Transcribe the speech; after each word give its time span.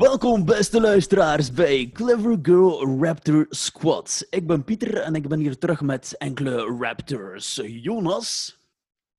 Welkom 0.00 0.44
beste 0.44 0.80
luisteraars 0.80 1.52
bij 1.52 1.90
Clever 1.92 2.38
Girl 2.42 3.02
Raptor 3.04 3.46
Squad. 3.48 4.26
Ik 4.30 4.46
ben 4.46 4.64
Pieter 4.64 4.96
en 4.96 5.14
ik 5.14 5.28
ben 5.28 5.38
hier 5.38 5.58
terug 5.58 5.80
met 5.80 6.14
enkele 6.18 6.76
Raptors. 6.80 7.60
Jonas. 7.64 8.58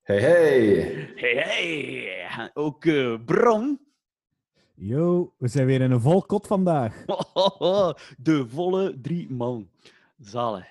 Hey, 0.01 0.19
hey. 0.19 1.13
Hey 1.15 1.33
hey. 1.33 2.51
Ook 2.53 2.85
eh, 2.85 3.15
Bram. 3.25 3.79
Yo, 4.73 5.33
we 5.37 5.47
zijn 5.47 5.65
weer 5.65 5.81
in 5.81 5.91
een 5.91 6.01
vol 6.01 6.21
kot 6.21 6.47
vandaag. 6.47 7.05
De 8.17 8.45
volle 8.47 8.99
drie 9.01 9.31
man. 9.31 9.69
Zalig. 10.19 10.65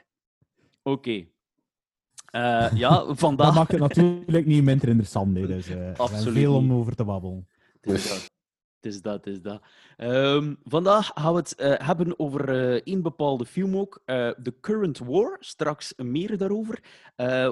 Oké. 0.83 1.25
Eh, 2.31 2.73
ja, 2.75 2.89
Dat 3.05 3.19
vandaag... 3.19 3.55
maakt 3.55 3.71
het 3.71 3.81
natuurlijk 3.81 4.47
niet 4.47 4.65
minder 4.65 4.89
interessant. 4.89 5.35
Dus, 5.35 5.69
is 5.69 5.99
Absoluut 5.99 6.35
veel 6.35 6.55
om 6.55 6.73
over 6.73 6.95
te 6.95 7.05
babbelen. 7.05 7.49
Dat. 7.81 8.31
Het 8.81 8.93
is 8.93 9.03
dat, 9.03 9.15
het 9.15 9.27
is 9.27 9.43
dat. 9.43 9.63
Ehm, 9.97 10.55
vandaag 10.65 11.11
gaan 11.15 11.33
we 11.33 11.39
het 11.39 11.55
eh, 11.55 11.87
hebben 11.87 12.19
over 12.19 12.49
eh 12.49 12.81
één 12.85 13.03
bepaalde 13.03 13.47
film 13.47 13.77
ook. 13.77 14.03
eh 14.05 14.31
The 14.31 14.55
Current 14.61 14.99
War. 14.99 15.37
Straks 15.41 15.95
meer 15.97 16.39
daarover. 16.39 16.83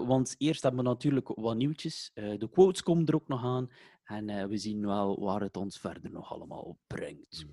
Want 0.07 0.35
eerst 0.39 0.63
hebben 0.63 0.83
we 0.83 0.89
natuurlijk 0.89 1.29
wat 1.35 1.57
nieuwtjes. 1.57 2.11
De 2.15 2.49
quotes 2.51 2.83
komen 2.83 3.07
er 3.07 3.15
ook 3.15 3.29
nog 3.29 3.45
aan. 3.45 3.71
En 4.05 4.49
we 4.49 4.57
zien 4.57 4.87
wel 4.87 5.21
waar 5.21 5.41
het 5.41 5.57
ons 5.57 5.79
verder 5.79 6.11
nog 6.11 6.33
allemaal 6.33 6.79
brengt. 6.87 7.47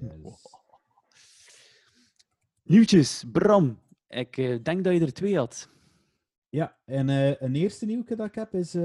Nieuwtjes, 2.64 3.23
Bram. 3.32 3.80
Ik 4.08 4.36
denk 4.64 4.84
dat 4.84 4.94
je 4.94 5.00
er 5.00 5.14
twee 5.14 5.38
had. 5.38 5.70
Ja, 6.50 6.78
en 6.86 7.08
een 7.44 7.56
eerste 7.56 7.86
nieuwtje 7.86 8.16
dat 8.16 8.28
ik 8.28 8.36
heb 8.36 8.54
is... 8.54 8.76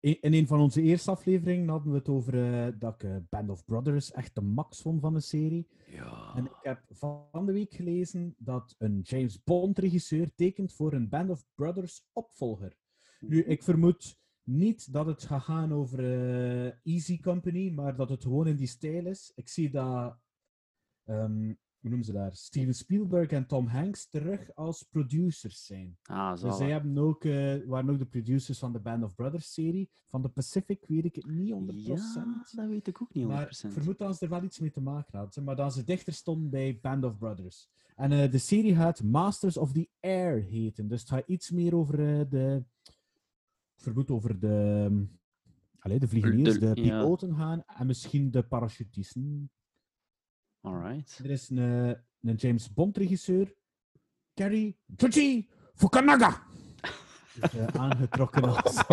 in, 0.00 0.18
een 0.20 0.46
van 0.46 0.60
onze 0.60 0.82
eerste 0.82 1.10
afleveringen 1.10 1.68
hadden 1.68 1.92
we 1.92 1.98
het 1.98 2.08
over 2.08 2.34
eh, 2.44 2.72
dat 2.78 2.94
ik 2.94 3.02
eh, 3.02 3.16
Band 3.28 3.50
of 3.50 3.64
Brothers 3.64 4.10
echt 4.12 4.34
de 4.34 4.40
max 4.40 4.82
vond 4.82 5.00
van 5.00 5.14
de 5.14 5.20
serie. 5.20 5.68
Ja. 5.86 6.32
En 6.34 6.44
ik 6.44 6.56
heb 6.62 6.82
van 6.88 7.46
de 7.46 7.52
week 7.52 7.74
gelezen 7.74 8.34
dat 8.38 8.74
een 8.78 9.00
James 9.00 9.42
Bond-regisseur 9.42 10.34
tekent 10.34 10.72
voor 10.72 10.92
een 10.92 11.08
Band 11.08 11.30
of 11.30 11.44
Brothers 11.54 12.08
opvolger. 12.12 12.76
Nu, 13.20 13.44
ik 13.44 13.62
vermoed 13.62 14.18
niet 14.42 14.92
dat 14.92 15.06
het 15.06 15.22
gaat 15.22 15.42
gaan 15.42 15.72
over 15.72 15.98
eh, 15.98 16.72
Easy 16.82 17.20
Company, 17.20 17.70
maar 17.70 17.96
dat 17.96 18.08
het 18.08 18.22
gewoon 18.22 18.46
in 18.46 18.56
die 18.56 18.66
stijl 18.66 19.06
is. 19.06 19.32
Ik 19.34 19.48
zie 19.48 19.70
dat, 19.70 20.18
ehm, 21.04 21.52
hoe 21.80 21.88
noemen 21.90 22.04
ze 22.06 22.12
daar, 22.12 22.34
Steven 22.36 22.74
Spielberg 22.74 23.30
en 23.30 23.46
Tom 23.46 23.66
Hanks 23.66 24.08
terug 24.08 24.54
als 24.54 24.82
producers 24.82 25.64
zijn. 25.66 25.96
Ah, 26.02 26.30
Dus 26.30 26.40
zalig. 26.40 26.56
zij 26.56 26.70
hebben 26.70 26.98
ook, 26.98 27.24
eh, 27.24 27.56
waren 27.66 27.90
ook 27.90 27.98
de 27.98 28.06
producers 28.06 28.58
van 28.58 28.72
de 28.72 28.80
Band 28.80 29.04
of 29.04 29.14
Brothers 29.14 29.52
serie. 29.52 29.90
Van 30.04 30.22
de 30.22 30.28
Pacific 30.28 30.84
weet 30.86 31.04
ik 31.04 31.14
het 31.14 31.26
niet 31.26 31.52
100%. 31.52 32.14
Ja, 32.14 32.44
dat 32.52 32.68
weet 32.68 32.86
ik 32.86 33.02
ook 33.02 33.14
niet 33.14 33.24
100%. 33.24 33.62
Maar 33.62 33.72
ik 33.72 33.78
vermoed 33.78 33.98
dat 33.98 34.16
ze 34.16 34.24
er 34.24 34.30
wel 34.30 34.42
iets 34.42 34.58
mee 34.58 34.70
te 34.70 34.80
maken 34.80 35.18
hadden. 35.18 35.44
Maar 35.44 35.56
dat 35.56 35.74
ze 35.74 35.84
dichter 35.84 36.12
stonden 36.12 36.50
bij 36.50 36.78
Band 36.82 37.04
of 37.04 37.16
Brothers. 37.18 37.68
En 37.96 38.12
eh, 38.12 38.30
de 38.30 38.38
serie 38.38 38.74
gaat 38.74 39.02
Masters 39.02 39.56
of 39.56 39.72
the 39.72 39.88
Air 40.00 40.42
heten. 40.42 40.88
Dus 40.88 41.00
het 41.00 41.08
gaat 41.08 41.26
iets 41.28 41.50
meer 41.50 41.74
over 41.76 42.18
eh, 42.20 42.30
de... 42.30 42.64
Ik 43.76 43.82
vermoed 43.86 44.10
over 44.10 44.38
de... 44.40 45.06
Allee, 45.78 45.98
de 45.98 46.08
vliegeniers, 46.08 46.58
De- 46.58 46.58
de, 46.58 46.66
ja. 46.66 47.00
piloten 47.00 47.34
gaan. 47.36 47.62
En 47.66 47.86
misschien 47.86 48.30
de 48.30 48.42
parachutisten. 48.42 49.50
Alright. 50.60 51.20
Er 51.24 51.30
is 51.30 51.50
een, 51.50 51.58
eh, 51.58 51.96
een 52.20 52.34
James 52.36 52.72
Bond 52.72 52.96
regisseur. 52.96 53.54
Carrie 54.34 54.76
Chuchi 54.96 55.48
Fukanaga. 55.74 56.42
Dus, 57.40 57.66
aangetrokken 57.72 58.62
als... 58.62 58.82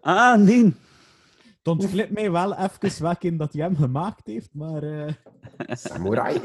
Ah, 0.00 0.40
nee. 0.40 0.64
Het 1.58 1.68
ontglipt 1.68 2.10
mij 2.10 2.30
wel 2.30 2.54
even 2.56 3.02
welke 3.02 3.36
dat 3.36 3.52
hij 3.52 3.62
hem 3.62 3.76
gemaakt 3.76 4.26
heeft, 4.26 4.54
maar... 4.54 4.82
eh, 4.82 5.12
Samurai. 5.56 6.40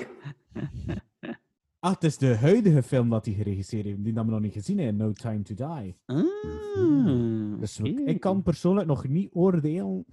Ah, 1.79 1.91
het 1.93 2.03
is 2.03 2.17
de 2.17 2.35
huidige 2.35 2.83
film 2.83 3.09
dat 3.09 3.25
hij 3.25 3.33
geregisseerd 3.33 3.85
heeft, 3.85 4.03
die 4.03 4.13
dat 4.13 4.25
we 4.25 4.31
nog 4.31 4.39
niet 4.39 4.53
gezien 4.53 4.77
hebben, 4.77 4.97
No 5.07 5.11
Time 5.13 5.41
to 5.41 5.53
Die. 5.53 5.97
Ah, 6.05 7.59
Dus 7.59 7.79
oké. 7.79 7.89
ik 7.89 8.19
kan 8.19 8.41
persoonlijk 8.43 8.87
nog 8.87 9.07
niet 9.07 9.29
oordelen 9.33 10.05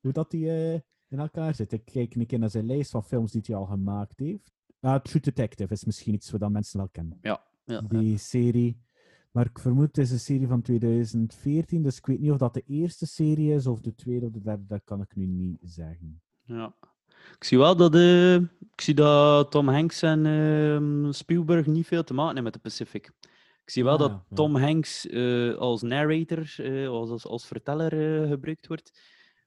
hoe 0.00 0.12
dat 0.12 0.32
hij 0.32 0.72
eh, 0.74 0.80
in 1.08 1.18
elkaar 1.18 1.54
zit. 1.54 1.72
Ik 1.72 1.84
kijk 1.84 2.14
een 2.14 2.26
keer 2.26 2.38
naar 2.38 2.50
zijn 2.50 2.66
lijst 2.66 2.90
van 2.90 3.04
films 3.04 3.32
die 3.32 3.42
hij 3.46 3.56
al 3.56 3.64
gemaakt 3.66 4.18
heeft. 4.18 4.52
Ah, 4.80 5.00
True 5.02 5.20
Detective 5.22 5.72
is 5.72 5.84
misschien 5.84 6.14
iets 6.14 6.30
wat 6.30 6.50
mensen 6.50 6.78
wel 6.78 6.88
kennen. 6.88 7.18
Ja, 7.22 7.42
ja. 7.64 7.80
Die 7.80 8.18
serie. 8.18 8.84
Maar 9.32 9.46
ik 9.46 9.58
vermoed 9.58 9.86
het 9.86 9.98
is 9.98 10.10
een 10.10 10.20
serie 10.20 10.46
van 10.46 10.62
2014, 10.62 11.82
dus 11.82 11.96
ik 11.98 12.06
weet 12.06 12.20
niet 12.20 12.30
of 12.30 12.38
dat 12.38 12.54
de 12.54 12.62
eerste 12.66 13.06
serie 13.06 13.54
is 13.54 13.66
of 13.66 13.80
de 13.80 13.94
tweede 13.94 14.26
of 14.26 14.32
de 14.32 14.40
derde, 14.40 14.64
dat 14.66 14.80
kan 14.84 15.00
ik 15.00 15.16
nu 15.16 15.26
niet 15.26 15.58
zeggen. 15.62 16.20
ja. 16.44 16.74
Ik 17.36 17.44
zie 17.44 17.58
wel 17.58 17.76
dat, 17.76 17.94
eh, 17.94 18.34
ik 18.34 18.80
zie 18.80 18.94
dat 18.94 19.50
Tom 19.50 19.68
Hanks 19.68 20.02
en 20.02 20.26
ehm, 20.26 21.12
Spielberg 21.12 21.66
niet 21.66 21.86
veel 21.86 22.04
te 22.04 22.12
maken 22.14 22.26
hebben 22.34 22.42
met 22.44 22.52
de 22.52 22.58
Pacific. 22.58 23.06
Ik 23.64 23.70
zie 23.70 23.84
wel 23.84 23.92
Ah, 23.92 23.98
dat 23.98 24.10
ja. 24.10 24.24
Tom 24.34 24.56
Hanks 24.56 25.06
eh, 25.06 25.54
als 25.54 25.82
narrator, 25.82 26.54
eh, 26.56 26.88
als, 26.88 27.10
als, 27.10 27.26
als 27.26 27.46
verteller 27.46 27.90
gebruikt 28.28 28.66
wordt. 28.66 29.00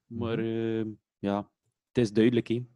Maar 0.06 0.38
Mhm. 0.38 0.46
eh, 0.46 0.84
ja, 1.20 1.50
het 1.88 1.98
is 1.98 2.12
duidelijk. 2.12 2.48
Hè. 2.48 2.66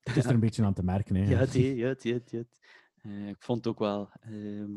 Het 0.00 0.16
is 0.16 0.24
er 0.24 0.34
een 0.34 0.40
beetje 0.40 0.64
aan 0.64 0.74
te 0.74 0.82
merken. 0.82 1.14
Hè. 1.14 1.24
Ja, 1.30 1.38
het, 1.38 1.52
ja, 1.54 1.86
het, 1.86 2.30
het. 2.30 2.60
Eh, 3.02 3.28
ik 3.28 3.42
vond 3.42 3.58
het 3.64 3.66
ook 3.66 3.78
wel. 3.78 4.10
ehm, 4.20 4.76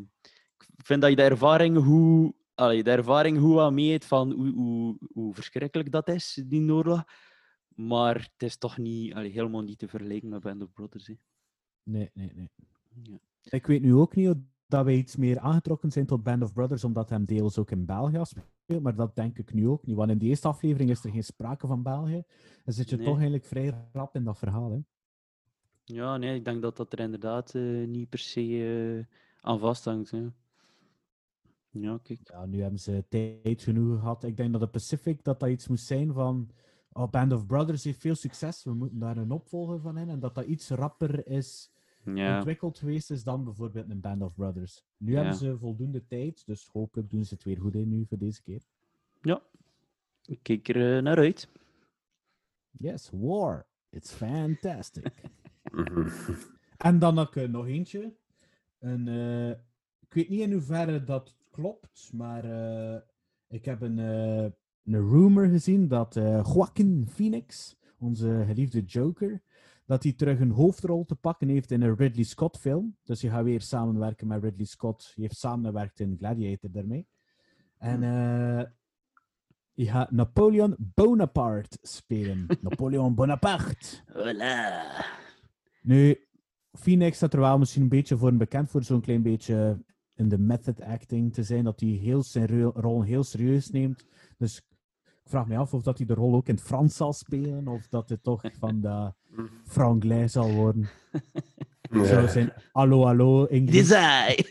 ik 0.76 0.86
vind 0.86 1.00
dat 1.00 1.10
je 1.10 1.16
de 1.16 1.22
ervaring 1.22 1.76
hoe, 1.76 2.34
allee, 2.54 2.82
de 2.82 2.90
ervaring 2.90 3.38
hoe 3.38 3.60
aan 3.60 3.74
mee 3.74 3.90
hebt 3.90 4.04
van 4.04 4.32
hoe, 4.32 4.52
hoe, 4.52 4.98
hoe 5.12 5.34
verschrikkelijk 5.34 5.90
dat 5.90 6.08
is, 6.08 6.42
die 6.46 6.72
oorlog. 6.72 7.04
Maar 7.74 8.14
het 8.14 8.42
is 8.42 8.56
toch 8.56 8.78
niet, 8.78 9.14
allee, 9.14 9.30
helemaal 9.30 9.62
niet 9.62 9.78
te 9.78 9.88
vergelijken 9.88 10.28
met 10.28 10.40
Band 10.40 10.62
of 10.62 10.72
Brothers. 10.72 11.06
Hè. 11.06 11.14
Nee, 11.82 12.10
nee, 12.14 12.32
nee. 12.34 12.50
Ja. 13.02 13.18
Ik 13.42 13.66
weet 13.66 13.82
nu 13.82 13.94
ook 13.94 14.14
niet 14.14 14.28
of 14.28 14.36
dat 14.66 14.84
wij 14.84 14.94
iets 14.94 15.16
meer 15.16 15.38
aangetrokken 15.38 15.92
zijn 15.92 16.06
tot 16.06 16.22
Band 16.22 16.42
of 16.42 16.52
Brothers, 16.52 16.84
omdat 16.84 17.10
hem 17.10 17.24
deels 17.24 17.58
ook 17.58 17.70
in 17.70 17.86
België 17.86 18.20
speelt, 18.22 18.57
maar 18.76 18.94
dat 18.94 19.14
denk 19.14 19.38
ik 19.38 19.52
nu 19.52 19.68
ook 19.68 19.86
niet. 19.86 19.96
Want 19.96 20.10
in 20.10 20.18
die 20.18 20.28
eerste 20.28 20.48
aflevering 20.48 20.90
is 20.90 21.04
er 21.04 21.10
geen 21.10 21.24
sprake 21.24 21.66
van 21.66 21.82
België. 21.82 22.22
Dan 22.64 22.74
zit 22.74 22.90
je 22.90 22.96
Nee. 22.96 23.04
toch 23.04 23.14
eigenlijk 23.14 23.44
vrij 23.44 23.88
rap 23.92 24.14
in 24.14 24.24
dat 24.24 24.38
verhaal. 24.38 24.70
Hè? 24.70 24.78
ja, 25.84 26.16
nee, 26.16 26.34
ik 26.34 26.44
denk 26.44 26.62
dat 26.62 26.76
dat 26.76 26.92
er 26.92 27.00
inderdaad 27.00 27.54
eh, 27.54 27.86
niet 27.86 28.08
per 28.08 28.18
se 28.18 28.40
eh, 29.08 29.16
aan 29.40 29.58
vasthangt. 29.58 30.10
Hè. 30.10 30.26
Ja, 31.70 31.98
kijk. 32.02 32.20
Ja, 32.22 32.46
nu 32.46 32.60
hebben 32.62 32.80
ze 32.80 33.04
tijd 33.08 33.62
genoeg 33.62 33.98
gehad. 33.98 34.24
Ik 34.24 34.36
denk 34.36 34.52
dat 34.52 34.60
de 34.60 34.66
Pacific 34.68 35.24
dat 35.24 35.40
dat 35.40 35.48
iets 35.48 35.68
moest 35.68 35.86
zijn 35.86 36.12
van. 36.12 36.50
Oh, 36.92 37.10
Band 37.10 37.32
of 37.32 37.46
Brothers 37.46 37.84
heeft 37.84 38.00
veel 38.00 38.14
succes, 38.14 38.64
we 38.64 38.74
moeten 38.74 38.98
daar 38.98 39.16
een 39.16 39.30
opvolger 39.30 39.80
van 39.80 39.98
in. 39.98 40.08
En 40.08 40.20
dat 40.20 40.34
dat 40.34 40.44
iets 40.44 40.68
rapper 40.70 41.26
is 41.26 41.70
Ja, 42.04 42.36
ontwikkeld 42.36 42.78
geweest 42.78 43.10
is 43.10 43.22
dan 43.24 43.44
bijvoorbeeld 43.44 43.90
een 43.90 44.00
Band 44.00 44.22
of 44.22 44.34
Brothers. 44.34 44.84
Nu 44.96 45.10
Ja. 45.12 45.16
hebben 45.18 45.36
ze 45.38 45.58
voldoende 45.58 46.06
tijd, 46.06 46.46
dus 46.46 46.68
hopelijk 46.72 47.10
doen 47.10 47.24
ze 47.24 47.34
het 47.34 47.44
weer 47.44 47.58
goed 47.60 47.74
in 47.74 47.88
nu 47.88 48.04
voor 48.08 48.18
deze 48.18 48.42
keer. 48.42 48.62
ja. 49.22 49.42
ik 50.24 50.38
kijk 50.42 50.68
er 50.68 50.96
eh, 50.96 51.02
naar 51.02 51.16
uit. 51.18 51.48
Yes, 52.70 53.10
War. 53.12 53.66
It's 53.90 54.12
fantastic. 54.12 55.12
En 56.76 56.98
dan 56.98 57.18
ook 57.18 57.36
eh, 57.36 57.48
nog 57.48 57.66
eentje. 57.66 58.14
Een, 58.78 59.08
eh, 59.08 59.48
ik 60.00 60.14
weet 60.14 60.28
niet 60.28 60.40
in 60.40 60.52
hoeverre 60.52 61.04
dat 61.04 61.36
klopt, 61.50 62.10
maar 62.12 62.44
eh, 62.44 63.00
ik 63.48 63.64
heb 63.64 63.80
een, 63.80 63.98
eh, 63.98 64.42
een 64.84 65.08
rumor 65.10 65.46
gezien 65.46 65.88
dat 65.88 66.16
eh 66.16 66.44
Joaquin 66.54 67.06
Phoenix, 67.08 67.76
onze 67.98 68.42
geliefde 68.46 68.80
Joker, 68.80 69.42
dat 69.88 70.02
hij 70.02 70.12
terug 70.12 70.40
een 70.40 70.50
hoofdrol 70.50 71.04
te 71.04 71.14
pakken 71.16 71.48
heeft 71.48 71.70
in 71.70 71.82
een 71.82 71.96
Ridley 71.96 72.24
Scott 72.24 72.58
film. 72.58 72.96
Dus 73.04 73.22
hij 73.22 73.30
gaat 73.30 73.44
weer 73.44 73.60
samenwerken 73.60 74.26
met 74.26 74.42
Ridley 74.42 74.66
Scott. 74.66 75.12
Hij 75.14 75.24
heeft 75.24 75.36
samengewerkt 75.36 76.00
in 76.00 76.16
Gladiator 76.18 76.70
daarmee. 76.70 77.06
En 77.78 78.02
eh 78.02 78.64
hij 79.74 79.86
gaat 79.86 80.10
Napoleon 80.10 80.76
Bonaparte 80.78 81.78
spelen. 81.82 82.46
Napoleon 82.60 83.14
Bonaparte. 83.14 84.02
Voilà. 84.12 85.04
Nu, 85.82 86.26
Phoenix 86.72 87.16
staat 87.16 87.32
er 87.32 87.40
wel 87.40 87.58
misschien 87.58 87.82
een 87.82 87.88
beetje 87.88 88.16
voor 88.16 88.36
bekend 88.36 88.70
voor 88.70 88.84
zo'n 88.84 89.00
klein 89.00 89.22
beetje 89.22 89.84
in 90.14 90.28
de 90.28 90.38
method 90.38 90.80
acting 90.80 91.34
te 91.34 91.42
zijn, 91.42 91.64
dat 91.64 91.80
hij 91.80 91.88
heel 91.88 92.22
zijn 92.22 92.46
ro- 92.46 92.72
rol 92.74 93.02
heel 93.02 93.24
serieus 93.24 93.70
neemt. 93.70 94.06
Dus 94.38 94.62
vraag 95.28 95.46
me 95.46 95.56
af 95.56 95.74
of 95.74 95.82
dat 95.82 95.98
hij 95.98 96.06
de 96.06 96.14
rol 96.14 96.34
ook 96.34 96.48
in 96.48 96.54
het 96.54 96.64
Frans 96.64 96.96
zal 96.96 97.12
spelen, 97.12 97.68
of 97.68 97.88
dat 97.88 98.08
het 98.08 98.22
toch 98.22 98.42
van 98.58 98.80
de 98.80 99.12
franglais 99.66 100.32
zal 100.32 100.50
worden. 100.50 100.88
Zo 101.90 102.26
zijn 102.26 102.52
hallo, 102.72 103.04
hallo. 103.04 103.46
Dit 103.46 103.50
Engels. 103.50 103.76
is 103.76 103.88
hij. 103.88 104.44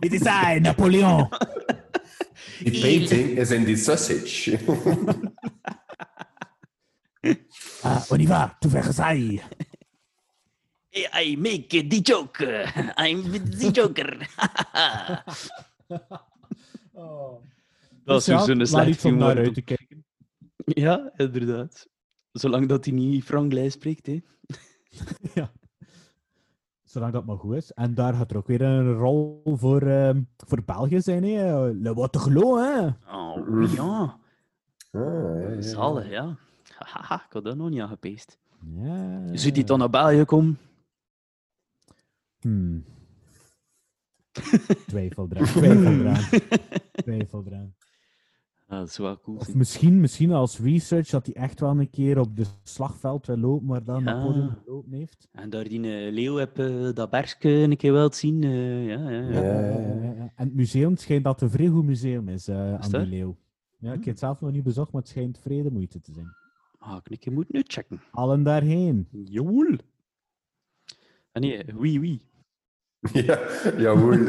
Het 0.00 0.12
is 0.12 0.24
hij, 0.24 0.58
Napoleon. 0.58 1.28
Die 2.62 2.80
painting 2.80 3.38
is 3.38 3.50
in 3.50 3.64
die 3.64 3.76
sausage. 3.76 4.58
Ah, 7.82 8.02
on 8.10 8.20
y 8.20 8.26
va, 8.26 8.56
to 8.60 8.68
Versailles. 8.68 9.42
I 10.94 11.36
make 11.36 11.88
the 11.88 12.00
joke. 12.00 12.40
I'm 12.96 13.22
the 13.58 13.70
joker. 13.70 14.16
Dat 18.04 18.18
is 18.18 18.24
Dus 18.24 18.34
ja, 18.34 18.44
zo'n 18.44 18.66
slecht 18.66 19.04
om 19.04 19.16
naar 19.16 19.36
uit 19.36 19.54
te 19.54 19.62
kijken. 19.62 20.04
Ja, 20.56 21.12
inderdaad. 21.16 21.88
Zolang 22.32 22.68
dat 22.68 22.84
hij 22.84 22.94
niet 22.94 23.24
Franklijn 23.24 23.70
spreekt, 23.70 24.06
hè. 24.06 24.20
ja. 25.34 25.52
Zolang 26.82 27.12
dat 27.12 27.26
maar 27.26 27.38
goed 27.38 27.54
is. 27.54 27.72
En 27.72 27.94
daar 27.94 28.14
gaat 28.14 28.30
er 28.30 28.36
ook 28.36 28.46
weer 28.46 28.62
een 28.62 28.92
rol 28.92 29.42
voor, 29.44 29.82
ehm, 29.82 30.22
voor 30.36 30.64
België 30.64 31.00
zijn. 31.00 31.24
Hè. 31.24 31.70
Le 31.72 31.94
Waterloo, 31.94 32.56
hè. 32.56 32.86
Oh, 32.86 33.72
ja. 33.74 34.18
Ah, 34.92 35.40
ja, 35.40 35.48
ja. 35.48 35.60
Zalig, 35.60 36.10
ja. 36.10 36.36
Haha, 36.78 37.24
ik 37.26 37.32
had 37.32 37.44
dat 37.44 37.56
nog 37.56 37.70
niet 37.70 37.80
aangepeest. 37.80 38.38
Ja. 38.76 39.36
Zou 39.36 39.52
die 39.52 39.64
dan 39.64 39.78
naar 39.78 39.90
België 39.90 40.24
komen? 40.24 40.58
Hmm. 42.40 42.84
Twijfel 44.86 45.28
eraan. 45.30 45.44
Twijfel 45.44 45.92
eraan. 45.92 46.24
Twijfel 47.02 47.42
eraan. 47.46 47.74
Ah, 48.66 48.78
dat 48.78 48.88
is 48.88 48.96
wel 48.98 49.20
cool. 49.20 49.36
Of 49.36 49.54
misschien, 49.54 50.00
misschien 50.00 50.32
als 50.32 50.58
research 50.58 51.08
dat 51.08 51.26
hij 51.26 51.34
echt 51.34 51.60
wel 51.60 51.70
een 51.80 51.90
keer 51.90 52.18
op 52.18 52.36
de 52.36 52.44
slagveld 52.62 53.26
wil 53.26 53.36
lopen, 53.36 53.66
maar 53.66 53.84
dan 53.84 54.04
Ja. 54.04 54.14
Napoleon 54.14 54.50
gelopen 54.64 54.92
heeft. 54.92 55.28
En 55.32 55.50
daar 55.50 55.64
die 55.64 55.80
eh, 56.06 56.12
leeuw 56.12 56.34
heb 56.34 56.58
eh, 56.58 56.88
dat 56.94 57.10
bergje 57.10 57.50
een 57.50 57.76
keer 57.76 57.92
wilt 57.92 58.14
zien. 58.14 58.42
eh, 58.42 58.86
ja, 58.86 59.10
ja, 59.10 59.20
ja. 59.20 59.40
Ja, 59.42 59.70
ja, 59.70 60.12
ja. 60.16 60.32
En 60.36 60.46
het 60.46 60.54
museum 60.54 60.96
schijnt 60.96 61.24
dat 61.24 61.40
het 61.40 61.42
een 61.42 61.56
vrij 61.58 61.68
goed 61.68 61.84
museum 61.84 62.28
is 62.28 62.48
eh, 62.48 62.56
aan 62.74 62.90
dat? 62.90 63.00
die 63.00 63.06
leeuw. 63.10 63.36
Ja, 63.78 63.88
ik 63.92 63.98
heb 63.98 64.04
het 64.06 64.18
zelf 64.18 64.40
nog 64.40 64.52
niet 64.52 64.62
bezocht, 64.64 64.92
maar 64.92 65.00
het 65.00 65.10
schijnt 65.10 65.38
vrij 65.38 65.62
de 65.62 65.70
moeite 65.70 66.00
te 66.00 66.12
zijn. 66.12 66.28
Ah, 66.78 66.96
ik 66.96 67.10
een 67.10 67.18
keer 67.18 67.32
moeten 67.32 67.54
uitchecken. 67.54 68.00
Allen 68.10 68.42
daarheen. 68.42 69.08
Joel. 69.24 69.76
Ah 71.32 71.42
nee, 71.42 71.64
oui, 71.76 71.98
oui. 71.98 72.20
Ja, 73.26 73.38
jawohl. 73.78 74.28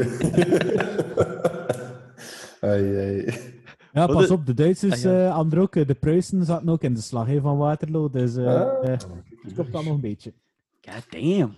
ai, 2.60 2.96
ai. 2.96 3.24
Ja, 3.96 4.06
pas 4.06 4.26
de- 4.26 4.32
op, 4.32 4.46
de 4.46 4.54
Duitsers, 4.54 4.92
Ah, 5.06 5.12
ja. 5.12 5.28
eh 5.28 5.58
ook, 5.60 5.76
eh, 5.76 5.86
de 5.86 5.94
Pruisen 5.94 6.44
zaten 6.44 6.68
ook 6.68 6.82
in 6.82 6.94
de 6.94 7.00
slag 7.00 7.28
van 7.40 7.56
Waterloo, 7.56 8.10
dus 8.10 8.36
eh 8.36 8.46
Ah. 8.46 8.82
het 8.82 9.06
klopt 9.54 9.72
dan 9.72 9.84
nog 9.84 9.94
een 9.94 10.00
beetje. 10.00 10.32
God 10.90 11.06
damn. 11.10 11.56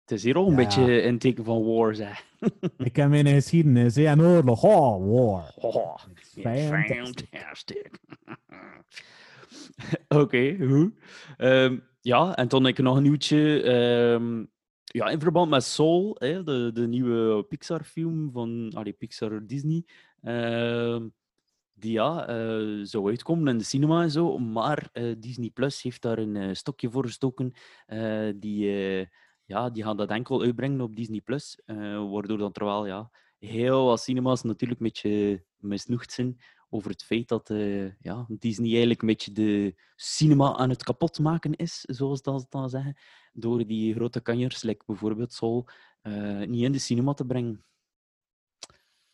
Het 0.00 0.10
is 0.12 0.22
hier 0.22 0.36
ook 0.38 0.44
een 0.46 0.50
Ja. 0.50 0.56
beetje 0.64 1.02
een 1.02 1.18
teken 1.18 1.44
van 1.44 1.64
war, 1.64 1.94
zeg. 1.94 2.24
Ik 2.76 2.92
ken 2.92 3.10
mijn 3.10 3.26
geschiedenis, 3.26 3.96
en 3.96 4.20
oorlog, 4.20 4.62
oh, 4.64 5.12
war. 5.14 5.52
Oh, 5.56 5.96
Fantastic. 5.98 7.26
fantastic. 7.30 7.98
Oké, 10.22 10.56
goed. 10.68 10.92
Ehm, 11.36 11.78
ja, 12.00 12.36
en 12.36 12.48
dan 12.48 12.64
heb 12.64 12.78
ik 12.78 12.84
nog 12.84 12.96
een 12.96 13.02
nieuwtje. 13.02 13.62
ehm, 13.62 14.44
ja, 14.84 15.08
in 15.08 15.20
verband 15.20 15.50
met 15.50 15.64
Soul, 15.64 16.16
hè, 16.18 16.42
de, 16.44 16.70
de 16.74 16.86
nieuwe 16.88 17.42
Pixar-film 17.42 18.30
van 18.32 18.70
allee, 18.74 18.92
Pixar 18.92 19.46
Disney. 19.46 19.84
Ehm, 20.24 21.08
die 21.74 21.92
ja, 21.92 22.26
eh, 22.26 22.80
zou 22.82 23.08
uitkomen 23.08 23.48
in 23.48 23.58
de 23.58 23.64
cinema 23.64 24.02
en 24.02 24.10
zo. 24.10 24.38
Maar 24.38 24.88
eh, 24.92 25.14
Disney 25.18 25.50
Plus 25.50 25.82
heeft 25.82 26.02
daar 26.02 26.18
een 26.18 26.36
eh, 26.36 26.54
stokje 26.54 26.90
voor 26.90 27.04
gestoken. 27.04 27.52
die, 28.36 28.66
ja, 29.44 29.70
die 29.70 29.82
gaan 29.82 29.96
dat 29.96 30.10
enkel 30.10 30.42
uitbrengen 30.42 30.80
op 30.80 30.96
Disney 30.96 31.20
Plus. 31.20 31.60
waardoor 32.10 32.38
dan 32.38 32.52
terwijl 32.52 32.86
ja, 32.86 33.10
heel 33.38 33.84
wat 33.84 34.00
cinema's 34.00 34.42
natuurlijk 34.42 34.80
een 34.80 34.86
beetje 34.86 35.44
misnoegd 35.56 36.12
zijn 36.12 36.40
over 36.68 36.90
het 36.90 37.04
feit 37.04 37.28
dat 37.28 37.48
ja, 37.98 38.26
Disney 38.28 38.70
eigenlijk 38.70 39.00
een 39.00 39.08
beetje 39.08 39.32
de 39.32 39.74
cinema 39.96 40.56
aan 40.56 40.70
het 40.70 40.82
kapotmaken 40.82 41.54
is, 41.54 41.80
zoals 41.80 42.22
dat 42.22 42.40
ze 42.40 42.46
dan 42.50 42.70
zeggen, 42.70 42.96
door 43.32 43.66
die 43.66 43.94
grote 43.94 44.20
kanjers, 44.20 44.64
bijvoorbeeld 44.86 45.38
eh, 46.04 46.46
niet 46.46 46.62
in 46.62 46.72
de 46.72 46.78
cinema 46.78 47.14
te 47.14 47.26
brengen. 47.26 47.64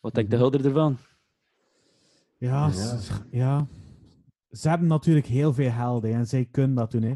Wat 0.01 0.13
denkt 0.13 0.29
de 0.29 0.35
Mhm. 0.35 0.45
helder 0.45 0.65
ervan? 0.65 0.97
Ja, 2.37 2.71
Ja. 3.31 3.67
Ze 4.49 4.69
hebben 4.69 4.87
natuurlijk 4.87 5.25
heel 5.25 5.53
veel 5.53 5.69
helden 5.71 6.13
en 6.13 6.27
zij 6.27 6.45
kunnen 6.45 6.75
dat 6.75 6.91
doen. 6.91 7.01
Hè. 7.03 7.13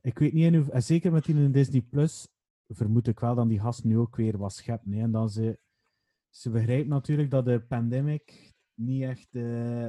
Ik 0.00 0.18
weet 0.18 0.32
niet, 0.32 0.44
in 0.44 0.54
hoe- 0.54 0.72
en 0.72 0.82
zeker 0.82 1.12
met 1.12 1.24
die 1.24 1.34
in 1.34 1.52
Disney 1.52 1.80
Plus, 1.80 2.28
vermoed 2.68 3.06
ik 3.06 3.20
wel 3.20 3.34
dat 3.34 3.48
die 3.48 3.60
gasten 3.60 3.88
nu 3.88 3.98
ook 3.98 4.16
weer 4.16 4.38
wat 4.38 4.52
scheppen. 4.52 4.92
Hè. 4.92 5.00
En 5.02 5.10
dan 5.10 5.30
ze, 5.30 5.58
ze 6.30 6.50
begrijpen 6.50 6.88
natuurlijk 6.88 7.30
dat 7.30 7.44
de 7.44 7.60
pandemic 7.60 8.52
niet 8.74 9.02
echt 9.02 9.34
eh, 9.34 9.86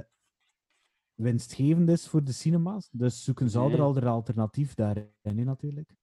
winstgevend 1.14 1.90
is 1.90 2.08
voor 2.08 2.24
de 2.24 2.32
cinema's. 2.32 2.90
Dus 2.92 3.24
zoeken 3.24 3.50
ze 3.50 3.58
al 3.60 3.68
Nee. 3.68 3.76
er 3.78 3.82
al 3.84 3.98
een 3.98 4.04
alternatief 4.04 4.74
daarin, 4.74 5.12
hè, 5.22 5.32
natuurlijk. 5.44 5.96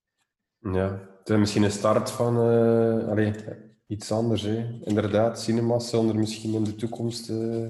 Ja, 0.59 1.09
het 1.19 1.29
is 1.29 1.37
misschien 1.39 1.63
een 1.63 1.71
start 1.71 2.11
van 2.11 2.37
eh, 2.37 3.09
allee, 3.09 3.33
iets 3.87 4.13
anders. 4.13 4.43
Hè. 4.43 4.79
Inderdaad, 4.85 5.41
cinemas 5.41 5.91
zullen 5.91 6.09
er 6.09 6.19
misschien 6.19 6.55
in 6.55 6.65
de 6.65 6.75
toekomst 6.75 7.31
eh, 7.31 7.67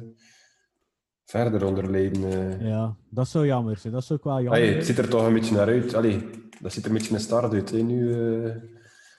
verder 1.25 1.65
onder 1.65 1.91
lijden. 1.91 2.25
eh. 2.33 2.69
Ja, 2.69 2.97
dat 3.11 3.29
zou 3.29 3.47
jammer 3.47 3.77
zijn. 3.77 3.93
Dat 3.93 4.05
zou 4.05 4.19
ook 4.19 4.25
wel 4.25 4.35
jammer 4.43 4.53
Allee, 4.61 4.75
het 4.75 4.87
ziet 4.87 4.99
er 4.99 5.09
toch 5.09 5.27
een 5.27 5.33
beetje 5.33 5.55
naar 5.55 5.67
uit. 5.67 5.95
Allee, 5.95 6.31
dat 6.61 6.73
ziet 6.73 6.85
er 6.85 6.91
een 6.91 6.97
beetje 6.97 7.15
een 7.15 7.21
start 7.21 7.53
uit. 7.53 7.71
Hè, 7.71 7.79
nu, 7.79 8.13
eh. 8.45 8.55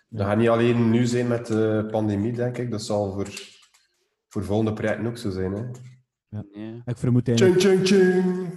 Dat 0.10 0.28
gaat 0.28 0.38
niet 0.38 0.50
alleen 0.50 0.90
nu 0.90 1.06
zijn 1.06 1.28
met 1.28 1.46
de 1.48 1.88
pandemie, 1.92 2.34
denk 2.34 2.58
ik. 2.58 2.72
Dat 2.72 2.82
zal 2.84 3.14
voor, 3.14 3.30
voor 4.28 4.44
volgende 4.44 4.74
projecten 4.74 5.06
ook 5.08 5.18
zo 5.18 5.30
zijn. 5.30 5.52
Hè. 5.54 5.64
Ja. 6.30 6.44
Ik 6.86 6.98
vermoed 6.98 7.28
eigenlijk 7.28 7.60
Tjing, 7.60 7.84
tjing, 7.84 8.02
tjing. 8.02 8.48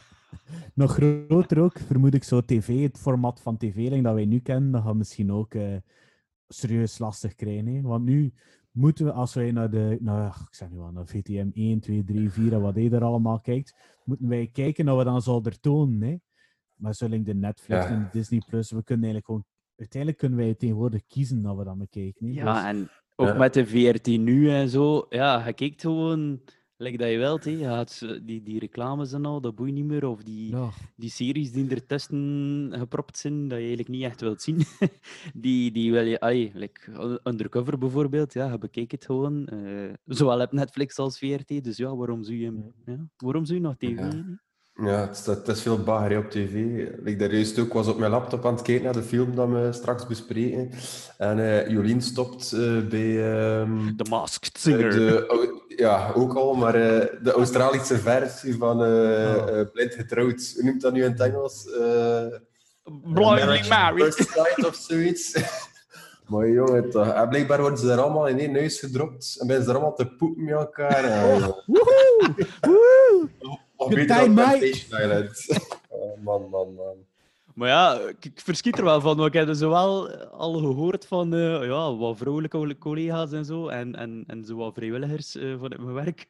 nog 0.74 0.92
groter 0.92 1.58
ook, 1.60 1.78
vermoed 1.86 2.14
ik 2.14 2.24
zo 2.24 2.40
tv, 2.44 2.82
het 2.82 2.98
format 2.98 3.40
van 3.40 3.56
tv 3.56 4.02
dat 4.02 4.14
wij 4.14 4.24
nu 4.24 4.40
kennen, 4.40 4.70
dat 4.70 4.82
gaat 4.82 4.94
misschien 4.94 5.32
ook 5.32 5.54
eh, 5.54 5.76
serieus 6.54 6.98
lastig 6.98 7.34
krijgen. 7.34 7.66
Hè? 7.66 7.80
Want 7.80 8.04
nu 8.04 8.32
moeten 8.70 9.04
we, 9.04 9.12
als 9.12 9.34
wij 9.34 9.50
naar 9.52 9.70
de, 9.70 9.96
nou, 10.00 10.18
ja, 10.20 10.26
ik 10.28 10.54
zeg 10.54 10.70
nu 10.70 10.76
wel, 10.76 10.90
naar 10.92 11.06
VTM 11.06 11.48
1, 11.52 11.80
2, 11.80 12.04
3, 12.04 12.30
4 12.30 12.52
en 12.52 12.60
wat 12.60 12.74
hij 12.74 12.90
er 12.90 13.04
allemaal 13.04 13.40
kijkt, 13.40 13.74
moeten 14.04 14.28
wij 14.28 14.46
kijken 14.52 14.84
naar 14.84 14.96
we 14.96 15.04
dan 15.04 15.22
zouden 15.22 15.60
tonen. 15.60 16.02
Hè? 16.08 16.16
Maar 16.74 16.94
zolang 16.94 17.24
de 17.24 17.34
Netflix 17.34 17.84
Ja. 17.84 17.88
en 17.90 18.02
de 18.02 18.08
Disney 18.18 18.42
Plus, 18.46 18.70
we 18.70 18.82
kunnen 18.84 19.04
eigenlijk 19.04 19.26
gewoon, 19.26 19.44
uiteindelijk 19.76 20.20
kunnen 20.20 20.38
wij 20.38 20.54
tegenwoordig 20.54 21.06
kiezen 21.06 21.42
dat 21.42 21.56
we 21.56 21.64
dan 21.64 21.78
bekijken. 21.78 22.26
Hè? 22.26 22.32
Ja, 22.32 22.54
Dus- 22.54 22.64
en 22.80 22.88
ook 23.16 23.26
Ja. 23.28 23.34
met 23.34 23.54
de 23.54 23.66
VRT 23.66 24.06
nu 24.06 24.50
en 24.50 24.68
zo. 24.68 25.06
Ja, 25.08 25.46
je 25.46 25.52
kijkt 25.52 25.80
gewoon, 25.80 26.40
like 26.80 26.96
dat 26.96 27.10
je 27.10 27.18
wilt. 27.18 27.44
Gaat, 27.48 27.90
zo- 27.90 28.24
die, 28.24 28.42
die 28.42 28.58
reclames 28.58 29.12
en 29.12 29.24
al, 29.24 29.40
dat 29.40 29.54
boeit 29.54 29.72
niet 29.74 29.84
meer. 29.84 30.04
Of 30.06 30.22
die, 30.22 30.50
ja. 30.50 30.70
die 30.96 31.10
series 31.10 31.52
die 31.52 31.70
er 31.70 31.86
tussen 31.86 32.70
gepropt 32.72 33.18
zijn, 33.18 33.40
dat 33.48 33.50
je 33.50 33.54
eigenlijk 33.64 33.88
niet 33.88 34.02
echt 34.02 34.20
wilt 34.20 34.42
zien. 34.42 34.60
die, 35.34 35.70
die 35.72 35.92
wil 35.92 36.04
je, 36.04 36.20
ai, 36.20 36.50
like 36.54 37.20
Undercover 37.24 37.78
bijvoorbeeld, 37.78 38.32
ja, 38.32 38.52
je 38.52 38.58
bekijkt 38.58 38.92
het 38.92 39.04
gewoon. 39.04 39.46
eh, 39.46 39.92
zowel 40.06 40.40
op 40.40 40.52
Netflix 40.52 40.98
als 40.98 41.18
VRT, 41.18 41.64
dus 41.64 41.76
ja, 41.76 41.96
waarom 41.96 42.22
zou 42.24 42.36
je, 42.36 42.70
ja, 42.86 43.08
waarom 43.16 43.44
zou 43.44 43.58
je 43.58 43.64
nog 43.64 43.76
tv? 43.76 43.98
Ja. 43.98 44.40
Ja, 44.82 45.00
het 45.00 45.18
is, 45.18 45.26
het 45.26 45.48
is 45.48 45.62
veel 45.62 45.78
bagger 45.82 46.18
op 46.18 46.30
tv. 46.30 46.54
Ik 47.04 47.18
daar 47.18 47.32
juist 47.32 47.58
ook 47.58 47.72
was 47.72 47.86
op 47.86 47.98
mijn 47.98 48.10
laptop 48.10 48.46
aan 48.46 48.54
het 48.54 48.62
kijken 48.62 48.84
naar 48.84 48.92
de 48.92 49.02
film 49.02 49.34
dat 49.34 49.48
we 49.48 49.68
straks 49.72 50.06
bespreken. 50.06 50.70
En 51.18 51.38
eh, 51.38 51.68
Jolien 51.68 52.02
stopt 52.02 52.52
eh, 52.52 52.78
bij 52.88 53.32
ehm, 53.32 53.96
The 53.96 54.06
Masked 54.10 54.58
Singer. 54.58 54.90
de, 54.90 55.64
ja, 55.76 56.12
ook 56.14 56.34
al, 56.34 56.54
maar 56.54 56.74
eh, 56.74 57.06
de 57.22 57.32
Australische 57.32 57.98
versie 57.98 58.56
van 58.56 58.78
Oh. 58.80 59.60
Blind 59.72 59.94
Getrouwd. 59.94 60.52
Hoe 60.54 60.64
noemt 60.64 60.80
dat 60.80 60.92
nu 60.92 61.04
in 61.04 61.10
het 61.10 61.20
Engels? 61.20 61.68
Blindly 63.02 63.68
married. 63.68 64.14
First 64.14 64.30
Sight 64.30 64.66
of 64.66 64.74
zoiets. 64.74 65.42
maar 66.28 66.48
jongen, 66.48 66.90
toch. 66.90 67.08
En 67.08 67.28
blijkbaar 67.28 67.60
worden 67.60 67.78
ze 67.78 67.86
daar 67.86 68.00
allemaal 68.00 68.28
in 68.28 68.38
één 68.38 68.54
huis 68.54 68.78
gedropt 68.78 69.36
en 69.40 69.46
zijn 69.46 69.62
ze 69.62 69.68
er 69.68 69.74
allemaal 69.74 69.94
te 69.94 70.06
poepen 70.06 70.44
met 70.44 70.54
elkaar. 70.54 71.08
Ja. 71.08 71.54
Woehoe! 71.66 72.34
Woehoe! 72.60 73.68
Of 73.80 73.88
Good 73.88 73.96
beter 74.04 74.14
time, 74.14 74.36
dan 74.36 74.44
mate. 74.44 74.60
Temptation 74.60 74.92
Island. 74.92 75.32
Oh, 75.90 76.16
man, 76.20 76.42
man, 76.52 76.68
man. 76.76 76.96
Maar 77.60 77.68
ja, 77.68 77.98
ik, 78.20 78.40
verschiet 78.40 78.78
er 78.78 78.84
wel 78.84 79.00
van. 79.00 79.16
want 79.16 79.28
Ik 79.28 79.32
heb 79.38 79.46
dus 79.46 79.60
wel 79.60 80.10
al 80.30 80.52
gehoord 80.58 81.06
van 81.06 81.34
eh, 81.34 81.64
ja, 81.66 81.96
wat 81.96 82.16
vrouwelijke 82.16 82.56
colle- 82.56 82.78
collega's 82.78 83.32
en 83.32 83.44
zo. 83.44 83.68
En, 83.68 83.94
en, 83.96 84.24
en 84.26 84.44
zo 84.44 84.56
wat 84.56 84.74
vrijwilligers 84.74 85.36
eh, 85.36 85.52
vanuit 85.60 85.80
mijn 85.80 85.94
werk. 85.94 86.28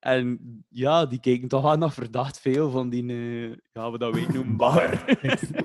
En 0.00 0.38
ja, 0.68 1.06
die 1.06 1.20
kijken 1.20 1.48
toch 1.48 1.66
aan 1.66 1.78
naar 1.78 1.92
verdacht 1.92 2.40
veel 2.40 2.70
van 2.70 2.88
die, 2.88 3.08
eh, 3.08 3.56
ja, 3.72 3.90
wat 3.90 4.00
dat 4.00 4.14
wij 4.14 4.26
noemen, 4.32 4.56
bar. 4.66 5.04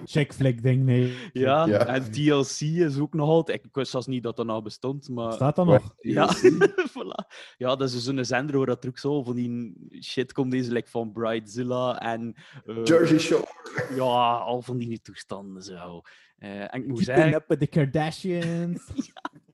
Chick 0.05 0.33
flick 0.33 0.63
ding, 0.63 0.85
nee. 0.85 1.13
ja, 1.33 1.65
Ja. 1.65 1.85
en 1.85 2.11
TLC 2.11 2.59
is 2.61 2.97
ook 2.99 3.13
nog 3.13 3.29
altijd. 3.29 3.63
Ik 3.65 3.75
wist 3.75 3.91
zelfs 3.91 4.07
niet 4.07 4.23
dat 4.23 4.35
dat 4.35 4.45
nou 4.45 4.61
bestond, 4.63 5.09
maar... 5.09 5.33
Staat 5.33 5.55
dat 5.55 5.65
nog? 5.65 5.93
Ja, 5.99 6.29
voilà. 6.97 7.27
ja, 7.57 7.67
dat 7.75 7.81
is 7.81 7.91
dus 7.93 8.03
zo'n 8.03 8.25
zender 8.25 8.57
waar 8.57 8.65
dat 8.65 8.83
er 8.83 8.89
ook 8.89 8.97
zo 8.97 9.23
van 9.23 9.35
die 9.35 9.73
shit 10.01 10.33
komt, 10.33 10.51
deze 10.51 10.71
like 10.71 10.89
van 10.89 11.11
Bridezilla 11.11 11.99
en... 11.99 12.35
eh, 12.65 12.75
Jersey 12.83 13.19
Shore. 13.19 13.47
ja, 13.95 14.35
al 14.35 14.61
van 14.61 14.77
die 14.77 14.87
toestanden 15.01 15.63
zo. 15.63 16.01
Eh, 16.37 16.73
en 16.73 16.81
ik 16.81 16.87
moet 16.87 17.03
zeggen, 17.03 17.43
with 17.47 17.59
the 17.59 17.67
Kardashians. 17.67 18.81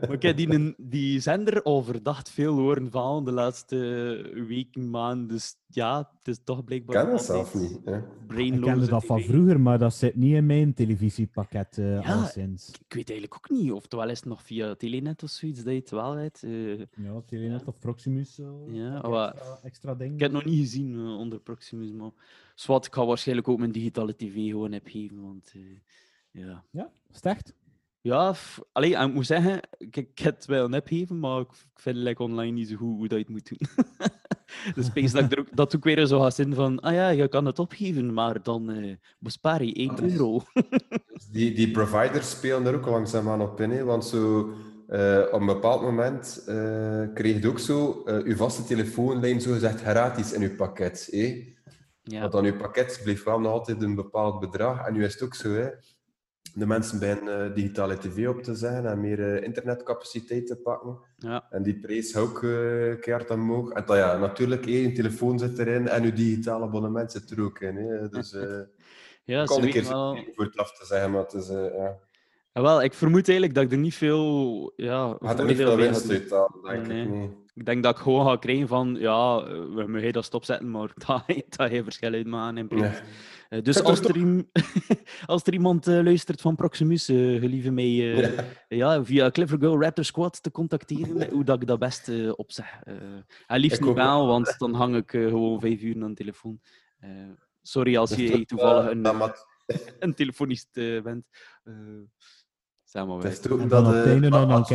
maar 0.00 0.12
ik 0.12 0.22
heb 0.22 0.36
die, 0.36 0.74
die 0.78 1.20
zender 1.20 1.62
al 1.62 1.82
verdacht 1.82 2.30
veel 2.30 2.54
horen 2.58 2.90
vallen 2.90 3.24
de 3.24 3.32
laatste 3.32 3.76
weken, 4.48 4.90
maanden. 4.90 5.28
Dus 5.28 5.54
ja, 5.66 5.98
het 6.18 6.28
is 6.28 6.40
toch 6.44 6.58
Ik 6.58 6.64
blijkbaar 6.64 7.02
ken 7.02 7.10
dat 7.12 7.24
zelf 7.24 7.54
niet. 7.54 7.78
Hè. 7.84 7.96
ik 8.36 8.60
kende 8.60 8.86
dat 8.86 9.04
van 9.04 9.20
vroeger, 9.22 9.60
maar 9.60 9.78
dat 9.78 9.94
zit 9.94 10.16
niet 10.16 10.34
in 10.34 10.46
mijn 10.46 10.74
televisiepakket 10.74 11.78
eh 11.78 12.02
Ja. 12.02 12.14
al 12.14 12.24
sinds. 12.26 12.68
Ik 12.68 12.94
weet 12.94 13.10
eigenlijk 13.10 13.34
ook 13.34 13.58
niet. 13.58 13.72
Oftewel 13.72 14.08
is 14.10 14.16
het 14.18 14.28
nog 14.28 14.42
via 14.42 14.74
Telenet 14.74 15.22
of 15.22 15.30
zoiets 15.30 15.62
dat 15.62 15.72
je 15.72 15.78
het 15.78 15.90
wel 15.90 16.14
weet. 16.14 16.42
Eh, 16.42 16.78
Ja, 16.78 17.20
Telenet 17.26 17.64
of 17.64 17.78
Proximus. 17.78 18.34
Zo. 18.34 18.68
Ja, 18.70 18.94
Extra- 18.94 19.58
extra 19.62 19.94
ding. 19.94 20.14
ik 20.14 20.20
heb 20.20 20.32
het 20.32 20.42
nog 20.44 20.52
niet 20.52 20.60
gezien 20.60 20.94
eh, 20.94 21.18
onder 21.18 21.38
Proximus, 21.40 21.92
maar 21.92 22.10
zwart, 22.54 22.86
ik 22.86 22.94
ga 22.94 23.06
waarschijnlijk 23.06 23.48
ook 23.48 23.58
mijn 23.58 23.72
digitale 23.72 24.16
tv 24.16 24.34
gewoon 24.50 24.74
opgeven, 24.74 25.22
want 25.22 25.52
eh, 25.54 25.60
ja. 26.30 26.64
Ja, 26.70 26.90
slecht. 27.10 27.54
Ja, 28.02 28.34
f- 28.34 28.60
allee, 28.72 28.96
ik 28.96 29.14
moet 29.14 29.26
zeggen, 29.26 29.60
ik, 29.78 29.96
ik 29.96 30.18
heb 30.18 30.34
het 30.36 30.46
wel 30.46 30.68
opgeven, 30.72 31.18
maar 31.18 31.40
ik, 31.40 31.48
ik 31.50 31.80
vind 31.80 31.96
like, 31.96 32.22
online 32.22 32.52
niet 32.52 32.68
zo 32.68 32.76
goed 32.76 32.96
hoe 32.96 33.08
dat 33.08 33.18
je 33.18 33.24
het 33.24 33.28
moet 33.28 33.48
doen. 33.48 33.86
dus 34.74 34.86
space 34.86 35.14
dat 35.14 35.24
ik 35.24 35.32
er 35.32 35.38
ook, 35.38 35.56
dat 35.56 35.76
ook 35.76 35.84
weer 35.84 36.06
zo 36.06 36.20
gaat 36.20 36.34
zijn 36.34 36.54
van, 36.54 36.80
ah 36.80 36.92
ja, 36.94 37.08
je 37.08 37.28
kan 37.28 37.44
het 37.46 37.58
opgeven, 37.58 38.12
maar 38.12 38.42
dan 38.42 38.70
eh, 38.70 38.94
bespaar 39.18 39.64
je 39.64 39.72
1 39.74 39.88
Dat 39.88 40.00
is- 40.02 40.12
euro. 40.12 40.40
Die, 41.32 41.52
die 41.54 41.70
providers 41.70 42.30
spelen 42.30 42.66
er 42.66 42.74
ook 42.74 42.86
langzaamaan 42.86 43.40
op 43.40 43.60
in. 43.60 43.70
Hè? 43.70 43.84
Want 43.84 44.04
zo, 44.04 44.52
eh, 44.88 45.22
op 45.32 45.40
een 45.40 45.46
bepaald 45.46 45.82
moment 45.82 46.42
eh, 46.46 47.02
kreeg 47.14 47.42
je 47.42 47.48
ook 47.48 47.58
zo 47.58 48.02
eh 48.04 48.24
uw 48.24 48.36
vaste 48.36 48.64
telefoonlijn 48.64 49.40
zogezegd 49.40 49.80
gratis 49.80 50.32
in 50.32 50.42
uw 50.42 50.54
pakket. 50.56 51.08
Hè? 51.10 51.54
ja. 52.02 52.20
Want 52.20 52.32
dan 52.32 52.44
uw 52.44 52.56
pakket 52.56 53.00
bleef 53.04 53.24
wel 53.24 53.40
nog 53.40 53.52
altijd 53.52 53.82
een 53.82 53.94
bepaald 53.94 54.40
bedrag. 54.40 54.86
En 54.86 54.92
nu 54.92 55.04
is 55.04 55.12
het 55.12 55.22
ook 55.22 55.34
zo. 55.34 55.50
Hè? 55.52 55.68
De 56.54 56.66
mensen 56.66 56.98
beginnen 56.98 57.48
eh, 57.48 57.54
digitale 57.54 57.98
tv 57.98 58.28
op 58.28 58.42
te 58.42 58.54
zeggen 58.54 58.86
en 58.86 59.00
meer 59.00 59.34
eh, 59.34 59.42
internetcapaciteit 59.42 60.46
te 60.46 60.56
pakken. 60.56 60.98
ja. 61.16 61.46
En 61.50 61.62
die 61.62 61.78
prijs 61.80 62.16
ook 62.16 62.42
eh 62.42 63.00
keihard 63.00 63.30
omhoog. 63.30 63.70
En 63.70 63.94
ja, 63.96 64.16
natuurlijk, 64.16 64.64
je 64.64 64.92
telefoon 64.92 65.38
zit 65.38 65.58
erin 65.58 65.88
en 65.88 66.02
uw 66.02 66.12
digitale 66.12 66.64
abonnement 66.64 67.12
zit 67.12 67.30
er 67.30 67.42
ook 67.42 67.60
in. 67.60 67.76
Hè? 67.76 68.08
Dus 68.08 68.32
eh 68.34 68.60
ja, 69.24 69.40
ik 69.40 69.46
kan 69.46 69.62
een 69.62 69.70
keer 69.70 69.88
wel... 69.88 70.16
voor 70.34 70.44
het 70.44 70.56
af 70.56 70.78
te 70.78 70.86
zeggen, 70.86 71.10
maar 71.10 71.22
het 71.22 71.32
is... 71.32 71.48
ja. 71.48 71.98
Ja, 72.52 72.62
wel, 72.62 72.82
ik 72.82 72.94
vermoed 72.94 73.28
eigenlijk 73.28 73.54
dat 73.54 73.64
ik 73.64 73.72
er 73.72 73.78
niet 73.78 73.94
veel 73.94 74.72
ja, 74.76 75.16
er 75.20 75.44
niet 75.44 75.56
veel 75.56 75.76
winst 75.76 76.10
uit 76.10 76.30
halen, 76.30 76.62
denk 76.62 76.86
Nee, 76.86 77.02
ik. 77.02 77.08
nee. 77.08 77.18
Nee. 77.18 77.30
Ik 77.54 77.66
denk 77.66 77.82
dat 77.82 77.96
ik 77.96 78.02
gewoon 78.02 78.26
ga 78.26 78.36
krijgen 78.36 78.68
van, 78.68 78.96
ja, 78.98 79.42
we 79.74 79.84
mogen 79.88 80.12
dat 80.12 80.24
stopzetten, 80.24 80.70
maar 80.70 80.92
dat, 81.06 81.22
dat 81.48 81.70
je 81.70 81.84
verschil 81.84 82.12
uitmaken 82.12 82.58
in 82.58 82.68
prijs. 82.68 82.96
Ja. 82.98 83.02
Eh, 83.50 83.62
dus 83.62 83.82
als 83.82 84.00
er, 84.00 84.16
iem- 84.16 84.50
als 85.26 85.42
er 85.44 85.52
iemand 85.52 85.86
eh, 85.86 86.02
luistert 86.02 86.40
van 86.40 86.56
Proximus, 86.56 87.08
eh 87.08 87.16
gelieve 87.16 87.70
mij 87.70 88.14
eh, 88.14 88.38
ja. 88.68 89.04
via 89.04 89.30
Clever 89.30 89.58
Girl 89.58 89.82
Raptor 89.82 90.04
Squad 90.04 90.42
te 90.42 90.50
contacteren, 90.50 91.30
hoe 91.34 91.44
dat 91.44 91.60
ik 91.62 91.68
dat 91.68 91.78
best 91.78 92.34
opzeg. 92.36 92.80
Eh 92.84 92.94
en 93.46 93.60
liefst 93.60 93.78
Ik 93.80 93.84
niet 93.84 93.94
wel, 93.94 94.26
want 94.26 94.54
dan 94.58 94.74
hang 94.74 94.96
ik 94.96 95.10
gewoon 95.10 95.60
vijf 95.60 95.82
uur 95.82 96.02
aan 96.02 96.08
de 96.08 96.14
telefoon. 96.14 96.60
Eh, 96.98 97.10
sorry 97.62 97.96
als 97.96 98.14
je 98.14 98.44
toevallig 98.46 98.90
een, 98.90 99.06
een 99.98 100.14
telefonist 100.14 100.68
bent. 101.02 101.24
Eh 101.64 101.74
zeg 102.84 103.06
maar 103.06 103.16
Het 103.16 103.32
is 103.32 103.40
toch 103.40 103.66
dat 103.66 103.94
eh, 103.94 104.12
een 104.12 104.32
als 104.32 104.68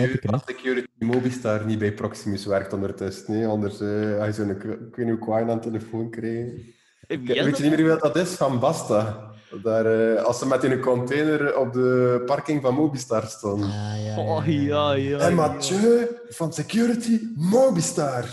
Security 0.45 0.87
Mobistar 0.99 1.65
niet 1.65 1.79
bij 1.79 1.93
Proximus 1.93 2.45
werkt 2.45 2.73
ondertussen. 2.73 3.33
Nee, 3.33 3.47
anders 3.47 3.81
eh 3.81 4.17
ga 4.17 4.25
je 4.25 4.33
zo'n, 4.33 4.49
ik 4.49 4.61
weet 4.63 4.97
niet 4.97 5.09
hoe 5.09 5.17
kwijn 5.17 5.49
aan 5.49 5.57
de 5.57 5.63
telefoon 5.63 6.09
krijgen. 6.09 6.73
Weet 7.07 7.57
je 7.57 7.63
niet 7.63 7.77
meer 7.77 7.87
wie 7.87 7.97
dat 7.97 8.15
is? 8.15 8.33
Van 8.33 8.59
Basta. 8.59 9.33
Daar, 9.63 9.85
eh, 9.85 10.23
als 10.23 10.39
ze 10.39 10.47
met 10.47 10.63
in 10.63 10.71
een 10.71 10.79
container 10.79 11.57
op 11.57 11.73
de 11.73 12.21
parking 12.25 12.61
van 12.61 12.73
Mobistar 12.73 13.23
stonden. 13.23 13.69
Ah, 13.69 14.05
ja, 14.05 14.19
Oh 14.19 14.45
ja, 14.45 14.91
ja. 14.93 15.19
en 15.19 15.29
ja. 15.29 15.35
Mathieu 15.35 16.07
van 16.29 16.53
Security 16.53 17.19
Mobistar. 17.35 18.25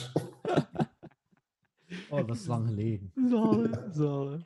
Oh, 2.11 2.27
dat 2.27 2.37
is 2.37 2.47
lang 2.47 2.69
geleden. 2.69 3.13
Zalig, 3.31 3.71
zalig. 3.93 4.41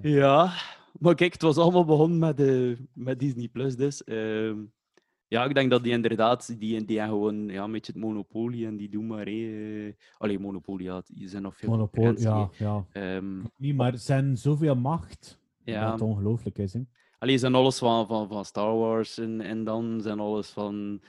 Ja, 0.00 0.52
maar 0.98 1.14
kijk, 1.14 1.32
het 1.32 1.42
was 1.42 1.56
allemaal 1.56 1.84
begonnen 1.84 2.18
met, 2.18 2.40
eh, 2.40 2.76
met 2.92 3.18
Disney 3.18 3.48
Plus. 3.48 3.76
Dus. 3.76 4.04
Ehm, 4.04 4.56
ja, 5.28 5.44
ik 5.44 5.54
denk 5.54 5.70
dat 5.70 5.82
die 5.82 5.92
inderdaad, 5.92 6.46
die, 6.58 6.84
die 6.84 6.98
hebben 6.98 7.16
gewoon 7.16 7.48
ja, 7.48 7.64
een 7.64 7.72
beetje 7.72 7.92
het 7.92 8.00
monopolie 8.02 8.66
en 8.66 8.76
die 8.76 8.88
doen 8.88 9.06
maar. 9.06 9.26
eh 9.26 9.92
Allee, 10.18 10.38
monopolie, 10.38 10.86
ja, 10.86 11.02
die 11.06 11.28
zijn 11.28 11.42
nog 11.42 11.56
veel 11.56 11.68
Monopol, 11.68 12.04
concurrentie, 12.04 12.64
ja, 12.64 12.84
ja. 12.92 13.16
Ehm, 13.16 13.40
Niet, 13.56 13.76
maar 13.76 13.92
er 13.92 13.98
zijn 13.98 14.36
zoveel 14.36 14.76
macht. 14.76 15.38
ja, 15.64 15.90
Dat 15.90 16.00
ongelooflijk 16.00 16.58
is, 16.58 16.72
hè. 16.72 16.80
Allee, 17.18 17.38
zijn 17.38 17.54
alles 17.54 17.78
van, 17.78 18.06
van, 18.06 18.28
van 18.28 18.44
Star 18.44 18.76
Wars 18.76 19.18
en, 19.18 19.40
en 19.40 19.64
dan 19.64 20.00
zijn 20.02 20.20
alles 20.20 20.48
van. 20.50 21.00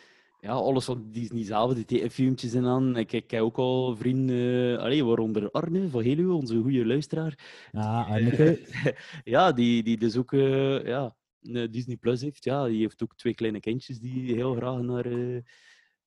Ja, 0.42 0.52
alles 0.52 0.86
van 0.86 1.08
Disney 1.12 1.44
zelf, 1.44 1.74
die 1.74 1.86
tekenfilmpjes 1.86 2.54
en 2.54 2.64
dan. 2.64 2.98
Ik, 2.98 3.12
ik 3.12 3.32
heb 3.32 3.42
ook 3.42 3.58
al 3.58 3.96
vrienden, 3.96 4.80
allee, 4.80 5.06
waaronder 5.06 5.52
Arne 5.52 5.90
van 5.90 6.04
Helu, 6.04 6.28
onze 6.28 6.62
goede 6.62 6.86
luisteraar. 6.86 7.68
Ja, 7.72 8.04
Anneke. 8.10 8.60
ja, 9.24 9.52
die, 9.52 9.84
die 9.84 9.98
dus 9.98 10.18
ook 10.18 10.34
eh, 10.34 10.86
ja, 10.86 11.04
een 11.04 11.12
Disney 11.42 11.96
Plus 11.98 12.22
heeft. 12.22 12.44
Ja, 12.44 12.68
die 12.68 12.80
heeft 12.80 13.04
ook 13.04 13.16
twee 13.16 13.34
kleine 13.34 13.60
kindjes 13.60 14.00
die 14.00 14.34
heel 14.36 14.56
graag 14.56 14.82
naar 14.82 15.06
eh, 15.06 15.42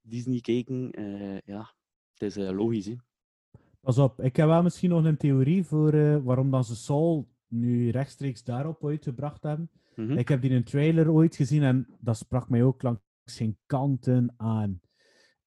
Disney 0.00 0.40
kijken. 0.40 0.90
Eh, 0.90 1.38
ja, 1.44 1.74
het 2.12 2.22
is 2.22 2.36
eh, 2.36 2.50
logisch, 2.56 2.86
hè. 2.86 2.94
Pas 3.80 3.98
op, 3.98 4.20
ik 4.20 4.36
heb 4.36 4.46
wel 4.46 4.62
misschien 4.62 4.90
nog 4.90 5.04
een 5.04 5.16
theorie 5.16 5.64
voor 5.64 5.92
eh, 5.92 6.16
waarom 6.22 6.50
dat 6.50 6.66
ze 6.66 6.76
Saul 6.76 7.28
nu 7.48 7.90
rechtstreeks 7.90 8.44
daarop 8.44 8.84
uitgebracht 8.86 9.42
hebben. 9.42 9.70
Mhm. 9.96 10.18
Ik 10.18 10.28
heb 10.28 10.40
die 10.40 10.50
in 10.50 10.56
een 10.56 10.64
trailer 10.64 11.10
ooit 11.10 11.36
gezien 11.36 11.62
en 11.62 11.86
dat 12.00 12.16
sprak 12.16 12.48
mij 12.48 12.62
ook 12.62 12.82
langs 12.82 13.00
geen 13.24 13.58
kanten 13.66 14.34
aan. 14.36 14.80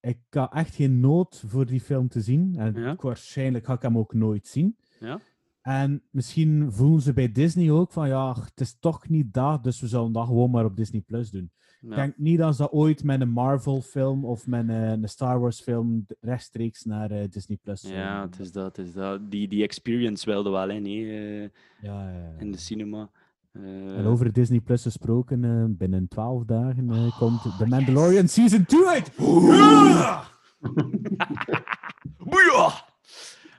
Ik 0.00 0.18
had 0.30 0.52
echt 0.54 0.74
geen 0.74 1.00
nood 1.00 1.44
voor 1.46 1.66
die 1.66 1.80
film 1.80 2.08
te 2.08 2.20
zien. 2.20 2.54
En 2.58 2.74
Ja. 2.74 2.94
waarschijnlijk 3.00 3.64
ga 3.64 3.72
ik 3.72 3.82
hem 3.82 3.98
ook 3.98 4.14
nooit 4.14 4.46
zien. 4.46 4.76
Ja. 5.00 5.20
En 5.66 6.02
misschien 6.10 6.72
voelen 6.72 7.00
ze 7.00 7.12
bij 7.12 7.32
Disney 7.32 7.70
ook 7.70 7.92
van 7.92 8.08
ja, 8.08 8.34
het 8.40 8.60
is 8.60 8.78
toch 8.78 9.08
niet 9.08 9.32
dat, 9.34 9.64
dus 9.64 9.80
we 9.80 9.86
zullen 9.86 10.12
dat 10.12 10.26
gewoon 10.26 10.50
maar 10.50 10.64
op 10.64 10.76
Disney 10.76 11.00
Plus 11.00 11.30
doen. 11.30 11.50
Ik 11.80 11.94
denk 11.94 12.18
niet 12.18 12.38
dat 12.38 12.56
ze 12.56 12.62
dat 12.62 12.72
ooit 12.72 13.04
met 13.04 13.20
een 13.20 13.30
Marvel-film 13.30 14.24
of 14.24 14.46
met 14.46 14.60
een, 14.68 14.70
een 14.70 15.08
Star 15.08 15.40
Wars-film 15.40 16.06
rechtstreeks 16.20 16.84
naar 16.84 17.10
eh, 17.10 17.28
Disney 17.30 17.58
Plus 17.62 17.82
Ja, 17.82 18.20
doen. 18.20 18.30
het 18.30 18.38
is 18.40 18.52
dat. 18.52 18.76
Het 18.76 18.86
is 18.86 18.92
dat. 18.92 19.30
Die, 19.30 19.48
die 19.48 19.62
experience 19.62 20.26
wilde 20.26 20.50
wel 20.50 20.70
in, 20.70 20.84
hè, 20.84 20.90
eh, 20.90 21.42
Ja, 21.80 22.10
ja, 22.10 22.12
ja. 22.12 22.34
in 22.38 22.52
de 22.52 22.58
cinema. 22.58 23.10
Eh, 23.52 23.98
En 23.98 24.04
over 24.04 24.32
Disney 24.32 24.60
Plus 24.60 24.82
gesproken, 24.82 25.44
eh, 25.44 25.64
binnen 25.68 26.08
12 26.08 26.44
dagen 26.44 26.90
eh, 26.90 27.18
komt 27.18 27.42
The 27.58 27.66
Mandalorian 27.66 28.28
Season 28.28 28.64
2 28.64 28.86
uit. 28.86 29.12
Boeia! 29.16 30.22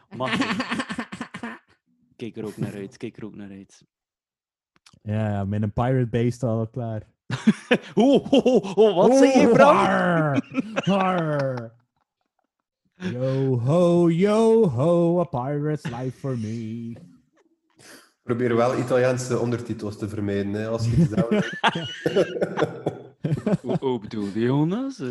Kijk 2.17 2.38
er 2.38 2.45
ook 2.45 2.57
naar 2.57 2.74
uit. 2.74 2.97
Kijk 2.97 3.17
er 3.17 3.25
ook 3.25 3.36
naar 3.36 3.50
uit. 3.51 3.83
Ja, 5.01 5.29
ja, 5.29 5.45
met 5.45 5.62
een 5.62 5.74
Pirate 5.74 6.07
Base 6.07 6.29
staat 6.29 6.50
al 6.50 6.67
klaar. 6.67 7.07
Oh, 7.95 8.33
oh, 8.33 8.45
oh, 8.45 8.77
oh, 8.77 8.95
wat 8.95 9.17
zeg 9.17 9.33
je, 9.33 9.50
Bram? 9.50 9.75
har, 9.75 10.41
har. 10.75 11.71
Yo 12.95 13.57
ho, 13.59 14.09
yo 14.09 14.67
ho, 14.69 15.19
a 15.19 15.24
pirate's 15.24 15.83
life 15.83 16.19
for 16.19 16.38
me. 16.38 16.93
Probeer 18.24 18.55
wel 18.55 18.77
Italiaanse 18.79 19.39
ondertitels 19.39 19.97
te 19.97 20.09
vermijden. 20.09 20.53
Hè, 20.53 20.67
als 20.67 20.86
je 20.86 20.95
iets 20.95 21.09
downloadt. 21.15 21.59
Hoe 23.62 23.77
hoe 23.79 24.00
bedoelde 24.00 24.39
Jonas? 24.39 25.01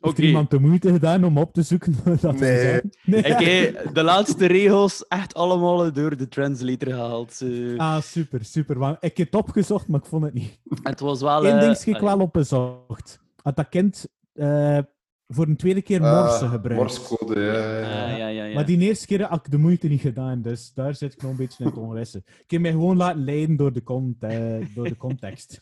Oké. 0.00 0.08
Heeft 0.16 0.18
iemand 0.28 0.50
de 0.50 0.58
moeite 0.58 0.92
gedaan 0.92 1.24
om 1.24 1.38
op 1.38 1.52
te 1.52 1.62
zoeken 1.62 1.94
dat 2.20 2.38
Nee. 2.40 2.80
heb 3.04 3.94
de 3.94 4.02
laatste 4.02 4.46
regels 4.46 5.06
echt 5.06 5.34
allemaal 5.34 5.92
door 5.92 6.16
de 6.16 6.28
translator 6.28 6.88
gehaald. 6.92 7.40
eh. 7.40 7.76
Ah, 7.76 8.00
super, 8.00 8.44
super. 8.44 8.96
Ik 9.00 9.16
heb 9.16 9.26
het 9.32 9.34
opgezocht, 9.42 9.88
maar 9.88 10.00
ik 10.00 10.06
vond 10.06 10.24
het 10.24 10.34
niet. 10.34 10.58
Het 10.82 11.00
was 11.00 11.20
wel... 11.20 11.46
Eén 11.46 11.54
eh, 11.54 11.60
ding 11.60 11.78
heb 11.84 11.94
ik 11.94 12.00
wel 12.00 12.20
opgezocht. 12.20 13.20
Had 13.42 13.56
dat 13.56 13.68
kind 13.68 14.06
eh, 14.32 14.78
voor 15.26 15.46
een 15.46 15.56
tweede 15.56 15.82
keer 15.82 16.00
morse 16.00 16.44
Ah, 16.44 16.50
gebruikt. 16.50 16.82
Morsecode, 16.82 17.40
ja, 17.40 17.52
ja, 17.52 17.78
ja. 17.78 18.12
ah, 18.12 18.18
ja, 18.18 18.28
ja, 18.28 18.44
ja. 18.44 18.54
Maar 18.54 18.66
die 18.66 18.78
eerste 18.78 19.06
keer 19.06 19.22
had 19.22 19.46
ik 19.46 19.50
de 19.50 19.58
moeite 19.58 19.88
niet 19.88 20.00
gedaan, 20.00 20.42
dus 20.42 20.72
daar 20.74 20.94
zit 20.94 21.12
ik 21.12 21.22
nog 21.22 21.30
een 21.30 21.36
beetje 21.36 21.64
in 21.64 21.70
het 21.70 21.78
ongewissen. 21.78 22.22
Ik 22.26 22.50
heb 22.50 22.60
mij 22.60 22.70
gewoon 22.70 22.96
laten 22.96 23.24
leiden 23.24 23.56
door 23.56 23.72
de, 23.72 23.82
cont 23.82 24.22
eh, 24.22 24.54
door 24.74 24.88
de 24.88 24.96
context. 24.96 25.60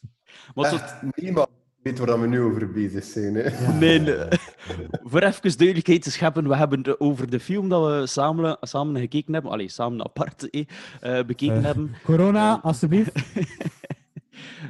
Maar 0.55 1.00
niemand 1.16 1.49
weet 1.87 1.99
waar 1.99 2.21
we 2.21 2.26
nu 2.26 2.40
over 2.40 2.71
bezig 2.71 3.05
zijn. 3.05 3.35
Hè. 3.35 3.73
Nee, 3.78 3.99
nee. 4.07 4.16
Voor 5.05 5.23
even 5.23 5.57
duidelijkheid 5.59 6.02
te 6.02 6.11
scheppen, 6.11 6.49
we 6.49 6.57
hebben 6.57 6.78
het 6.83 7.00
over 7.00 7.31
de 7.31 7.40
film 7.40 7.69
dat 7.69 7.87
we 8.00 8.07
samen, 8.07 8.57
samen 8.61 9.00
gekeken 9.00 9.33
hebben. 9.33 9.50
Allee, 9.50 9.69
samen 9.69 10.05
apart 10.05 10.50
eh, 10.50 10.64
eh, 11.00 11.26
bekeken 11.26 11.57
Eh. 11.57 11.62
hebben. 11.64 11.95
Corona, 12.05 12.61
alstublieft. 12.62 13.12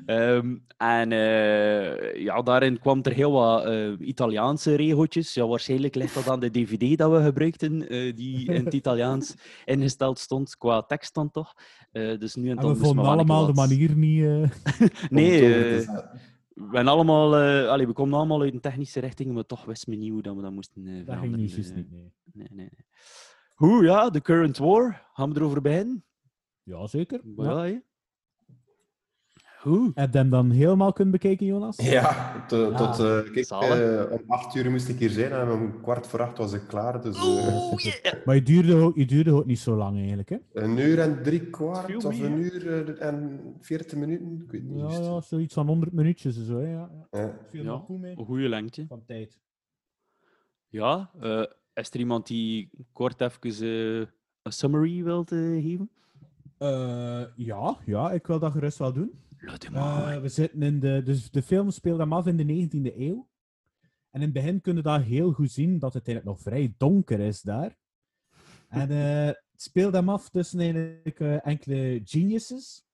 Ehm, 0.06 0.54
en 0.76 1.12
eh, 1.12 2.14
ja, 2.22 2.42
daarin 2.42 2.78
kwam 2.78 3.00
er 3.02 3.12
heel 3.12 3.32
wat 3.32 3.64
eh, 3.64 3.88
Italiaanse 3.98 4.74
regeltjes. 4.74 5.34
Ja, 5.34 5.46
waarschijnlijk 5.46 5.94
ligt 5.94 6.14
dat 6.14 6.28
aan 6.30 6.40
de 6.40 6.50
DVD 6.50 6.98
dat 6.98 7.10
we 7.10 7.22
gebruikten, 7.22 7.88
eh, 7.88 8.16
die 8.16 8.52
in 8.52 8.64
het 8.64 8.74
Italiaans 8.74 9.34
ingesteld 9.64 10.18
stond, 10.18 10.56
qua 10.56 10.82
tekst 10.82 11.14
dan 11.14 11.30
toch. 11.30 11.54
Eh, 11.92 12.18
dus 12.18 12.34
nu 12.34 12.44
en 12.50 12.56
En 12.56 12.62
dan 12.62 12.72
we 12.74 12.78
vonden 12.84 13.04
allemaal 13.04 13.46
de 13.46 13.52
manier 13.52 13.96
niet... 13.96 14.24
eh, 14.24 14.88
Nee, 15.10 15.84
We, 16.56 16.84
allemaal, 16.84 17.36
eh, 17.36 17.68
allee, 17.68 17.86
we 17.86 17.92
komen 17.92 18.18
allemaal 18.18 18.42
uit 18.42 18.54
een 18.54 18.60
technische 18.60 19.00
richting, 19.00 19.32
maar 19.32 19.46
toch 19.46 19.64
wisten 19.64 19.90
we 19.90 19.96
niet 19.96 20.10
hoe 20.10 20.22
dat 20.22 20.36
we 20.36 20.42
dat 20.42 20.52
moesten 20.52 20.86
eh, 20.86 21.06
dat 21.06 21.18
ging 21.18 21.36
niet 21.36 21.74
nee. 21.74 22.12
nee, 22.32 22.48
nee. 22.50 22.70
Hoe, 23.54 23.84
ja, 23.84 24.10
de 24.10 24.20
current 24.20 24.58
war. 24.58 25.08
Gaan 25.12 25.32
we 25.32 25.40
erover 25.40 25.60
beginnen? 25.60 26.04
Ja, 26.62 26.86
zeker. 26.86 27.20
Maar 27.24 27.46
Ja. 27.46 27.64
ja. 27.64 27.80
Hoe? 29.66 29.90
Heb 29.94 30.12
je 30.12 30.18
hem 30.18 30.30
dan 30.30 30.50
helemaal 30.50 30.92
kunnen 30.92 31.12
bekijken, 31.12 31.46
Jonas? 31.46 31.76
Ja, 31.76 32.44
to- 32.46 32.70
Ah, 32.72 32.76
tot, 32.76 32.98
eh, 33.06 33.32
kijk, 33.32 33.50
eh, 33.50 34.12
om 34.12 34.20
acht 34.26 34.54
uur 34.54 34.70
moest 34.70 34.88
ik 34.88 34.98
hier 34.98 35.10
zijn 35.10 35.32
en 35.32 35.50
om 35.50 35.80
kwart 35.80 36.06
voor 36.06 36.22
acht 36.22 36.38
was 36.38 36.52
ik 36.52 36.62
klaar. 36.68 37.02
Dus 37.02 37.16
eh, 37.16 37.24
Oeh, 37.72 37.82
yeah. 37.82 38.24
Maar 38.24 38.34
je 38.34 38.42
duurde, 38.42 38.74
ook, 38.74 38.96
je 38.96 39.06
duurde 39.06 39.32
ook 39.32 39.46
niet 39.46 39.58
zo 39.58 39.76
lang 39.76 39.96
eigenlijk, 39.98 40.28
hè? 40.28 40.36
een 40.52 40.78
uur 40.78 40.98
en 40.98 41.22
drie 41.22 41.50
kwart 41.50 42.04
of 42.04 42.20
een 42.20 42.38
uur 42.38 42.98
en 42.98 43.40
veertig 43.60 43.98
minuten. 43.98 44.42
Ik 44.44 44.50
weet 44.50 44.62
niet. 44.62 44.78
Ja, 44.78 44.98
ja, 44.98 45.20
zoiets 45.20 45.54
van 45.54 45.66
100 45.66 45.92
minuutjes 45.92 46.36
en 46.36 46.44
zo, 46.44 46.58
hè? 46.58 46.70
Ja, 46.72 46.90
ja. 47.10 47.38
Viel 47.50 47.78
goed 47.78 48.00
mee. 48.00 48.14
Een 48.18 48.24
goede 48.24 48.48
lengte. 48.48 48.84
Van 48.88 49.02
tijd. 49.06 49.38
Ja, 50.68 51.10
eh, 51.20 51.42
is 51.74 51.90
er 51.90 51.98
iemand 52.00 52.26
die 52.26 52.70
kort 52.92 53.20
even 53.20 54.08
een 54.42 54.52
summary 54.52 55.02
wilt 55.04 55.28
geven? 55.28 55.90
Eh, 56.58 57.22
ja, 57.36 57.76
ja, 57.86 58.10
ik 58.12 58.26
wil 58.26 58.38
dat 58.38 58.52
gerust 58.52 58.78
wel 58.78 58.92
doen. 58.92 59.10
Maar. 59.72 60.22
we 60.22 60.28
zitten 60.28 60.62
in 60.62 60.80
de, 60.80 61.02
dus 61.04 61.30
de 61.30 61.42
film 61.42 61.70
speelt 61.70 61.98
hem 61.98 62.12
af 62.12 62.26
in 62.26 62.36
de 62.36 62.68
19e 62.68 62.96
eeuw. 62.96 63.28
En 64.10 64.22
in 64.22 64.28
het 64.28 64.32
begin 64.32 64.60
kun 64.60 64.76
je 64.76 64.82
daar 64.82 65.02
heel 65.02 65.32
goed 65.32 65.50
zien 65.50 65.78
dat 65.78 65.94
het 65.94 66.08
eigenlijk 66.08 66.36
nog 66.36 66.46
vrij 66.46 66.74
donker 66.76 67.20
is 67.20 67.42
daar. 67.42 67.76
En 68.68 68.90
eh, 68.90 69.26
het 69.26 69.62
speelt 69.62 69.92
hem 69.92 70.08
af 70.08 70.30
tussen 70.30 70.60
eigenlijk 70.60 71.20
eh, 71.20 71.46
enkele 71.46 72.00
geniuses. 72.04 72.84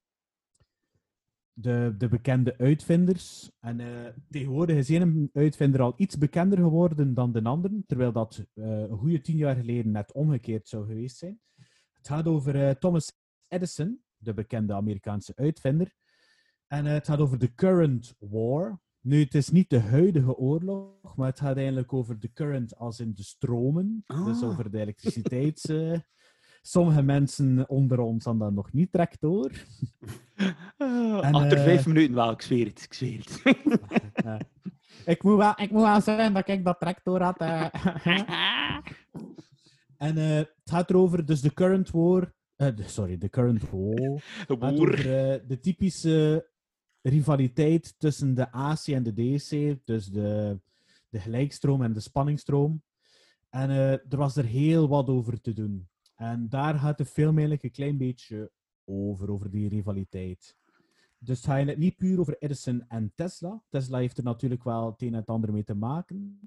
De, 1.54 1.94
de 1.98 2.08
bekende 2.08 2.58
uitvinders. 2.58 3.50
En 3.60 3.80
eh, 3.80 4.12
tegenwoordig 4.30 4.76
is 4.76 4.90
één 4.90 5.30
uitvinder 5.32 5.80
al 5.80 5.94
iets 5.96 6.18
bekender 6.18 6.58
geworden 6.58 7.14
dan 7.14 7.32
de 7.32 7.42
anderen, 7.42 7.84
terwijl 7.86 8.12
dat 8.12 8.46
een 8.54 8.98
goede 8.98 9.20
tien 9.20 9.36
jaar 9.36 9.56
geleden 9.56 9.92
net 9.92 10.12
omgekeerd 10.12 10.68
zou 10.68 10.86
geweest 10.86 11.16
zijn. 11.16 11.40
Het 11.92 12.08
gaat 12.08 12.26
over 12.26 12.78
Thomas 12.78 13.12
Edison, 13.48 14.02
de 14.16 14.34
bekende 14.34 14.74
Amerikaanse 14.74 15.32
uitvinder. 15.36 15.94
En 16.72 16.86
eh, 16.86 16.92
het 16.92 17.06
gaat 17.06 17.18
over 17.20 17.38
de 17.38 17.54
current 17.54 18.14
war. 18.18 18.80
Nu, 19.00 19.20
het 19.20 19.34
is 19.34 19.50
niet 19.50 19.70
de 19.70 19.80
huidige 19.80 20.36
oorlog, 20.36 21.16
maar 21.16 21.28
het 21.28 21.40
gaat 21.40 21.56
eigenlijk 21.56 21.92
over 21.92 22.18
de 22.18 22.32
current 22.32 22.76
als 22.76 23.00
in 23.00 23.12
de 23.14 23.22
stromen. 23.22 24.04
Dus 24.06 24.42
Ah. 24.42 24.48
over 24.48 24.70
de 24.70 24.80
elektriciteits... 24.80 25.64
eh, 25.66 25.98
sommige 26.62 27.02
mensen 27.02 27.68
onder 27.68 27.98
ons 28.00 28.24
dan 28.24 28.38
dat 28.38 28.52
nog 28.52 28.72
niet 28.72 28.92
trekt 28.92 29.20
door. 29.20 29.50
Ah, 30.76 31.24
en, 31.26 31.34
achter 31.34 31.58
eh, 31.58 31.64
vijf 31.64 31.86
minuten 31.86 32.14
wel, 32.14 32.30
ik 32.30 32.42
zweer 32.42 32.66
het. 32.66 32.82
Ik 32.82 32.94
zweer 32.94 33.18
het. 33.18 33.42
Ja. 34.24 34.40
ik, 35.06 35.22
moet 35.22 35.36
wel, 35.36 35.52
ik 35.56 35.70
moet 35.70 35.82
wel 35.82 36.00
zeggen 36.00 36.32
dat 36.34 36.48
ik 36.48 36.64
dat 36.64 36.80
trekt 36.80 37.04
door 37.04 37.20
had. 37.20 37.40
en 40.06 40.16
het 40.16 40.52
gaat 40.64 40.90
erover, 40.90 41.26
dus 41.26 41.40
de 41.40 41.52
current 41.54 41.90
war... 41.90 42.34
de- 42.56 42.74
sorry, 42.86 43.18
de 43.18 43.28
current 43.28 43.70
war. 43.70 44.22
Over 44.60 44.98
eh, 44.98 45.40
de 45.48 45.58
typische 45.60 46.50
rivaliteit 47.02 47.94
tussen 47.98 48.34
de 48.34 48.50
AC 48.52 48.86
en 48.86 49.02
de 49.02 49.12
DC, 49.14 49.78
dus 49.84 50.06
de, 50.06 50.60
de 51.08 51.20
gelijkstroom 51.20 51.82
en 51.82 51.92
de 51.92 52.00
spanningsstroom. 52.00 52.82
En 53.50 53.70
eh, 53.70 53.92
er 53.92 54.16
was 54.16 54.36
er 54.36 54.44
heel 54.44 54.88
wat 54.88 55.08
over 55.08 55.40
te 55.40 55.52
doen. 55.52 55.88
En 56.14 56.48
daar 56.48 56.78
gaat 56.78 56.98
de 56.98 57.04
film 57.04 57.30
eigenlijk 57.32 57.62
een 57.62 57.70
klein 57.70 57.96
beetje 57.96 58.50
over, 58.84 59.30
over 59.30 59.50
die 59.50 59.68
rivaliteit. 59.68 60.56
Dus 61.18 61.36
het 61.36 61.46
gaat 61.46 61.54
eigenlijk 61.54 61.78
niet 61.84 61.96
puur 61.96 62.20
over 62.20 62.36
Edison 62.38 62.84
en 62.88 63.12
Tesla. 63.14 63.62
Tesla 63.68 63.98
heeft 63.98 64.18
er 64.18 64.24
natuurlijk 64.24 64.64
wel 64.64 64.86
het 64.86 65.02
een 65.02 65.08
en 65.08 65.14
het 65.14 65.26
ander 65.28 65.52
mee 65.52 65.64
te 65.64 65.74
maken. 65.74 66.40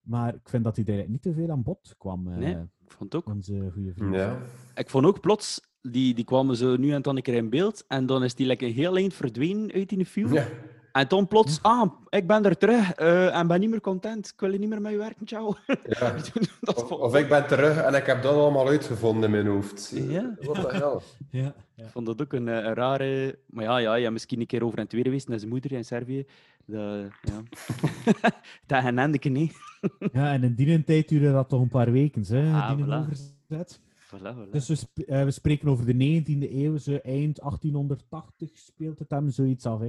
Maar 0.00 0.34
ik 0.34 0.48
vind 0.48 0.64
dat 0.64 0.76
hij 0.76 0.84
er 0.84 0.90
eigenlijk 0.90 1.24
niet 1.24 1.34
te 1.34 1.40
veel 1.40 1.50
aan 1.50 1.62
bod 1.62 1.94
kwam. 1.98 2.28
eh, 2.28 2.36
Nee. 2.36 2.54
Ik 2.54 2.90
vond 2.92 3.12
het 3.12 3.14
ook. 3.14 3.34
Onze 3.34 3.70
goede 3.72 3.94
vriend. 3.94 4.14
Ja. 4.14 4.42
Ik 4.74 4.90
vond 4.90 5.06
ook 5.06 5.20
plots, 5.20 5.69
die, 5.82 6.14
die 6.14 6.24
kwamen 6.24 6.56
zo 6.56 6.76
nu 6.76 6.92
en 6.92 7.02
dan 7.02 7.16
een 7.16 7.22
keer 7.22 7.34
in 7.34 7.50
beeld. 7.50 7.84
En 7.88 8.06
dan 8.06 8.24
is 8.24 8.34
die 8.34 8.46
lekker 8.46 8.66
een 8.66 8.74
heel 8.74 8.96
eind 8.96 9.14
verdwenen 9.14 9.72
uit 9.72 9.88
die 9.88 10.06
film. 10.06 10.32
Ja. 10.32 10.46
En 10.92 11.08
dan 11.08 11.28
plots, 11.28 11.62
ah, 11.62 11.92
ik 12.08 12.26
ben 12.26 12.44
er 12.44 12.56
terug 12.56 12.92
eh, 12.92 13.36
en 13.36 13.46
ben 13.46 13.60
niet 13.60 13.70
meer 13.70 13.80
content. 13.80 14.26
Ik 14.26 14.40
wil 14.40 14.50
niet 14.50 14.68
meer 14.68 14.80
met 14.80 14.92
je 14.92 14.98
werken, 14.98 15.26
ciao. 15.26 15.54
Ja. 15.66 16.14
dat 16.60 16.90
Of, 16.90 17.16
ik 17.16 17.28
ben 17.28 17.46
terug 17.46 17.76
en 17.76 17.94
ik 17.94 18.06
heb 18.06 18.22
dat 18.22 18.34
allemaal 18.34 18.68
uitgevonden 18.68 19.24
in 19.24 19.30
mijn 19.30 19.46
hoofd. 19.46 19.92
Ja. 19.94 20.34
Wat 20.40 20.54
de 20.54 20.76
hel? 20.76 21.02
Ja, 21.30 21.54
ja. 21.74 21.84
ik 21.84 21.90
vond 21.90 22.06
dat 22.06 22.22
ook 22.22 22.32
een, 22.32 22.48
eh, 22.48 22.54
een 22.54 22.74
rare... 22.74 23.38
Maar 23.46 23.64
ja, 23.64 23.78
ja, 23.78 23.94
ja, 23.94 24.10
misschien 24.10 24.40
een 24.40 24.46
keer 24.46 24.64
over 24.64 24.78
en 24.78 24.86
twee 24.86 25.02
geweest 25.02 25.28
naar 25.28 25.38
zijn 25.38 25.50
moeder 25.50 25.72
in 25.72 25.84
Servië. 25.84 26.26
Dat, 26.64 27.10
ja. 27.22 27.42
dat 28.66 28.84
endeke, 28.84 29.28
nee. 29.28 29.52
ja, 30.12 30.32
en 30.32 30.42
in 30.44 30.54
die 30.54 30.84
tijd 30.84 31.08
duurde 31.08 31.32
dat 31.32 31.48
toch 31.48 31.60
een 31.60 31.68
paar 31.68 31.92
weken, 31.92 32.24
hè? 32.28 32.52
Ah, 32.52 32.76
die 32.76 32.84
voilà. 32.84 32.88
overzet. 32.88 33.80
Voilà, 34.14 34.34
voilà. 34.34 34.50
Dus 34.50 34.68
we, 34.68 34.74
sp- 34.74 34.98
eh, 34.98 35.24
we 35.24 35.30
spreken 35.30 35.68
over 35.68 35.86
de 35.86 36.22
19e 36.22 36.52
eeuw, 36.52 36.76
zo 36.76 36.94
eind 36.96 37.40
1880 37.40 38.58
speelt 38.58 38.98
het 38.98 39.10
hem 39.10 39.30
zoiets 39.30 39.66
af. 39.66 39.80
Hè. 39.80 39.86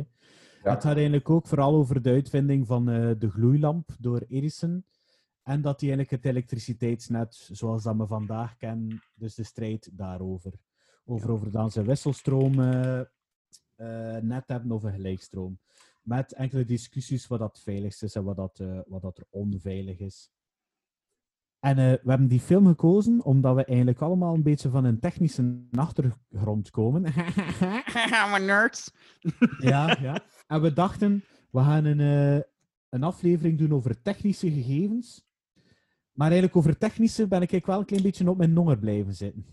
Ja. 0.63 0.73
Het 0.73 0.83
gaat 0.83 0.95
eigenlijk 0.95 1.29
ook 1.29 1.47
vooral 1.47 1.73
over 1.75 2.01
de 2.01 2.09
uitvinding 2.09 2.67
van 2.67 2.89
eh, 2.89 3.11
de 3.19 3.29
gloeilamp 3.29 3.89
door 3.99 4.25
Edison. 4.27 4.85
En 5.43 5.61
dat 5.61 5.79
die 5.79 5.89
eigenlijk 5.91 6.23
het 6.23 6.33
elektriciteitsnet, 6.33 7.35
zoals 7.51 7.83
dat 7.83 7.95
we 7.95 8.07
vandaag 8.07 8.57
kennen, 8.57 9.03
dus 9.15 9.35
de 9.35 9.43
strijd 9.43 9.89
daarover. 9.93 10.53
Over, 11.05 11.31
over 11.31 11.51
dan 11.51 11.71
ze 11.71 11.83
wisselstroom 11.83 12.59
eh, 12.59 13.01
net 14.21 14.43
hebben 14.47 14.71
of 14.71 14.83
een 14.83 14.93
gelijkstroom. 14.93 15.59
Met 16.01 16.33
enkele 16.33 16.65
discussies 16.65 17.27
wat 17.27 17.39
dat 17.39 17.59
veiligst 17.63 18.03
is 18.03 18.15
en 18.15 18.23
wat 18.23 18.35
dat, 18.35 18.59
eh, 18.59 18.79
wat 18.85 19.01
dat 19.01 19.17
er 19.17 19.25
onveilig 19.29 19.99
is. 19.99 20.31
En 21.61 21.77
eh, 21.77 21.91
we 22.03 22.09
hebben 22.09 22.27
die 22.27 22.39
film 22.39 22.65
gekozen 22.67 23.23
omdat 23.23 23.55
we 23.55 23.65
eigenlijk 23.65 24.01
allemaal 24.01 24.33
een 24.33 24.43
beetje 24.43 24.69
van 24.69 24.83
een 24.85 24.99
technische 24.99 25.63
achtergrond 25.71 26.69
komen. 26.69 27.01
Maar 28.29 28.41
nerds. 28.41 28.93
ja, 29.59 29.97
ja. 30.01 30.19
En 30.47 30.61
we 30.61 30.73
dachten, 30.73 31.23
we 31.51 31.59
gaan 31.59 31.85
een, 31.85 31.99
eh, 31.99 32.41
een 32.89 33.03
aflevering 33.03 33.57
doen 33.57 33.73
over 33.73 34.01
technische 34.01 34.51
gegevens. 34.51 35.23
Maar 36.11 36.27
eigenlijk 36.27 36.55
over 36.55 36.77
technische 36.77 37.27
ben 37.27 37.41
ik 37.41 37.51
eigenlijk 37.51 37.65
wel 37.65 37.79
een 37.79 37.85
klein 37.85 38.03
beetje 38.03 38.29
op 38.29 38.37
mijn 38.37 38.53
nonger 38.53 38.77
blijven 38.79 39.13
zitten. 39.13 39.45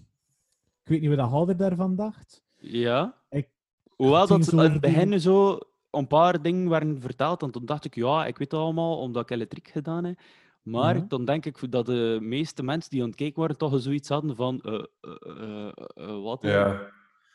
Ik 0.82 0.88
weet 0.88 1.00
niet 1.00 1.08
wat 1.08 1.18
de 1.18 1.24
Halder 1.24 1.56
daarvan 1.56 1.96
dacht. 1.96 2.42
Ja. 2.56 3.14
Ik- 3.30 3.50
Hoewel 3.96 4.26
dat 4.26 4.52
over 4.54 4.70
het 4.72 4.80
begin 4.80 5.20
zo 5.20 5.58
een 5.90 6.06
paar 6.06 6.42
dingen 6.42 6.68
werden 6.68 7.00
verteld, 7.00 7.42
en 7.42 7.50
toen 7.50 7.64
dacht 7.66 7.84
ik, 7.84 7.94
ja, 7.94 8.26
ik 8.26 8.38
weet 8.38 8.50
het 8.50 8.60
allemaal, 8.60 8.98
omdat 8.98 9.22
ik 9.22 9.30
elektriek 9.30 9.68
gedaan 9.68 10.04
heb. 10.04 10.18
Maar 10.62 10.96
Ja. 10.96 11.04
dan 11.08 11.24
denk 11.24 11.46
ik 11.46 11.72
dat 11.72 11.86
de 11.86 12.18
meeste 12.20 12.62
mensen 12.62 12.90
die 12.90 13.02
aan 13.02 13.06
het 13.08 13.16
kijken 13.16 13.40
waren, 13.40 13.56
toch 13.56 13.80
zoiets 13.80 14.08
hadden 14.08 14.36
van, 14.36 14.60
eh, 14.60 14.74
eh, 15.00 15.68
eh, 15.94 16.22
wat? 16.22 16.38
Ja. 16.42 16.80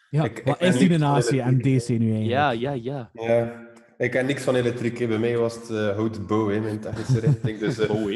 Ja, 0.10 0.24
Ik- 0.24 0.42
wat 0.46 0.62
is 0.62 0.78
die 0.78 1.04
AC 1.06 1.26
en 1.32 1.58
DC 1.58 1.88
nu 1.90 2.12
eigenlijk? 2.14 2.26
Ja, 2.26 2.52
ja, 2.52 2.72
ja. 2.72 3.10
ja. 3.14 3.72
Ik 3.98 4.12
ken 4.12 4.26
niks 4.26 4.44
van 4.44 4.56
elektriek. 4.56 4.98
hè. 5.00 5.08
Bij 5.08 5.18
mij 5.20 5.38
was 5.38 5.56
het 5.56 5.70
uh, 5.70 5.96
houten 5.96 6.26
bouw, 6.28 6.48
hè, 6.50 6.60
mijn 6.60 6.80
technische 6.80 7.20
richting. 7.26 7.60
Dus 7.60 7.76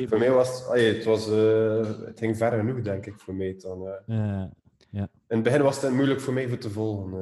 voor 0.10 0.18
mij 0.20 0.32
was 0.32 0.64
het... 0.72 1.04
was, 1.06 1.30
eh, 1.32 1.86
het 2.06 2.20
ging 2.20 2.38
ver 2.38 2.52
genoeg, 2.52 2.82
denk 2.82 3.06
ik, 3.06 3.14
voor 3.20 3.36
mij. 3.36 3.56
Dan, 3.58 3.88
eh. 4.08 4.42
Eh, 4.42 4.44
In 4.92 5.08
het 5.28 5.44
begin 5.44 5.62
was 5.62 5.82
het 5.82 5.94
moeilijk 5.94 6.22
voor 6.22 6.34
mij 6.34 6.48
voor 6.48 6.58
te 6.58 6.70
volgen. 6.70 7.12
eh, 7.14 7.20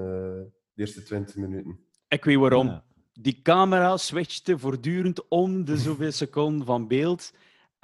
de 0.74 0.82
eerste 0.82 1.04
20 1.04 1.36
minuten. 1.36 1.80
Ik 2.08 2.26
weet 2.26 2.38
waarom. 2.38 2.68
ja. 2.68 2.84
Die 3.14 3.40
camera 3.42 3.98
switchte 3.98 4.58
voortdurend 4.60 5.28
om 5.28 5.66
de 5.66 5.78
zoveel 5.78 6.12
seconden 6.12 6.66
van 6.66 6.88
beeld. 6.88 7.34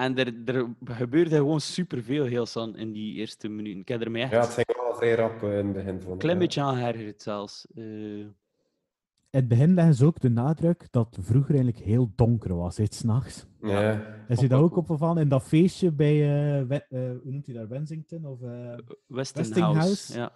En 0.02 0.18
er, 0.18 0.34
er 0.46 0.68
gebeurde 0.84 1.36
gewoon 1.36 1.62
superveel 1.62 2.26
heel 2.26 2.46
San 2.46 2.76
in 2.78 2.92
die 2.92 3.14
eerste 3.16 3.48
minuten. 3.50 3.80
Ik 3.80 3.88
heb 3.88 4.02
er 4.02 4.12
mij 4.12 4.22
echt 4.22 4.32
Ja, 4.32 4.40
het 4.42 4.54
ging 4.54 4.68
wel 4.76 4.96
vrij 4.96 5.16
rap 5.16 5.44
eh, 5.44 5.58
in 5.58 5.66
het 5.66 5.74
begin. 5.74 6.00
Vond 6.02 6.12
een 6.14 6.18
klein 6.18 6.36
ja. 6.38 6.42
beetje 6.44 6.62
aan 6.62 6.76
geërgerd 6.76 7.22
zelfs. 7.22 7.68
Eh, 7.76 7.84
In 7.84 9.40
het 9.40 9.48
begin 9.48 9.74
leggen 9.74 9.94
ze 9.96 10.06
ook 10.06 10.20
de 10.20 10.30
nadruk 10.30 10.88
dat 10.92 11.16
het 11.16 11.26
vroeger 11.26 11.56
eigenlijk 11.56 11.86
heel 11.86 12.12
donker 12.16 12.56
was, 12.56 12.78
hè, 12.78 12.86
's 12.90 13.02
nachts. 13.04 13.46
Ja. 13.62 14.06
Is 14.28 14.40
je 14.40 14.48
dat 14.48 14.62
ook 14.62 14.76
opgevallen 14.76 15.22
in 15.22 15.30
dat 15.30 15.44
feestje 15.44 15.92
bij, 15.92 16.14
eh, 16.60 16.68
We- 16.68 16.86
eh, 16.90 17.00
hoe 17.00 17.32
noemt 17.32 17.46
hij 17.46 17.56
dat, 17.56 17.68
Wensington? 17.68 18.26
Of, 18.26 18.42
eh, 18.42 18.48
Westinghouse. 18.48 19.14
Westinghouse? 19.14 20.18
Ja. 20.18 20.32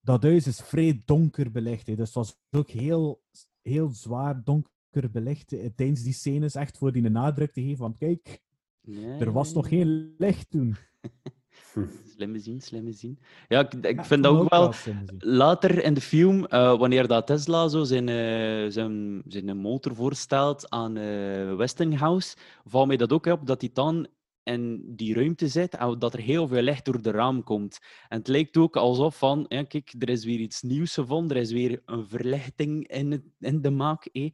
dat 0.00 0.22
huis 0.22 0.46
is 0.46 0.60
vrij 0.60 1.02
donker 1.04 1.50
belicht. 1.50 1.86
Hè. 1.86 1.94
Dus 1.94 2.06
het 2.06 2.14
was 2.14 2.36
ook 2.50 2.68
heel, 2.70 3.22
heel 3.62 3.88
zwaar 3.88 4.42
donker 4.44 5.10
belicht 5.12 5.52
eh, 5.52 5.66
tijdens 5.76 6.02
die 6.02 6.12
scènes, 6.12 6.54
echt 6.54 6.78
voor 6.78 6.92
die 6.92 7.04
een 7.04 7.12
nadruk 7.12 7.52
te 7.52 7.62
geven. 7.62 7.80
Want 7.80 7.96
kijk, 7.98 8.40
Nee, 8.84 9.18
er 9.20 9.32
was 9.32 9.52
nog 9.52 9.68
geen 9.68 10.14
licht 10.18 10.50
toen. 10.50 10.76
Slimme 12.14 12.38
zien, 12.38 12.60
slimme 12.60 12.92
zien. 12.92 13.18
Ja, 13.48 13.60
ik, 13.60 13.72
ik 13.74 14.04
vind 14.04 14.22
dat 14.22 14.36
ook 14.36 14.50
wel... 14.50 14.72
Later 15.18 15.84
in 15.84 15.94
de 15.94 16.00
film, 16.00 16.46
eh, 16.46 16.78
wanneer 16.78 17.06
dat 17.06 17.26
Tesla 17.26 17.68
zo 17.68 17.84
zijn, 17.84 18.08
eh, 18.08 18.70
zijn, 18.70 19.22
zijn 19.26 19.56
motor 19.56 19.94
voorstelt 19.94 20.70
aan 20.70 20.96
eh, 20.96 21.54
Westinghouse, 21.54 22.36
valt 22.64 22.86
mij 22.86 22.96
dat 22.96 23.12
ook 23.12 23.26
op 23.26 23.46
dat 23.46 23.60
hij 23.60 23.70
dan 23.72 24.06
in 24.44 24.82
die 24.96 25.14
ruimte 25.14 25.48
zit 25.48 25.74
en 25.76 25.98
dat 25.98 26.12
er 26.12 26.20
heel 26.20 26.48
veel 26.48 26.62
licht 26.62 26.84
door 26.84 27.02
de 27.02 27.10
raam 27.10 27.42
komt. 27.42 27.78
En 28.08 28.18
het 28.18 28.28
lijkt 28.28 28.56
ook 28.56 28.76
alsof 28.76 29.18
van, 29.18 29.44
ja, 29.48 29.62
kijk, 29.64 29.94
er 29.98 30.08
is 30.08 30.24
weer 30.24 30.38
iets 30.38 30.62
nieuws 30.62 30.94
gevonden, 30.94 31.36
er 31.36 31.42
is 31.42 31.52
weer 31.52 31.82
een 31.84 32.06
verlichting 32.08 32.88
in, 32.88 33.10
het, 33.10 33.22
in 33.38 33.60
de 33.60 33.70
maak. 33.70 34.04
eh. 34.06 34.30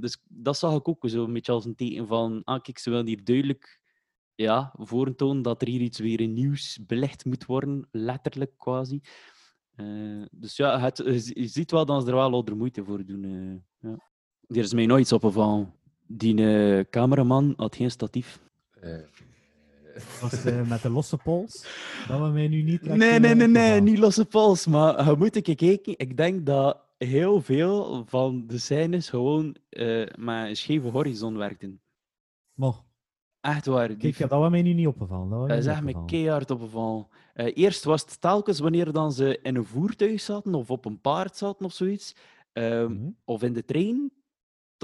Dus 0.00 0.22
dat 0.28 0.58
zag 0.58 0.74
ik 0.76 0.88
ook 0.88 1.08
zo 1.08 1.24
een 1.24 1.32
beetje 1.32 1.52
als 1.52 1.64
een 1.64 1.74
teken 1.74 2.06
van, 2.06 2.40
ah, 2.44 2.60
kijk, 2.62 2.78
ze 2.78 2.90
willen 2.90 3.06
hier 3.06 3.24
duidelijk 3.24 3.80
ja, 4.34 4.74
voortonen 4.78 5.42
dat 5.42 5.62
er 5.62 5.68
hier 5.68 5.80
iets 5.80 5.98
weer 5.98 6.28
nieuws 6.28 6.78
belicht 6.86 7.24
moet 7.24 7.46
worden, 7.46 7.88
letterlijk 7.90 8.52
quasi. 8.56 9.00
Eh, 9.74 10.22
dus 10.30 10.56
ja, 10.56 10.80
het, 10.80 10.96
je 10.96 11.18
zi- 11.20 11.40
je 11.40 11.46
ziet 11.46 11.70
wel 11.70 11.84
dat 11.86 12.02
ze 12.02 12.08
er 12.08 12.14
wel 12.14 12.32
al 12.32 12.46
moeite 12.56 12.84
voor 12.84 13.04
doen. 13.04 13.24
eh, 13.24 13.88
ja. 13.90 14.10
Er 14.46 14.56
is 14.56 14.74
mij 14.74 14.86
nooit 14.86 15.00
iets 15.02 15.12
opgevallen. 15.12 15.74
Die 16.06 16.46
eh, 16.46 16.84
cameraman 16.90 17.54
had 17.56 17.76
geen 17.76 17.90
statief. 17.90 18.40
Eh, 18.82 18.98
Was 20.20 20.44
eh, 20.44 20.68
met 20.68 20.82
de 20.82 20.90
losse 20.90 21.16
pols. 21.16 21.66
Dat 22.08 22.20
we 22.20 22.26
mij 22.26 22.48
nu 22.48 22.62
niet. 22.62 22.82
Nee, 22.82 23.10
eh, 23.10 23.20
nee, 23.20 23.34
nee, 23.34 23.46
nee, 23.48 23.80
niet 23.80 23.98
losse 23.98 24.24
pols. 24.24 24.66
Maar 24.66 25.08
je 25.08 25.16
moet 25.16 25.40
keer 25.42 25.54
kijken. 25.56 25.94
Ik 25.98 26.16
denk 26.16 26.46
dat 26.46 26.78
heel 26.98 27.40
veel 27.42 28.04
van 28.06 28.46
de 28.46 28.58
scènes 28.58 29.08
gewoon 29.08 29.56
eh, 29.68 30.06
met 30.18 30.48
een 30.48 30.56
scheve 30.56 30.88
horizon 30.88 31.36
werkten. 31.36 31.80
Maar, 32.54 32.72
Echt 33.40 33.66
waar. 33.66 33.88
Die 33.88 33.96
kijk, 33.96 34.16
ja, 34.16 34.26
dat 34.26 34.38
was 34.40 34.50
mij 34.50 34.62
nu 34.62 34.72
niet 34.72 34.86
opgevallen. 34.86 35.30
Dat 35.30 35.48
Dat 35.48 35.58
is 35.58 35.66
echt 35.66 35.82
me 35.82 36.04
keihard 36.04 36.50
opgevallen. 36.50 37.06
Eh 37.34 37.50
eerst 37.54 37.84
was 37.84 38.00
het 38.00 38.20
telkens 38.20 38.58
wanneer 38.58 38.92
dan 38.92 39.12
ze 39.12 39.38
in 39.42 39.56
een 39.56 39.64
voertuig 39.64 40.20
zaten 40.20 40.54
of 40.54 40.70
op 40.70 40.84
een 40.84 41.00
paard 41.00 41.36
zaten 41.36 41.64
of 41.66 41.72
zoiets, 41.72 42.16
ehm, 42.52 42.92
Mhm. 42.92 43.10
of 43.24 43.42
in 43.42 43.52
de 43.52 43.64
trein. 43.64 44.12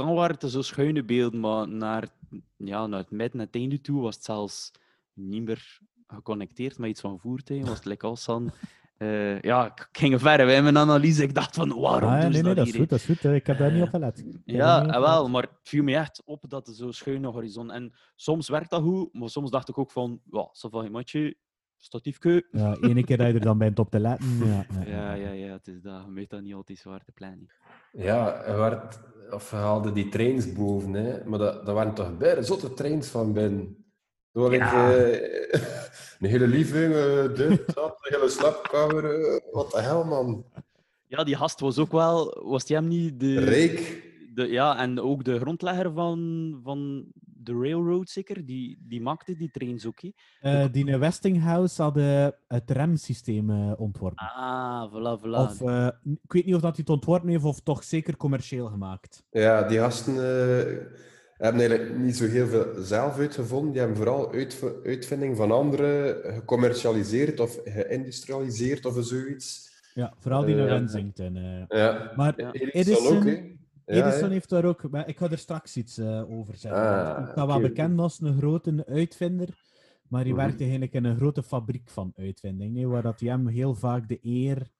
Dan 0.06 0.14
waren 0.14 0.36
het 0.38 0.50
zo 0.50 0.62
schuine 0.62 1.04
beelden, 1.04 1.40
maar 1.40 1.68
naar, 1.68 2.08
ja, 2.56 2.86
naar 2.86 2.98
het 2.98 3.10
midden, 3.10 3.40
het 3.40 3.54
einde 3.54 3.80
toe, 3.80 4.00
was 4.02 4.14
het 4.14 4.24
zelfs 4.24 4.70
niet 5.12 5.42
meer 5.44 5.78
geconnecteerd 6.06 6.78
met 6.78 6.90
iets 6.90 7.00
van 7.00 7.18
voertuig. 7.18 7.60
Was 7.66 7.76
het 7.76 7.84
lekker 7.84 8.08
als 8.08 8.24
dan... 8.24 8.50
eh, 8.96 9.40
ja, 9.40 9.66
ik 9.66 9.88
ging 9.92 10.20
verder 10.20 10.48
in 10.48 10.62
mijn 10.62 10.78
analyse. 10.78 11.22
Ik 11.22 11.34
dacht 11.34 11.54
van, 11.54 11.80
waarom 11.80 12.10
Ah, 12.10 12.16
ja, 12.22 12.28
nee, 12.28 12.42
nee, 12.42 12.42
dat 12.42 12.56
dat 12.56 12.66
is 12.66 12.74
goed, 12.76 12.88
dat 12.88 12.98
is 12.98 13.04
goed. 13.04 13.24
Ik 13.24 13.46
heb 13.46 13.58
daar 13.58 13.70
niet 13.72 13.80
Eh, 13.80 13.86
op 13.86 13.90
gelet. 13.90 14.16
Heb 14.16 14.26
daar 14.44 14.56
Ja, 14.56 14.80
op 14.82 14.86
eh, 14.90 15.00
wel, 15.00 15.16
gelet. 15.16 15.32
maar 15.32 15.42
het 15.42 15.50
viel 15.62 15.82
me 15.82 15.94
echt 15.96 16.22
op 16.24 16.44
dat 16.48 16.66
het 16.66 16.76
zo 16.76 16.90
schuine 16.90 17.26
horizon. 17.28 17.70
En 17.70 17.92
soms 18.16 18.48
werkt 18.48 18.70
dat 18.70 18.82
goed, 18.82 19.14
maar 19.14 19.28
soms 19.28 19.50
dacht 19.50 19.68
ik 19.68 19.78
ook 19.78 19.90
van, 19.90 20.20
ja, 20.30 20.48
ça 20.52 20.70
va, 20.70 20.88
matje, 20.90 21.36
statiefke. 21.78 22.46
Ja, 22.50 22.76
ene 22.80 23.04
keer 23.04 23.16
dat 23.16 23.26
je 23.26 23.32
er 23.32 23.40
dan 23.40 23.58
bent 23.58 23.78
op 23.78 23.90
te 23.90 24.00
letten. 24.00 24.38
Ja, 24.46 24.66
ja, 24.84 24.84
Ja, 24.86 25.12
ja, 25.14 25.30
ja, 25.32 25.52
het 25.52 25.66
is 25.68 25.80
dat. 25.82 26.02
Je 26.04 26.10
moet 26.10 26.30
dat 26.30 26.42
niet 26.42 26.54
altijd 26.54 26.78
zwaar 26.78 27.04
te 27.04 27.12
plannen. 27.12 27.46
Ja, 27.92 28.42
er 28.44 28.58
werd, 28.58 28.98
of 29.30 29.50
we 29.50 29.56
haalden 29.56 29.94
die 29.94 30.08
trains 30.08 30.52
boven, 30.52 30.92
hè. 30.92 31.24
maar 31.24 31.38
dat, 31.38 31.66
dat 31.66 31.74
waren 31.74 31.94
toch 31.94 32.16
bijna 32.16 32.42
zotte 32.42 32.74
trains 32.74 33.08
van 33.08 33.32
binnen. 33.32 33.76
Door 34.32 34.54
Ja. 34.54 34.92
eh, 34.96 35.52
een 36.20 36.28
hele 36.28 36.46
living, 36.46 36.94
eh, 36.94 37.34
dit, 37.34 37.66
dat, 37.74 37.98
een 38.00 38.18
hele 38.18 38.28
slaapkamer. 38.28 39.04
eh, 39.20 39.40
wat 39.52 39.70
de 39.70 39.80
hel, 39.80 40.04
man. 40.04 40.44
Ja, 41.06 41.24
die 41.24 41.36
gast 41.36 41.60
was 41.60 41.78
ook 41.78 41.92
wel... 41.92 42.42
Was 42.48 42.64
die 42.64 42.76
hem 42.76 42.88
niet 42.88 43.20
de... 43.20 43.40
Rijk. 43.44 44.06
De, 44.34 44.46
ja, 44.46 44.78
en 44.78 45.00
ook 45.00 45.24
de 45.24 45.38
grondlegger 45.38 45.92
van, 45.92 46.60
van 46.64 47.04
de 47.40 47.52
railroad, 47.52 48.08
zeker? 48.10 48.46
Die, 48.46 48.78
die 48.88 49.00
maakte 49.00 49.36
die 49.36 49.50
trains 49.50 49.86
ook? 49.86 50.00
Eh, 50.40 50.64
die 50.72 50.86
in 50.86 50.98
Westinghouse 50.98 51.82
hadden 51.82 52.34
het 52.48 52.70
remsysteem 52.70 53.50
eh, 53.50 53.72
ontworpen. 53.80 54.26
Ah, 54.26 54.92
voilà, 54.92 55.20
voilà. 55.20 55.30
Of, 55.38 55.60
eh, 55.62 55.88
ik 56.22 56.32
weet 56.32 56.44
niet 56.46 56.54
of 56.54 56.60
dat 56.60 56.70
hij 56.76 56.80
het 56.86 56.90
ontworpen 56.90 57.28
heeft 57.28 57.44
of 57.44 57.60
toch 57.60 57.84
zeker 57.84 58.16
commercieel 58.16 58.66
gemaakt. 58.66 59.24
Ja, 59.30 59.62
die 59.62 59.78
gasten 59.78 60.14
eh, 60.14 60.76
hebben 61.36 61.60
eigenlijk 61.60 61.98
niet 61.98 62.16
zo 62.16 62.26
heel 62.26 62.46
veel 62.46 62.66
zelf 62.82 63.18
uitgevonden. 63.18 63.70
Die 63.70 63.78
hebben 63.80 63.96
vooral 63.96 64.32
uitv- 64.32 64.84
uitvinding 64.84 65.36
van 65.36 65.50
anderen 65.50 66.16
gecommercialiseerd 66.34 67.40
of 67.40 67.60
geïndustrialiseerd 67.64 68.86
of 68.86 68.96
zoiets. 69.04 69.66
Ja, 69.94 70.14
vooral 70.18 70.44
die 70.44 70.54
in 70.56 70.60
Eh, 70.62 70.68
Wensington. 70.68 71.36
eh. 71.36 71.78
Ja. 71.78 72.12
Maar 72.16 72.32
Ja. 72.36 72.52
Edison 72.52 73.16
ook, 73.16 73.24
Edison 73.88 74.30
heeft 74.30 74.48
daar 74.48 74.64
ook... 74.64 74.90
maar 74.90 75.08
Ik 75.08 75.18
ga 75.18 75.30
er 75.30 75.38
straks 75.38 75.76
iets 75.76 75.98
eh, 75.98 76.30
over 76.30 76.56
zeggen. 76.56 77.16
Ah, 77.16 77.28
ik 77.28 77.34
wel 77.34 77.60
bekend 77.60 78.00
als 78.00 78.20
een 78.20 78.38
grote 78.38 78.86
uitvinder, 78.86 79.48
maar 80.08 80.20
hij 80.20 80.30
Mhm. 80.32 80.40
werkt 80.40 80.60
eigenlijk 80.60 80.92
in 80.92 81.04
een 81.04 81.16
grote 81.16 81.42
fabriek 81.42 81.90
van 81.90 82.12
uitvinding, 82.16 82.76
hè, 82.76 82.86
waar 82.86 83.02
dat 83.02 83.20
hij 83.20 83.28
hem 83.28 83.46
heel 83.46 83.74
vaak 83.74 84.08
de 84.08 84.18
eer 84.22 84.70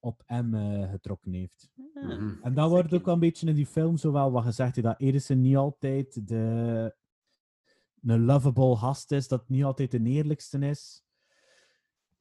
op 0.00 0.22
hem 0.26 0.54
eh, 0.54 0.90
getrokken 0.90 1.32
heeft. 1.32 1.70
Mhm. 1.94 2.30
En 2.42 2.54
dat 2.54 2.68
wordt 2.70 2.92
ook 2.94 3.04
wel 3.04 3.14
een 3.14 3.20
beetje 3.20 3.46
in 3.46 3.54
die 3.54 3.66
film 3.66 3.96
zowel 3.96 4.32
wat 4.32 4.44
gezegd, 4.44 4.82
dat 4.82 5.00
Edison 5.00 5.40
niet 5.40 5.56
altijd 5.56 6.28
de, 6.28 6.94
een 8.02 8.24
lovable 8.24 8.76
gast 8.76 9.12
is, 9.12 9.28
dat 9.28 9.48
niet 9.48 9.64
altijd 9.64 9.90
de 9.90 10.02
eerlijkste 10.02 10.58
is. 10.58 11.03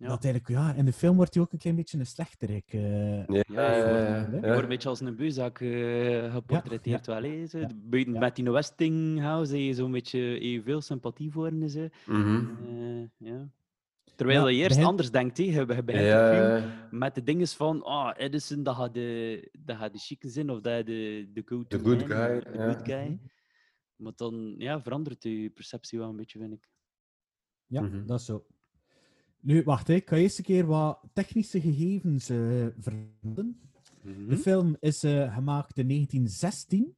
Ja. 0.03 0.09
Dat 0.09 0.23
eigenlijk, 0.23 0.47
ja, 0.47 0.73
in 0.73 0.85
de 0.85 0.93
film 0.93 1.15
wordt 1.15 1.33
hij 1.33 1.43
ook 1.43 1.51
een 1.51 1.57
klein 1.59 1.75
beetje 1.75 1.97
een 1.99 2.05
slechterik. 2.05 2.73
eh. 2.73 3.27
Ja, 3.27 3.43
Ja, 3.47 4.29
wordt- 4.29 4.61
een 4.61 4.67
beetje 4.67 4.89
als 4.89 4.99
een 4.99 5.15
beuzak 5.15 5.59
eh 5.61 6.33
geportretteerd 6.33 7.05
wel, 7.05 7.23
hè? 7.23 7.45
Met 8.19 8.35
die 8.35 8.51
Westinghouse 8.51 9.51
heb 9.53 9.61
je 9.61 9.73
zo'n 9.73 9.91
beetje 9.91 10.39
evenveel 10.39 10.81
sympathie 10.81 11.31
voor 11.31 11.51
zo. 11.69 11.87
Mhm. 12.05 12.45
Eh, 12.67 13.03
ja. 13.17 13.49
Terwijl 14.15 14.41
Ja, 14.43 14.47
je 14.49 14.55
eerst 14.57 14.69
begin- 14.69 14.85
anders 14.85 15.11
denkt, 15.11 15.37
hè. 15.37 15.43
Je, 15.43 15.51
je 15.51 15.65
begint 15.65 15.87
de 15.87 16.63
film 16.89 16.99
met 16.99 17.15
de 17.15 17.23
dingen 17.23 17.47
van, 17.47 17.83
ah, 17.83 18.13
Edison, 18.17 18.63
dat 18.63 18.75
gaat 18.75 18.93
de, 18.93 19.49
dat 19.59 19.77
gaat 19.77 19.93
de 19.93 19.99
chique 19.99 20.29
zijn, 20.29 20.49
of 20.49 20.61
dat 20.61 20.85
de, 20.85 21.29
de 21.33 21.43
The 21.43 21.79
good 21.79 22.07
man, 22.07 22.17
guy, 22.17 22.39
de 22.39 22.57
ja. 22.57 22.71
good 22.73 22.85
guy. 22.87 23.19
Maar 23.95 24.13
dan 24.15 24.55
ja, 24.57 24.81
verandert 24.81 25.23
je 25.23 25.49
perceptie 25.49 25.99
wel 25.99 26.09
een 26.09 26.15
beetje, 26.15 26.39
vind 26.39 26.53
ik. 26.53 26.69
Ja, 27.65 27.81
Mhm. 27.81 28.05
dat 28.05 28.19
is 28.19 28.25
zo. 28.25 28.45
Nu, 29.43 29.63
wacht, 29.63 29.89
ik 29.89 30.09
ga 30.09 30.15
eerst 30.15 30.37
een 30.37 30.43
keer 30.43 30.65
wat 30.65 30.99
technische 31.13 31.61
gegevens 31.61 32.29
eh 32.29 32.67
vermelden. 32.79 33.59
Mhm. 34.01 34.27
De 34.29 34.37
film 34.37 34.77
is 34.79 35.03
eh, 35.03 35.33
gemaakt 35.33 35.77
in 35.77 35.87
1916. 35.87 36.95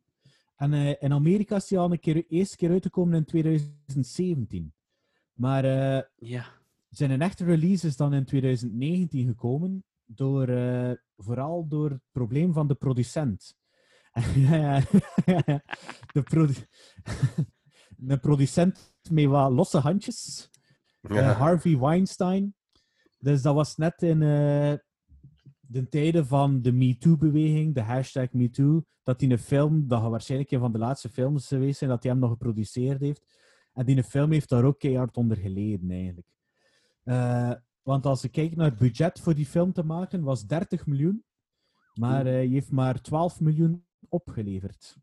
En 0.56 0.74
eh, 0.74 0.96
in 1.00 1.14
Amerika 1.14 1.56
is 1.56 1.68
die 1.68 1.78
al 1.80 1.92
een 1.92 2.00
keer, 2.00 2.26
eerste 2.28 2.56
keer 2.58 2.70
uitgekomen 2.70 3.16
in 3.18 3.26
2017. 3.26 4.74
Maar 5.34 5.64
Ja. 6.16 6.46
zijn 6.90 7.22
echte 7.22 7.46
release 7.46 7.88
is 7.88 7.98
dan 7.98 8.14
in 8.14 8.26
2019 8.26 9.28
gekomen. 9.28 9.84
Door, 10.06 10.48
vooral 11.18 11.68
door 11.68 11.90
het 11.90 12.02
probleem 12.12 12.54
van 12.54 12.68
de 12.68 12.76
producent. 12.76 13.56
De, 16.14 16.24
produ- 16.24 16.66
de 18.12 18.18
producent 18.18 18.94
met 19.10 19.26
wat 19.26 19.52
losse 19.52 19.78
handjes. 19.78 20.50
Ja. 21.08 21.30
Eh, 21.30 21.38
Harvey 21.38 21.78
Weinstein. 21.78 22.56
Dus 23.20 23.42
dat 23.42 23.56
was 23.56 23.76
net 23.76 24.02
in 24.02 24.22
eh, 24.22 24.74
de 25.60 25.88
tijden 25.90 26.28
van 26.28 26.62
de 26.62 26.72
MeToo-beweging, 26.72 27.74
de 27.74 27.82
hashtag 27.82 28.32
MeToo, 28.32 28.84
dat 29.04 29.20
die 29.20 29.32
een 29.32 29.40
film, 29.40 29.88
dat 29.88 30.02
gaat 30.02 30.10
waarschijnlijk 30.10 30.52
een 30.52 30.60
van 30.60 30.72
de 30.72 30.78
laatste 30.78 31.10
films 31.10 31.48
geweest 31.48 31.78
zijn, 31.78 31.90
dat 31.90 32.04
hij 32.04 32.12
hem 32.12 32.22
nog 32.22 32.30
geproduceerd 32.30 33.02
heeft. 33.02 33.26
En 33.74 33.86
die 33.86 34.04
film 34.04 34.32
heeft 34.32 34.50
daar 34.50 34.64
ook 34.64 34.80
keihard 34.80 35.18
onder 35.18 35.38
geleden, 35.38 35.92
eigenlijk. 35.92 36.28
Eh, 37.04 37.52
want 37.82 38.06
als 38.06 38.22
je 38.22 38.30
kijkt 38.30 38.56
naar 38.56 38.70
het 38.70 38.78
budget 38.78 39.20
voor 39.20 39.36
die 39.36 39.46
film 39.46 39.74
te 39.74 39.84
maken, 39.84 40.24
was 40.24 40.46
30 40.46 40.86
miljoen. 40.86 41.24
Maar 41.94 42.26
eh, 42.26 42.32
hij 42.32 42.46
heeft 42.46 42.72
maar 42.72 43.02
12 43.02 43.40
miljoen 43.40 43.86
opgeleverd. 44.10 44.98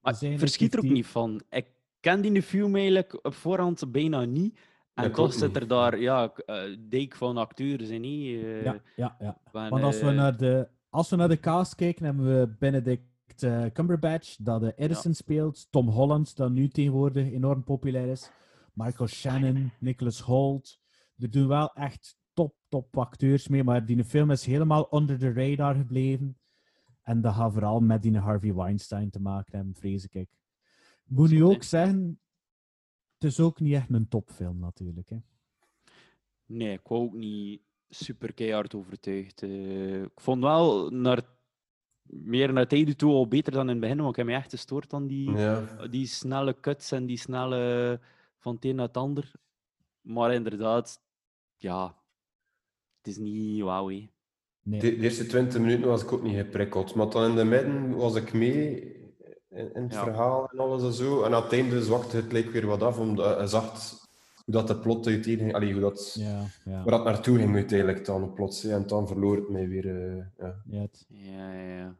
Maar 0.00 0.18
Dus 0.18 0.38
verschiet 0.38 0.72
er 0.72 0.78
ook 0.78 0.84
niet 0.84 1.06
van. 1.06 1.42
Ik 1.48 1.66
ken 2.00 2.22
die 2.22 2.42
film 2.42 2.74
eigenlijk 2.74 3.24
op 3.24 3.34
voorhand 3.34 3.92
bijna 3.92 4.24
niet. 4.24 4.58
En 4.94 5.12
toch 5.12 5.32
zit 5.32 5.56
er 5.56 5.66
daar, 5.68 6.00
ja, 6.00 6.32
eh, 6.34 6.76
dijk 6.88 7.14
van 7.14 7.36
acteurs 7.36 7.88
in. 7.88 8.02
hè. 8.02 8.08
Eh, 8.08 8.64
Ja, 8.64 8.80
ja, 8.96 9.16
ja. 9.18 9.38
van, 9.44 9.68
Want 9.68 9.82
als 9.82 10.00
we, 10.00 10.08
eh, 10.08 10.16
naar 10.16 10.36
de, 10.36 10.68
als 10.88 11.10
we 11.10 11.16
naar 11.16 11.28
de 11.28 11.40
cast 11.40 11.74
kijken, 11.74 12.04
hebben 12.04 12.40
we 12.40 12.54
Benedict 12.58 13.42
eh, 13.42 13.64
Cumberbatch, 13.72 14.36
dat 14.36 14.60
de 14.60 14.72
Edison 14.76 15.14
speelt. 15.14 15.66
Tom 15.70 15.88
Holland, 15.88 16.36
dat 16.36 16.50
nu 16.50 16.68
tegenwoordig 16.68 17.32
enorm 17.32 17.64
populair 17.64 18.08
is. 18.08 18.30
Michael 18.72 19.08
Shannon, 19.08 19.72
Nicholas 19.80 20.20
Holt. 20.20 20.80
Er 21.18 21.30
doen 21.30 21.48
wel 21.48 21.72
echt 21.72 22.16
top, 22.32 22.54
top 22.68 22.98
acteurs 22.98 23.48
mee, 23.48 23.64
maar 23.64 23.86
die 23.86 24.04
film 24.04 24.30
is 24.30 24.46
helemaal 24.46 24.82
onder 24.82 25.18
de 25.18 25.32
radar 25.32 25.74
gebleven. 25.74 26.38
En 27.02 27.20
dat 27.20 27.34
gaat 27.34 27.52
vooral 27.52 27.80
met 27.80 28.02
die 28.02 28.18
Harvey 28.18 28.54
Weinstein 28.54 29.10
te 29.10 29.20
maken 29.20 29.56
hebben, 29.56 29.74
vrees 29.74 30.04
ik. 30.04 30.14
Ik 30.14 30.28
moet 31.04 31.30
nu 31.30 31.44
ook 31.44 31.62
zeggen, 31.62 32.20
het 33.24 33.32
is 33.32 33.40
ook 33.40 33.60
niet 33.60 33.74
echt 33.74 33.90
een 33.90 34.08
topfilm 34.08 34.58
natuurlijk. 34.58 35.08
Hè. 35.10 35.16
Nee, 36.46 36.72
ik 36.72 36.88
wou 36.88 37.02
ook 37.02 37.14
niet 37.14 37.60
super 37.88 38.32
keihard 38.34 38.74
overtuigd. 38.74 39.42
Eh, 39.42 40.02
ik 40.02 40.20
vond 40.20 40.42
wel 40.42 40.90
naar, 40.90 41.22
meer 42.02 42.52
naar 42.52 42.62
het 42.62 42.72
einde 42.72 42.96
toe 42.96 43.12
al 43.12 43.28
beter 43.28 43.52
dan 43.52 43.62
in 43.62 43.68
het 43.68 43.80
begin, 43.80 43.96
want 43.96 44.10
ik 44.10 44.16
heb 44.16 44.26
me 44.26 44.32
echt 44.32 44.50
gestoord 44.50 44.92
aan 44.92 45.06
die, 45.06 45.30
Ja. 45.30 45.86
die 45.90 46.06
snelle 46.06 46.60
cuts 46.60 46.92
en 46.92 47.06
die 47.06 47.18
snelle 47.18 48.00
van 48.38 48.54
het 48.54 48.64
een 48.64 48.74
naar 48.76 48.86
het 48.86 48.96
ander. 48.96 49.32
Maar 50.00 50.34
inderdaad, 50.34 51.00
ja, 51.56 51.96
het 52.98 53.06
is 53.06 53.16
niet 53.18 53.62
wauw. 53.62 53.88
Nee. 53.88 54.10
De, 54.62 54.78
de 54.78 54.96
eerste 54.96 55.26
20 55.26 55.60
minuten 55.60 55.86
was 55.86 56.02
ik 56.02 56.12
ook 56.12 56.22
niet 56.22 56.36
geprikkeld. 56.36 56.94
Maar 56.94 57.10
dan 57.10 57.30
in 57.30 57.36
de 57.36 57.44
midden 57.44 57.96
was 57.96 58.14
ik 58.14 58.32
mee 58.32 58.92
in, 59.54 59.74
in 59.74 59.82
het 59.82 59.92
Ja. 59.92 60.02
verhaal 60.04 60.48
en 60.50 60.58
alles 60.58 60.82
en 60.82 60.92
zo. 60.92 61.22
En 61.22 61.34
aan 61.34 61.42
het 61.42 61.52
einde 61.52 61.82
zwakte 61.82 62.16
het 62.16 62.32
leek 62.32 62.50
weer 62.50 62.66
wat 62.66 62.82
af, 62.82 62.98
omdat 62.98 63.40
je 63.40 63.46
zag 63.46 63.72
hoe 64.44 64.54
dat 64.54 64.66
de 64.68 64.76
plot 64.78 65.06
uiteen 65.06 65.54
Allee, 65.54 65.72
hoe 65.72 65.80
dat, 65.80 66.14
Ja, 66.18 66.40
ja. 66.64 66.82
waar 66.82 66.90
dat 66.90 67.04
naartoe 67.04 67.38
ging 67.38 67.54
uiteindelijk 67.54 68.04
dan 68.04 68.32
plots. 68.32 68.62
hè. 68.62 68.72
En 68.74 68.86
dan 68.86 69.06
verloor 69.06 69.36
het 69.36 69.48
mij 69.48 69.68
weer. 69.68 69.86
eh, 70.08 70.24
ja. 70.38 70.62
ja 70.66 70.80
het- 70.80 71.04
Ja, 71.08 71.52
ja, 71.52 71.76
ja. 71.76 71.96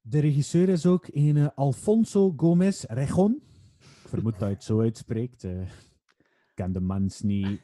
De 0.00 0.20
regisseur 0.20 0.68
is 0.68 0.86
ook 0.86 1.06
een 1.12 1.36
eh, 1.36 1.46
Alfonso 1.54 2.32
Gomez 2.36 2.84
Rejon. 2.84 3.42
Ik 3.80 4.08
vermoed 4.08 4.32
dat 4.32 4.40
hij 4.40 4.50
het 4.50 4.64
zo 4.64 4.80
uitspreekt. 4.80 5.44
eh. 5.44 5.60
ik 5.60 6.54
ken 6.54 6.72
de 6.72 6.80
mens 6.80 7.20
niet 7.22 7.60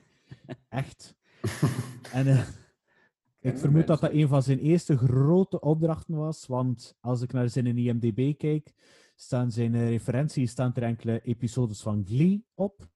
echt. 0.68 1.14
en 2.12 2.26
eh, 2.26 2.46
ik 3.44 3.58
vermoed 3.58 3.86
dat 3.86 4.00
dat 4.00 4.12
een 4.12 4.28
van 4.28 4.42
zijn 4.42 4.58
eerste 4.58 4.96
grote 4.96 5.60
opdrachten 5.60 6.14
was. 6.14 6.46
Want 6.46 6.96
als 7.00 7.22
ik 7.22 7.32
naar 7.32 7.48
zijn 7.48 7.78
IMDb 7.78 8.38
kijk, 8.38 8.72
staan 9.14 9.50
zijn 9.50 9.74
eh, 9.74 9.88
referenties, 9.88 10.50
staan 10.50 10.74
er 10.74 10.82
enkele 10.82 11.20
episodes 11.22 11.82
van 11.82 12.04
Glee 12.06 12.44
op. 12.54 12.88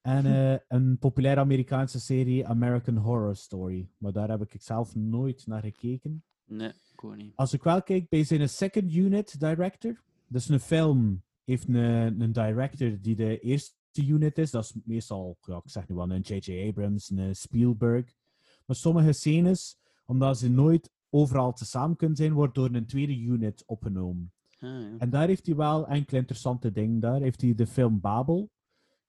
En 0.00 0.26
eh, 0.34 0.58
een 0.68 0.98
populaire 0.98 1.40
Amerikaanse 1.40 2.00
serie 2.00 2.46
American 2.46 2.96
Horror 2.96 3.36
Story. 3.36 3.88
Maar 3.98 4.12
daar 4.12 4.28
heb 4.28 4.42
ik 4.42 4.62
zelf 4.62 4.94
nooit 4.94 5.46
naar 5.46 5.62
gekeken. 5.62 6.24
Nee, 6.44 6.72
ik 6.92 7.16
niet. 7.16 7.36
Als 7.36 7.52
ik 7.52 7.62
wel 7.62 7.82
kijk 7.82 8.08
bij 8.08 8.24
zijn 8.24 8.48
second 8.48 8.94
unit 8.94 9.40
director, 9.40 10.02
dus 10.26 10.48
een 10.48 10.60
film 10.60 11.22
heeft 11.44 11.68
een, 11.68 12.20
een 12.20 12.32
director 12.32 13.00
die 13.00 13.16
de 13.16 13.38
eerste 13.38 13.74
unit 13.94 14.38
is, 14.38 14.50
dat 14.50 14.64
is 14.64 14.74
meestal, 14.84 15.38
ja, 15.40 15.56
ik 15.56 15.70
zeg 15.70 15.88
nu 15.88 15.94
wel, 15.94 16.10
een 16.10 16.20
J.J. 16.20 16.68
Abrams, 16.68 17.10
een 17.10 17.36
Spielberg. 17.36 18.20
Maar 18.66 18.76
sommige 18.76 19.12
scènes, 19.12 19.78
omdat 20.06 20.38
ze 20.38 20.50
nooit 20.50 20.90
overal 21.10 21.52
tezamen 21.52 21.96
kunnen 21.96 22.16
zijn, 22.16 22.32
wordt 22.32 22.54
door 22.54 22.68
een 22.74 22.86
tweede 22.86 23.18
unit 23.18 23.62
opgenomen. 23.66 24.32
Ah, 24.60 24.70
ja. 24.70 24.88
En 24.98 25.10
daar 25.10 25.26
heeft 25.26 25.46
hij 25.46 25.54
wel 25.56 25.86
enkele 25.86 26.18
interessante 26.18 26.72
dingen. 26.72 27.00
Daar 27.00 27.20
heeft 27.20 27.40
hij 27.40 27.54
de 27.54 27.66
film 27.66 28.00
Babel. 28.00 28.50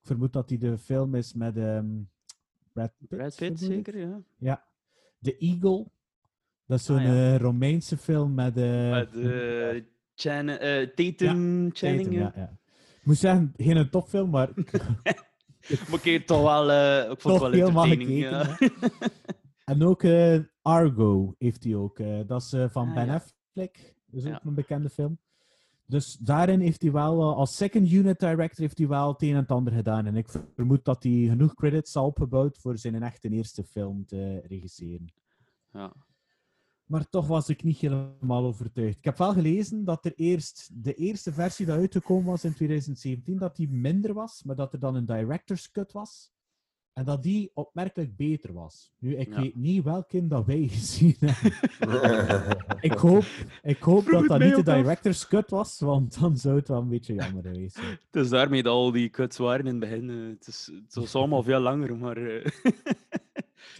Ik 0.01 0.07
vermoed 0.07 0.33
dat 0.33 0.49
hij 0.49 0.57
de 0.57 0.77
film 0.77 1.15
is 1.15 1.33
met 1.33 1.57
ehm 1.57 1.85
Brad 2.73 2.93
Pitt. 2.97 3.35
Brad 3.35 3.59
zeker, 3.59 3.97
ja. 3.97 4.21
Ja. 4.37 4.63
The 5.21 5.37
Eagle. 5.37 5.85
Dat 6.65 6.79
is 6.79 6.85
zo'n 6.85 6.97
Ah, 6.97 7.03
ja. 7.03 7.33
eh, 7.33 7.39
Romeinse 7.39 7.97
film 7.97 8.33
met... 8.33 8.57
eh, 8.57 8.89
Met 8.89 9.15
eh 9.15 9.81
Chan, 10.15 10.45
Tatum 10.95 11.69
Channing. 11.73 12.03
Tatum, 12.03 12.11
ja. 12.11 12.31
ja. 12.35 12.57
Ik 12.99 13.05
moet 13.09 13.17
zeggen, 13.17 13.53
geen 13.57 13.75
een 13.77 13.89
topfilm, 13.89 14.29
maar 14.29 14.49
Maar 15.89 16.05
ik 16.07 16.25
toch 16.25 16.41
wel, 16.41 16.71
eh, 16.71 17.11
ik 17.11 17.21
vond 17.21 17.21
toch 17.21 17.31
het 17.33 17.41
wel 17.41 17.51
helemaal 17.51 17.85
entertaining. 17.85 18.25
gekeken. 18.59 18.79
ja. 18.99 19.11
En 19.63 19.83
ook 19.83 20.03
eh, 20.03 20.39
Argo 20.61 21.35
heeft 21.37 21.63
hij 21.63 21.75
ook. 21.75 21.99
eh, 21.99 22.19
dat 22.27 22.41
is 22.41 22.53
eh, 22.53 22.69
van 22.69 22.87
Ah, 22.87 22.93
Ben 22.93 23.05
ja. 23.05 23.13
Affleck. 23.13 23.95
Dat 24.05 24.23
is 24.25 24.31
ook 24.31 24.43
een 24.43 24.53
bekende 24.53 24.89
film. 24.89 25.17
Dus 25.85 26.17
daarin 26.17 26.59
heeft 26.59 26.81
hij 26.81 26.91
wel, 26.91 27.35
als 27.35 27.55
second 27.55 27.91
unit 27.91 28.19
director, 28.19 28.59
heeft 28.59 28.77
hij 28.77 28.87
wel 28.87 29.11
het 29.11 29.21
een 29.21 29.29
en 29.29 29.35
het 29.35 29.51
ander 29.51 29.73
gedaan. 29.73 30.05
En 30.05 30.15
ik 30.15 30.27
vermoed 30.55 30.85
dat 30.85 31.03
hij 31.03 31.11
genoeg 31.11 31.53
credits 31.53 31.95
al 31.95 32.05
opgebouwd 32.05 32.57
voor 32.57 32.77
zijn 32.77 33.03
echte 33.03 33.29
eerste 33.29 33.63
film 33.63 34.05
te 34.05 34.39
regisseren. 34.47 35.13
Ja. 35.71 35.93
Maar 36.83 37.09
toch 37.09 37.27
was 37.27 37.49
ik 37.49 37.63
niet 37.63 37.77
helemaal 37.77 38.45
overtuigd. 38.45 38.97
Ik 38.97 39.03
heb 39.03 39.17
wel 39.17 39.33
gelezen 39.33 39.83
dat 39.83 40.05
er 40.05 40.13
eerst 40.15 40.69
de 40.83 40.93
eerste 40.93 41.33
versie 41.33 41.65
die 41.65 41.75
uitgekomen 41.75 42.25
was 42.25 42.43
in 42.43 42.53
2017, 42.53 43.37
dat 43.37 43.55
die 43.55 43.69
minder 43.69 44.13
was, 44.13 44.43
maar 44.43 44.55
dat 44.55 44.73
er 44.73 44.79
dan 44.79 44.95
een 44.95 45.05
director's 45.05 45.71
cut 45.71 45.91
was. 45.91 46.32
En 46.93 47.05
dat 47.05 47.23
die 47.23 47.51
opmerkelijk 47.53 48.15
beter 48.15 48.53
was. 48.53 48.93
Nu, 48.99 49.15
ik 49.15 49.27
Ja. 49.33 49.41
weet 49.41 49.55
niet 49.55 49.83
welke 49.83 50.27
dat 50.27 50.45
wij 50.45 50.67
gezien 50.71 51.15
hebben. 51.19 52.55
ik 52.89 52.91
hoop, 52.93 53.23
ik 53.61 53.77
hoop 53.83 54.03
Vroeg 54.03 54.19
dat 54.27 54.27
dat 54.27 54.39
niet 54.39 54.65
de 54.65 54.73
director's 54.73 55.27
cut 55.27 55.49
was, 55.49 55.79
want 55.79 56.19
dan 56.19 56.37
zou 56.37 56.55
het 56.55 56.67
wel 56.67 56.81
een 56.81 56.89
beetje 56.89 57.13
jammer 57.13 57.43
geweest 57.43 57.75
zijn. 57.75 57.87
Het 58.11 58.23
is 58.23 58.29
daarmee 58.29 58.63
dat 58.63 58.73
al 58.73 58.91
die 58.91 59.09
cuts 59.09 59.37
waren 59.37 59.59
in 59.65 59.71
het 59.71 59.79
begin. 59.79 60.09
eh, 60.09 60.27
Het, 60.29 60.47
is, 60.47 60.71
het 60.85 60.93
was 60.95 61.15
allemaal 61.15 61.43
veel 61.43 61.59
langer, 61.59 61.97
maar... 61.97 62.17
eh, 62.17 62.45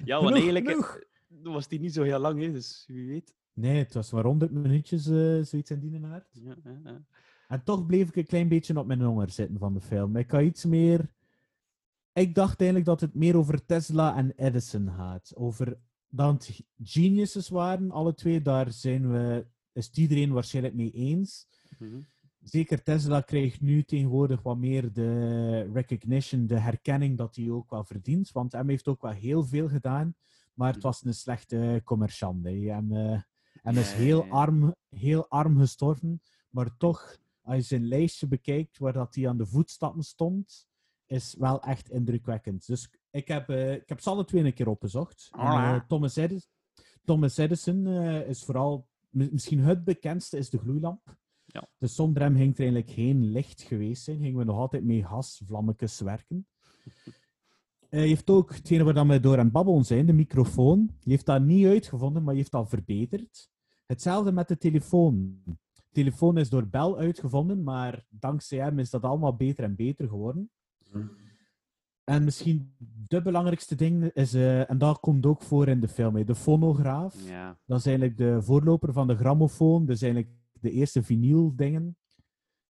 ja, 0.06 0.21
want 0.21 0.34
eigenlijk 0.34 0.65
eh, 0.67 0.71
genoeg. 0.71 0.99
was 1.43 1.67
die 1.67 1.80
niet 1.80 1.93
zo 1.93 2.04
heel 2.04 2.19
lang, 2.19 2.41
hè, 2.41 2.52
dus 2.52 2.84
wie 2.88 3.08
weet. 3.08 3.36
Nee, 3.54 3.78
het 3.78 3.93
was 3.93 4.12
maar 4.12 4.23
100 4.26 4.52
minuutjes, 4.52 5.04
zoiets 5.49 5.71
in 5.71 5.80
die 5.80 6.06
aard. 6.06 6.28
Ja, 6.32 6.56
ja. 6.84 7.02
En 7.47 7.63
toch 7.63 7.86
bleef 7.86 8.08
ik 8.08 8.15
een 8.15 8.26
klein 8.26 8.47
beetje 8.47 8.80
op 8.80 8.86
mijn 8.88 9.02
honger 9.02 9.30
zitten 9.30 9.60
van 9.60 9.73
de 9.73 9.82
film. 9.82 10.15
Ik 10.15 10.32
had 10.32 10.41
iets 10.41 10.65
meer. 10.65 11.13
Ik 12.13 12.36
dacht 12.36 12.60
eigenlijk 12.60 12.89
dat 12.89 13.02
het 13.02 13.13
meer 13.13 13.38
over 13.38 13.65
Tesla 13.65 14.15
en 14.15 14.32
Edison 14.32 14.89
gaat. 14.89 15.32
Over 15.36 15.78
dat 16.08 16.34
het 16.34 16.63
geniuses 16.84 17.49
waren, 17.49 17.91
alle 17.91 18.13
twee. 18.13 18.41
Daar 18.41 18.71
zijn 18.71 19.12
we, 19.12 19.47
is 19.71 19.86
het 19.86 19.97
iedereen 19.97 20.32
waarschijnlijk 20.32 20.76
mee 20.76 20.91
eens. 20.91 21.47
Mhm. 21.80 22.02
Zeker 22.39 22.84
Tesla 22.84 23.21
krijgt 23.21 23.62
nu 23.62 23.84
tegenwoordig 23.84 24.41
wat 24.41 24.58
meer 24.58 24.93
de 24.93 25.71
recognition, 25.73 26.47
de 26.47 26.60
herkenning 26.60 27.17
dat 27.17 27.36
hij 27.36 27.49
ook 27.49 27.69
wel 27.69 27.84
verdient. 27.84 28.32
Want 28.32 28.52
hij 28.52 28.63
heeft 28.65 28.88
ook 28.88 29.02
wel 29.02 29.12
heel 29.12 29.43
veel 29.43 29.67
gedaan, 29.67 30.15
maar 30.54 30.73
het 30.73 30.84
was 30.84 31.06
een 31.06 31.13
slechte 31.13 31.82
commerciant. 31.84 32.43
hè. 32.43 32.69
En, 32.69 32.91
eh, 32.91 33.21
en 33.63 33.76
is 33.76 33.93
heel 33.93 34.23
arm, 34.23 34.76
heel 34.89 35.30
arm 35.30 35.58
gestorven. 35.58 36.21
Maar 36.49 36.78
toch, 36.78 37.17
als 37.41 37.56
je 37.56 37.62
zijn 37.62 37.88
lijstje 37.88 38.28
bekijkt 38.28 38.78
waar 38.78 38.93
dat 38.93 39.15
hij 39.15 39.30
aan 39.30 39.38
de 39.38 39.45
voetstappen 39.45 40.04
stond, 40.04 40.67
is 41.05 41.35
wel 41.39 41.61
echt 41.61 41.89
indrukwekkend. 41.89 42.67
Dus 42.67 42.89
ik 43.11 43.27
heb, 43.27 43.49
eh, 43.49 43.73
ik 43.73 43.89
heb 43.89 43.99
ze 43.99 44.09
alle 44.09 44.25
twee 44.25 44.43
een 44.43 44.53
keer 44.53 44.67
opgezocht. 44.69 45.29
Eh, 45.31 45.81
Thomas, 45.87 46.15
Edison, 46.15 46.49
Thomas 47.03 47.37
Edison 47.37 47.87
eh, 47.87 48.27
is 48.27 48.43
vooral, 48.43 48.87
mi- 49.09 49.29
misschien 49.31 49.59
het 49.59 49.83
bekendste 49.83 50.37
is 50.37 50.49
de 50.49 50.57
gloeilamp. 50.57 51.17
Ja. 51.45 51.67
Dus 51.77 51.95
zonder 51.95 52.21
hem 52.21 52.35
ging 52.35 52.53
er 52.53 52.59
eigenlijk 52.59 52.91
geen 52.91 53.23
licht 53.31 53.61
geweest 53.61 54.03
zijn. 54.03 54.17
Gingen 54.19 54.37
we 54.37 54.43
nog 54.43 54.57
altijd 54.57 54.83
met 54.83 55.05
gasvlammetjes 55.05 55.99
werken. 55.99 56.47
Hij 57.89 58.07
heeft 58.07 58.29
ook, 58.29 58.53
hetgene 58.55 58.83
waar 58.93 59.07
we 59.07 59.19
door 59.19 59.39
aan 59.39 59.51
babbelen 59.51 59.85
zijn, 59.85 60.05
de 60.05 60.13
microfoon. 60.13 60.85
Die 60.85 61.11
heeft 61.11 61.25
dat 61.25 61.41
niet 61.41 61.65
uitgevonden, 61.65 62.21
maar 62.23 62.33
die 62.33 62.41
heeft 62.41 62.51
dat 62.51 62.69
verbeterd. 62.69 63.49
Hetzelfde 63.85 64.31
met 64.31 64.47
de 64.47 64.57
telefoon. 64.57 65.41
De 65.73 65.83
telefoon 65.91 66.37
is 66.37 66.49
door 66.49 66.67
Bell 66.67 66.93
uitgevonden, 66.93 67.63
maar 67.63 68.05
dankzij 68.09 68.57
hem 68.59 68.79
is 68.79 68.89
dat 68.89 69.03
allemaal 69.03 69.35
beter 69.35 69.63
en 69.63 69.75
beter 69.75 70.07
geworden. 70.07 70.51
En 72.03 72.23
misschien 72.23 72.75
de 73.08 73.21
belangrijkste 73.21 73.75
ding 73.75 74.03
is, 74.03 74.34
eh, 74.34 74.69
en 74.69 74.77
dat 74.77 74.99
komt 74.99 75.25
ook 75.25 75.41
voor 75.41 75.67
in 75.67 75.79
de 75.79 75.88
film, 75.88 76.15
hè, 76.15 76.23
de 76.23 76.36
fonograaf. 76.36 77.27
ja. 77.27 77.60
Dat 77.65 77.79
is 77.79 77.86
eigenlijk 77.86 78.17
de 78.17 78.41
voorloper 78.41 78.93
van 78.93 79.08
de 79.08 79.15
grammofoon. 79.15 79.86
Dus 79.86 80.01
eigenlijk 80.01 80.34
de 80.51 80.71
eerste 80.71 81.03
vinyl 81.03 81.56
dingen. 81.56 81.97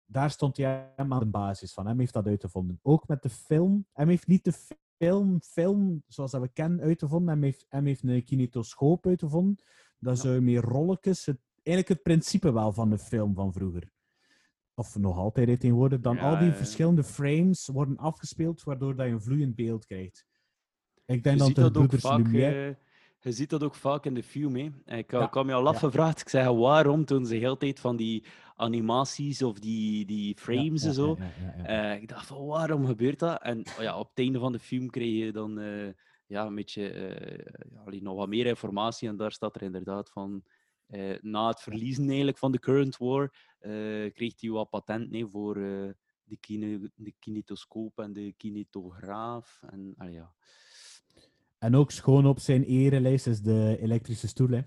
Daar 0.06 0.32
stond 0.32 0.58
hij 0.58 0.92
hem 0.96 1.14
aan 1.14 1.20
de 1.20 1.26
basis 1.26 1.74
van. 1.74 1.88
Hem 1.88 2.00
heeft 2.00 2.14
dat 2.14 2.28
uitgevonden. 2.28 2.80
Ook 2.82 3.08
met 3.08 3.22
de 3.22 3.30
film. 3.30 3.86
Hem 3.94 4.08
heeft 4.08 4.28
niet 4.28 4.44
de 4.44 4.54
film, 4.98 5.42
film 5.42 6.04
zoals 6.08 6.32
dat 6.32 6.42
we 6.42 6.48
kennen, 6.48 6.82
uitgevonden. 6.82 7.30
Hem 7.34 7.44
heeft, 7.44 7.66
hem 7.70 7.86
heeft 7.86 8.04
een 8.04 8.24
kinetoscoop 8.24 9.06
uitgevonden. 9.06 9.56
Dat 10.00 10.16
Ja. 10.16 10.22
zou 10.22 10.42
meer 10.42 10.62
rolletjes... 10.62 11.26
Het, 11.26 11.40
eigenlijk 11.64 11.88
het 11.88 12.02
principe 12.04 12.52
wel 12.52 12.72
van 12.72 12.90
de 12.90 12.98
film 12.98 13.34
van 13.36 13.54
vroeger. 13.54 13.92
Of 14.76 14.98
nog 14.98 15.18
altijd 15.18 15.60
tegenwoordig. 15.60 16.00
Dan 16.00 16.16
Ja, 16.16 16.30
al 16.30 16.38
die 16.38 16.48
ja. 16.48 16.54
verschillende 16.54 17.04
frames 17.04 17.68
worden 17.68 17.98
afgespeeld, 17.98 18.64
waardoor 18.64 18.96
dat 18.96 19.06
je 19.06 19.12
een 19.12 19.22
vloeiend 19.22 19.56
beeld 19.56 19.86
krijgt. 19.86 20.26
Ik 21.06 21.24
denk 21.24 21.36
Je 21.36 21.38
dat 21.38 21.48
ziet 21.48 21.56
de 21.56 21.62
dat 21.62 21.70
ook 21.78 21.78
broeders 21.78 22.02
vaak... 22.02 22.18
Lumière... 22.18 22.70
eh, 22.70 22.76
je 23.20 23.32
ziet 23.32 23.50
dat 23.50 23.64
ook 23.64 23.76
vaak 23.76 24.06
in 24.06 24.14
de 24.14 24.24
film. 24.24 24.56
Hè. 24.56 24.96
Ik, 24.98 25.12
Ja, 25.12 25.30
had 25.32 25.46
me 25.46 25.54
al 25.54 25.64
ja. 25.64 25.70
afgevraagd. 25.70 26.22
Ik 26.22 26.30
zeg, 26.30 26.48
waarom 26.48 27.06
doen 27.06 27.26
ze 27.26 27.40
de 27.40 27.58
tijd 27.58 27.80
van 27.80 27.96
die 27.96 28.26
animaties 28.56 29.42
of 29.42 29.60
die, 29.60 30.06
die 30.06 30.38
frames 30.38 30.82
Ja, 30.82 30.88
en 30.88 30.94
zo? 30.94 31.16
ja, 31.20 31.24
ja, 31.24 31.54
ja, 31.58 31.64
ja. 31.64 31.94
Eh, 31.94 32.02
ik 32.02 32.08
dacht 32.08 32.26
van, 32.28 32.46
waarom 32.46 32.86
gebeurt 32.86 33.20
dat? 33.20 33.42
En 33.42 33.60
oh 33.60 33.82
ja, 33.82 34.00
op 34.00 34.10
het 34.10 34.20
einde 34.20 34.40
van 34.40 34.52
de 34.52 34.60
film 34.60 34.90
kreeg 34.90 35.26
je 35.26 35.32
dan 35.32 35.60
eh, 35.60 35.90
ja, 36.28 36.46
een 36.46 36.56
beetje 36.56 36.90
eh, 36.90 37.46
ja, 37.72 38.02
nog 38.02 38.16
wat 38.16 38.28
meer 38.28 38.46
informatie. 38.46 39.08
En 39.10 39.18
daar 39.18 39.32
staat 39.32 39.56
er 39.56 39.62
inderdaad 39.62 40.10
van, 40.10 40.44
eh, 40.88 41.16
na 41.22 41.48
het 41.48 41.62
verliezen 41.62 42.08
eigenlijk 42.08 42.38
van 42.38 42.52
de 42.52 42.60
current 42.60 42.98
war, 42.98 43.34
eh, 43.60 43.72
kreeg 44.14 44.42
hij 44.42 44.50
wat 44.50 44.70
patent 44.70 45.10
nee, 45.12 45.26
voor 45.26 45.56
eh, 45.56 45.90
de, 46.24 46.38
kine, 46.40 46.92
de 46.96 47.14
kinetoscoop 47.20 48.00
en 48.00 48.14
de 48.14 48.34
kinetograaf. 48.38 49.62
En, 49.70 49.96
ja. 50.12 50.32
En 51.58 51.76
ook 51.76 51.92
schoon 51.92 52.26
op 52.26 52.40
zijn 52.40 52.64
erelijst 52.64 53.28
is 53.28 53.42
de 53.42 53.78
elektrische 53.82 54.28
stoel. 54.28 54.50
Hè. 54.50 54.62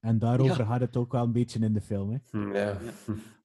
En 0.00 0.18
daarover 0.18 0.58
Ja. 0.58 0.64
gaat 0.64 0.80
het 0.80 0.96
ook 0.96 1.12
wel 1.12 1.22
een 1.24 1.32
beetje 1.32 1.58
in 1.60 1.72
de 1.72 1.80
film. 1.80 2.10
Hè. 2.10 2.18
Hm, 2.30 2.54
Ja. 2.54 2.78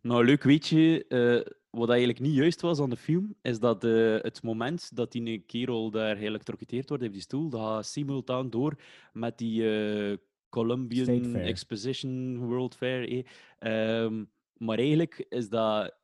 Nou, 0.01 0.25
leuk 0.25 0.43
weetje. 0.43 1.05
eh, 1.07 1.53
wat 1.69 1.89
eigenlijk 1.89 2.19
niet 2.19 2.33
juist 2.35 2.61
was 2.61 2.79
aan 2.79 2.89
de 2.89 2.95
film, 2.97 3.35
is 3.41 3.59
dat 3.59 3.83
eh, 3.83 4.17
het 4.21 4.43
moment 4.43 4.95
dat 4.95 5.11
die 5.11 5.39
kerel 5.39 5.91
daar 5.91 6.15
geëlectrocuteerd 6.15 6.89
wordt 6.89 7.03
op 7.03 7.11
die 7.11 7.21
stoel, 7.21 7.49
dat 7.49 7.61
gaat 7.61 7.85
simultaan 7.85 8.49
door 8.49 8.79
met 9.13 9.37
die 9.37 9.77
eh, 9.77 10.17
Columbian. 10.55 11.35
Exposition 11.35 12.37
World 12.37 12.75
Fair. 12.75 13.07
eh. 13.09 13.23
Ehm, 13.59 14.23
maar 14.57 14.77
eigenlijk 14.77 15.25
is 15.29 15.49
dat 15.49 15.95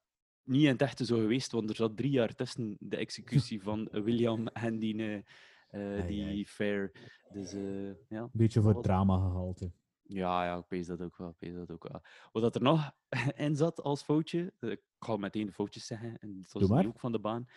niet 0.44 0.64
in 0.64 0.70
het 0.70 0.82
echte 0.82 1.06
zo 1.06 1.16
geweest, 1.16 1.52
want 1.52 1.70
er 1.70 1.76
zat 1.76 1.98
drie 1.98 2.12
jaar 2.12 2.36
tussen 2.36 2.78
de 2.80 2.98
executie 2.98 3.62
van 3.70 3.88
William 3.92 4.48
en 4.48 4.80
die, 4.80 4.96
eh, 4.98 6.00
eh, 6.00 6.08
die 6.08 6.24
ai. 6.26 6.46
fair. 6.46 6.92
Dus 7.34 7.54
eh, 7.54 8.08
ja. 8.10 8.22
Een 8.22 8.30
beetje 8.32 8.62
voor 8.62 8.82
drama 8.82 9.18
gehalte. 9.18 9.72
Ja, 10.04 10.46
ja, 10.46 10.58
ik 10.58 10.68
pees 10.68 10.88
dat 10.88 11.02
ook 11.02 11.18
wel. 11.18 11.30
Ik 11.30 11.38
pees 11.38 11.54
dat 11.54 11.72
ook 11.72 11.88
wel. 11.88 12.02
Wat 12.32 12.42
dat 12.42 12.56
er 12.56 12.62
nog 12.62 12.92
in 13.46 13.56
zat 13.56 13.82
als 13.82 14.04
foutje, 14.04 14.54
ik 14.60 14.82
ga 15.00 15.18
meteen 15.18 15.46
de 15.46 15.52
foutjes 15.52 15.86
zeggen, 15.86 16.18
en 16.20 16.46
dat 16.52 16.70
was 16.70 16.86
ook 16.86 17.00
van 17.00 17.12
de 17.12 17.20
baan. 17.20 17.48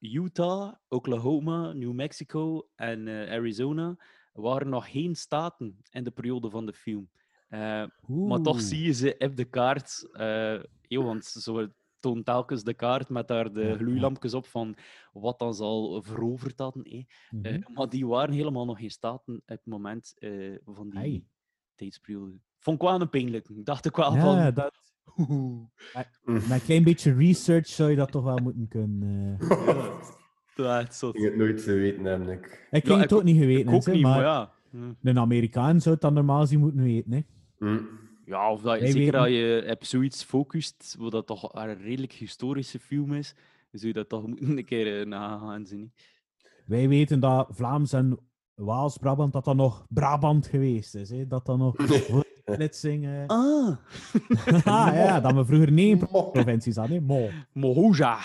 Utah, 0.00 0.74
Oklahoma, 0.88 1.72
New 1.72 1.92
Mexico 1.92 2.68
en 2.74 3.08
Arizona 3.08 3.96
waren 4.36 4.68
nog 4.68 4.90
geen 4.90 5.14
staten 5.14 5.76
in 5.90 6.04
de 6.04 6.10
periode 6.10 6.50
van 6.50 6.66
de 6.66 6.72
film. 6.72 7.08
Eh, 7.48 7.84
maar 8.06 8.40
toch 8.42 8.60
zie 8.60 8.82
je 8.84 8.92
ze 8.92 9.14
op 9.18 9.36
de 9.36 9.44
kaart, 9.44 10.08
eh, 10.12 10.58
eeuw, 10.88 11.02
want 11.02 11.24
ze 11.24 11.70
toont 12.00 12.24
telkens 12.24 12.62
de 12.64 12.74
kaart 12.74 13.08
met 13.08 13.28
daar 13.28 13.52
de 13.52 13.74
gloeilampjes 13.76 14.34
op 14.34 14.46
van 14.46 14.76
wat 15.12 15.38
dan 15.38 15.54
zal 15.54 16.02
veroverd 16.02 16.58
hadden. 16.58 16.82
eh. 16.84 17.04
Mhm. 17.30 17.44
Eh, 17.44 17.66
maar 17.74 17.88
die 17.88 18.06
waren 18.06 18.34
helemaal 18.34 18.64
nog 18.64 18.78
geen 18.78 18.90
staten 18.90 19.34
op 19.36 19.42
het 19.46 19.60
moment 19.66 20.14
eh, 20.18 20.54
van 20.64 20.90
die 20.90 20.98
Ai. 20.98 21.26
tijdsperiode. 21.74 22.38
Vond 22.58 22.82
ik 22.82 22.88
wel 22.88 23.00
een 23.00 23.10
pijnlijk. 23.10 23.48
Dacht 23.66 23.84
ik 23.84 23.96
wel 23.96 24.14
ja, 24.14 24.20
van... 24.20 24.54
dat, 24.54 24.74
met 26.24 26.50
een 26.50 26.62
klein 26.62 26.84
beetje 26.84 27.14
research 27.14 27.66
zou 27.66 27.90
je 27.90 27.96
dat 27.96 28.10
toch 28.10 28.24
wel 28.24 28.36
moeten 28.38 28.68
kunnen. 28.68 29.36
eh. 29.40 30.08
Dat 30.56 30.88
is 30.88 30.98
zot. 30.98 31.14
Ik 31.14 31.20
ging 31.20 31.32
het 31.32 31.40
nooit 31.42 31.62
geweten 31.62 32.04
hebben, 32.04 32.28
ik. 32.28 32.66
Ik 32.70 32.82
Ja, 32.82 32.88
ging 32.88 33.00
het 33.00 33.10
ik 33.10 33.16
ook 33.16 33.22
niet 33.24 33.36
Ik 33.36 33.42
geweten, 33.42 33.72
ook 33.74 33.84
hè, 33.84 33.92
niet, 33.92 34.02
maar 34.02 34.14
maar 34.16 34.24
ja. 34.24 34.52
Hm. 34.70 34.92
een 35.08 35.18
Amerikaan 35.18 35.80
zou 35.80 35.94
het 35.94 36.02
dan 36.04 36.14
normaal 36.14 36.46
zien 36.46 36.60
moeten 36.60 36.82
weten. 36.82 37.12
Hè. 37.12 37.20
Hm. 37.58 37.78
Ja, 38.24 38.50
of 38.52 38.60
dat, 38.62 38.78
Wij 38.78 38.90
zeker 38.90 38.98
weten- 39.00 39.12
dat 39.20 39.28
je 39.28 39.66
op 39.74 39.84
zoiets 39.84 40.24
focust, 40.24 40.96
wat 40.98 41.12
dat 41.12 41.26
toch 41.26 41.54
een 41.54 41.78
redelijk 41.82 42.12
historische 42.12 42.78
film 42.78 43.12
is, 43.12 43.34
dan 43.70 43.80
zou 43.80 43.86
je 43.86 43.92
dat 43.98 44.08
toch 44.08 44.26
moeten 44.28 44.56
een 44.58 44.64
keer 44.64 45.00
uh, 45.00 45.06
nagaan 45.06 45.66
zien. 45.66 45.80
hè. 45.80 46.48
Wij 46.66 46.88
weten 46.88 47.20
dat 47.20 47.48
Vlaams 47.50 47.92
en 47.92 48.18
Waals-Brabant, 48.54 49.32
dat 49.32 49.44
dat 49.44 49.56
nog 49.56 49.86
Brabant 49.88 50.46
geweest 50.46 50.94
is. 50.94 51.10
Hè. 51.10 51.26
Dat 51.26 51.46
dat 51.46 51.58
nog 51.58 51.74
voor 51.76 52.24
de 52.44 52.52
splitsing... 52.52 53.04
eh. 53.06 53.26
Ah, 53.26 53.76
ah, 54.64 54.94
ja, 54.94 55.20
dat 55.20 55.34
we 55.34 55.44
vroeger 55.44 55.72
negen 55.72 56.08
provincies 56.32 56.76
hadden. 56.76 56.96
hè. 56.96 57.02
Mo. 57.02 57.28
Mohoja. 57.52 58.18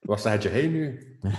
Wat 0.00 0.20
zeg 0.20 0.42
je 0.42 0.48
hij 0.48 0.66
nu? 0.66 0.98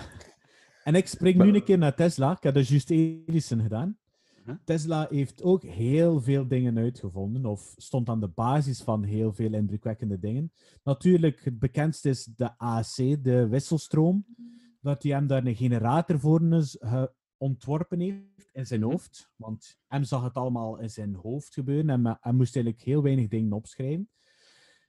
En 0.83 0.95
ik 0.95 1.07
spring 1.07 1.43
nu 1.43 1.53
een 1.53 1.63
keer 1.63 1.77
naar 1.77 1.95
Tesla. 1.95 2.31
Ik 2.31 2.43
heb 2.43 2.53
de 2.53 2.63
juist 2.63 2.89
Edison 2.89 3.61
gedaan. 3.61 3.97
Huh? 4.45 4.55
Tesla 4.63 5.07
heeft 5.09 5.43
ook 5.43 5.63
heel 5.63 6.21
veel 6.21 6.47
dingen 6.47 6.77
uitgevonden, 6.77 7.45
of 7.45 7.73
stond 7.77 8.09
aan 8.09 8.19
de 8.19 8.27
basis 8.27 8.81
van 8.81 9.03
heel 9.03 9.33
veel 9.33 9.53
indrukwekkende 9.53 10.19
dingen. 10.19 10.51
Natuurlijk, 10.83 11.43
het 11.43 11.59
bekendste 11.59 12.09
is 12.09 12.23
de 12.23 12.57
AC, 12.57 12.95
de 13.23 13.47
wisselstroom, 13.47 14.25
dat 14.81 15.03
hij 15.03 15.11
hem 15.11 15.27
daar 15.27 15.45
een 15.45 15.55
generator 15.55 16.19
voor 16.19 16.53
is, 16.53 16.77
ontworpen 17.37 17.99
heeft 17.99 18.49
in 18.51 18.65
zijn 18.65 18.81
hoofd. 18.81 19.31
Want 19.35 19.77
hem 19.87 20.03
zag 20.03 20.23
het 20.23 20.35
allemaal 20.35 20.79
in 20.79 20.89
zijn 20.89 21.15
hoofd 21.15 21.53
gebeuren 21.53 21.89
en 21.89 22.17
hij 22.21 22.33
moest 22.33 22.55
eigenlijk 22.55 22.85
heel 22.85 23.03
weinig 23.03 23.27
dingen 23.27 23.53
opschrijven. 23.53 24.09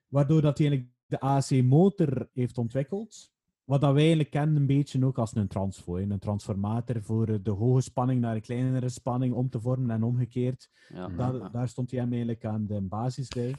Waardoor 0.09 0.42
dat 0.42 0.59
hij 0.59 0.66
eigenlijk 0.66 0.96
de 1.08 1.20
AC-motor 1.20 2.28
heeft 2.32 2.58
ontwikkeld. 2.58 3.30
Wat 3.64 3.80
dat 3.80 3.92
wij 3.92 4.00
eigenlijk 4.00 4.30
kennen 4.30 4.56
een 4.56 4.66
beetje 4.66 5.04
ook 5.04 5.18
als 5.18 5.34
een 5.34 5.48
transfo. 5.48 5.96
Een 5.96 6.18
transformator 6.18 7.02
voor 7.02 7.42
de 7.42 7.50
hoge 7.50 7.80
spanning 7.80 8.20
naar 8.20 8.34
een 8.34 8.40
kleinere 8.40 8.88
spanning 8.88 9.34
om 9.34 9.50
te 9.50 9.60
vormen 9.60 9.90
en 9.90 10.02
omgekeerd. 10.02 10.70
Ja, 10.88 11.08
Daar, 11.08 11.50
daar 11.50 11.68
stond 11.68 11.90
hij 11.90 12.00
hem 12.00 12.10
eigenlijk 12.10 12.44
aan 12.44 12.66
de 12.66 12.80
basis 12.80 13.28
bij. 13.28 13.54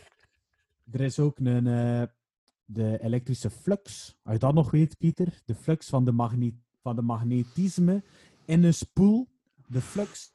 Er 0.91 1.01
is 1.01 1.19
ook 1.19 1.39
een, 1.39 1.67
eh, 1.67 2.03
de 2.65 3.01
elektrische 3.01 3.49
flux. 3.49 4.15
Als 4.23 4.33
je 4.33 4.39
dat 4.39 4.53
nog 4.53 4.71
weet, 4.71 4.97
Pieter. 4.97 5.41
De 5.45 5.55
flux 5.55 5.89
van 5.89 6.05
de, 6.05 6.11
magne 6.11 6.53
van 6.81 6.95
de 6.95 7.01
magnetisme 7.01 8.03
in 8.45 8.63
een 8.63 8.73
spoel. 8.73 9.27
De 9.67 9.81
flux. 9.81 10.31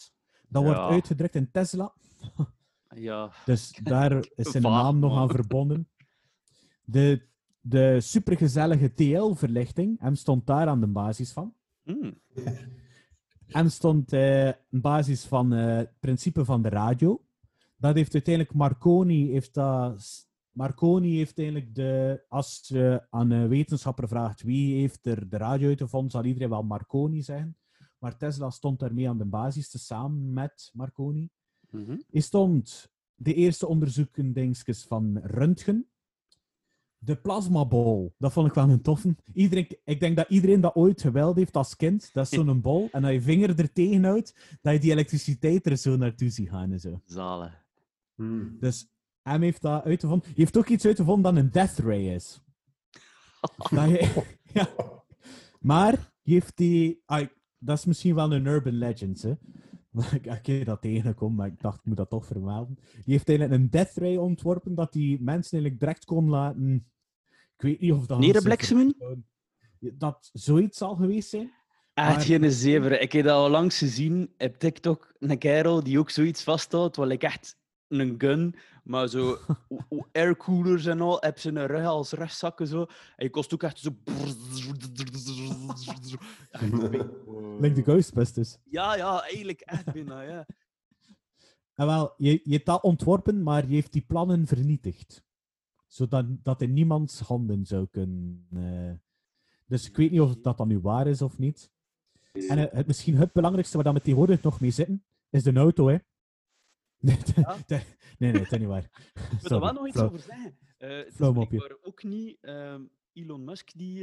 Dat 0.49 0.63
wordt 0.63 0.79
uitgedrukt 0.79 1.35
in 1.35 1.51
Tesla. 1.51 1.95
ja. 2.95 3.33
Dus 3.45 3.81
daar 3.83 4.27
is 4.35 4.51
zijn 4.51 4.63
naam 4.63 4.99
nog 4.99 5.19
aan 5.19 5.31
verbonden. 5.31 5.89
De, 6.85 7.23
de 7.61 8.01
supergezellige 8.01 8.93
TL-verlichting, 8.95 10.01
hem 10.01 10.15
stond 10.15 10.47
daar 10.47 10.67
aan 10.67 10.81
de 10.81 10.87
basis 10.87 11.33
van. 11.33 11.55
Hem 13.47 13.69
stond 13.69 14.13
eh 14.13 14.47
een 14.47 14.81
basis 14.81 15.25
van 15.25 15.53
eh, 15.53 15.77
het 15.77 16.01
principe 16.01 16.45
van 16.45 16.63
de 16.63 16.69
radio. 16.69 17.25
Dat 17.77 17.95
heeft 17.95 18.13
uiteindelijk 18.13 18.55
Marconi 18.55 19.31
heeft 19.31 19.55
dat. 19.55 20.29
Marconi 20.51 21.17
heeft 21.17 21.39
eigenlijk 21.39 21.75
de. 21.75 22.25
Als 22.29 22.65
je 22.67 23.07
aan 23.11 23.31
een 23.31 23.49
wetenschapper 23.49 24.09
vraagt 24.09 24.43
wie 24.43 24.81
heeft 24.81 25.07
er 25.07 25.29
de 25.29 25.37
radio 25.37 25.69
uitgevonden, 25.69 26.11
zal 26.11 26.25
iedereen 26.25 26.49
wel 26.49 26.63
Marconi 26.63 27.23
zeggen. 27.23 27.57
Maar 27.99 28.17
Tesla 28.17 28.51
stond 28.51 28.79
daarmee 28.79 29.09
aan 29.09 29.19
de 29.19 29.25
basis, 29.25 29.71
te 29.71 29.79
samen 29.79 30.33
met 30.33 30.71
Marconi. 30.73 31.31
Hij 32.11 32.21
stond 32.21 32.93
de 33.15 33.35
eerste 33.35 33.67
onderzoeken 33.67 34.33
dingetjes 34.33 34.85
van 34.85 35.19
Röntgen. 35.23 35.89
De 37.05 37.17
plasmabol, 37.17 38.15
dat 38.19 38.33
vond 38.33 38.47
ik 38.47 38.55
wel 38.55 38.69
een 38.69 38.83
toffe. 38.83 39.17
Iedereen, 39.33 39.79
ik 39.85 40.01
denk 40.01 40.17
dat 40.17 40.29
iedereen 40.29 40.61
dat 40.61 40.75
ooit 40.75 41.01
geweld 41.01 41.37
heeft 41.37 41.57
als 41.57 41.77
kind. 41.77 42.11
Dat 42.13 42.25
is 42.25 42.31
zo'n 42.31 42.61
bol. 42.61 42.89
En 42.93 43.03
dat 43.03 43.13
je 43.13 43.21
vinger 43.21 43.59
er 43.59 43.73
tegen 43.73 44.05
houdt, 44.05 44.59
dat 44.63 44.73
je 44.73 44.81
die 44.81 44.91
elektriciteit 44.91 45.67
er 45.67 45.77
zo 45.77 45.97
naartoe 45.97 46.31
ziet 46.31 46.49
gaan 46.49 46.73
en 46.73 46.81
zo. 46.81 47.01
Zalig. 47.05 47.65
Hm. 48.15 48.59
Dus 48.61 48.89
hem 49.23 49.43
heeft 49.43 49.63
dat 49.63 49.85
uitgevonden. 49.85 50.27
Hij 50.27 50.35
heeft 50.37 50.57
ook 50.57 50.69
iets 50.69 50.87
uitgevonden 50.87 51.35
dat 51.35 51.45
een 51.45 51.51
death 51.51 51.79
ray 51.79 52.15
is. 52.15 52.41
dat 53.71 53.89
je, 53.89 54.25
ja. 54.55 54.69
Maar 55.61 56.13
heeft 56.23 56.57
die... 56.57 57.03
ah, 57.07 57.27
dat 57.59 57.79
is 57.79 57.85
misschien 57.85 58.15
wel 58.15 58.33
een 58.33 58.47
urban 58.47 58.79
legend, 58.79 59.23
hè. 59.23 59.35
Maar 59.91 60.19
ik 60.23 60.39
keer 60.43 60.65
dat 60.65 60.81
tegengekomen, 60.81 61.37
maar 61.37 61.47
ik 61.47 61.61
dacht, 61.61 61.79
ik 61.79 61.85
moet 61.85 61.97
dat 61.97 62.11
toch 62.11 62.27
vermelden. 62.27 62.75
Die 62.75 63.03
heeft 63.05 63.29
eigenlijk 63.29 63.61
een 63.61 63.71
death 63.71 63.95
ray 63.95 64.17
ontworpen 64.17 64.75
dat 64.75 64.93
die 64.93 65.23
mensen 65.23 65.53
eigenlijk 65.53 65.81
direct 65.81 66.05
kon 66.05 66.29
laten... 66.29 66.87
Ik 67.57 67.63
weet 67.63 67.81
niet 67.81 67.93
of 67.93 68.07
dat... 68.07 68.21
Dat 69.79 70.31
zoiets 70.33 70.79
zal 70.79 70.95
geweest 70.95 71.29
zijn. 71.29 71.53
Echt 71.95 72.09
Maar- 72.17 72.21
geen 72.21 72.51
zever. 72.53 73.01
Ik 73.01 73.13
heb 73.13 73.25
dat 73.25 73.35
al 73.35 73.51
langs 73.51 73.79
gezien 73.79 74.35
op 74.39 74.59
TikTok. 74.59 75.15
Een 75.19 75.39
kerel 75.39 75.83
die 75.83 75.99
ook 75.99 76.11
zoiets 76.11 76.43
vasthoudt, 76.43 76.97
wat 76.97 77.11
ik 77.11 77.23
echt 77.23 77.57
een 77.89 78.15
gun, 78.19 78.55
maar 78.85 79.09
zo 79.09 79.39
aircoolers 80.13 80.87
en 80.87 81.01
al, 81.01 81.17
heb 81.21 81.39
zijn 81.39 81.67
rug 81.67 81.87
als 81.87 82.13
rugzakken 82.13 82.67
zo. 82.67 82.81
En 83.17 83.25
je 83.25 83.31
kost 83.31 83.55
ook 83.55 83.63
echt 83.63 83.79
zo. 83.79 83.91
Like 87.61 87.75
de 87.75 87.83
Ghostbusters. 87.83 88.57
Ja, 88.65 88.97
ja, 88.97 89.23
eigenlijk 89.23 89.61
echt 89.61 89.93
bijna, 89.93 90.21
ja. 90.21 90.47
En 91.75 91.87
wel, 91.93 92.15
je, 92.17 92.41
je 92.45 92.53
hebt 92.53 92.67
dat 92.67 92.83
ontworpen, 92.83 93.43
maar 93.43 93.67
je 93.69 93.75
heeft 93.75 93.93
die 93.93 94.05
plannen 94.07 94.47
vernietigd. 94.47 95.23
Zodat 95.95 96.45
dat 96.45 96.63
in 96.63 96.73
niemands 96.73 97.21
handen 97.21 97.67
zou 97.67 97.87
kunnen. 97.91 98.47
eh. 98.51 98.93
Dus 99.67 99.89
ik 99.89 99.97
weet 99.97 100.11
niet 100.11 100.21
of 100.21 100.37
dat 100.37 100.57
dan 100.57 100.69
nu 100.69 100.79
waar 100.79 101.07
is 101.07 101.23
of 101.23 101.39
niet. 101.39 101.71
En 102.33 102.59
eh, 102.59 102.77
het, 102.77 102.87
misschien 102.87 103.17
het 103.17 103.33
belangrijkste 103.33 103.83
waar 103.83 103.93
we 103.93 104.01
tegenwoordig 104.01 104.43
nog 104.43 104.61
mee 104.61 104.71
zitten, 104.71 105.05
is 105.31 105.43
de 105.43 105.53
auto, 105.53 105.89
hè. 105.89 105.97
Nee, 107.05 107.17
nee, 107.67 107.83
nee, 108.19 108.33
dat 108.33 108.53
is 108.53 108.59
niet 108.59 108.69
waar. 108.69 109.13
Ik 109.15 109.39
wil 109.41 109.51
er 109.51 109.61
wel 109.61 109.73
nog 109.73 109.87
iets 109.89 110.01
over 110.01 110.19
zeggen. 110.19 110.59
Eh, 110.79 110.97
het 110.97 111.21
is 111.53 111.61
ook 111.83 112.03
niet 112.03 112.39
ehm, 112.41 112.83
Elon 113.13 113.45
Musk 113.45 113.73
die, 113.77 114.01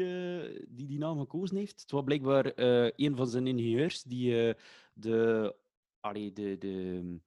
die 0.69 0.87
die 0.87 0.97
naam 0.97 1.19
gekozen 1.19 1.57
heeft. 1.57 1.81
Het 1.81 1.91
was 1.91 2.03
blijkbaar 2.03 2.45
eh, 2.45 2.91
een 2.95 3.15
van 3.15 3.27
zijn 3.27 3.47
ingenieurs 3.47 4.03
die 4.03 4.55
de, 4.93 5.55
allee, 5.99 6.33
de, 6.33 6.57
de, 6.57 7.19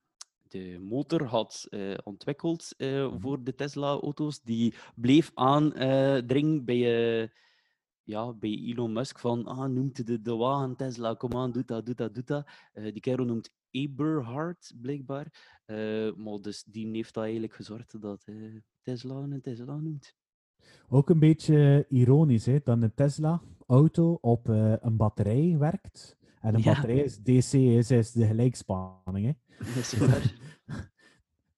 de 0.54 0.78
motor 0.80 1.24
had 1.24 1.66
eh, 1.70 1.94
ontwikkeld 2.04 2.74
eh, 2.76 3.06
Mhm. 3.06 3.18
voor 3.18 3.44
de 3.44 3.54
Tesla-auto's. 3.54 4.42
Die 4.42 4.74
bleef 4.94 5.30
aandringen 5.34 6.64
bij, 6.64 6.82
eh, 7.22 7.28
ja, 8.02 8.32
bij 8.32 8.50
Elon 8.50 8.92
Musk 8.92 9.18
van 9.18 9.44
ah, 9.46 9.68
noemt 9.70 10.06
de, 10.06 10.22
de 10.22 10.34
wagen 10.36 10.76
Tesla, 10.76 11.14
kom 11.14 11.34
aan, 11.34 11.52
doe 11.52 11.64
dat, 11.64 11.86
doe 11.86 11.94
dat, 11.94 12.14
doe 12.14 12.24
dat. 12.24 12.46
Die 12.72 13.00
kerel 13.00 13.24
noemt 13.24 13.52
Eberhard, 13.70 14.72
blijkbaar. 14.80 15.26
Maar 16.16 16.40
dus 16.40 16.64
die 16.64 16.90
heeft 16.90 17.14
dat 17.14 17.22
eigenlijk 17.22 17.54
gezorgd 17.54 18.00
dat 18.00 18.24
Tesla 18.82 19.14
een 19.14 19.40
Tesla 19.40 19.76
noemt. 19.76 20.14
Ook 20.88 21.10
een 21.10 21.18
beetje 21.18 21.86
ironisch, 21.88 22.46
hè, 22.46 22.60
dat 22.64 22.82
een 22.82 22.94
Tesla-auto 22.94 24.18
op 24.20 24.48
een 24.48 24.96
batterij 24.96 25.56
werkt. 25.58 26.16
En 26.44 26.54
een 26.54 26.60
Ja. 26.62 26.72
batterij 26.72 26.96
is 26.96 27.18
DC, 27.18 27.52
is, 27.52 27.90
is 27.90 28.12
de 28.12 28.26
gelijkspanning. 28.26 29.26
Hè. 29.26 29.32
Dat 29.74 29.76
is 29.76 29.96
waar. 29.98 30.32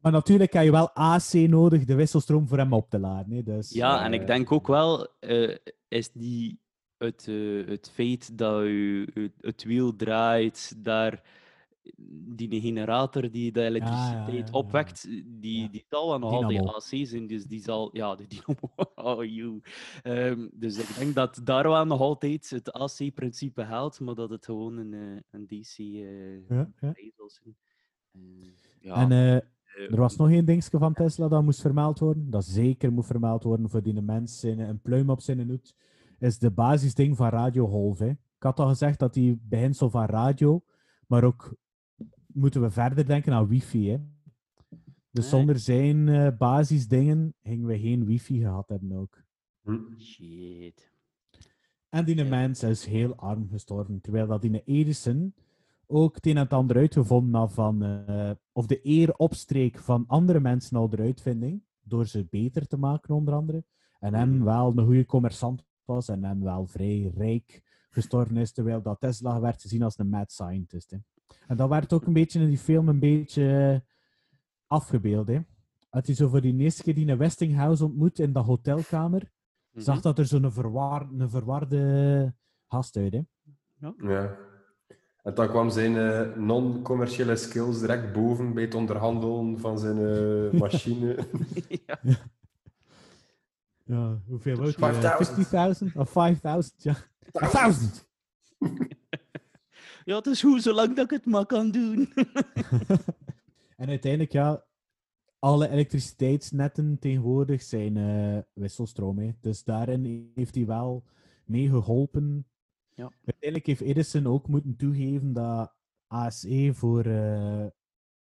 Maar 0.01 0.13
natuurlijk 0.15 0.53
heb 0.53 0.65
je 0.65 0.71
wel 0.71 0.91
AC 0.91 1.33
nodig, 1.33 1.85
de 1.85 1.95
wisselstroom, 1.95 2.49
voor 2.49 2.59
hem 2.59 2.73
op 2.73 2.91
te 2.91 2.99
laden. 2.99 3.37
Hè. 3.37 3.43
Dus, 3.43 3.71
ja, 3.71 4.05
en 4.05 4.13
eh, 4.13 4.21
ik 4.21 4.27
denk 4.27 4.53
ook 4.53 4.67
wel, 4.67 5.09
eh, 5.21 5.57
is 5.89 6.13
die 6.13 6.61
het, 6.99 7.27
eh, 7.29 7.67
het 7.67 7.91
feit 7.95 8.39
dat 8.39 8.63
je 8.63 9.09
het, 9.15 9.33
het 9.41 9.65
wiel 9.65 9.97
draait, 9.97 10.75
daar 10.85 11.23
die 12.37 12.61
generator 12.61 13.31
die 13.31 13.53
de 13.53 13.63
elektriciteit 13.63 14.49
ja, 14.49 14.53
ja. 14.53 14.59
opwekt, 14.59 15.09
die, 15.25 15.71
die 15.71 15.85
zal 15.89 16.09
wel 16.09 16.19
nog 16.19 16.33
altijd 16.33 16.59
Dynamo. 16.59 16.73
AC 16.73 17.07
zijn, 17.07 17.27
dus 17.27 17.45
die 17.45 17.61
zal... 17.61 17.91
Ja, 17.93 18.15
de 18.15 18.27
dynamo. 18.33 18.73
Oh, 18.95 19.25
you. 19.25 19.61
Ehm, 20.03 20.49
dus 20.53 20.79
ik 20.79 20.97
denk 20.99 21.15
dat 21.15 21.41
daar 21.45 21.69
wel 21.69 21.85
nog 21.85 22.01
altijd 22.01 22.51
het 22.51 22.73
AC-principe 22.73 23.65
geldt, 23.65 24.01
maar 24.01 24.15
dat 24.15 24.31
het 24.31 24.45
gewoon 24.45 24.77
een, 24.77 24.95
eh, 24.95 25.21
een 25.31 25.47
DC 25.47 25.79
eh 25.79 26.49
ja. 26.49 26.71
batterij 26.81 27.13
zal 27.17 27.31
zijn. 27.31 27.57
Eh, 28.13 28.49
ja, 28.81 28.95
En 28.95 29.13
eh, 29.13 29.37
eh, 29.37 29.43
er 29.91 29.97
was 29.97 30.17
nog 30.17 30.31
één 30.31 30.45
dingetje 30.45 30.79
van 30.79 30.93
Tesla 30.93 31.29
dat 31.29 31.43
moest 31.43 31.61
vermeld 31.61 31.99
worden. 31.99 32.31
Dat 32.31 32.45
zeker 32.45 32.93
moet 32.93 33.07
vermeld 33.07 33.43
worden 33.43 33.71
voor 33.71 33.83
die 33.83 33.95
de 33.95 34.03
mens 34.03 34.41
zijn, 34.41 34.59
een 34.59 34.81
pluim 34.81 35.11
op 35.11 35.21
zijn 35.21 35.49
hoed. 35.49 35.75
Is 36.19 36.39
de 36.39 36.51
basisding 36.51 37.17
van 37.17 37.29
radiogolf. 37.29 37.99
Hè. 37.99 38.09
Ik 38.09 38.43
had 38.43 38.61
al 38.61 38.69
gezegd 38.69 38.99
dat 38.99 39.15
die 39.15 39.41
beginsel 39.43 39.91
van 39.91 40.05
radio, 40.05 40.65
maar 41.07 41.25
ook 41.25 41.57
moeten 42.37 42.63
we 42.63 42.71
verder 42.71 43.07
denken 43.07 43.33
aan 43.33 43.47
wifi. 43.49 43.91
Hè. 43.91 43.99
Dus 45.11 45.29
zonder 45.29 45.59
zijn 45.59 46.09
eh, 46.09 46.37
basisdingen 46.39 47.35
gingen 47.43 47.67
we 47.67 47.79
geen 47.79 48.05
wifi 48.05 48.39
gehad 48.39 48.69
hebben 48.69 48.93
ook. 48.93 49.23
Hm. 49.63 49.99
Shit. 49.99 50.93
En 51.89 52.05
die 52.05 52.17
Ja. 52.17 52.25
mens 52.25 52.63
is 52.63 52.85
heel 52.85 53.15
arm 53.17 53.49
gestorven. 53.49 54.01
Terwijl 54.01 54.27
dat 54.27 54.43
die 54.43 54.63
Edison 54.65 55.35
ook 55.87 56.15
het 56.15 56.27
een 56.27 56.37
en 56.37 56.43
het 56.43 56.53
ander 56.53 56.77
uitgevonden 56.77 57.41
had 57.41 57.53
van, 57.53 57.83
eh, 57.83 58.31
of 58.53 58.67
de 58.67 58.81
eer 58.83 59.15
opstreek 59.15 59.79
van 59.79 60.05
andere 60.07 60.41
mensen 60.41 60.77
al 60.77 60.89
de 60.89 60.97
uitvinding, 60.97 61.63
door 61.83 62.07
ze 62.07 62.27
beter 62.31 62.67
te 62.67 62.77
maken 62.77 63.15
onder 63.15 63.35
andere. 63.35 63.65
En 63.99 64.15
hem 64.15 64.45
wel 64.45 64.73
een 64.77 64.85
goede 64.85 65.07
commerçant 65.07 65.65
was 65.85 66.09
en 66.09 66.25
hem 66.25 66.43
wel 66.43 66.67
vrij 66.67 67.13
rijk 67.15 67.63
gestorven 67.91 68.37
is, 68.37 68.53
terwijl 68.53 68.83
dat 68.83 69.01
Tesla 69.01 69.41
werd 69.41 69.63
gezien 69.63 69.83
als 69.83 69.99
een 69.99 70.09
mad 70.09 70.33
scientist. 70.33 70.91
Hè. 70.91 70.99
En 71.47 71.57
dat 71.57 71.69
werd 71.69 71.93
ook 71.93 72.07
een 72.07 72.13
beetje 72.13 72.41
in 72.41 72.47
die 72.47 72.59
film 72.59 72.89
een 72.89 72.99
beetje 72.99 73.73
eh, 73.83 73.93
afgebeeld. 74.67 75.29
Hè. 75.29 75.39
Had 75.89 76.07
hij 76.07 76.15
zo 76.15 76.29
voor 76.29 76.41
die 76.41 76.57
eerste 76.59 76.83
keer 76.83 76.95
die 76.95 77.09
een 77.09 77.19
Westinghouse 77.19 77.85
ontmoet 77.85 78.19
in 78.19 78.33
dat 78.33 78.45
hotelkamer, 78.45 79.31
zag 79.73 79.95
Mhm. 79.95 80.03
dat 80.05 80.19
er 80.19 80.27
zo'n 80.27 80.53
verwar 80.53 81.09
een 81.19 81.31
verwarde 81.31 82.35
gast 82.69 82.97
uit. 82.97 83.13
Hè. 83.13 83.21
Ja. 83.99 84.37
En 85.23 85.35
dan 85.35 85.49
kwam 85.49 85.71
zijn 85.71 85.97
eh, 85.97 86.37
non-commerciële 86.37 87.37
skills 87.37 87.81
direct 87.81 88.13
boven 88.13 88.55
bij 88.55 88.63
het 88.63 88.75
onderhandelen 88.75 89.59
van 89.59 89.79
zijn 89.79 89.99
eh, 89.99 90.61
machine. 90.61 91.27
ja. 91.87 91.99
Ja, 93.89 94.19
hoeveel 94.27 94.59
ook? 94.65 94.73
5000. 94.73 95.91
50.000 95.91 95.97
of 95.97 96.11
5000? 96.11 96.83
Ja. 96.83 96.97
1000! 97.33 98.09
ja, 100.07 100.17
het 100.17 100.27
is 100.27 100.41
goed 100.41 100.63
zolang 100.63 100.95
dat 100.95 101.05
ik 101.05 101.11
het 101.11 101.27
maar 101.27 101.47
kan 101.47 101.71
doen. 101.71 102.09
En 103.77 103.89
uiteindelijk, 103.89 104.33
ja, 104.33 104.67
alle 105.39 105.69
elektriciteitsnetten 105.69 106.99
tegenwoordig 106.99 107.63
zijn 107.63 107.97
eh, 107.97 108.39
wisselstroom. 108.53 109.19
Hè. 109.19 109.31
Dus 109.41 109.65
daarin 109.65 110.33
heeft 110.35 110.55
hij 110.55 110.67
wel 110.67 111.05
mee 111.45 111.69
geholpen. 111.69 112.47
Ja. 112.95 113.13
Uiteindelijk 113.25 113.67
heeft 113.67 113.81
Edison 113.81 114.27
ook 114.27 114.49
moeten 114.49 114.77
toegeven 114.77 115.33
dat 115.33 115.75
ASE 116.07 116.71
voor, 116.75 117.05
eh 117.05 117.67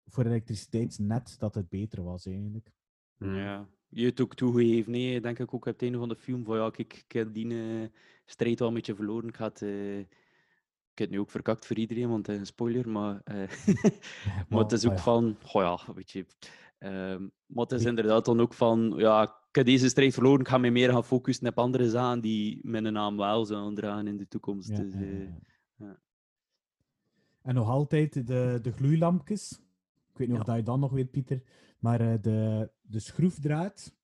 voor 0.08 0.26
elektriciteitsnet 0.26 1.36
dat 1.40 1.56
het 1.56 1.70
beter 1.70 2.04
was 2.04 2.26
eigenlijk. 2.26 2.72
Ja, 3.18 3.70
je 3.88 4.06
hebt 4.06 4.22
ook 4.22 4.36
toegegeven, 4.36 4.92
nee, 4.92 5.22
denk 5.22 5.40
ik 5.40 5.54
ook 5.54 5.66
op 5.66 5.72
het 5.72 5.82
einde 5.82 5.98
van 5.98 6.10
de 6.10 6.16
film, 6.16 6.44
van 6.44 6.58
ja, 6.58 6.72
ik 6.76 7.06
heb 7.08 7.34
die 7.34 7.54
eh, 7.54 7.90
strijd 8.26 8.60
wel 8.60 8.68
een 8.68 8.74
beetje 8.74 8.96
verloren. 8.96 9.30
Ik 9.30 9.36
had, 9.36 9.62
eh, 9.62 10.06
ik 10.98 11.04
heb 11.04 11.12
het 11.12 11.18
nu 11.18 11.24
ook 11.26 11.32
verkakt 11.32 11.66
voor 11.66 11.78
iedereen, 11.78 12.10
want 12.10 12.30
uh, 12.30 12.40
spoiler, 12.44 12.90
maar, 12.90 13.22
uh, 13.26 13.50
maar 14.50 14.60
het 14.60 14.72
is 14.72 14.86
ook 14.86 14.92
ja. 14.92 14.98
van, 14.98 15.36
goh 15.44 15.62
ja, 15.62 15.94
weet 15.94 16.12
je. 16.12 16.26
Um, 16.80 17.32
maar 17.46 17.64
het 17.64 17.72
is 17.72 17.86
inderdaad 17.86 18.26
dan 18.26 18.40
ook 18.40 18.54
van, 18.54 18.94
ja, 18.98 19.24
ik 19.24 19.56
heb 19.56 19.66
deze 19.66 19.90
strijd 19.90 20.14
verloren, 20.14 20.40
ik 20.40 20.48
ga 20.48 20.58
me 20.58 20.70
meer 20.70 20.92
gaan 20.92 21.04
focussen 21.04 21.48
op 21.48 21.58
andere 21.58 21.90
zaken 21.90 22.22
die 22.22 22.60
mijn 22.62 22.94
naam 22.94 23.18
wel 23.18 23.46
zullen 23.46 23.76
dragen 23.76 24.08
in 24.08 24.18
de 24.18 24.28
toekomst. 24.28 24.70
Ja, 24.70 24.76
dus, 24.76 24.94
uh, 24.94 25.30
ja. 25.76 26.00
En 27.42 27.56
nog 27.56 27.70
altijd 27.70 28.28
de, 28.28 28.60
de 28.62 28.72
gloeilampjes. 28.72 29.52
Ik 30.12 30.18
weet 30.18 30.28
niet 30.28 30.40
of 30.40 30.44
dat 30.44 30.56
je 30.56 30.64
dat 30.64 30.80
nog 30.80 30.92
weet, 30.92 31.12
Pieter. 31.12 31.42
Maar 31.80 32.22
de, 32.22 32.70
de 32.82 33.00
schroefdraad, 33.00 33.96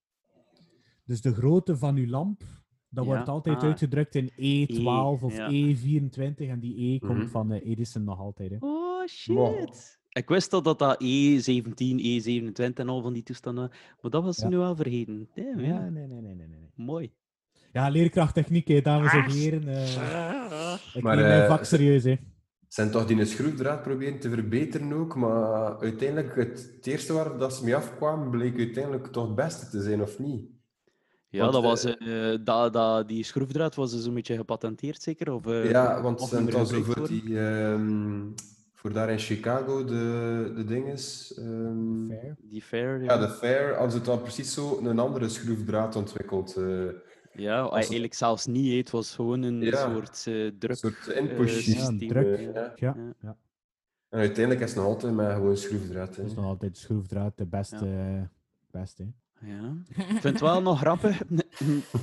dus 1.04 1.20
de 1.20 1.34
grootte 1.34 1.76
van 1.76 1.96
uw 1.96 2.06
lamp, 2.06 2.42
dat 2.94 3.04
Ja, 3.04 3.10
wordt 3.10 3.28
altijd 3.28 3.56
ah. 3.56 3.62
uitgedrukt 3.62 4.14
in 4.14 4.30
E12 4.30 4.82
E, 4.82 5.24
of 5.24 5.36
ja. 5.36 5.50
E24. 5.50 6.48
En 6.48 6.60
die 6.60 6.92
E 6.94 6.98
komt 6.98 7.18
Mhm. 7.18 7.28
van 7.28 7.52
uh, 7.52 7.66
Edison 7.66 8.04
nog 8.04 8.18
altijd. 8.18 8.50
Hè. 8.50 8.56
Oh 8.60 9.06
shit! 9.06 9.34
Wow. 9.34 9.68
Ik 10.08 10.28
wist 10.28 10.52
al 10.52 10.62
dat 10.62 10.78
dat 10.78 11.02
E17, 11.02 11.98
E27 12.00 12.74
en 12.74 12.88
al 12.88 13.02
van 13.02 13.12
die 13.12 13.22
toestanden, 13.22 13.70
maar 14.00 14.10
dat 14.10 14.22
was 14.24 14.36
Ja. 14.38 14.48
nu 14.48 14.56
al 14.58 14.76
vergeten. 14.76 15.28
Damn, 15.34 15.60
ja. 15.60 15.66
Ja, 15.66 15.88
nee, 15.88 16.06
nee, 16.06 16.20
nee, 16.20 16.34
nee. 16.34 16.46
nee. 16.48 16.70
Mooi. 16.74 17.12
Ja, 17.72 17.88
leerkrachttechniek, 17.88 18.68
hè, 18.68 18.80
dames 18.80 19.12
en 19.12 19.18
Ah. 19.18 19.30
heren. 19.32 19.68
eh, 19.68 20.74
ik 20.94 21.02
Maar, 21.02 21.16
neem 21.16 21.24
mijn 21.26 21.42
eh, 21.42 21.48
vak 21.48 21.64
serieus, 21.64 22.04
hè. 22.04 22.16
zijn 22.68 22.90
toch 22.90 23.06
die 23.06 23.24
schroefdraad 23.24 23.82
proberen 23.82 24.18
te 24.20 24.30
verbeteren 24.30 24.92
ook, 24.92 25.16
maar 25.16 25.78
uiteindelijk 25.80 26.36
het, 26.36 26.72
het 26.76 26.86
eerste 26.86 27.12
waar 27.12 27.38
dat 27.38 27.54
ze 27.54 27.64
mee 27.64 27.76
afkwamen 27.76 28.30
bleek 28.30 28.58
uiteindelijk 28.58 29.06
toch 29.06 29.26
het 29.26 29.34
beste 29.34 29.68
te 29.68 29.82
zijn, 29.82 30.02
of 30.02 30.18
niet? 30.18 30.46
Ja, 31.34 31.40
Want, 31.40 31.52
dat 31.52 31.62
was, 31.62 31.84
eh, 31.84 32.32
eh, 32.32 32.40
dat, 32.44 32.72
dat, 32.72 33.08
die 33.08 33.24
schroefdraad 33.24 33.74
was 33.74 33.90
dus 33.92 34.04
een 34.04 34.14
beetje 34.14 34.36
gepatenteerd, 34.36 35.02
zeker? 35.02 35.32
Of, 35.32 35.46
eh, 35.46 35.70
ja, 35.70 36.02
want 36.02 36.20
of 36.20 36.28
ze 36.28 36.34
zijn 36.34 36.44
niet 36.44 36.52
dan 36.52 36.60
meer 36.62 36.70
zo 36.70 36.76
gebruikt 36.82 37.10
voor 37.12 37.20
die, 37.20 37.38
ehm, 37.40 38.22
voor 38.72 38.92
daar 38.92 39.10
in 39.10 39.18
Chicago 39.18 39.84
de, 39.84 40.52
de 40.56 40.64
dinges. 40.64 41.34
ehm, 41.36 42.06
Fair. 42.08 42.36
Die 42.42 42.62
fair, 42.62 43.02
ja, 43.02 43.16
de 43.18 43.28
Fair, 43.28 43.72
hadden 43.74 43.90
ze 43.92 44.00
dan 44.00 44.22
precies 44.22 44.54
zo 44.54 44.78
een 44.84 44.98
andere 44.98 45.28
schroefdraad 45.28 45.96
ontwikkeld. 45.96 46.56
eh, 46.56 46.64
Ja, 47.36 47.56
als 47.60 47.64
het- 47.70 47.78
eigenlijk 47.80 48.14
zelfs 48.14 48.46
niet. 48.46 48.76
Het 48.76 48.90
was 48.90 49.14
gewoon 49.14 49.42
een 49.42 49.60
Ja. 49.60 49.76
soort 49.92 50.16
eh, 50.26 50.50
druk. 50.58 50.70
een 50.70 50.76
soort 50.76 51.08
eh, 51.08 51.16
inpush 51.16 51.66
Ja, 51.66 51.72
een 51.72 51.78
systeem. 51.86 52.08
druk. 52.08 52.38
ja. 52.76 52.96
Ja. 53.20 53.36
En 54.08 54.18
uiteindelijk 54.20 54.60
is 54.64 54.70
het 54.74 54.78
nog 54.78 54.86
altijd 54.86 55.14
met 55.14 55.32
gewoon 55.32 55.56
schroefdraad. 55.56 56.16
Hè. 56.16 56.22
Dat 56.22 56.30
is 56.30 56.36
nog 56.36 56.44
altijd 56.44 56.74
de 56.74 56.80
schroefdraad 56.80 57.32
de 57.36 57.46
beste. 57.46 57.76
eh, 57.76 58.22
beste 58.80 59.02
hè. 59.02 59.08
Ja. 59.44 59.76
Ik 59.96 60.04
vind 60.04 60.22
het 60.22 60.40
wel 60.40 60.62
nog 60.62 60.78
grappig. 60.78 61.22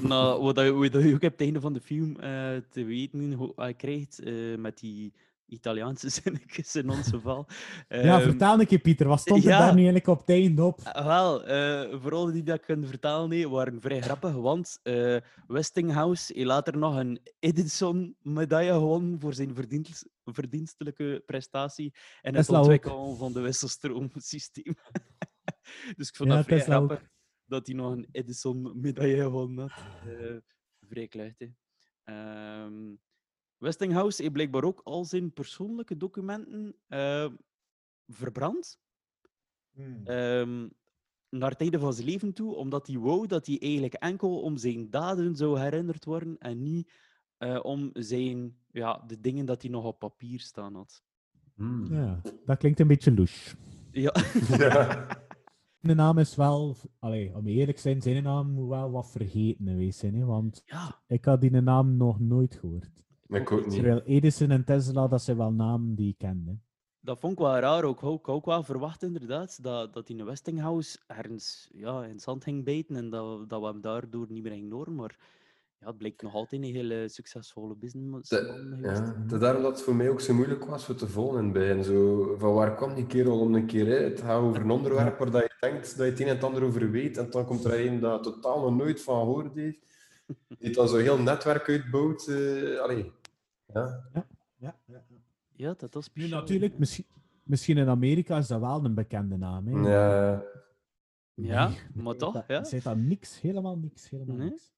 nou, 0.02 0.42
wat, 0.42 0.60
je, 0.60 0.72
wat 0.74 0.92
je 1.04 1.08
ook 1.14 1.14
op 1.14 1.32
het 1.32 1.42
einde 1.42 1.60
van 1.62 1.74
de 1.74 1.82
film 1.82 2.16
eh, 2.20 2.56
te 2.70 2.84
weten 2.84 3.34
hoe 3.34 3.52
hij 3.56 3.74
krijgt 3.74 4.20
eh, 4.20 4.58
met 4.58 4.80
die 4.80 5.14
Italiaanse 5.48 6.10
zinnetjes 6.22 6.76
in 6.76 6.90
ons 6.90 7.08
geval. 7.10 7.46
ja, 7.90 7.96
Ehm, 7.98 8.22
vertel 8.22 8.60
een 8.60 8.66
keer, 8.68 8.80
Pieter. 8.80 9.08
Wat 9.08 9.20
stond 9.20 9.44
er 9.44 9.50
ja. 9.50 9.58
daar 9.58 9.68
nu 9.74 9.76
eigenlijk 9.76 10.08
op 10.08 10.20
het 10.20 10.30
einde 10.30 10.64
op? 10.64 10.80
Ah, 10.84 11.06
Wel, 11.06 11.44
eh, 11.46 12.00
vooral 12.02 12.26
die 12.32 12.44
dat 12.44 12.56
ik 12.56 12.62
kan 12.62 12.86
vertalen, 12.86 13.30
nee, 13.30 13.50
waren 13.50 13.82
vrij 13.82 14.02
grappig, 14.02 14.34
want 14.34 14.80
eh, 14.84 15.18
Westinghouse 15.48 16.34
heeft 16.34 16.46
later 16.48 16.78
nog 16.78 16.96
een 16.96 17.20
Edison-medaille 17.40 18.74
gewonnen 18.74 19.20
voor 19.20 19.34
zijn 19.34 19.56
verdienst- 19.56 20.10
verdienstelijke 20.26 21.24
prestatie 21.26 21.94
en 22.22 22.36
het 22.36 22.46
Tesla 22.46 22.58
ook. 22.58 22.64
ontwikkelen 22.64 23.18
van 23.18 23.34
de 23.34 23.40
wisselstroomsysteem. 23.40 24.76
dus 25.98 26.08
ik 26.08 26.16
vond 26.16 26.30
Ja, 26.30 26.36
dat 26.36 26.46
vrij 26.46 26.58
Tesla 26.58 26.76
ook. 26.78 27.02
Dat 27.52 27.68
hij 27.68 27.76
nog 27.76 27.92
een 27.92 28.08
Edison-medaille 28.12 29.22
gewonnen 29.22 29.70
had. 29.70 29.84
Eh, 30.06 30.36
vrij 30.88 31.08
klucht, 31.08 31.40
hè. 31.40 31.48
Ehm, 32.04 32.96
Westinghouse 33.58 34.22
heeft 34.22 34.34
blijkbaar 34.34 34.64
ook 34.64 34.82
al 34.84 35.06
zijn 35.06 35.34
persoonlijke 35.34 35.98
documenten 35.98 36.76
eh, 36.88 37.32
verbrand 38.08 38.80
ehm, 40.04 40.68
naar 41.30 41.50
het 41.50 41.62
einde 41.62 41.80
van 41.80 41.94
zijn 41.94 42.08
leven 42.08 42.34
toe, 42.34 42.56
omdat 42.56 42.88
hij 42.88 42.98
wou 42.98 43.28
dat 43.28 43.46
hij 43.46 43.60
eigenlijk 43.60 43.94
enkel 43.94 44.42
om 44.42 44.58
zijn 44.58 44.90
daden 44.90 45.36
zou 45.36 45.60
herinnerd 45.60 46.06
worden 46.06 46.38
en 46.38 46.64
niet 46.64 46.92
eh, 47.38 47.60
om 47.62 47.90
zijn, 47.94 48.58
ja, 48.72 49.04
de 49.08 49.22
dingen 49.22 49.46
dat 49.46 49.62
hij 49.62 49.72
nog 49.72 49.84
op 49.86 50.00
papier 50.00 50.40
staan 50.40 50.76
had. 50.76 51.04
Hmm. 51.56 51.94
Ja, 51.94 52.22
dat 52.46 52.58
klinkt 52.58 52.80
een 52.80 52.88
beetje 52.88 53.14
louche. 53.14 53.56
Ja, 53.92 54.14
Ja. 54.58 55.08
De 55.84 55.94
naam 55.94 56.18
is 56.18 56.36
wel, 56.36 56.76
allee, 57.00 57.36
om 57.36 57.48
eerlijk 57.48 57.76
te 57.78 57.82
zijn, 57.84 58.02
zijn 58.02 58.24
naam 58.24 58.52
moet 58.52 58.70
wel 58.70 58.92
wat 58.92 59.12
vergeten 59.12 59.68
geweest 59.68 60.00
zijn. 60.00 60.16
Hè, 60.16 60.26
want 60.26 60.62
ja. 60.66 61.02
ik 61.08 61.26
had 61.26 61.42
die 61.42 61.52
naam 61.52 61.98
nog 61.98 62.20
nooit 62.20 62.56
gehoord. 62.56 63.04
Ik 63.28 63.52
ook 63.52 63.66
niet. 63.66 63.74
Terwijl 63.74 64.02
Edison 64.02 64.52
en 64.52 64.64
Tesla, 64.66 65.08
dat 65.08 65.22
zijn 65.22 65.38
wel 65.38 65.52
namen 65.52 65.96
die 65.96 66.10
ik 66.10 66.18
kende. 66.18 66.58
dat 67.00 67.20
vond 67.20 67.34
ik 67.34 67.40
wel 67.40 67.58
raar. 67.60 67.84
Ook. 67.84 67.96
Ik 67.96 68.26
had 68.26 68.36
ook 68.36 68.46
wel 68.46 68.64
verwacht 68.64 69.04
inderdaad 69.04 69.64
dat, 69.64 69.94
dat 69.94 70.10
in 70.10 70.26
Westinghouse 70.26 71.00
ergens 71.08 71.70
ja, 71.74 72.04
in 72.04 72.10
het 72.12 72.22
zand 72.22 72.44
ging 72.44 72.64
bijten 72.64 72.96
en 72.96 73.10
dat, 73.10 73.50
dat 73.50 73.62
we 73.62 73.68
hem 73.68 73.82
daardoor 73.82 74.26
niet 74.30 74.44
meer 74.44 74.52
gingen 74.52 74.72
horen. 74.72 74.96
Maar 74.96 75.18
ja, 75.80 75.88
het 75.88 75.98
blijkt 75.98 76.22
nog 76.22 76.34
altijd 76.34 76.62
een 76.64 76.74
hele 76.76 77.10
succesvolle 77.10 77.76
businessman 77.76 78.22
De- 78.28 78.80
ja, 78.82 79.16
het 79.24 79.32
is 79.32 79.40
daarom 79.40 79.62
dat 79.62 79.72
het 79.72 79.82
voor 79.82 79.96
mij 79.96 80.10
ook 80.10 80.22
zo 80.22 80.34
moeilijk 80.34 80.66
was 80.66 80.86
voor 80.86 80.96
te 80.96 81.08
volgen 81.08 81.38
in 81.40 81.44
het 81.44 81.54
begin. 81.54 81.84
Zo, 81.84 82.36
van 82.38 82.54
waar 82.54 82.76
kwam 82.76 82.96
die 82.96 83.08
kerel 83.08 83.40
om 83.40 83.56
een 83.56 83.66
keer? 83.66 83.86
Hè? 83.86 84.04
Het 84.04 84.22
gaat 84.22 84.42
over 84.42 84.62
een 84.62 84.72
onderwerp 84.72 85.18
waar 85.18 85.32
dat 85.32 85.42
je 85.42 85.51
denkt 85.62 85.98
dat 85.98 86.06
je 86.06 86.12
het 86.12 86.20
een 86.20 86.28
en 86.28 86.36
het 86.36 86.44
ander 86.44 86.64
over 86.64 86.92
weet. 86.92 87.18
En 87.18 87.30
dan 87.30 87.46
komt 87.46 87.64
er 87.66 87.86
een 87.86 88.00
dat 88.00 88.24
totaal 88.24 88.62
nog 88.70 88.78
nooit 88.78 89.02
van 89.02 89.20
gehoord 89.20 89.56
heeft. 89.56 89.80
Die 90.60 90.72
dan 90.74 90.88
zo'n 90.90 91.00
heel 91.00 91.18
netwerk 91.20 91.70
uitbouwt. 91.70 92.28
eh 92.28 92.80
allee. 92.80 93.12
Ja. 93.74 94.10
Ja, 94.14 94.26
ja, 94.58 94.76
ja. 94.86 95.04
Ja, 95.56 95.74
dat 95.78 95.94
was 95.94 96.10
Nu 96.14 96.28
natuurlijk, 96.28 96.78
misschien, 96.78 97.06
Misschien 97.44 97.78
in 97.78 97.88
Amerika 97.88 98.38
is 98.38 98.48
dat 98.48 98.60
wel 98.60 98.86
een 98.86 98.94
bekende 98.94 99.38
naam. 99.38 99.68
Hè? 99.68 99.90
Ja. 99.92 100.44
Ja, 101.34 101.68
Nee, 101.68 101.78
maar 102.04 102.16
toch, 102.16 102.34
dat- 102.34 102.44
ja. 102.48 102.64
Zegt 102.64 102.84
dat 102.84 102.98
niks, 102.98 103.42
helemaal 103.42 103.78
niks, 103.78 104.10
helemaal 104.10 104.36
Nee? 104.36 104.50
niks. 104.50 104.72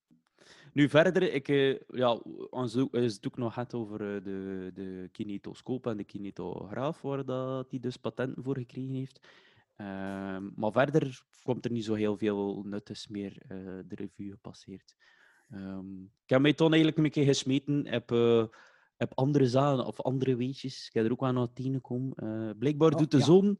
Nu 0.73 0.89
verder, 0.89 1.33
ik, 1.33 1.47
eh, 1.47 1.79
ja, 1.87 2.13
ons 2.49 2.77
ook 2.77 3.37
nog 3.37 3.55
het 3.55 3.73
over 3.73 4.15
eh, 4.15 4.23
de, 4.23 4.71
de 4.73 5.09
kinetoscoop 5.11 5.87
en 5.87 5.97
de 5.97 6.03
kinetograaf, 6.03 7.01
waar 7.01 7.25
dat 7.25 7.69
hij 7.69 7.79
dus 7.79 7.97
patenten 7.97 8.43
voor 8.43 8.57
gekregen 8.57 8.93
heeft. 8.93 9.27
Ehm, 9.83 10.49
maar 10.55 10.71
verder 10.71 11.23
komt 11.41 11.65
er 11.65 11.71
niet 11.71 11.85
zo 11.85 11.93
heel 11.93 12.17
veel 12.17 12.63
nuttigs 12.65 13.07
meer 13.07 13.37
eh, 13.47 13.57
de 13.85 13.95
revue 13.95 14.31
gepasseerd. 14.31 14.95
Ehm, 15.49 16.01
ik 16.03 16.29
heb 16.29 16.41
mij 16.41 16.53
toen 16.53 16.73
eigenlijk 16.73 16.97
een 16.97 17.11
keer 17.11 17.25
gesmeten 17.25 17.87
heb, 17.87 18.11
eh, 18.11 18.45
heb 18.97 19.11
andere 19.15 19.47
zaken 19.47 19.85
of 19.85 20.01
andere 20.01 20.35
weetjes. 20.35 20.87
Ik 20.87 20.93
heb 20.93 21.05
er 21.05 21.11
ook 21.11 21.23
aan 21.23 21.37
aan 21.37 21.53
tien 21.53 21.73
gekomen. 21.73 22.13
Eh, 22.15 22.57
blijkbaar 22.57 22.91
Oh, 22.91 22.97
doet 22.97 23.11
de 23.11 23.17
ja. 23.17 23.23
zoon 23.23 23.59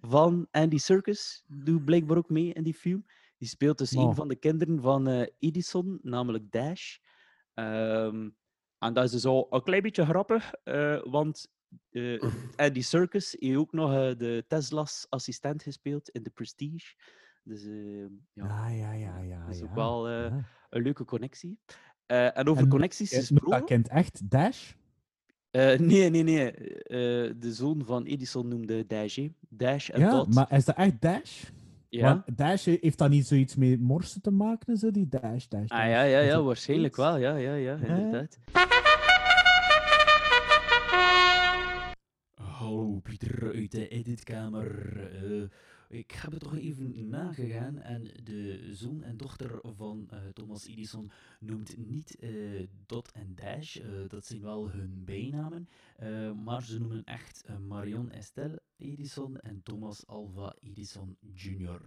van 0.00 0.48
Andy 0.50 0.78
Serkis 0.78 1.44
doet 1.46 1.84
blijkbaar 1.84 2.16
ook 2.16 2.30
mee 2.30 2.52
in 2.52 2.62
die 2.62 2.74
film. 2.74 3.06
Die 3.38 3.48
speelt 3.48 3.78
dus 3.78 3.92
een 3.92 4.14
van 4.14 4.28
de 4.28 4.36
kinderen 4.36 4.80
van 4.80 5.06
Edison, 5.38 5.98
namelijk 6.02 6.50
Dash. 6.50 6.98
Ehm, 7.54 8.28
en 8.78 8.94
dat 8.94 9.04
is 9.04 9.10
dus 9.10 9.24
al 9.24 9.46
een 9.50 9.62
klein 9.62 9.82
beetje 9.82 10.04
grappig, 10.04 10.52
want 11.04 11.50
eh 11.90 12.22
Andy 12.66 12.80
Serkis 12.82 13.36
heeft 13.38 13.56
ook 13.56 13.72
nog 13.72 13.92
eh, 13.92 13.96
de 14.16 14.44
Tesla's 14.48 15.06
assistent 15.08 15.62
gespeeld 15.62 16.08
in 16.08 16.22
The 16.22 16.30
Prestige. 16.30 16.94
Dus 17.44 17.64
eh, 17.64 18.00
ja, 18.32 18.68
Ja, 18.68 18.68
ja, 18.68 18.92
ja, 18.92 19.18
ja. 19.18 19.44
dat 19.44 19.54
is 19.54 19.60
ja, 19.60 19.64
ook 19.66 19.74
wel 19.74 20.08
eh, 20.08 20.14
ja. 20.14 20.44
een 20.70 20.82
leuke 20.82 21.04
connectie. 21.04 21.58
En 22.06 22.48
over 22.48 22.62
En 22.62 22.68
connecties 22.68 23.14
gesproken... 23.14 23.48
Noah 23.50 23.64
kent 23.64 23.88
echt 23.88 24.30
Dash? 24.30 24.72
Nee, 25.50 26.10
nee, 26.10 26.22
nee. 26.22 26.52
De 27.38 27.52
zoon 27.52 27.84
van 27.84 28.04
Edison 28.04 28.48
noemde 28.48 28.86
Dash. 28.86 29.18
Dash 29.48 29.88
en 29.88 30.00
Ja, 30.00 30.10
Dot. 30.10 30.34
maar 30.34 30.52
is 30.52 30.64
dat 30.64 30.76
echt 30.76 31.00
Dash? 31.00 31.44
ja. 31.88 32.24
Dash 32.34 32.64
heeft 32.64 32.98
dat 32.98 33.10
niet 33.10 33.26
zoiets 33.26 33.56
met 33.56 33.80
morsen 33.80 34.20
te 34.22 34.30
maken, 34.30 34.76
zo 34.76 34.90
die 34.90 35.08
Dash, 35.08 35.46
Dash, 35.46 35.70
Ah, 35.70 35.88
ja, 35.88 36.02
ja, 36.02 36.20
Is 36.20 36.26
ja, 36.26 36.42
waarschijnlijk 36.42 36.96
wel. 36.96 37.16
Ja, 37.16 37.36
ja, 37.36 37.54
ja, 37.54 37.76
Ja. 37.76 37.86
inderdaad. 37.86 38.38
Hallo, 42.58 43.00
Pieter 43.02 43.54
uit 43.54 43.70
de 43.70 43.88
editkamer. 43.88 44.98
Eh, 45.12 45.42
ik 45.88 46.10
heb 46.10 46.30
het 46.30 46.40
toch 46.40 46.56
even 46.56 47.08
nagegaan 47.08 47.78
en 47.78 48.10
de 48.24 48.70
zoon 48.72 49.02
en 49.02 49.16
dochter 49.16 49.60
van 49.62 50.06
eh, 50.10 50.18
Thomas 50.32 50.66
Edison 50.66 51.10
noemt 51.40 51.76
niet 51.76 52.16
eh, 52.18 52.30
Dot 52.86 53.12
en 53.12 53.34
Dash. 53.34 53.76
dat 54.08 54.26
zijn 54.26 54.40
wel 54.40 54.70
hun 54.70 55.02
bijnamen. 55.04 55.68
maar 56.44 56.62
ze 56.62 56.78
noemen 56.78 57.04
echt 57.04 57.44
Marion 57.68 58.10
Estelle 58.10 58.62
Edison 58.76 59.40
en 59.40 59.62
Thomas 59.62 60.06
Alva 60.06 60.54
Edison 60.60 61.16
Jr. 61.34 61.80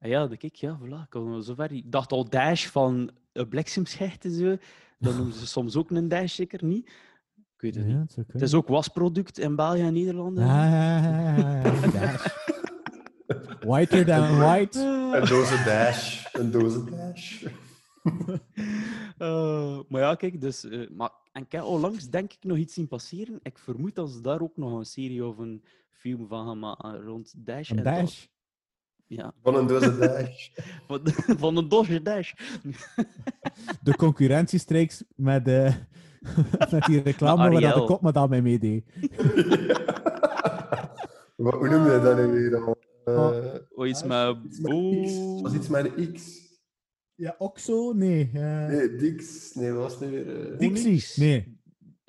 Ah 0.00 0.08
ja, 0.08 0.26
dat 0.26 0.38
kijk, 0.38 0.54
ja, 0.54 0.78
voilà. 0.80 1.70
Ik 1.70 1.92
dacht 1.92 2.12
al 2.12 2.28
Dash 2.28 2.66
van 2.66 3.10
een 3.32 3.48
bliksemschicht 3.48 4.24
en 4.24 4.32
zo. 4.32 4.56
Dan 4.98 5.16
noemen 5.16 5.34
ze 5.34 5.46
soms 5.46 5.76
ook 5.76 5.90
een 5.90 6.08
Dash, 6.08 6.34
zeker 6.34 6.64
niet? 6.64 6.90
Ik 7.56 7.62
weet 7.62 7.74
het 7.74 7.84
Ja, 7.86 7.90
niet. 7.90 8.00
het 8.00 8.12
zou 8.12 8.26
Het 8.32 8.42
is 8.42 8.54
ook 8.54 8.68
wasproduct 8.68 9.38
in 9.38 9.56
België 9.56 9.80
en 9.80 9.92
Nederland. 9.92 10.38
hè. 10.38 10.44
Ja, 10.44 10.64
ja, 10.68 10.98
ja, 11.02 11.36
ja, 11.36 11.62
ja, 11.62 11.90
Dash. 11.90 12.26
Whiter 13.66 14.04
than 14.06 14.38
white. 14.38 14.78
Een 15.14 15.26
doze 15.26 15.62
dash. 15.64 16.26
Een 16.32 16.50
doze 16.50 16.84
dash. 16.84 17.44
Eh, 19.18 19.78
maar 19.88 20.00
ja, 20.00 20.14
kijk, 20.14 20.40
dus... 20.40 20.64
eh, 20.68 20.88
maar, 20.90 21.10
en 21.32 21.42
ik 21.42 21.52
heb 21.52 21.62
onlangs 21.62 22.08
denk 22.10 22.32
ik 22.32 22.38
nog 22.44 22.56
iets 22.56 22.74
zien 22.74 22.88
passeren. 22.88 23.38
Ik 23.42 23.58
vermoed 23.58 23.94
dat 23.94 24.10
ze 24.10 24.20
daar 24.20 24.40
ook 24.40 24.56
nog 24.56 24.78
een 24.78 24.84
serie 24.84 25.24
of 25.26 25.38
een 25.38 25.64
film 25.90 26.28
van 26.28 26.46
gaan 26.46 26.58
maken 26.58 27.02
rond 27.02 27.34
Dash. 27.36 27.70
Een 27.70 27.78
en 27.78 27.84
dat. 27.84 27.94
Dash. 27.94 28.24
Ja, 29.06 29.32
Van 29.42 29.54
een 29.56 29.66
doze 29.66 29.98
dash. 29.98 30.48
van, 30.88 31.00
van 31.38 31.56
een 31.56 31.68
dosje 31.68 32.02
Dash. 32.02 32.32
De 33.82 33.96
concurrentiestreeks 33.96 35.04
met, 35.14 35.48
eh, 35.48 35.74
met 36.70 36.84
die 36.84 37.02
reclame 37.02 37.50
waar 37.50 37.60
dat 37.60 37.74
de 37.74 37.84
kop 37.84 38.02
met 38.02 38.16
al 38.16 38.26
mee 38.28 38.42
meedeed. 38.42 38.84
Wat, 41.36 41.54
hoe 41.54 41.68
noem 41.68 41.84
je 41.84 42.00
dat 42.02 42.16
nu 42.16 42.26
weer 42.32 42.56
al? 42.64 42.76
Eh, 43.04 43.54
Oh, 43.74 43.86
iets 43.88 44.04
met... 44.04 44.36
iets 44.44 44.58
met 44.60 44.72
X. 45.04 45.40
Was 45.42 45.52
iets 45.54 45.68
met 45.68 45.96
een 45.96 46.12
X. 46.12 46.44
Ja, 47.14 47.34
Oxo? 47.38 47.92
Nee. 47.92 48.30
eh, 48.34 48.66
Nee, 48.66 48.94
Dix. 48.96 49.54
Nee, 49.54 49.72
wat 49.72 49.82
was 49.82 49.92
het 50.00 50.10
nu 50.10 50.24
weer? 50.24 50.52
eh? 50.52 50.58
Dixie? 50.58 50.88
Onyx? 50.90 51.16
Nee. 51.16 51.58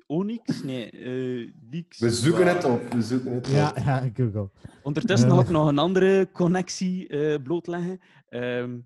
Onyx? 0.07 0.63
Nee, 0.63 0.89
eh 0.89 1.51
Dix. 1.55 1.99
We 1.99 2.09
zoeken 2.09 2.47
het 2.47 2.63
op. 2.65 2.93
We 2.93 3.01
zoeken 3.01 3.31
het 3.31 3.47
Ja, 3.47 3.69
op. 3.69 3.77
ja, 3.77 4.09
Google. 4.13 4.49
Ondertussen 4.83 5.29
Eh. 5.29 5.35
ga 5.35 5.41
ik 5.41 5.49
nog 5.49 5.67
een 5.67 5.77
andere 5.77 6.29
connectie 6.31 7.07
eh, 7.07 7.41
blootleggen. 7.43 7.99
Ehm, 8.29 8.77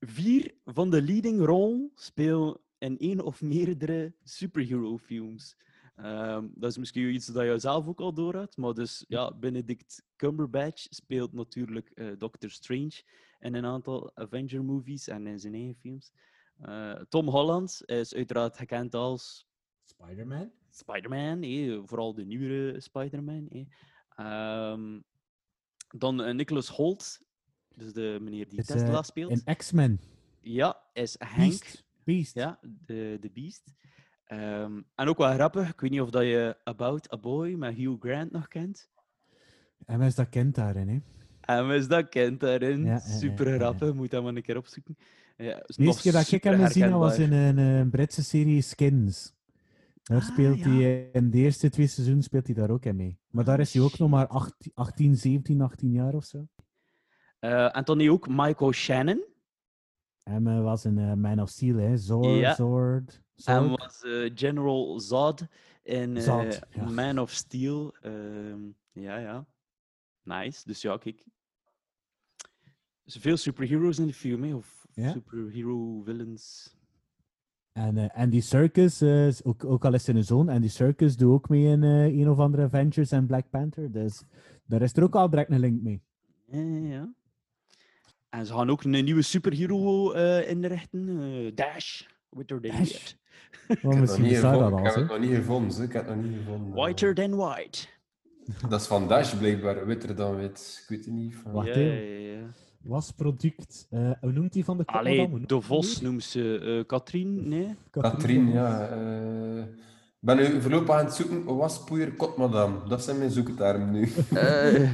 vier 0.00 0.54
van 0.64 0.90
de 0.90 1.02
leading 1.02 1.44
rol 1.44 1.92
spelen 1.94 2.60
in 2.78 2.98
één 2.98 3.20
of 3.20 3.42
meerdere 3.42 4.14
superhero 4.22 4.96
films. 4.96 5.56
Ehm, 5.96 6.48
dat 6.54 6.70
is 6.70 6.78
misschien 6.78 7.14
iets 7.14 7.26
dat 7.26 7.44
je 7.44 7.58
zelf 7.58 7.86
ook 7.86 8.00
al 8.00 8.12
door 8.14 8.36
had, 8.36 8.56
maar 8.56 8.74
dus 8.74 9.04
ja, 9.08 9.34
Benedict 9.34 10.02
Cumberbatch 10.16 10.86
speelt 10.90 11.32
natuurlijk 11.32 11.90
eh, 11.94 12.12
Doctor 12.18 12.50
Strange 12.50 13.02
in 13.40 13.54
een 13.54 13.64
aantal 13.64 14.10
Avenger-movies 14.14 15.08
en 15.08 15.26
in 15.26 15.40
zijn 15.40 15.54
eigen 15.54 15.74
films. 15.74 16.12
Eh, 16.58 16.94
Tom 17.08 17.28
Holland 17.28 17.82
is 17.84 18.14
uiteraard 18.14 18.56
gekend 18.56 18.94
als 18.94 19.46
Spider-Man? 19.84 20.50
Spider-Man, 20.70 21.42
eh, 21.42 21.80
vooral 21.84 22.14
de 22.14 22.24
nieuwere 22.24 22.80
Spider-Man. 22.80 23.48
eh. 23.48 23.64
Ehm, 24.16 25.00
dan 25.96 26.22
eh, 26.22 26.34
Nicholas 26.34 26.68
Holt, 26.68 27.20
dus 27.68 27.92
de 27.92 28.18
meneer 28.20 28.48
die 28.48 28.58
Is, 28.58 28.66
Tesla 28.66 29.02
speelt. 29.02 29.30
In 29.46 29.56
X-Men. 29.56 30.00
Ja, 30.40 30.82
is 30.92 31.16
Hank, 31.18 31.36
Beast. 31.36 31.84
Beast. 32.14 32.34
ja, 32.34 32.58
de, 32.62 33.16
de 33.20 33.30
Beast. 33.34 33.72
Ehm, 34.24 34.80
en 34.94 35.08
ook 35.08 35.18
wel 35.18 35.32
grappig, 35.34 35.68
ik 35.68 35.80
weet 35.80 35.90
niet 35.90 36.00
of 36.00 36.10
dat 36.10 36.22
je 36.22 36.56
About 36.64 37.12
a 37.12 37.18
Boy 37.18 37.52
met 37.52 37.74
Hugh 37.74 38.00
Grant 38.00 38.30
nog 38.30 38.48
kent. 38.48 38.90
En 39.86 40.00
is 40.00 40.14
dat 40.14 40.28
kind 40.28 40.54
daarin, 40.54 40.88
hè? 40.88 40.98
En 41.40 41.70
is 41.70 41.88
dat 41.88 42.08
kent 42.08 42.40
daarin. 42.40 42.84
Ja, 42.84 42.98
Super 42.98 43.54
grappig, 43.54 43.94
moet 43.94 44.10
dat 44.10 44.22
maar 44.22 44.34
een 44.34 44.42
keer 44.42 44.56
opzoeken. 44.56 44.96
Ja, 45.36 45.62
De 45.66 45.82
eerste 45.84 46.02
keer 46.02 46.12
dat 46.12 46.30
ik 46.32 46.42
hem 46.44 46.64
gezien 46.64 46.98
was 46.98 47.18
in 47.18 47.32
herkenbaar. 47.32 47.64
een, 47.74 47.84
eh, 47.84 47.90
Britse 47.90 48.24
serie 48.24 48.60
Skins. 48.62 49.36
Daar 50.02 50.18
Ah, 50.20 50.24
speelt 50.26 50.58
ja. 50.58 50.68
hij, 50.68 51.08
in 51.12 51.30
de 51.30 51.38
eerste 51.38 51.70
twee 51.70 51.86
seizoenen 51.86 52.22
speelt 52.24 52.46
hij 52.46 52.54
daar 52.54 52.70
ook 52.70 52.84
in 52.84 52.96
mee. 52.96 53.18
Maar 53.30 53.44
daar 53.44 53.54
Ah, 53.54 53.60
is 53.60 53.72
hij 53.74 53.82
ook 53.82 53.98
nog 53.98 54.10
maar 54.10 54.26
18, 54.26 54.72
18 54.74 55.16
17, 55.16 55.60
18 55.60 55.92
jaar 55.92 56.14
of 56.14 56.24
zo. 56.24 56.48
Eh, 57.38 57.76
en 57.76 57.84
dan 57.84 58.08
ook 58.08 58.28
Michael 58.28 58.72
Shannon. 58.72 59.24
En 60.28 60.46
hij 60.46 60.60
was 60.60 60.84
in 60.84 60.98
eh, 60.98 61.12
Man 61.14 61.40
of 61.40 61.48
Steel, 61.48 61.76
hè. 61.76 61.96
Zord, 61.96 62.38
Ja. 62.38 62.54
Zord. 62.54 63.22
Zorg. 63.34 63.76
was 63.80 64.02
eh, 64.02 64.30
General 64.34 65.00
Zod 65.00 65.46
in 65.82 66.16
eh, 66.16 66.22
Zod, 66.22 66.60
ja. 66.70 66.88
Man 66.90 67.18
of 67.18 67.30
Steel. 67.30 67.94
Ehm, 68.00 68.60
ja, 68.92 69.16
ja. 69.18 69.46
Nice. 70.22 70.62
Dus 70.66 70.82
ja, 70.82 70.96
kijk. 70.96 71.24
Er 73.04 73.14
zijn 73.14 73.22
veel 73.22 73.36
superheroes 73.36 73.98
in 73.98 74.06
de 74.06 74.14
film, 74.14 74.42
hè, 74.42 74.54
of 74.54 74.86
Ja. 74.92 75.10
superhero 75.12 76.02
villains. 76.02 76.76
En 77.72 77.96
eh, 77.96 78.16
Andy 78.22 78.42
eh, 78.50 79.26
is 79.26 79.44
ook, 79.44 79.64
ook 79.64 79.84
al 79.84 79.94
is 79.94 80.06
hij 80.06 80.14
een 80.16 80.24
zoon, 80.24 80.48
Andy 80.48 80.68
Serkis 80.68 81.16
doet 81.16 81.32
ook 81.32 81.48
mee 81.48 81.64
in 81.64 81.82
eh, 81.82 82.04
een 82.04 82.28
of 82.28 82.38
andere 82.38 82.62
Avengers 82.62 83.10
en 83.10 83.26
Black 83.26 83.50
Panther. 83.50 83.92
Dus 83.92 84.22
daar 84.64 84.82
is 84.82 84.96
er 84.96 85.02
ook 85.02 85.14
al 85.14 85.30
direct 85.30 85.50
een 85.50 85.60
link 85.60 85.82
mee. 85.82 86.02
Ja, 86.46 86.58
ja, 86.60 86.88
ja. 86.88 87.14
En 88.38 88.46
ze 88.46 88.52
gaan 88.52 88.70
ook 88.70 88.82
een 88.84 89.04
nieuwe 89.04 89.22
superhero 89.22 90.12
eh, 90.12 90.50
inrichten. 90.50 91.08
eh, 91.20 91.50
Dash. 91.54 92.02
Witter 92.28 92.60
than 92.60 92.70
Dash? 92.78 93.12
Maar 93.68 93.76
Ik 93.76 93.82
heb 93.82 93.92
het 94.00 94.08
nog 94.08 94.18
niet 94.18 94.28
bestaat 94.30 94.58
dat 94.58 94.62
gevonden. 94.62 94.78
al. 94.78 94.86
Ik 94.86 94.94
heb 94.94 94.94
het 94.94 95.08
nog 95.08 95.18
niet 95.18 95.34
gevonden. 95.34 95.76
hè. 95.76 95.84
Ik 95.84 95.92
heb 95.92 96.06
het 96.06 96.16
nog 96.16 96.24
niet 96.24 96.36
gevonden. 96.38 96.74
Whiter 96.74 97.14
than 97.14 97.34
white. 97.36 97.86
Dat 98.68 98.80
is 98.80 98.86
van 98.86 99.08
Dash 99.08 99.34
blijkbaar. 99.34 99.86
Witter 99.86 100.16
dan 100.16 100.36
wit. 100.36 100.78
Ik 100.82 100.88
weet 100.88 101.04
het 101.04 101.14
niet. 101.14 101.34
Van... 101.36 101.52
Wacht, 101.52 101.66
Ja, 101.66 101.72
hè. 101.74 101.80
ja, 101.80 102.32
ja. 102.32 102.40
Was 102.82 103.10
product. 103.10 103.86
eh, 103.90 104.10
hoe 104.20 104.32
noemt 104.32 104.54
hij 104.54 104.64
van 104.64 104.76
de 104.78 104.84
kop? 104.84 104.94
Allee, 104.96 105.40
de 105.46 105.60
Vos 105.60 106.00
noemt 106.00 106.24
ze 106.24 106.58
eh 106.80 106.86
Katrien, 106.86 107.48
nee? 107.48 107.74
Katrien, 107.90 108.48
ja. 108.52 108.88
eh, 108.88 109.58
Ik 109.58 110.24
ben 110.24 110.36
nu 110.36 110.60
voorlopig 110.60 110.94
aan 110.94 111.04
het 111.04 111.14
zoeken. 111.14 111.44
Waspoeier, 111.56 112.12
kotmadam. 112.12 112.82
Dat 112.88 113.04
zijn 113.04 113.18
mijn 113.18 113.30
zoektermen 113.30 113.90
nu. 113.90 114.08
Eh, 114.34 114.90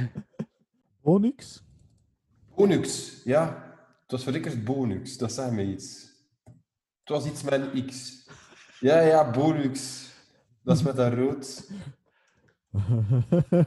Onyx? 1.01 1.63
Bonux, 2.55 3.21
ja. 3.23 3.63
Het 4.01 4.11
was 4.11 4.23
verdikkers 4.23 4.63
Bonux. 4.63 5.17
Dat 5.17 5.31
zei 5.31 5.51
me 5.51 5.63
iets. 5.63 6.13
Het 6.99 7.09
was 7.09 7.25
iets 7.25 7.43
met 7.43 7.53
een 7.53 7.85
X. 7.85 8.23
Ja, 8.79 8.99
ja, 8.99 9.31
Bonux. 9.31 10.03
Dat 10.63 10.77
is 10.77 10.83
met 10.83 10.95
dat 10.95 11.13
rood. 11.13 11.69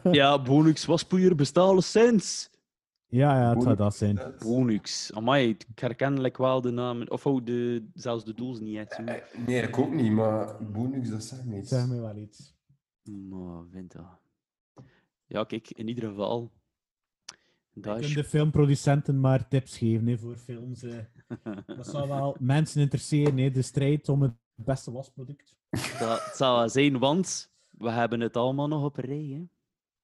ja, 0.02 0.42
Bonux 0.42 0.84
waspoeier 0.84 1.34
bestaat 1.34 1.84
sinds. 1.84 2.50
ja, 3.06 3.40
ja, 3.40 3.54
het 3.54 3.62
zou 3.62 3.76
dat 3.76 3.96
zijn. 3.96 4.20
Bonux. 4.38 5.12
Amai, 5.12 5.48
ik 5.48 5.78
herken 5.78 6.20
like 6.20 6.42
wel 6.42 6.60
de 6.60 6.70
namen. 6.70 7.10
Of 7.10 7.26
oh, 7.26 7.44
de, 7.44 7.88
zelfs 7.94 8.24
de 8.24 8.34
doos 8.34 8.60
niet 8.60 8.78
uit. 8.78 8.92
Eh, 8.92 9.14
Nee, 9.46 9.62
ik 9.62 9.78
ook 9.78 9.92
niet, 9.92 10.12
maar 10.12 10.64
Bonux, 10.72 11.08
dat 11.10 11.24
zei 11.24 11.42
me 11.44 11.58
iets. 11.58 11.68
Zeg 11.68 11.86
me 11.86 12.00
wel 12.00 12.16
iets. 12.16 12.56
Maar 13.02 13.64
vind 13.70 13.92
dat. 13.92 14.20
ja, 15.26 15.44
kijk, 15.44 15.70
in 15.70 15.88
ieder 15.88 16.08
geval. 16.08 16.52
Dat 17.80 17.98
is... 18.00 18.04
kunt 18.04 18.14
de 18.14 18.24
filmproducenten 18.30 19.20
maar 19.20 19.48
tips 19.48 19.78
geven 19.78 20.06
hè, 20.06 20.18
voor 20.18 20.36
films. 20.36 20.82
eh. 20.82 20.96
Dat 21.76 21.86
zal 21.86 22.08
wel 22.08 22.36
mensen 22.38 22.80
interesseren, 22.80 23.38
hè, 23.38 23.50
de 23.50 23.62
strijd 23.62 24.08
om 24.08 24.22
het 24.22 24.32
beste 24.54 24.92
wasproduct. 24.92 25.54
Dat 25.98 26.30
zou 26.34 26.58
wel 26.58 26.68
zijn, 26.68 26.98
want 26.98 27.52
we 27.70 27.90
hebben 27.90 28.20
het 28.20 28.36
allemaal 28.36 28.68
nog 28.68 28.84
op 28.84 28.96
een 28.98 29.04
rij. 29.04 29.48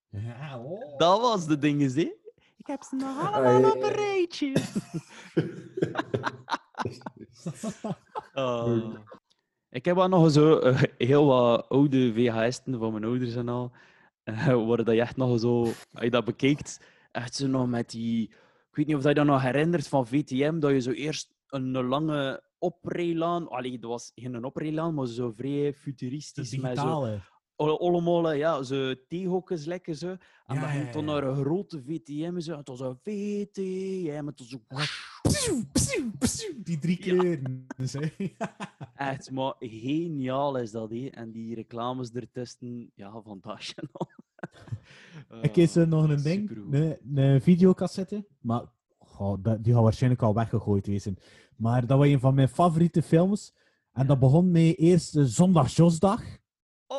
Hè. 0.09 0.19
Ja, 0.29 0.59
oh. 0.61 0.99
Dat 0.99 1.21
was 1.21 1.47
de 1.47 1.59
ding, 1.59 1.95
hè? 1.95 2.13
Ik 2.57 2.67
heb 2.67 2.83
ze 2.83 2.97
nog 2.97 3.33
allemaal 3.33 3.71
op 3.73 3.83
een 3.83 3.93
rijtje. 3.93 4.53
Oh. 8.35 8.95
Ik 9.71 9.85
heb 9.85 9.97
wel 9.97 10.09
nog 10.09 10.31
zo 10.31 10.59
eh, 10.59 10.83
heel 10.99 11.27
wat 11.27 11.69
oude 11.69 12.13
VHS'en 12.15 12.79
van 12.79 12.93
mijn 12.93 13.05
ouders 13.05 13.35
en 13.35 13.49
al. 13.49 13.73
eh, 14.25 14.67
waar 14.67 14.85
dat 14.85 14.95
je 14.95 15.01
echt 15.01 15.17
nog 15.17 15.41
zo, 15.41 15.61
als 15.63 15.75
je 16.01 16.11
dat 16.11 16.25
bekijkt, 16.25 16.81
echt 17.15 17.35
zo 17.35 17.47
nog 17.47 17.69
met 17.69 17.91
die. 17.91 18.29
Ik 18.71 18.77
weet 18.77 18.87
niet 18.87 18.97
of 18.97 19.03
dat 19.03 19.11
je 19.11 19.25
dat 19.25 19.27
nog 19.27 19.43
herinnert 19.43 19.89
van 19.89 20.07
VTM, 20.07 20.59
dat 20.59 20.71
je 20.71 20.81
zo 20.81 20.91
eerst 20.91 21.35
een 21.49 21.71
lange 21.87 22.43
oprijlaan. 22.59 23.49
Allee, 23.49 23.79
dat 23.79 23.91
was 23.91 24.13
geen 24.15 24.45
oprijlaan, 24.45 24.95
maar 24.95 25.07
zo 25.07 25.33
vrij 25.37 25.75
futuristisch. 25.75 26.57
Met 26.57 26.79
zo 26.79 27.19
allemaal, 27.57 28.33
ja, 28.33 28.63
zo 28.63 28.95
theehokjes 29.09 29.65
lekker 29.65 29.95
zo. 29.95 30.09
En 30.09 30.19
Ja, 30.47 30.55
dan 30.61 30.61
ja, 30.61 30.69
ging 30.69 30.91
toen 30.91 31.05
ja. 31.07 31.13
naar 31.13 31.23
een 31.23 31.37
grote 31.45 31.83
VTM 31.83 32.41
zo. 32.41 32.57
Het 32.57 32.69
was 32.69 32.81
een 32.81 32.99
VTM, 33.03 34.27
het 34.27 34.39
was 34.39 34.49
zo... 34.49 34.59
Die 36.65 36.79
drie 36.79 37.05
Ja. 37.05 37.17
kleuren. 37.17 37.67
Dus. 37.77 37.95
Echt, 38.95 39.31
maar 39.31 39.55
geniaal 39.59 40.59
is 40.59 40.71
dat, 40.71 40.91
hè. 40.91 41.07
En 41.07 41.31
die 41.31 41.55
reclames 41.55 42.11
ertussen, 42.11 42.91
ja, 42.95 43.23
fantastisch. 43.23 43.75
Ik 45.43 45.57
is 45.57 45.77
er 45.77 45.89
nog 45.89 46.09
een 46.09 46.23
ding, 46.23 46.49
Supergoed. 46.49 46.75
een, 46.75 47.17
een 47.17 47.41
videocassette, 47.41 48.27
maar 48.41 48.63
goh, 48.99 49.43
dat- 49.43 49.65
die 49.65 49.73
gaat 49.75 49.83
waarschijnlijk 49.83 50.23
al 50.23 50.35
weggegooid 50.35 50.87
wezen. 50.87 51.17
Maar 51.57 51.87
dat 51.87 51.99
was 51.99 52.07
een 52.07 52.21
van 52.21 52.35
mijn 52.35 52.49
favoriete 52.49 53.03
films. 53.03 53.55
En 53.93 54.07
dat 54.07 54.19
begon 54.19 54.51
met 54.51 54.79
eerst 54.79 55.13
de 55.13 55.27
Zondag 55.27 55.69
Josdag. 55.71 56.23
Oh! 56.87 56.99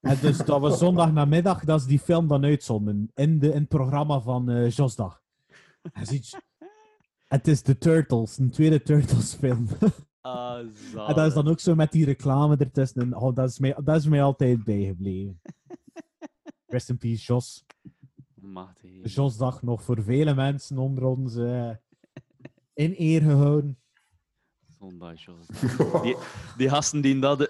En 0.00 0.16
dus 0.20 0.36
dat 0.36 0.60
was 0.60 0.78
zondag 0.78 1.12
namiddag 1.12 1.64
dat 1.64 1.80
ze 1.82 1.88
die 1.88 1.98
film 1.98 2.28
dan 2.28 2.44
uitzonden. 2.44 3.10
In, 3.14 3.38
de, 3.38 3.46
in 3.52 3.60
het 3.60 3.68
programma 3.68 4.20
van 4.20 4.50
eh 4.50 4.70
Josdag. 4.70 5.22
En 5.92 6.06
ziet 6.06 6.28
je- 6.28 6.40
Het 7.28 7.48
is 7.48 7.60
The 7.60 7.78
Turtles, 7.78 8.38
een 8.38 8.50
tweede 8.50 8.82
Turtles 8.82 9.34
film. 9.34 9.66
Ah, 10.22 10.58
en 11.08 11.14
dat 11.14 11.26
is 11.26 11.34
dan 11.34 11.48
ook 11.48 11.60
zo 11.60 11.74
met 11.74 11.92
die 11.92 12.04
reclame 12.04 12.56
ertussen. 12.56 13.00
En, 13.02 13.16
oh, 13.16 13.34
dat, 13.34 13.48
is 13.48 13.58
mij, 13.58 13.76
dat 13.84 13.96
is 13.96 14.06
mij 14.06 14.22
altijd 14.22 14.64
bijgebleven. 14.64 15.40
Rest 16.70 16.88
in 16.90 16.98
peace, 16.98 17.24
Jos. 17.26 17.64
Machtig. 18.34 19.14
Josdag 19.14 19.62
nog 19.62 19.82
voor 19.82 20.02
vele 20.02 20.34
mensen 20.34 20.78
onder 20.78 21.04
ons 21.04 21.36
eh, 21.36 21.70
in 22.84 22.94
eer 22.98 23.20
gehouden. 23.22 23.78
Zondag, 24.78 25.24
Jos. 25.24 25.46
Die, 26.02 26.16
die 26.56 26.68
gasten 26.68 27.00
die 27.00 27.18
dat... 27.18 27.40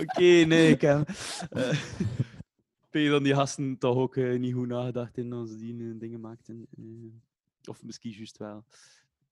Oké, 0.00 0.44
nee, 0.46 0.70
ik 0.70 0.80
heb... 0.80 1.08
eh, 1.50 1.82
weet 2.90 3.10
dat 3.10 3.24
die 3.24 3.34
gasten 3.34 3.78
toch 3.78 3.96
ook 3.96 4.16
eh, 4.16 4.38
niet 4.38 4.54
goed 4.54 4.68
nagedacht 4.68 5.16
in 5.18 5.32
als 5.32 5.56
die 5.58 5.90
eh, 5.90 5.98
dingen 5.98 6.20
maakten. 6.20 6.66
eh. 6.78 7.68
of 7.70 7.82
misschien 7.82 8.12
juist 8.12 8.36
wel, 8.38 8.64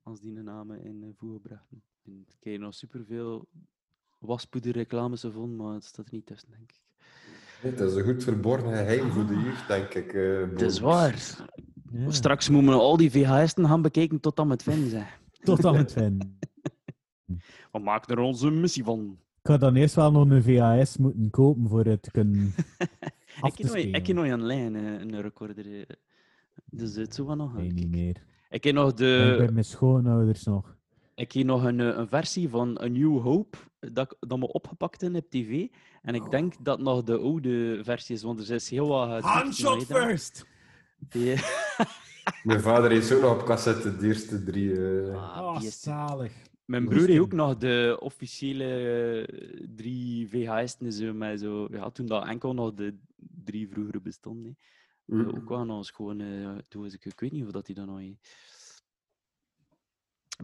als 0.03 0.21
die 0.21 0.37
een 0.37 0.45
namen 0.45 0.85
in 0.85 1.15
voegen 1.17 1.41
brachten. 1.41 1.83
En 2.05 2.27
Ik 2.41 2.53
heb 2.53 2.61
nog 2.61 2.75
superveel 2.75 3.49
waspoederreclames 4.19 5.21
gevonden, 5.21 5.57
maar 5.57 5.75
het 5.75 5.85
staat 5.85 6.07
er 6.07 6.15
niet 6.15 6.27
tussen, 6.27 6.51
denk 6.51 6.71
ik. 6.71 6.90
Het 7.61 7.81
is 7.81 7.95
een 7.95 8.05
goed 8.05 8.25
verborgen 8.25 8.69
geheim 8.73 9.11
voor 9.11 9.27
de 9.27 9.35
jeugd, 9.35 9.69
denk 9.69 9.95
ik. 9.95 10.13
eh, 10.13 10.41
Het 10.51 10.61
is 10.61 10.79
waar. 10.81 11.37
Ja. 11.93 12.11
Straks 12.11 12.49
moeten 12.49 12.71
we 12.73 12.79
al 12.79 12.97
die 12.97 13.11
VHS'en 13.11 13.67
gaan 13.67 13.83
bekijken 13.83 14.21
tot 14.21 14.37
dan 14.37 14.49
met 14.49 14.63
vinden 14.63 14.91
zijn. 14.91 15.07
Tot 15.45 15.65
aan 15.65 15.77
het 15.77 15.93
vinden. 15.93 16.39
We 17.73 17.79
maken 17.79 18.17
er 18.17 18.23
onze 18.23 18.51
missie 18.51 18.85
van. 18.85 19.19
Ik 19.43 19.47
had 19.51 19.61
dan 19.61 19.75
eerst 19.77 19.95
wel 19.95 20.13
nog 20.13 20.31
een 20.31 20.43
VHS 20.43 20.97
moeten 20.97 21.31
kopen 21.31 21.69
voor 21.69 21.85
het 21.85 22.03
te 22.03 22.11
kunnen 22.11 22.55
af 23.41 23.49
Ik 23.49 23.55
te 23.67 23.67
heb 23.67 23.95
ik 23.95 24.09
een 24.09 24.43
lijn, 24.43 24.77
eh, 24.77 24.83
een 25.01 25.21
recorder. 25.21 25.75
eh. 25.81 25.83
Dus 26.65 26.95
het 26.95 27.15
zou 27.15 27.27
wel 27.27 27.37
nog 27.37 27.55
Nee, 27.57 27.73
niet 27.73 27.91
meer. 27.91 28.17
Ik 28.51 28.65
heb 28.65 28.75
nog, 28.75 28.91
Ik 28.91 28.97
ben 28.97 29.37
bij 29.37 29.47
de, 29.47 29.53
mijn 29.53 29.65
schoonouders 29.65 30.45
nog. 30.45 30.77
ik 31.15 31.33
heb 31.33 31.45
nog 31.47 31.65
een, 31.65 31.81
eh, 31.81 31.87
een 31.97 32.09
versie 32.09 32.49
van 32.49 32.81
A 32.83 32.87
New 32.87 33.21
Hope 33.21 33.59
dat, 33.81 34.13
ik- 34.13 34.29
dat 34.29 34.39
me 34.39 34.47
opgepakt 34.53 35.03
in 35.03 35.15
op 35.17 35.31
tv. 35.31 35.67
En 36.03 36.15
ik 36.15 36.31
denk 36.31 36.65
dat 36.65 36.79
nog 36.81 37.03
de 37.03 37.19
oude 37.19 37.81
versie 37.85 38.15
is, 38.15 38.23
want 38.23 38.41
er 38.49 38.55
is 38.55 38.71
heel 38.71 38.89
wat... 38.89 39.09
getweakt 39.11 39.35
Handshot 39.35 39.85
first! 39.87 40.47
Die- 40.99 41.35
Mijn 42.43 42.61
vader 42.61 42.91
heeft 42.91 43.13
ook 43.13 43.21
nog 43.21 43.41
op 43.41 43.47
cassette 43.47 43.97
de 43.97 44.07
eerste 44.07 44.43
drie. 44.43 44.73
eh, 45.07 45.15
Ah, 45.37 45.43
Oh, 45.47 45.59
die 45.59 45.69
is- 45.69 45.81
zalig. 45.81 46.33
Mijn 46.65 46.85
broer 46.89 47.07
heeft 47.09 47.21
ook 47.21 47.33
nog 47.33 47.57
de 47.57 47.97
officiële 48.01 48.65
eh, 49.27 49.67
drie 49.77 50.29
VHS'en 50.29 50.93
zo, 50.93 51.13
met 51.13 51.41
zo... 51.41 51.69
Ja, 51.71 51.91
toen 51.91 52.07
dat 52.07 52.27
enkel 52.27 52.55
nog 52.55 52.75
de 52.75 52.97
drie 53.45 53.69
vroegere 53.69 54.01
bestonden. 54.01 54.59
hè. 55.07 55.17
Mm. 55.17 55.29
Ook 55.29 55.49
wel 55.49 55.65
nog 55.65 55.77
eens 55.77 55.91
gewoon... 55.91 56.21
eh, 56.21 56.57
toen 56.69 56.83
was 56.83 56.95
ik, 56.95 57.05
ik 57.05 57.21
weet 57.21 57.33
niet 57.33 57.45
of 57.45 57.51
dat 57.51 57.67
hij 57.67 57.75
dat 57.75 57.87
nog 57.87 57.99
heeft. 57.99 58.29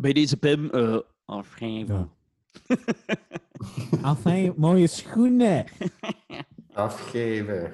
Bij 0.00 0.12
deze 0.12 0.36
Pim... 0.36 0.70
eh 0.70 0.98
afgeven. 1.24 1.94
Ja. 1.94 2.08
Enfin, 4.04 4.54
mooie 4.56 4.86
schoenen. 4.86 5.64
Afgeven. 6.72 7.72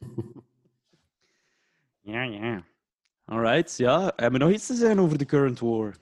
Ja, 2.02 2.22
ja. 2.22 2.64
Alright, 3.24 3.76
ja. 3.76 4.12
Hebben 4.16 4.40
we 4.40 4.46
nog 4.46 4.54
iets 4.54 4.66
te 4.66 4.74
zeggen 4.74 4.98
over 4.98 5.18
de 5.18 5.24
current 5.24 5.58
war? 5.58 5.94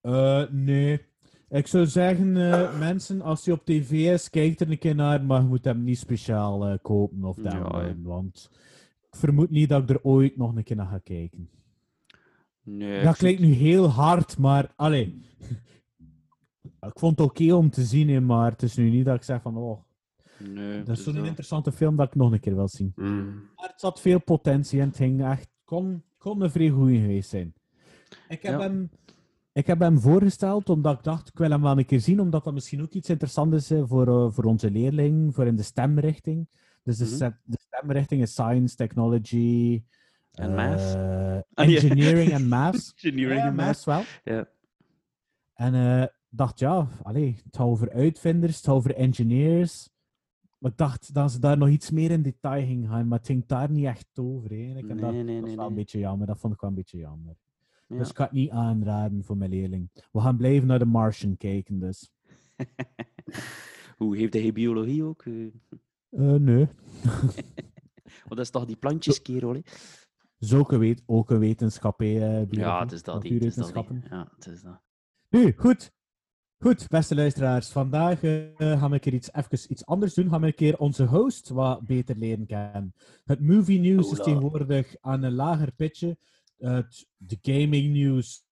Eh, 0.00 0.42
nee. 0.50 1.00
Ik 1.48 1.66
zou 1.66 1.86
zeggen, 1.86 2.36
eh, 2.52 2.78
mensen, 2.78 3.20
als 3.22 3.44
hij 3.44 3.54
op 3.54 3.64
tv 3.64 3.90
is, 3.90 4.30
kijk 4.30 4.60
er 4.60 4.70
een 4.70 4.78
keer 4.78 4.94
naar, 4.94 5.24
maar 5.24 5.40
je 5.40 5.46
moet 5.46 5.64
hem 5.64 5.84
niet 5.84 5.98
speciaal 5.98 6.66
eh, 6.66 6.78
kopen 6.82 7.24
of 7.24 7.36
Ja, 7.36 7.42
downloaden, 7.42 8.02
want 8.02 8.50
ik 9.10 9.18
vermoed 9.18 9.50
niet 9.50 9.68
dat 9.68 9.82
ik 9.82 9.88
er 9.90 10.02
ooit 10.02 10.36
nog 10.36 10.56
een 10.56 10.62
keer 10.64 10.76
naar 10.76 10.86
ga 10.86 10.98
kijken. 10.98 11.50
Nee. 12.62 13.04
dat 13.04 13.16
klinkt 13.16 13.40
nu 13.40 13.52
heel 13.52 13.88
hard, 13.88 14.38
maar 14.38 14.72
allee. 14.76 15.22
Ik 16.86 16.98
vond 16.98 17.18
het 17.18 17.28
oké 17.28 17.52
om 17.54 17.70
te 17.70 17.82
zien, 17.82 18.08
hè, 18.08 18.20
maar 18.20 18.50
het 18.50 18.62
is 18.62 18.76
nu 18.76 18.90
niet 18.90 19.04
dat 19.04 19.14
ik 19.14 19.22
zeg 19.22 19.42
van, 19.42 19.56
oh, 19.56 19.80
Nee, 20.38 20.82
dat 20.82 20.98
is 20.98 21.04
zo'n 21.04 21.24
interessante 21.24 21.72
film 21.72 21.96
dat 21.96 22.06
ik 22.06 22.14
nog 22.14 22.32
een 22.32 22.40
keer 22.40 22.54
wil 22.54 22.68
zien. 22.68 22.92
Mm. 22.96 23.24
Maar 23.56 23.68
het 23.68 23.80
zat 23.80 24.00
veel 24.00 24.20
potentie 24.20 24.80
en 24.80 24.86
het 24.88 24.96
ging 24.96 25.24
echt, 25.24 25.48
kon, 25.64 26.02
kon 26.18 26.42
een 26.42 26.50
vrij 26.50 26.68
goeie 26.68 27.00
geweest 27.00 27.30
zijn. 27.30 27.54
Ik 28.28 28.42
heb, 28.42 28.52
Ja. 28.52 28.60
hem, 28.60 28.90
ik 29.52 29.66
heb 29.66 29.78
hem 29.80 30.00
voorgesteld 30.00 30.68
omdat 30.68 30.98
ik 30.98 31.04
dacht, 31.04 31.28
ik 31.28 31.38
wil 31.38 31.50
hem 31.50 31.62
wel 31.62 31.78
een 31.78 31.84
keer 31.86 32.00
zien, 32.00 32.20
omdat 32.20 32.44
dat 32.44 32.54
misschien 32.54 32.82
ook 32.82 32.92
iets 32.92 33.08
interessants 33.08 33.56
is 33.56 33.70
eh, 33.70 33.82
voor, 33.86 34.08
eh, 34.26 34.32
voor 34.32 34.44
onze 34.44 34.70
leerling, 34.70 35.34
voor 35.34 35.46
in 35.46 35.56
de 35.56 35.62
stemrichting. 35.62 36.48
Dus 36.82 36.96
de, 36.96 37.06
stem- 37.06 37.38
de 37.44 37.58
stemrichting 37.60 38.22
is 38.22 38.32
science, 38.32 38.76
technology, 38.76 39.82
En 40.32 40.54
math. 40.54 40.80
eh, 40.94 41.38
Ah, 41.54 41.66
nee. 41.66 41.74
engineering 41.76 42.30
en 42.32 42.48
math. 42.58 42.92
Engineering 42.94 43.42
en 43.42 43.54
math 43.54 43.84
wel. 43.84 44.02
Ja. 44.24 44.48
En 45.54 45.74
eh 45.74 46.06
dacht, 46.36 46.58
ja, 46.58 46.88
allee, 47.02 47.34
het 47.44 47.56
gaat 47.56 47.66
over 47.66 47.92
uitvinders, 47.92 48.56
het 48.56 48.64
gaat 48.64 48.74
over 48.74 48.94
engineers. 48.94 49.90
Maar 50.58 50.70
ik 50.70 50.76
dacht 50.76 51.14
dat 51.14 51.32
ze 51.32 51.38
daar 51.38 51.58
nog 51.58 51.68
iets 51.68 51.90
meer 51.90 52.10
in 52.10 52.22
detail 52.22 52.66
ging 52.66 52.88
gaan, 52.88 53.08
maar 53.08 53.18
het 53.18 53.26
ging 53.26 53.46
daar 53.46 53.70
niet 53.70 53.84
echt 53.84 54.18
over. 54.18 54.50
En 54.50 54.58
Nee, 54.58 54.74
dat, 54.74 55.12
nee, 55.12 55.24
dat 55.40 55.44
nee, 55.46 55.56
wel 55.56 55.66
een 55.66 55.74
beetje 55.74 55.98
jammer. 55.98 56.26
Dat 56.26 56.38
vond 56.38 56.54
ik 56.54 56.60
wel 56.60 56.70
een 56.70 56.76
beetje 56.76 56.98
jammer. 56.98 57.36
Ja. 57.86 57.96
Dus 57.98 58.10
ik 58.10 58.16
ga 58.16 58.24
het 58.24 58.32
niet 58.32 58.50
aanraden 58.50 59.24
voor 59.24 59.36
mijn 59.36 59.50
leerling. 59.50 59.90
We 60.12 60.20
gaan 60.20 60.36
blijven 60.36 60.66
naar 60.68 60.78
de 60.78 60.84
Martian 60.84 61.36
kijken, 61.36 61.78
dus. 61.78 62.10
Hoe 63.96 64.16
heeft 64.16 64.34
hij 64.34 64.52
biologie 64.52 65.04
ook? 65.04 65.22
eh? 65.22 65.46
Eh, 66.08 66.40
nee. 66.40 66.68
Want 68.24 68.28
dat 68.28 68.38
is 68.38 68.50
toch 68.50 68.64
die 68.64 68.76
plantjeskerel, 68.76 69.54
hè? 69.54 70.78
Weet, 70.78 71.02
ook 71.06 71.30
een 71.30 71.38
wetenschap, 71.38 71.98
hè, 71.98 72.06
eh, 72.06 72.20
biologie, 72.20 72.58
Ja, 72.58 72.80
het 72.80 72.92
is 72.92 73.02
dat. 73.02 73.22
die, 73.22 73.32
Het 73.34 73.44
is 73.44 73.54
dat. 73.54 73.86
Ja, 74.10 74.28
het 74.34 74.46
is 74.46 74.62
dat. 74.62 74.80
Nu, 75.30 75.54
goed. 75.56 75.92
Goed, 76.62 76.88
beste 76.88 77.14
luisteraars. 77.14 77.68
Vandaag 77.68 78.22
eh, 78.22 78.40
gaan 78.56 78.88
we 78.88 78.94
een 78.94 79.00
keer 79.00 79.14
iets, 79.14 79.32
even 79.32 79.72
iets 79.72 79.86
anders 79.86 80.14
doen. 80.14 80.28
Gaan 80.28 80.40
we 80.40 80.46
een 80.46 80.54
keer 80.54 80.78
onze 80.78 81.04
host 81.04 81.48
wat 81.48 81.80
beter 81.80 82.16
leren 82.16 82.46
kennen. 82.46 82.94
Het 83.24 83.40
movie 83.40 83.80
news 83.80 84.12
is 84.12 84.18
tegenwoordig 84.18 84.94
aan 85.00 85.22
een 85.22 85.34
lager 85.34 85.72
pitje. 85.72 86.16
Het, 86.58 87.06
de 87.16 87.38
gaming 87.42 87.92
news 87.94 88.44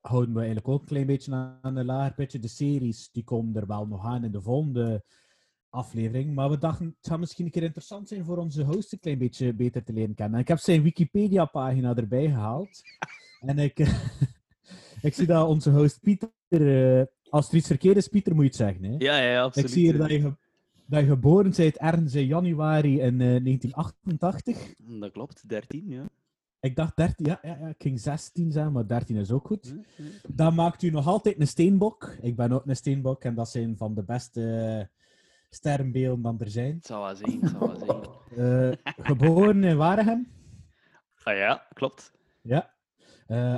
houden 0.00 0.32
we 0.32 0.36
eigenlijk 0.36 0.68
ook 0.68 0.80
een 0.80 0.86
klein 0.86 1.06
beetje 1.06 1.32
aan 1.60 1.76
een 1.76 1.84
lager 1.84 2.14
pitje. 2.14 2.38
De 2.38 2.48
series 2.48 3.10
die 3.12 3.24
komen 3.24 3.56
er 3.56 3.66
wel 3.66 3.86
nog 3.86 4.04
aan 4.04 4.24
in 4.24 4.32
de 4.32 4.42
volgende 4.42 5.04
aflevering. 5.68 6.34
Maar 6.34 6.50
we 6.50 6.58
dachten, 6.58 6.86
het 6.86 7.06
zou 7.06 7.20
misschien 7.20 7.44
een 7.44 7.50
keer 7.50 7.62
interessant 7.62 8.08
zijn 8.08 8.24
voor 8.24 8.36
onze 8.36 8.62
host 8.62 8.92
een 8.92 9.00
klein 9.00 9.18
beetje 9.18 9.54
beter 9.54 9.84
te 9.84 9.92
leren 9.92 10.14
kennen. 10.14 10.34
En 10.34 10.40
ik 10.40 10.48
heb 10.48 10.58
zijn 10.58 10.82
Wikipedia-pagina 10.82 11.94
erbij 11.94 12.26
gehaald. 12.26 12.82
en 13.40 13.58
ik, 13.58 13.78
ik 15.08 15.14
zie 15.14 15.26
dat 15.26 15.48
onze 15.48 15.70
host 15.70 16.00
Pieter... 16.00 16.30
eh, 16.48 17.06
als 17.32 17.48
er 17.48 17.54
iets 17.54 17.66
verkeerd 17.66 17.96
is, 17.96 18.08
Pieter, 18.08 18.32
moet 18.34 18.42
je 18.42 18.48
het 18.48 18.58
zeggen. 18.58 18.84
Hè? 18.84 18.94
Ja, 18.98 19.16
ja, 19.18 19.42
absoluut. 19.42 19.68
ik 19.68 19.74
zie 19.74 19.82
hier 19.82 19.98
dat 19.98 20.10
je, 20.10 20.20
ge- 20.20 20.36
dat 20.86 21.00
je 21.00 21.06
geboren 21.06 21.52
bent 21.56 21.76
ergens 21.76 22.14
in 22.14 22.26
januari 22.26 23.00
in 23.00 23.20
eh, 23.20 23.44
1988. 23.44 24.74
Dat 24.78 25.12
klopt, 25.12 25.48
13, 25.48 25.88
ja. 25.88 26.04
Ik 26.60 26.76
dacht 26.76 26.96
13, 26.96 27.26
ja, 27.26 27.38
ja, 27.42 27.56
ja, 27.60 27.68
ik 27.68 27.74
ging 27.82 28.00
16 28.00 28.52
zijn, 28.52 28.72
maar 28.72 28.86
13 28.86 29.16
is 29.16 29.30
ook 29.30 29.46
goed. 29.46 29.74
Dat 30.28 30.52
maakt 30.54 30.82
u 30.82 30.90
nog 30.90 31.06
altijd 31.06 31.40
een 31.40 31.46
steenbok. 31.46 32.16
Ik 32.20 32.36
ben 32.36 32.52
ook 32.52 32.66
een 32.66 32.76
steenbok 32.76 33.24
en 33.24 33.34
dat 33.34 33.48
zijn 33.48 33.76
van 33.76 33.94
de 33.94 34.02
beste 34.02 34.88
sterrenbeelden 35.50 36.22
dan 36.22 36.40
er 36.40 36.50
zijn. 36.50 36.74
Het 36.74 36.86
zal 36.86 37.02
wel 37.02 37.16
zijn, 37.16 37.40
het 37.40 37.50
zal 37.50 37.68
wel 37.68 37.78
zijn. 38.34 38.70
Eh, 38.72 38.76
geboren 39.04 39.64
in 39.64 39.76
Waregem. 39.76 40.28
Ah 41.22 41.36
ja, 41.36 41.66
klopt. 41.74 42.12
Ja. 42.42 42.74
Eh, 43.26 43.56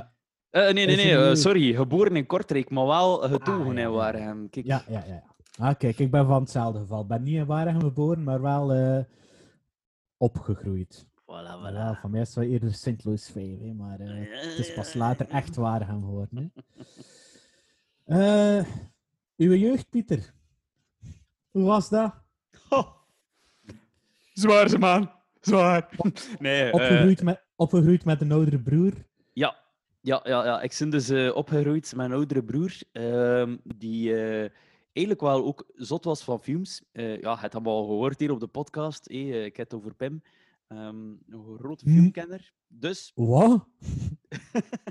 nee, 0.61 0.73
nee, 0.73 0.95
nee, 0.95 1.11
er 1.11 1.29
eh, 1.29 1.35
sorry. 1.35 1.73
Geboren 1.73 2.15
in 2.15 2.25
Kortrijk, 2.25 2.69
maar 2.69 2.85
wel 2.85 3.17
getogen 3.17 3.67
Ah, 3.69 3.75
ja, 3.75 3.81
in. 3.81 3.91
Waregem. 3.91 4.49
Kijk, 4.49 4.65
ja, 4.65 4.83
ja, 4.87 5.03
ja. 5.07 5.23
Ah, 5.57 5.75
kijk, 5.77 5.99
ik 5.99 6.11
ben 6.11 6.25
van 6.27 6.41
hetzelfde 6.41 6.79
geval. 6.79 7.01
Ik 7.01 7.07
ben 7.07 7.23
niet 7.23 7.35
in 7.35 7.45
Waregem 7.45 7.81
geboren, 7.81 8.23
maar 8.23 8.41
wel 8.41 8.73
eh, 8.73 9.03
opgegroeid. 10.17 11.05
voilà, 11.05 11.25
Ja, 11.27 11.95
voilà. 11.95 11.99
van 12.01 12.11
mij 12.11 12.21
is 12.21 12.27
het 12.27 12.35
wel 12.35 12.45
eerder 12.45 12.73
St. 12.73 13.03
Louis 13.03 13.29
5, 13.29 13.59
hè, 13.59 13.73
maar 13.73 13.99
eh, 13.99 14.07
het 14.49 14.57
is 14.57 14.73
pas 14.73 14.93
later 14.93 15.27
echt 15.29 15.55
Waregem 15.55 16.03
geworden. 16.03 16.53
Hè. 18.05 18.59
Eh, 18.59 18.65
uw 19.37 19.53
jeugd, 19.53 19.89
Pieter. 19.89 20.33
Hoe 21.51 21.63
was 21.63 21.89
dat? 21.89 22.13
Oh. 22.69 22.87
Zwaar, 24.33 24.69
ze 24.69 24.77
man. 24.77 25.11
Zwaar. 25.41 25.89
Nee, 26.39 26.63
eh, 26.63 26.73
Opgegroeid, 26.73 27.23
met, 27.23 27.45
opgegroeid 27.55 28.05
met 28.05 28.21
een 28.21 28.31
oudere 28.31 28.59
broer. 28.59 28.93
Ja. 30.05 30.21
Ja, 30.23 30.45
ja, 30.45 30.61
ik 30.61 30.75
ben 30.79 30.89
dus 30.89 31.09
eh, 31.09 31.35
opgegroeid 31.35 31.95
met 31.95 32.05
een 32.05 32.11
oudere 32.13 32.43
broer, 32.43 32.71
ehm, 32.91 33.57
die 33.63 34.13
eh, 34.15 34.49
eigenlijk 34.93 35.21
wel 35.21 35.45
ook 35.45 35.65
zot 35.75 36.03
was 36.03 36.23
van 36.23 36.39
films. 36.41 36.81
Eh, 36.91 37.21
ja, 37.21 37.31
het 37.37 37.53
hebben 37.53 37.71
we 37.71 37.77
al 37.77 37.85
gehoord 37.85 38.19
hier 38.19 38.31
op 38.31 38.39
de 38.39 38.47
podcast. 38.47 39.07
eh, 39.33 39.45
ik 39.45 39.57
heb 39.57 39.69
het 39.71 39.79
over 39.79 39.93
Pim, 39.95 40.21
ehm, 40.67 41.09
een 41.29 41.57
grote 41.57 41.85
Hm. 41.85 41.91
filmkenner. 41.95 42.53
Dus 42.67 43.11
Wat? 43.15 43.67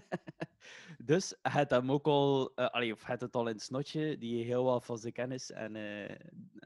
Dus 1.04 1.34
het 1.42 1.70
hem 1.70 1.92
ook 1.92 2.06
al, 2.06 2.54
allee, 2.56 2.92
of 2.92 3.04
het 3.04 3.20
het 3.20 3.36
al 3.36 3.46
in 3.48 3.54
het 3.54 3.62
snotje, 3.62 4.18
die 4.18 4.44
heel 4.44 4.64
wat 4.64 4.84
van 4.84 4.98
zijn 4.98 5.12
kennis 5.12 5.50
en, 5.50 5.76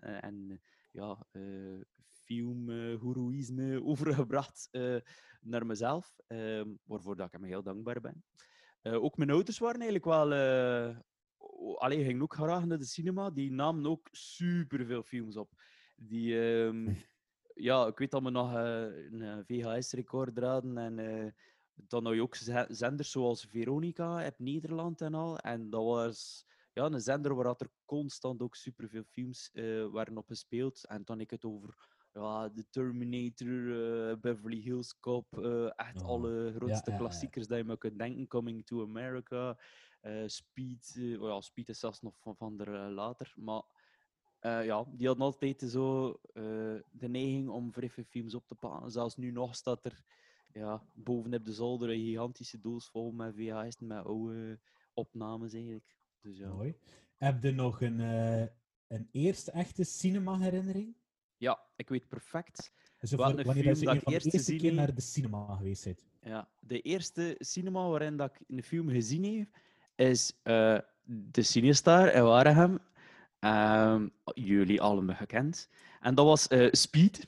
en 0.01 0.61
ja, 0.93 1.19
uh, 1.33 1.81
filmgoeroïsme 2.29 3.83
overgebracht 3.91 4.69
eh, 4.71 4.97
naar 5.41 5.67
mezelf, 5.67 6.19
ehm, 6.27 6.75
waarvoor 6.85 7.17
dat 7.17 7.27
ik 7.27 7.33
hem 7.33 7.45
heel 7.45 7.63
dankbaar 7.63 8.01
ben. 8.01 8.25
Eh, 8.83 9.03
ook 9.03 9.17
mijn 9.17 9.31
ouders 9.31 9.59
waren 9.59 9.81
eigenlijk 9.81 10.05
wel, 10.05 10.33
eh 10.33 10.97
allee, 11.79 12.05
gingen 12.05 12.23
ook 12.23 12.35
graag 12.35 12.65
naar 12.67 12.79
de 12.79 12.85
cinema, 12.85 13.31
die 13.31 13.53
namen 13.53 13.87
ook 13.87 14.09
superveel 14.11 15.03
films 15.03 15.37
op. 15.37 15.51
Die, 15.97 16.41
ehm, 16.41 16.95
ja, 17.55 17.87
ik 17.87 17.99
weet 17.99 18.11
dat 18.11 18.23
we 18.23 18.31
nog 18.31 18.55
eh, 18.55 18.83
een 19.11 19.45
VHS-recorder 19.45 20.45
hadden 20.45 20.79
en 20.79 20.99
eh, 20.99 21.31
dan 21.75 22.05
had 22.05 22.15
je 22.15 22.23
ook 22.23 22.35
ze- 22.35 22.67
zenders 22.69 23.11
zoals 23.11 23.45
Veronica 23.45 24.23
in 24.23 24.33
Nederland 24.37 25.01
en 25.01 25.15
al. 25.15 25.39
En 25.39 25.71
dat 25.71 25.85
was 25.85 26.47
ja, 26.73 26.85
een 26.85 27.01
zender 27.01 27.35
waar 27.35 27.55
er 27.59 27.71
constant 27.85 28.43
ook 28.43 28.55
superveel 28.55 29.05
films 29.05 29.51
eh 29.53 29.91
werden 29.93 30.17
op 30.17 30.27
gespeeld. 30.27 30.87
En 30.87 31.03
dan 31.05 31.21
ik 31.21 31.31
het 31.31 31.45
over 31.45 31.75
ja, 32.13 32.51
The 32.51 32.67
Terminator, 32.71 34.11
eh, 34.11 34.17
Beverly 34.21 34.61
Hills 34.61 35.01
Cop, 35.01 35.39
eh, 35.39 35.71
echt 35.77 36.03
Oh, 36.03 36.09
alle 36.09 36.53
grootste 36.57 36.91
ja, 36.91 36.97
ja. 36.97 37.03
klassiekers 37.03 37.47
dat 37.47 37.59
je 37.59 37.65
maar 37.65 37.79
kunt 37.79 37.99
denken. 37.99 38.27
Coming 38.27 38.67
to 38.67 38.83
America, 38.83 39.59
eh, 40.01 40.23
Speed. 40.27 40.95
oh 41.21 41.29
ja, 41.29 41.41
Speed 41.41 41.69
is 41.69 41.79
zelfs 41.79 42.01
nog 42.01 42.21
van, 42.21 42.37
van 42.37 42.61
er 42.61 42.75
eh, 42.75 42.93
later. 42.95 43.33
Maar 43.37 43.63
ja, 44.41 44.85
die 44.91 45.07
hadden 45.07 45.25
altijd 45.25 45.61
zo 45.61 46.21
de 46.91 47.09
neiging 47.09 47.49
om 47.49 47.73
vrij 47.73 47.91
veel 47.91 48.05
films 48.05 48.35
op 48.35 48.47
te 48.47 48.55
pakken. 48.55 48.91
Zelfs 48.91 49.17
nu 49.17 49.31
nog 49.31 49.55
staat 49.55 49.85
er 49.85 50.03
ja, 50.53 50.83
bovenop 50.93 51.45
de 51.45 51.53
zolder 51.53 51.91
een 51.91 52.05
gigantische 52.05 52.61
doos 52.61 52.89
vol 52.89 53.13
met 53.13 53.35
VHS, 53.35 53.79
met 53.79 54.05
oude 54.05 54.61
opnames 54.95 55.53
eigenlijk. 55.53 55.97
Dus 56.21 56.39
ja, 56.39 56.49
Mooi. 56.49 56.77
Heb 57.17 57.43
je 57.43 57.51
nog 57.51 57.81
een, 57.81 57.99
een 58.87 59.09
eerste 59.11 59.51
echte 59.51 59.85
cinema-herinnering? 59.85 60.97
Ja 61.39 61.59
ik 61.77 61.89
weet 61.89 62.09
perfect. 62.09 62.73
Voor 63.01 63.19
wanneer 63.19 63.45
film 63.45 63.65
dat 63.65 63.79
je 63.79 63.85
dat 63.85 63.95
ik 63.95 64.23
de 64.23 64.39
gezien 64.39 64.59
keer 64.59 64.75
naar 64.75 64.95
de 64.95 65.01
cinema 65.01 65.57
geweest 65.57 65.85
bent. 65.85 66.05
Ja, 66.23 66.49
de 66.61 66.81
eerste 66.81 67.35
cinema 67.39 67.89
waarin 67.89 68.17
dat 68.17 68.31
ik 68.35 68.41
een 68.49 68.63
film 68.63 68.89
gezien 68.89 69.39
heb, 69.39 69.49
is 69.95 70.33
eh, 70.43 70.79
de 71.03 71.43
Cinestar 71.43 72.15
in 72.15 72.23
Waregem. 72.23 72.79
Ehm, 73.39 74.09
jullie 74.35 74.81
allemaal 74.81 75.17
gekend. 75.17 75.69
En 76.01 76.15
dat 76.15 76.25
was 76.27 76.49
eh, 76.49 76.69
Speed. 76.71 77.27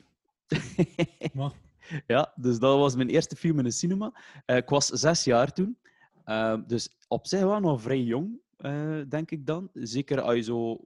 Ja, 2.07 2.33
dus 2.37 2.59
dat 2.59 2.79
was 2.79 2.97
mijn 2.97 3.09
eerste 3.09 3.37
film 3.37 3.59
in 3.59 3.65
de 3.65 3.71
cinema. 3.71 4.13
Eh, 4.47 4.57
ik 4.57 4.69
was 4.69 4.87
zes 4.87 5.25
jaar 5.25 5.53
toen. 5.53 5.79
Ehm, 6.25 6.63
dus 6.67 6.89
op 7.09 7.27
zich 7.27 7.41
wel 7.41 7.61
nog 7.61 7.83
vrij 7.83 8.03
jong, 8.03 8.41
denk 9.09 9.31
ik 9.31 9.47
dan. 9.47 9.71
Zeker 9.75 10.21
als 10.21 10.35
je 10.35 10.43
zo... 10.43 10.85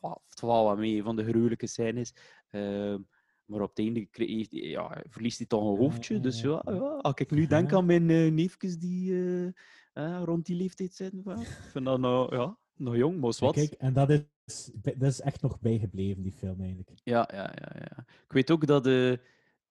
Valt 0.00 0.40
wel 0.40 0.76
mee 0.76 1.02
van 1.02 1.16
de 1.16 1.24
gruwelijke 1.24 1.66
scènes. 1.66 2.14
Ehm, 2.50 2.98
maar 3.44 3.60
op 3.60 3.68
het 3.68 3.78
einde 3.78 4.06
kreeg, 4.06 4.46
ja, 4.50 5.02
verliest 5.08 5.38
hij 5.38 5.46
toch 5.46 5.60
een 5.70 5.78
hoofdje. 5.78 6.20
Dus 6.20 6.40
ja, 6.40 6.62
ja, 6.64 6.78
als 6.78 7.14
ik 7.14 7.30
nu 7.30 7.46
denk 7.46 7.70
Ja. 7.70 7.76
aan 7.76 7.86
mijn 7.86 8.10
eh, 8.10 8.30
neefjes 8.32 8.78
die 8.78 9.12
eh, 9.12 9.46
eh, 9.92 10.22
rond 10.24 10.46
die 10.46 10.56
leeftijd 10.56 10.94
zijn, 10.94 11.20
wel, 11.24 11.40
ik 11.40 11.46
vind 11.46 11.84
dat 11.84 12.00
nou, 12.00 12.36
ja, 12.36 12.58
nog 12.76 12.96
jong, 12.96 13.20
maar 13.20 13.28
is 13.30 13.38
wat. 13.38 13.54
kijk, 13.54 13.72
en 13.72 13.92
dat 13.92 14.10
is, 14.44 14.70
dat 14.82 15.02
is 15.02 15.20
echt 15.20 15.42
nog 15.42 15.60
bijgebleven, 15.60 16.22
die 16.22 16.32
film 16.32 16.60
eigenlijk. 16.60 16.90
Ja, 17.04 17.28
ja, 17.32 17.52
ja, 17.54 17.72
ja. 17.74 18.04
Ik 18.06 18.32
weet 18.32 18.50
ook 18.50 18.66
dat, 18.66 18.86
eh, 18.86 19.12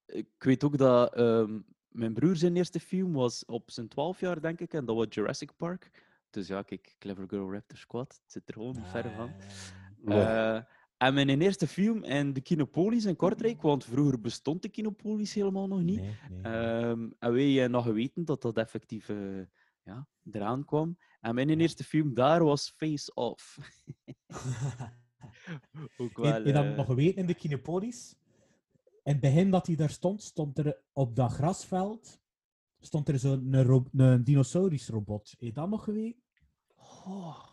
ik 0.05 0.29
weet 0.37 0.63
ook 0.63 0.77
dat 0.77 1.13
ehm, 1.15 1.59
mijn 1.87 2.13
broer 2.13 2.35
zijn 2.35 2.55
eerste 2.55 2.79
film 2.79 3.13
was 3.13 3.45
op 3.45 3.71
zijn 3.71 3.87
12 3.87 4.19
jaar, 4.19 4.41
denk 4.41 4.59
ik, 4.59 4.73
en 4.73 4.85
dat 4.85 4.95
was 4.95 5.05
Jurassic 5.09 5.55
Park. 5.55 6.05
Dus 6.29 6.47
ja, 6.47 6.61
kijk, 6.61 6.95
Clever 6.99 7.25
Girl 7.27 7.51
Raptor 7.53 7.77
Squad, 7.77 8.19
het 8.23 8.31
zit 8.31 8.47
er 8.47 8.53
gewoon 8.53 8.75
niet 8.75 8.87
ver 8.87 9.11
van. 9.15 9.31
Eh, 10.05 10.61
en 10.97 11.13
mijn 11.13 11.41
eerste 11.41 11.67
film 11.67 12.03
in 12.03 12.33
de 12.33 12.41
Kinopolis 12.41 13.05
in 13.05 13.15
Kortrijk, 13.15 13.61
want 13.61 13.85
vroeger 13.85 14.21
bestond 14.21 14.61
de 14.61 14.69
Kinopolis 14.69 15.33
helemaal 15.33 15.67
nog 15.67 15.81
niet. 15.81 15.99
Nee, 15.99 16.15
nee. 16.29 16.41
Ehm, 16.53 17.09
en 17.19 17.33
wij 17.33 17.51
hebben 17.51 17.71
nog 17.71 17.83
geweten 17.83 18.25
dat 18.25 18.41
dat 18.41 18.57
effectief 18.57 19.09
eh, 19.09 19.41
ja, 19.83 20.07
eraan 20.31 20.65
kwam. 20.65 20.97
En 21.21 21.35
mijn 21.35 21.59
eerste 21.59 21.83
film 21.83 22.13
daar 22.13 22.43
was 22.43 22.69
Face 22.69 23.13
Off. 23.13 23.57
ook 25.97 26.17
Heb 26.17 26.25
wel, 26.25 26.45
je 26.45 26.53
dat 26.53 26.65
eh, 26.65 26.75
nog 26.75 26.85
geweten 26.85 27.21
in 27.21 27.27
de 27.27 27.35
Kinepolis? 27.35 28.15
In 29.03 29.11
het 29.13 29.19
begin 29.21 29.51
dat 29.51 29.67
hij 29.67 29.75
daar 29.75 29.89
stond, 29.89 30.23
stond 30.23 30.57
er 30.57 30.81
op 30.93 31.15
dat 31.15 31.31
grasveld 31.31 32.19
stond 32.79 33.09
er 33.09 33.19
zo'n 33.19 33.63
ro- 33.63 33.85
een 33.91 34.23
dinosaurusrobot. 34.23 35.29
Heb 35.29 35.39
je 35.39 35.51
dat 35.51 35.69
nog 35.69 35.83
geweten? 35.83 36.21
oh, 36.75 37.45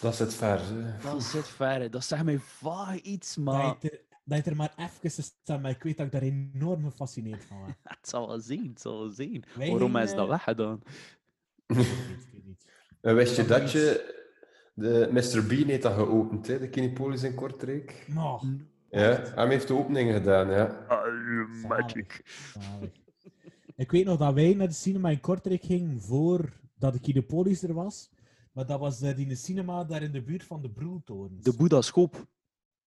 Dat 0.00 0.14
zit 0.16 0.34
ver. 0.34 0.60
hè. 0.64 1.10
dat 1.10 1.22
zit 1.22 1.48
ver. 1.48 1.90
Dat 1.90 2.04
zegt 2.04 2.24
mij 2.24 2.38
vaag 2.38 3.00
iets, 3.00 3.36
maar 3.36 3.62
Dat, 3.62 3.76
je 3.80 3.90
er, 3.90 4.00
dat 4.24 4.44
je 4.44 4.50
er 4.50 4.56
maar 4.56 4.72
even 4.76 5.22
staat, 5.22 5.62
maar 5.62 5.70
ik 5.70 5.82
weet 5.82 5.96
dat 5.96 6.06
ik 6.06 6.12
daar 6.12 6.22
enorm 6.22 6.84
gefascineerd 6.84 7.44
van 7.44 7.60
was. 7.60 7.70
het 7.98 8.08
zal 8.08 8.28
wel 8.28 8.40
zien. 8.40 8.68
Het 8.68 8.80
zal 8.80 8.98
wel 8.98 9.10
zien. 9.10 9.44
Wij 9.54 9.70
Waarom 9.70 9.90
gingen, 9.90 10.06
is 10.06 10.14
dat 10.14 10.24
eh, 10.24 10.28
weggedaan? 10.28 10.82
Weet 11.66 11.86
het. 11.86 12.66
En 13.00 13.14
wist 13.20 13.36
je 13.36 13.44
Dat 13.44 13.60
dat 13.60 13.72
je... 13.72 14.16
De 14.74 15.08
Mr. 15.12 15.46
Bean 15.46 15.68
heeft 15.68 15.82
dat 15.82 15.94
geopend, 15.94 16.46
hè? 16.46 16.58
de 16.58 16.68
Kinepolis 16.68 17.22
in 17.22 17.34
Kortrijk. 17.34 18.04
Maar, 18.08 18.40
Ja, 18.90 19.22
hij 19.34 19.48
heeft 19.48 19.68
de 19.68 19.74
opening 19.74 20.12
gedaan, 20.12 20.50
ja. 20.50 20.86
magic. 21.68 22.22
zalig. 22.52 22.90
Ik 23.76 23.90
weet 23.90 24.04
nog 24.04 24.18
dat 24.18 24.34
wij 24.34 24.54
naar 24.54 24.68
de 24.68 24.74
cinema 24.74 25.10
in 25.10 25.20
Kortrijk 25.20 25.62
gingen 25.62 26.00
voordat 26.00 26.92
de 26.92 27.00
Kinepolis 27.00 27.62
er 27.62 27.74
was. 27.74 28.10
Maar 28.58 28.66
dat 28.66 28.80
was 28.80 29.00
eh, 29.00 29.16
die 29.16 29.34
cinema 29.34 29.84
daar 29.84 30.02
in 30.02 30.12
de 30.12 30.22
buurt 30.22 30.44
van 30.44 30.62
de 30.62 30.70
Broeltorens. 30.70 31.44
De 31.44 31.56
Boeddha-scoop. 31.56 32.26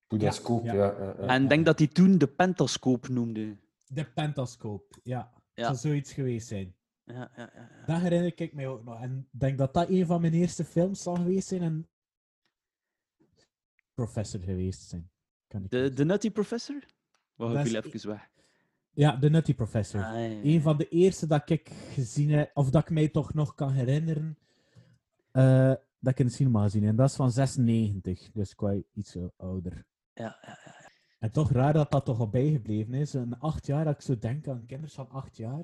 Hoe 0.07 0.19
dat 0.19 0.35
scoop, 0.35 0.65
ja. 0.65 0.73
ja. 0.73 0.97
ja, 0.99 1.15
ja. 1.17 1.27
En 1.27 1.43
ik 1.43 1.49
denk 1.49 1.65
dat 1.65 1.79
hij 1.79 1.87
toen 1.87 2.17
de 2.17 2.27
Pentascoop 2.27 3.07
noemde. 3.07 3.57
De 3.87 4.05
Pentascope, 4.05 4.99
ja. 5.03 5.33
Ja. 5.53 5.63
Zou 5.63 5.75
zoiets 5.75 6.13
geweest 6.13 6.47
zijn. 6.47 6.75
Ja, 7.03 7.13
ja, 7.13 7.31
ja. 7.35 7.51
ja. 7.55 7.85
Dat 7.85 8.01
herinner 8.01 8.31
ik 8.35 8.53
mij 8.53 8.67
ook 8.67 8.83
nog. 8.83 9.01
En 9.01 9.27
ik 9.31 9.39
denk 9.39 9.57
dat 9.57 9.73
dat 9.73 9.89
een 9.89 10.05
van 10.05 10.21
mijn 10.21 10.33
eerste 10.33 10.65
films 10.65 11.01
zal 11.01 11.15
geweest 11.15 11.47
zijn. 11.47 11.61
En 11.61 11.89
professor 13.93 14.39
geweest 14.39 14.81
zijn. 14.81 15.11
Kan 15.47 15.63
ik 15.63 15.69
De, 15.69 15.93
de 15.93 16.05
Nutty 16.05 16.31
Professor? 16.31 16.83
Wacht, 17.35 17.53
Dat 17.53 17.65
ik 17.65 17.71
viel 17.71 17.81
even 17.81 18.09
weg. 18.09 18.29
Ja, 18.91 19.15
de 19.15 19.29
Nutty 19.29 19.55
Professor. 19.55 20.03
Ah, 20.03 20.13
ja, 20.13 20.19
ja, 20.19 20.39
Een 20.43 20.61
van 20.61 20.77
de 20.77 20.89
eerste 20.89 21.27
dat 21.27 21.49
ik 21.49 21.69
gezien 21.69 22.29
heb, 22.29 22.51
of 22.53 22.69
dat 22.69 22.81
ik 22.81 22.89
mij 22.89 23.09
toch 23.09 23.33
nog 23.33 23.55
kan 23.55 23.71
herinneren, 23.71 24.37
eh, 25.31 25.73
dat 25.99 26.13
ik 26.13 26.19
in 26.19 26.25
de 26.25 26.31
cinema 26.31 26.63
gezien. 26.63 26.83
En 26.83 26.95
dat 26.95 27.09
is 27.09 27.15
van 27.15 27.31
96, 27.31 28.31
dus 28.31 28.55
qua 28.55 28.75
iets 28.93 29.15
eh, 29.15 29.23
ouder. 29.37 29.85
Ja, 30.13 30.37
ja, 30.41 30.59
ja. 30.65 30.89
En 31.19 31.31
toch 31.31 31.51
raar 31.51 31.73
dat 31.73 31.91
dat 31.91 32.05
toch 32.05 32.19
al 32.19 32.29
bijgebleven 32.29 32.93
is. 32.93 33.13
Een 33.13 33.39
acht 33.39 33.65
jaar, 33.65 33.85
dat 33.85 33.93
ik 33.93 34.01
zo 34.01 34.17
denk 34.17 34.47
aan 34.47 34.65
kinderen 34.65 34.95
van 34.95 35.09
acht 35.09 35.37
jaar. 35.37 35.63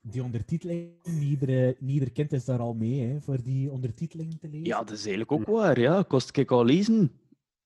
Die 0.00 0.22
ondertiteling, 0.22 0.90
iedere, 1.20 1.76
niet 1.78 1.92
ieder 1.92 2.12
kind 2.12 2.32
is 2.32 2.44
daar 2.44 2.58
al 2.58 2.74
mee, 2.74 3.08
hè, 3.08 3.20
voor 3.20 3.42
die 3.42 3.70
ondertiteling 3.70 4.38
te 4.40 4.48
lezen. 4.48 4.66
ja, 4.66 4.78
dat 4.78 4.90
is 4.90 5.06
eigenlijk 5.06 5.32
ook 5.32 5.46
waar. 5.46 5.80
Ja, 5.80 6.02
kost 6.02 6.36
ik 6.36 6.50
al 6.50 6.64
lezen. 6.64 7.12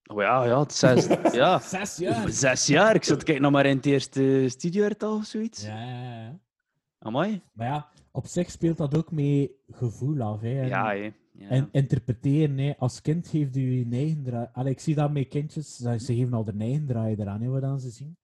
Oh 0.07 0.21
ja, 0.21 0.45
ja, 0.45 0.61
het 0.61 0.73
zes, 0.73 1.07
ja. 1.33 1.59
Zes 1.59 1.97
jaar. 1.97 2.29
Zes 2.29 2.67
jaar. 2.67 2.95
Ik 2.95 3.05
zat 3.05 3.23
kijken 3.23 3.43
nog 3.43 3.53
maar 3.53 3.67
in 3.67 3.77
het 3.77 3.87
eerste 3.87 4.45
studiojaar 4.49 4.97
of 4.99 5.25
zoiets. 5.25 5.63
Ja, 5.63 5.83
ja, 5.83 6.23
ja. 6.23 6.39
Amai. 6.99 7.43
Maar 7.53 7.67
ja, 7.67 7.89
op 8.11 8.27
zich 8.27 8.51
speelt 8.51 8.77
dat 8.79 8.97
ook 8.97 9.13
mee 9.13 9.57
gevoel 9.69 10.21
af. 10.21 10.41
Hè. 10.41 10.61
En, 10.61 10.69
Ja, 10.69 10.89
hè. 10.95 11.11
Ja. 11.33 11.49
en 11.49 11.69
interpreteren. 11.73 12.59
Hè. 12.59 12.77
Als 12.79 13.01
kind 13.03 13.29
geeft 13.29 13.57
u 13.57 13.61
je 13.71 13.87
eigen 13.91 14.23
draai. 14.23 14.49
Allee, 14.53 14.73
ik 14.73 14.81
zie 14.81 14.95
dat 14.95 15.13
met 15.13 15.29
kindjes, 15.29 15.77
ze 15.77 15.99
geven 15.99 16.33
al 16.35 16.45
de 16.45 16.55
eigen 16.59 16.87
draai 16.87 17.17
eraan, 17.19 17.41
hè, 17.41 17.49
wat 17.49 17.61
dan 17.61 17.81
ze 17.81 17.91
zien. 17.91 18.17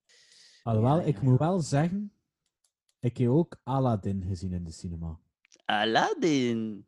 Alhoewel, 0.63 0.97
Ja, 1.01 1.05
ik 1.05 1.21
moet 1.23 1.39
wel 1.39 1.61
zeggen, 1.61 2.13
ik 3.01 3.17
heb 3.17 3.29
ook 3.29 3.61
Aladdin 3.63 4.23
gezien 4.29 4.53
in 4.53 4.65
de 4.65 4.73
cinema. 4.73 5.19
Aladdin. 5.65 6.87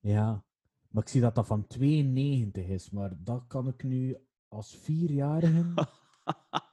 Ja, 0.00 0.44
maar 0.88 1.02
ik 1.02 1.08
zie 1.08 1.20
dat 1.20 1.34
dat 1.34 1.46
van 1.46 1.66
92 1.66 2.66
is, 2.66 2.90
maar 2.90 3.12
dat 3.18 3.44
kan 3.46 3.68
ik 3.68 3.82
nu 3.82 4.16
als 4.48 4.76
vierjarige. 4.76 5.64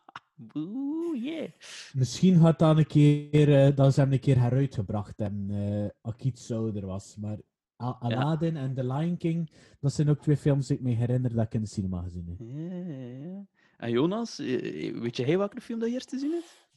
Oeh, 0.54 1.24
yeah. 1.24 1.50
Misschien 1.94 2.36
had 2.36 2.60
dat 2.60 2.78
een 2.78 2.88
keer, 2.88 3.66
eh, 3.66 3.76
dat 3.76 3.94
ze 3.94 4.00
hem 4.00 4.12
een 4.12 4.20
keer 4.20 4.40
heruitgebracht 4.42 5.20
hebben, 5.20 5.50
eh 5.50 5.90
als 6.02 6.14
ik 6.16 6.24
iets 6.24 6.52
ouder 6.52 6.86
was. 6.86 7.16
Maar 7.22 7.38
Al- 7.76 7.96
Aladdin 8.00 8.58
en 8.58 8.74
The 8.74 8.86
Lion 8.86 9.18
King, 9.18 9.52
dat 9.80 9.94
zijn 9.94 10.10
ook 10.10 10.22
twee 10.22 10.38
films 10.38 10.68
die 10.68 10.78
ik 10.78 10.84
me 10.84 10.92
herinner 10.92 11.34
dat 11.34 11.46
ik 11.46 11.54
in 11.54 11.62
de 11.62 11.68
cinema 11.68 12.02
gezien 12.02 12.26
heb. 12.28 12.48
Ja, 12.48 12.76
ja, 12.76 13.28
ja. 13.28 13.46
En 13.78 13.92
Jonas, 13.92 14.40
eh, 14.40 15.00
weet 15.02 15.18
jij 15.18 15.38
welke 15.38 15.62
film 15.62 15.80
dat 15.80 15.88
je 15.88 15.94
eerst 15.94 16.10
te 16.10 16.20
zien 16.20 16.32
hebt? 16.32 16.68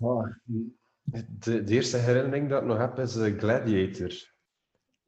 Ah, 0.00 0.26
de, 1.02 1.64
de 1.64 1.72
eerste 1.74 1.96
herinnering 1.96 2.48
dat 2.48 2.62
ik 2.62 2.68
nog 2.68 2.78
heb 2.78 2.98
is 2.98 3.16
eh, 3.16 3.38
Gladiator. 3.38 4.30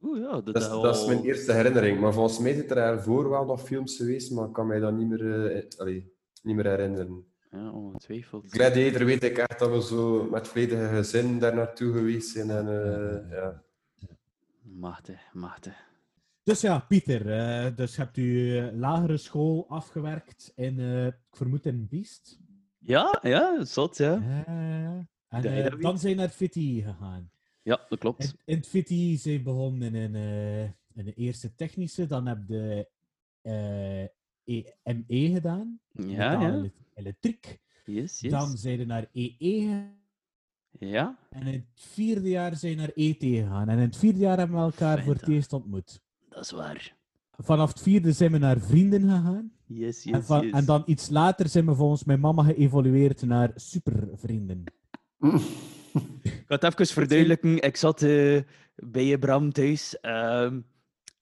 Oeh 0.01 0.19
ja, 0.19 0.31
dat, 0.31 0.45
Dat 0.45 0.61
is, 0.61 0.67
dat 0.67 0.95
is 0.95 1.05
mijn 1.05 1.23
eerste 1.23 1.53
herinnering. 1.53 1.99
Maar 1.99 2.13
volgens 2.13 2.39
mij 2.39 2.53
zitten 2.53 2.77
er 2.77 2.83
ervoor 2.93 3.29
wel 3.29 3.45
nog 3.45 3.61
films 3.61 3.95
geweest, 3.97 4.31
maar 4.31 4.47
ik 4.47 4.53
kan 4.53 4.67
mij 4.67 4.79
dat 4.79 4.93
niet 4.97 5.07
meer, 5.07 5.51
eh, 5.51 5.67
allee, 5.77 6.13
niet 6.43 6.55
meer 6.55 6.65
herinneren. 6.69 7.25
Ja, 7.55 7.69
ongetwijfeld. 7.71 8.45
Gladiator 8.51 9.05
weet 9.05 9.23
ik 9.23 9.37
echt 9.37 9.59
dat 9.59 9.71
we 9.71 9.81
zo 9.81 10.27
met 10.29 10.47
volledige 10.47 10.87
gezin 10.87 11.39
daar 11.39 11.55
naartoe 11.55 11.93
geweest 11.93 12.29
zijn. 12.29 12.49
En, 12.49 12.67
eh, 12.67 13.29
ja. 13.31 13.63
Machtig, 14.61 15.33
machtig. 15.33 15.83
Dus 16.43 16.61
ja, 16.61 16.79
Pieter, 16.79 17.31
eh, 17.31 17.75
dus 17.75 17.95
hebt 17.97 18.17
u 18.17 18.57
eh, 18.57 18.73
lagere 18.73 19.17
school 19.17 19.65
afgewerkt 19.69 20.51
in, 20.55 20.79
eh, 20.79 21.05
ik 21.05 21.15
vermoed 21.31 21.65
in 21.65 21.87
Beast. 21.89 22.39
Ja, 22.79 23.19
ja, 23.21 23.63
zot, 23.65 23.97
ja. 23.97 24.13
En 25.27 25.41
Dat 25.69 25.81
dan 25.81 25.99
zijn 25.99 26.15
naar 26.15 26.29
Fitty 26.29 26.81
gegaan. 26.81 27.29
Ja, 27.61 27.75
dat 27.75 27.91
In, 27.91 27.97
klopt. 27.97 28.35
in 28.45 28.55
het 28.55 28.67
Fitty 28.67 29.17
zijn 29.17 29.43
begonnen 29.43 29.95
in, 29.95 30.15
eh, 30.15 30.63
in 30.63 31.05
de 31.05 31.13
eerste 31.13 31.55
technische, 31.55 32.05
dan 32.05 32.25
heb 32.27 32.39
je 32.47 32.87
eh, 33.41 34.03
E- 34.47 34.71
ME 34.83 35.29
gedaan, 35.33 35.79
Ja, 35.91 36.31
ja. 36.31 36.63
Ele- 36.95 37.07
elektriek. 37.07 37.59
Yes, 37.85 38.19
yes. 38.19 38.31
Dan 38.31 38.57
zijn 38.57 38.79
je 38.79 38.85
naar 38.85 39.07
EE 39.13 39.35
gegaan. 39.39 39.93
Ja, 40.79 41.17
En 41.29 41.47
in 41.47 41.53
het 41.53 41.65
vierde 41.73 42.29
jaar 42.29 42.55
zijn 42.55 42.77
naar 42.77 42.91
ET 42.95 43.15
gegaan. 43.19 43.69
En 43.69 43.77
in 43.77 43.83
het 43.83 43.97
vierde 43.97 44.19
jaar 44.19 44.37
hebben 44.37 44.57
we 44.57 44.63
elkaar 44.63 45.03
voor 45.03 45.13
het 45.13 45.27
eerst 45.27 45.53
ontmoet. 45.53 46.01
dat 46.29 46.43
is 46.43 46.51
waar. 46.51 46.95
Vanaf 47.37 47.69
het 47.69 47.81
vierde 47.81 48.11
zijn 48.11 48.31
we 48.31 48.37
naar 48.37 48.59
vrienden 48.59 49.01
gegaan. 49.01 49.51
Yes, 49.65 50.03
yes, 50.03 50.13
en, 50.13 50.23
van- 50.23 50.45
yes. 50.45 50.53
en 50.53 50.65
dan 50.65 50.83
iets 50.85 51.09
later 51.09 51.49
zijn 51.49 51.65
we 51.65 51.75
volgens 51.75 52.03
mijn 52.03 52.19
mama 52.19 52.43
geëvolueerd 52.43 53.21
naar 53.21 53.51
supervrienden. 53.55 54.63
Ik 56.23 56.43
ga 56.47 56.55
het 56.55 56.63
even 56.63 56.85
verduidelijken. 56.87 57.61
Ik 57.61 57.75
zat 57.77 58.01
eh, 58.01 58.41
bij 58.75 59.05
je 59.05 59.19
Bram 59.19 59.51
thuis 59.51 59.99
ehm, 59.99 60.61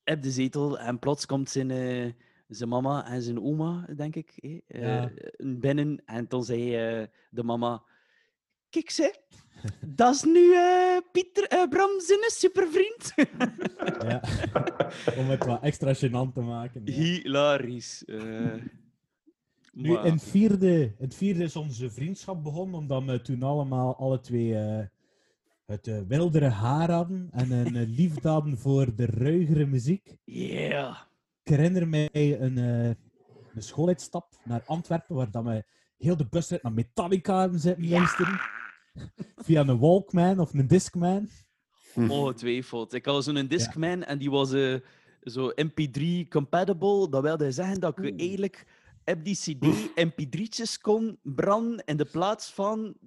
op 0.06 0.22
de 0.22 0.32
zetel 0.32 0.80
en 0.80 1.00
plots 1.00 1.26
komt 1.26 1.50
zijn, 1.50 1.72
eh, 1.72 2.12
zijn 2.54 2.70
mama 2.70 3.06
en 3.08 3.22
zijn 3.22 3.41
oma, 3.41 3.86
denk 3.95 4.16
ik, 4.16 4.34
eh, 4.38 4.60
Ja. 4.82 5.10
eh, 5.10 5.58
binnen. 5.58 6.01
En 6.06 6.28
toen 6.28 6.43
zei 6.43 6.76
eh, 6.76 7.08
de 7.30 7.43
mama: 7.43 7.84
Kijk, 8.70 8.89
ze, 8.89 9.16
dat 9.95 10.16
is 10.16 10.24
nu 10.24 10.54
eh, 10.54 10.97
Pieter 11.12 11.43
eh, 11.47 11.68
Bram 11.70 11.99
zijn 11.99 12.20
supervriend. 12.28 13.14
Ja. 14.08 14.22
Om 15.18 15.30
het 15.30 15.45
wat 15.45 15.62
extra 15.64 15.93
gênant 15.95 16.34
te 16.34 16.41
maken. 16.41 16.82
ja. 16.86 16.93
Hilarisch. 16.93 18.06
eh. 18.06 18.54
Nu, 19.74 19.91
maar- 19.91 20.06
in 20.06 20.12
het, 20.14 20.24
vierde, 20.24 20.82
in 20.82 20.93
het 20.97 21.16
vierde 21.16 21.43
is 21.43 21.56
onze 21.56 21.89
vriendschap 21.89 22.43
begonnen, 22.43 22.76
omdat 22.80 23.04
we 23.04 23.22
toen 23.22 23.43
allemaal 23.43 23.95
alle 23.95 24.20
twee 24.20 24.56
eh, 24.58 24.86
het 25.66 26.06
wildere 26.08 26.47
haar 26.47 26.91
hadden 26.91 27.28
en 27.32 27.51
een 27.51 27.89
liefde 27.89 28.28
hadden 28.30 28.58
voor 28.58 28.95
de 28.95 29.06
ruigere 29.06 29.66
muziek. 29.66 30.18
Yeah. 30.24 30.95
Ik 31.44 31.50
herinner 31.50 31.88
mij 31.88 32.10
een, 32.41 32.58
eh, 32.58 32.86
een 33.56 33.64
schooluitstap 33.64 34.39
naar 34.44 34.64
Antwerpen, 34.66 35.16
waar 35.16 35.32
dat 35.32 35.44
we 35.44 35.64
heel 35.98 36.18
de 36.18 36.28
busrit 36.30 36.64
naar 36.64 36.74
Metallica 36.74 37.39
hebben 37.39 37.60
zitten 37.60 37.89
luisteren. 37.89 38.39
Via 39.46 39.68
een 39.68 39.80
Walkman 39.80 40.39
of 40.39 40.54
een 40.54 40.68
Discman. 40.68 41.30
Ongetwijfeld. 41.96 42.94
Ik 42.94 43.06
had 43.06 43.24
zo'n 43.24 43.48
Discman 43.48 44.04
en 44.04 44.18
die 44.18 44.32
was 44.32 44.52
eh, 44.52 44.76
zo 45.22 45.52
MP3 45.56 46.28
compatible. 46.30 47.10
Dat 47.10 47.22
wilde 47.22 47.52
zeggen 47.52 47.80
dat 47.80 47.98
ik 47.98 48.20
eigenlijk 48.20 48.66
op 49.06 49.24
die 49.24 49.36
CD 49.36 49.89
MP3'tjes 49.96 50.82
kon 50.82 51.20
branden 51.24 51.86
in 51.86 51.98
de 51.98 52.06
plaats 52.06 52.54
van 52.54 52.98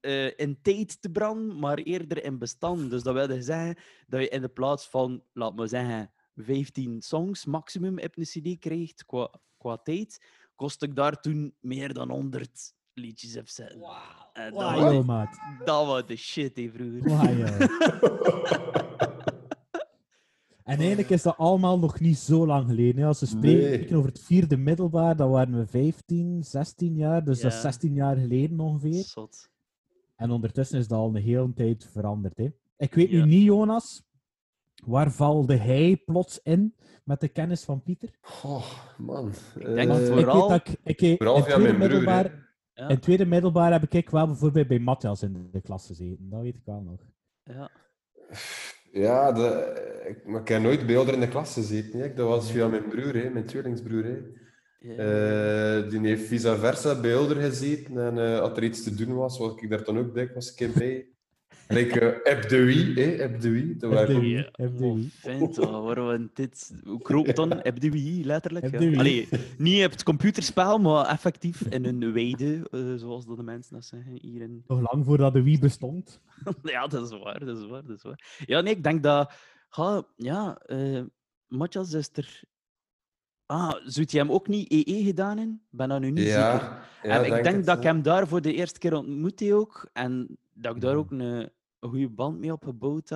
eh, 0.00 0.38
in 0.38 0.58
tijd 0.62 1.02
te 1.02 1.10
branden, 1.10 1.58
maar 1.58 1.78
eerder 1.78 2.24
in 2.24 2.38
bestand. 2.38 2.90
Dus 2.90 3.02
dat 3.02 3.14
wilde 3.14 3.42
zeggen 3.42 3.76
dat 4.06 4.20
je 4.20 4.28
in 4.28 4.40
de 4.40 4.48
plaats 4.48 4.88
van, 4.88 5.22
laat 5.32 5.56
maar 5.56 5.68
zeggen, 5.68 6.10
15 6.36 7.02
songs 7.02 7.44
maximum 7.44 7.98
op 7.98 8.16
een 8.16 8.24
CD 8.24 8.58
krijgt 8.58 9.04
qua, 9.06 9.30
qua 9.58 9.76
tijd, 9.76 10.24
kost 10.54 10.82
ik 10.82 10.96
daar 10.96 11.20
toen 11.20 11.54
meer 11.60 11.92
dan 11.94 12.10
100 12.10 12.74
liedjes 12.94 13.36
op 13.36 13.48
zetten. 13.48 13.80
En 14.32 14.52
dat, 14.52 14.62
Wauw, 14.62 14.94
was, 14.94 15.04
maat. 15.04 15.38
dat 15.64 15.86
was 15.86 16.06
de 16.06 16.16
shit, 16.16 16.56
hè, 16.56 16.70
vroeger. 16.74 17.04
En 20.64 20.78
eigenlijk 20.78 21.10
is 21.10 21.22
dat 21.22 21.36
allemaal 21.36 21.78
nog 21.78 22.00
niet 22.00 22.18
zo 22.18 22.46
lang 22.46 22.68
geleden. 22.68 23.00
hè. 23.00 23.06
Als 23.06 23.20
we 23.20 23.26
spreken 23.26 23.70
Nee. 23.90 23.96
over 23.96 24.08
het 24.08 24.20
vierde 24.22 24.56
middelbaar, 24.56 25.16
dan 25.16 25.30
waren 25.30 25.58
we 25.58 25.66
15, 25.66 26.44
16 26.44 26.96
jaar. 26.96 27.24
Dus 27.24 27.40
dat 27.40 27.50
is 27.50 27.56
Ja. 27.56 27.62
16 27.62 27.94
jaar 27.94 28.16
geleden 28.16 28.60
ongeveer. 28.60 29.04
Zot. 29.04 29.48
En 30.16 30.30
ondertussen 30.30 30.78
is 30.78 30.88
dat 30.88 30.98
al 30.98 31.08
een 31.08 31.22
hele 31.22 31.52
tijd 31.52 31.88
veranderd. 31.92 32.36
Hè. 32.36 32.48
Ik 32.76 32.94
weet 32.94 33.10
Ja. 33.10 33.16
nu 33.24 33.30
niet, 33.30 33.42
Jonas, 33.44 34.02
waar 34.84 35.10
valde 35.12 35.56
hij 35.56 36.02
plots 36.04 36.40
in 36.42 36.74
met 37.04 37.20
de 37.20 37.28
kennis 37.28 37.64
van 37.64 37.82
Pieter? 37.82 38.08
Oh, 38.42 38.72
man. 38.98 39.32
denk 39.54 39.90
Eh, 39.90 39.98
Ik 39.98 40.06
vooral- 40.06 40.48
weet 40.48 40.64
dat 40.64 40.68
ik, 40.68 40.78
ik, 40.84 41.00
in 41.00 41.16
Vooral 41.16 41.42
via 41.42 41.54
tweede 41.54 41.62
mijn 41.62 41.76
broer, 41.76 41.90
hè. 41.90 41.94
middelbaar, 41.96 42.44
Ja. 42.74 42.88
in 42.88 42.98
tweede 43.00 43.26
middelbaar 43.26 43.72
heb 43.72 43.92
ik 43.92 44.10
wel 44.10 44.26
bijvoorbeeld 44.26 44.68
bij 44.68 44.78
Matthias 44.78 45.22
in 45.22 45.48
de 45.52 45.60
klas 45.60 45.86
gezeten. 45.86 46.28
Dat 46.30 46.40
weet 46.42 46.54
ik 46.54 46.62
wel 46.64 46.80
nog. 46.80 47.00
Ja. 47.42 47.70
Ja, 48.92 49.32
de, 49.32 49.74
ik, 50.08 50.26
maar 50.26 50.40
ik 50.40 50.48
heb 50.48 50.62
nooit 50.62 50.86
bij 50.86 50.96
in 51.14 51.20
de 51.20 51.28
klas 51.28 51.52
gezeten. 51.52 52.00
Hè. 52.00 52.14
Dat 52.14 52.28
was 52.28 52.50
via 52.52 52.68
mijn 52.68 52.88
broer, 52.88 53.14
hè, 53.14 53.30
mijn 53.30 53.46
tweelingsbroer. 53.46 54.04
Hè. 54.04 54.18
Ja. 54.78 54.96
Eh, 54.96 55.90
die 55.90 56.00
heeft 56.00 56.26
vice 56.26 56.56
versa 56.56 57.00
bij 57.00 57.14
gezeten. 57.16 57.98
En 57.98 58.18
eh, 58.18 58.40
als 58.40 58.56
er 58.56 58.64
iets 58.64 58.82
te 58.82 58.94
doen 58.94 59.14
was, 59.14 59.38
was 59.38 59.56
ik 59.56 59.70
daar 59.70 59.84
dan 59.84 59.98
ook 59.98 60.14
dikwijls 60.14 60.48
een 60.48 60.54
keer 60.54 60.70
bij. 60.78 61.06
Like 61.68 62.22
uh, 62.26 62.48
de 62.48 62.64
Wie, 62.64 62.94
hè, 62.94 63.10
Ep 63.22 63.40
de 63.40 63.50
Wie. 63.50 63.76
Dat 63.76 63.92
waren 63.92 64.14
FDWI, 64.14 64.30
Ja, 64.34 64.50
FDWI. 64.66 65.10
Vent, 65.12 65.58
oh, 65.58 65.84
waarom 65.84 66.30
dit... 66.34 66.74
Hoe 66.84 67.02
kroop 67.02 67.34
dan? 67.34 67.50
Heb 67.62 67.80
de 67.80 67.90
Wii, 67.90 68.24
letterlijk. 68.24 68.80
Ja. 68.80 68.98
Allee, 68.98 69.28
niet 69.58 69.84
op 69.84 69.90
het 69.90 70.02
computerspel, 70.02 70.78
maar 70.78 71.06
effectief 71.06 71.60
in 71.60 71.84
een 71.84 72.12
weide, 72.12 72.68
eh, 72.70 72.80
zoals 72.96 73.26
dat 73.26 73.36
de 73.36 73.42
mensen 73.42 73.74
dat 73.74 73.84
zeggen 73.84 74.18
hier 74.22 74.40
in... 74.40 74.64
Nog 74.66 74.92
lang 74.92 75.04
voordat 75.04 75.32
de 75.32 75.42
Wii 75.42 75.58
bestond. 75.58 76.20
Ja, 76.62 76.86
dat 76.86 77.10
is 77.12 77.18
waar, 77.22 77.44
dat 77.44 77.58
is 77.58 77.66
waar, 77.66 77.82
dat 77.86 77.96
is 77.96 78.02
waar. 78.02 78.42
Ja, 78.46 78.60
nee, 78.60 78.74
ik 78.74 78.82
denk 78.82 79.02
dat... 79.02 79.32
Ga, 79.68 80.02
ja, 80.16 80.58
eh 80.66 81.02
Matthias 81.46 81.92
is 81.92 82.08
er... 82.12 82.42
Ah, 83.46 83.74
zou 83.84 84.06
je 84.08 84.18
hem 84.18 84.30
ook 84.32 84.48
niet 84.48 84.72
EE 84.72 85.04
gedaan 85.04 85.38
in? 85.38 85.50
Ik 85.70 85.76
ben 85.78 85.88
dat 85.88 86.00
nu 86.00 86.10
niet 86.10 86.24
zeker. 86.26 86.38
Ja, 86.42 86.78
en 87.02 87.24
ik 87.36 87.42
denk 87.42 87.64
dat 87.64 87.76
ik 87.76 87.82
hem 87.82 88.02
daar 88.02 88.28
voor 88.28 88.40
de 88.42 88.54
eerste 88.54 88.78
keer 88.78 88.94
ontmoette 88.96 89.54
ook. 89.54 89.88
En 89.92 90.38
dat 90.52 90.74
ik 90.74 90.80
daar 90.80 90.90
Mhm. 90.96 91.00
ook 91.00 91.10
een, 91.10 91.50
een 91.86 91.92
goede 91.92 92.08
band 92.14 92.38
mee 92.38 92.52
opgebouwd. 92.52 93.08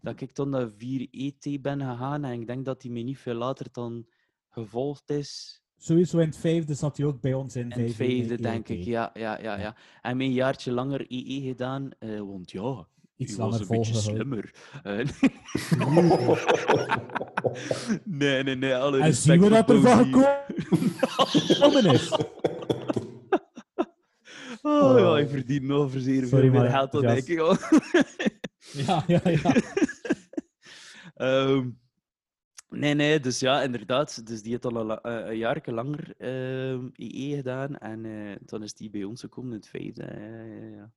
Dat 0.00 0.20
ik 0.20 0.32
toen 0.32 0.48
naar 0.48 0.68
4ET 0.70 1.60
ben 1.60 1.80
gegaan. 1.80 2.24
En 2.24 2.40
ik 2.40 2.46
denk 2.46 2.64
dat 2.64 2.82
hij 2.82 2.90
me 2.90 3.00
niet 3.00 3.18
veel 3.18 3.34
later 3.34 3.66
dan 3.72 4.06
gevolgd 4.48 5.10
is. 5.10 5.60
Sowieso 5.78 6.18
in 6.18 6.26
het 6.26 6.36
vijfde 6.36 6.74
zat 6.74 6.96
hij 6.96 7.06
ook 7.06 7.20
bij 7.20 7.34
ons 7.34 7.56
in, 7.56 7.70
In 7.70 7.82
het 7.84 7.94
vijfde, 7.94 8.40
denk 8.40 8.68
ik. 8.68 8.84
Ja, 8.84 9.10
ja, 9.14 9.40
ja, 9.40 9.58
ja. 9.58 9.76
En 10.02 10.16
mijn 10.16 10.32
jaartje 10.32 10.72
langer 10.72 11.04
EE 11.08 11.40
gedaan. 11.40 11.90
eh, 11.98 12.18
want 12.18 12.50
ja, 12.50 12.86
Iets 13.16 13.32
u 13.32 13.36
was 13.36 13.50
langer 13.50 13.60
een 13.60 13.66
beetje 13.78 13.94
slimmer. 13.94 14.54
Nee, 18.04 18.42
nee, 18.42 18.56
nee. 18.56 18.74
Alle 18.76 19.00
En 19.00 19.14
zien 19.14 19.40
we 19.40 19.48
dat 19.48 19.70
er 19.70 19.80
van 19.80 20.24
gekomen 21.24 21.84
is? 21.92 22.10
Oh 24.62 24.98
ja, 24.98 25.12
hij 25.12 25.28
verdient 25.28 25.62
nog 25.62 25.92
zeer 25.96 26.26
Sorry, 26.26 26.50
veel 26.50 26.60
meer 26.60 26.70
geld 26.70 26.92
dan 26.92 27.02
ja. 27.02 27.10
ik. 27.10 27.26
Ja, 28.86 29.04
ja, 29.06 29.20
ja. 29.24 29.54
Ehm, 31.14 31.68
Nee, 32.72 32.94
nee, 32.94 33.20
dus 33.20 33.40
ja, 33.40 33.62
inderdaad. 33.62 34.26
Dus 34.26 34.42
die 34.42 34.50
heeft 34.50 34.64
al 34.64 34.90
een, 34.90 35.00
eh, 35.00 35.26
een 35.30 35.36
jaar 35.36 35.62
langer 35.64 36.14
ehm 36.18 36.88
EE 36.92 37.36
gedaan. 37.36 37.78
En 37.78 38.04
eh, 38.04 38.36
toen 38.46 38.62
is 38.62 38.74
die 38.74 38.90
bij 38.90 39.04
ons 39.04 39.20
gekomen 39.20 39.50
in 39.50 39.56
het 39.56 39.68
vijfde. 39.68 40.02
Ja, 40.02 40.42
ja, 40.42 40.76
ja. 40.76 40.92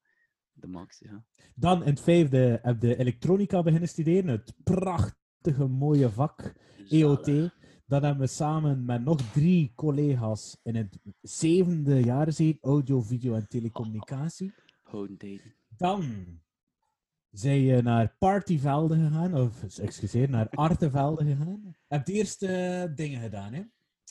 De 0.52 0.68
max, 0.68 1.00
ja. 1.00 1.24
Dan 1.56 1.84
in 1.84 1.90
het 1.90 2.02
vijfde 2.02 2.60
heb 2.62 2.82
je 2.82 2.98
elektronica 2.98 3.64
beginnen 3.64 3.90
studeren. 3.90 4.30
Het 4.30 4.54
prachtige, 4.64 5.68
mooie 5.68 6.10
vak 6.10 6.54
EOT. 6.90 7.52
Dan 7.88 8.04
hebben 8.04 8.22
we 8.26 8.28
samen 8.32 8.86
met 8.86 9.04
nog 9.04 9.22
drie 9.34 9.72
collega's 9.76 10.58
in 10.64 10.76
het 10.76 10.98
zevende 11.22 12.04
jaar 12.04 12.26
gezeten, 12.26 12.60
audio, 12.62 13.02
video 13.02 13.34
en 13.34 13.48
telecommunicatie. 13.50 14.54
Dan 15.78 16.04
zijn 17.32 17.60
je 17.60 17.82
naar 17.82 18.16
Partyvelde 18.20 18.96
gegaan, 18.96 19.34
of 19.34 19.78
excuseer, 19.80 20.30
naar 20.30 20.50
Artevelde 20.50 21.26
gegaan. 21.26 21.76
Heb 21.88 22.06
de 22.06 22.14
eerste 22.14 22.92
dingen 22.96 23.22
gedaan, 23.22 23.54
hè? 23.54 23.62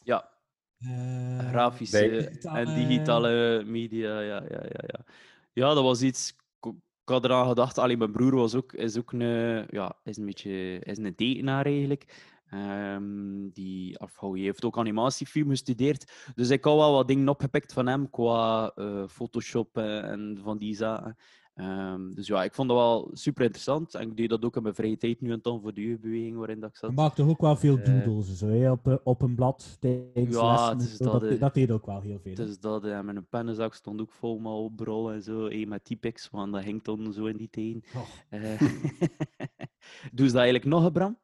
Ja, 0.05 0.33
Eh, 0.79 1.39
grafische 1.49 2.09
digitale- 2.11 2.59
en 2.59 2.75
digitale 2.75 3.63
media. 3.67 4.21
Ja, 4.21 4.43
ja, 4.43 4.63
ja, 4.63 4.83
ja. 4.87 5.05
ja, 5.53 5.75
dat 5.75 5.83
was 5.83 6.03
iets. 6.03 6.37
Ik 6.61 7.11
had 7.11 7.25
eraan 7.25 7.49
gedacht. 7.49 7.79
Allee, 7.79 7.97
mijn 7.97 8.13
broer 8.13 8.35
was 8.35 8.55
ook, 8.55 8.73
is 8.73 8.99
ook 8.99 9.13
een, 9.13 9.67
ja, 9.71 9.97
is 10.05 10.17
een 10.17 10.25
beetje 10.25 10.79
is 10.79 10.99
een 10.99 11.15
tekenaar 11.15 11.67
eigenlijk. 11.67 12.33
Ehm, 12.51 13.49
die, 13.53 14.01
of, 14.01 14.21
hij 14.21 14.41
heeft 14.41 14.65
ook 14.65 14.79
animatiefilm 14.79 15.49
gestudeerd. 15.49 16.33
Dus 16.35 16.51
ik 16.51 16.65
had 16.65 16.77
wel 16.77 16.93
wat 16.93 17.09
dingen 17.09 17.29
opgepikt 17.29 17.73
van 17.73 17.87
hem 17.87 18.11
qua 18.11 18.73
eh, 18.75 19.03
Photoshop 19.09 19.77
eh, 19.77 20.11
en 20.11 20.39
van 20.43 20.59
die 20.59 20.75
zaken. 20.75 21.17
Ehm, 21.55 22.13
dus 22.13 22.27
ja, 22.27 22.45
ik 22.45 22.55
vond 22.55 22.69
dat 22.69 22.77
wel 22.77 23.11
super 23.13 23.45
interessant. 23.45 23.95
En 23.95 24.09
ik 24.09 24.17
deed 24.17 24.29
dat 24.29 24.45
ook 24.45 24.57
in 24.57 24.63
mijn 24.63 24.75
vrije 24.75 24.97
tijd 24.97 25.21
nu 25.21 25.33
en 25.33 25.39
dan 25.43 25.61
voor 25.61 25.75
de 25.75 25.81
jeugdbeweging 25.81 26.37
waarin 26.37 26.61
dat 26.61 26.71
ik 26.71 26.77
zat. 26.77 26.91
Je 26.91 26.97
maakt 26.97 27.17
toch 27.17 27.29
ook 27.29 27.41
wel 27.41 27.57
veel 27.57 27.79
Eh, 27.79 28.05
doodles 28.05 28.39
zo, 28.39 28.47
hè, 28.47 28.71
op, 28.71 29.01
op 29.05 29.23
een 29.23 29.35
blad 29.35 29.77
tijdens 29.81 30.37
Ja, 30.37 30.75
lessen 30.75 30.99
en 30.99 31.13
dat, 31.13 31.21
dat, 31.21 31.41
dat 31.41 31.55
deed 31.55 31.71
ook 31.71 31.87
wel 31.87 32.01
heel 32.01 32.19
veel. 32.19 32.35
Dus 32.35 32.59
dat, 32.59 32.83
met 32.83 33.17
een 33.17 33.27
pennenzak 33.29 33.75
stond 33.75 34.01
ook 34.01 34.13
vol 34.13 34.39
met 34.39 34.53
opbrol 34.53 35.13
en 35.13 35.23
zo, 35.23 35.47
eh, 35.47 35.67
met 35.67 35.85
Typex, 35.85 36.31
want 36.31 36.53
dat 36.53 36.63
ging 36.63 36.83
toen 36.83 37.13
zo 37.13 37.25
in 37.25 37.37
die 37.37 37.51
tijden. 37.51 37.83
Oh. 37.95 38.03
Doe 40.13 40.27
ze 40.27 40.33
dat 40.33 40.43
eigenlijk 40.43 40.65
nog, 40.65 40.93
Bram? 40.93 41.19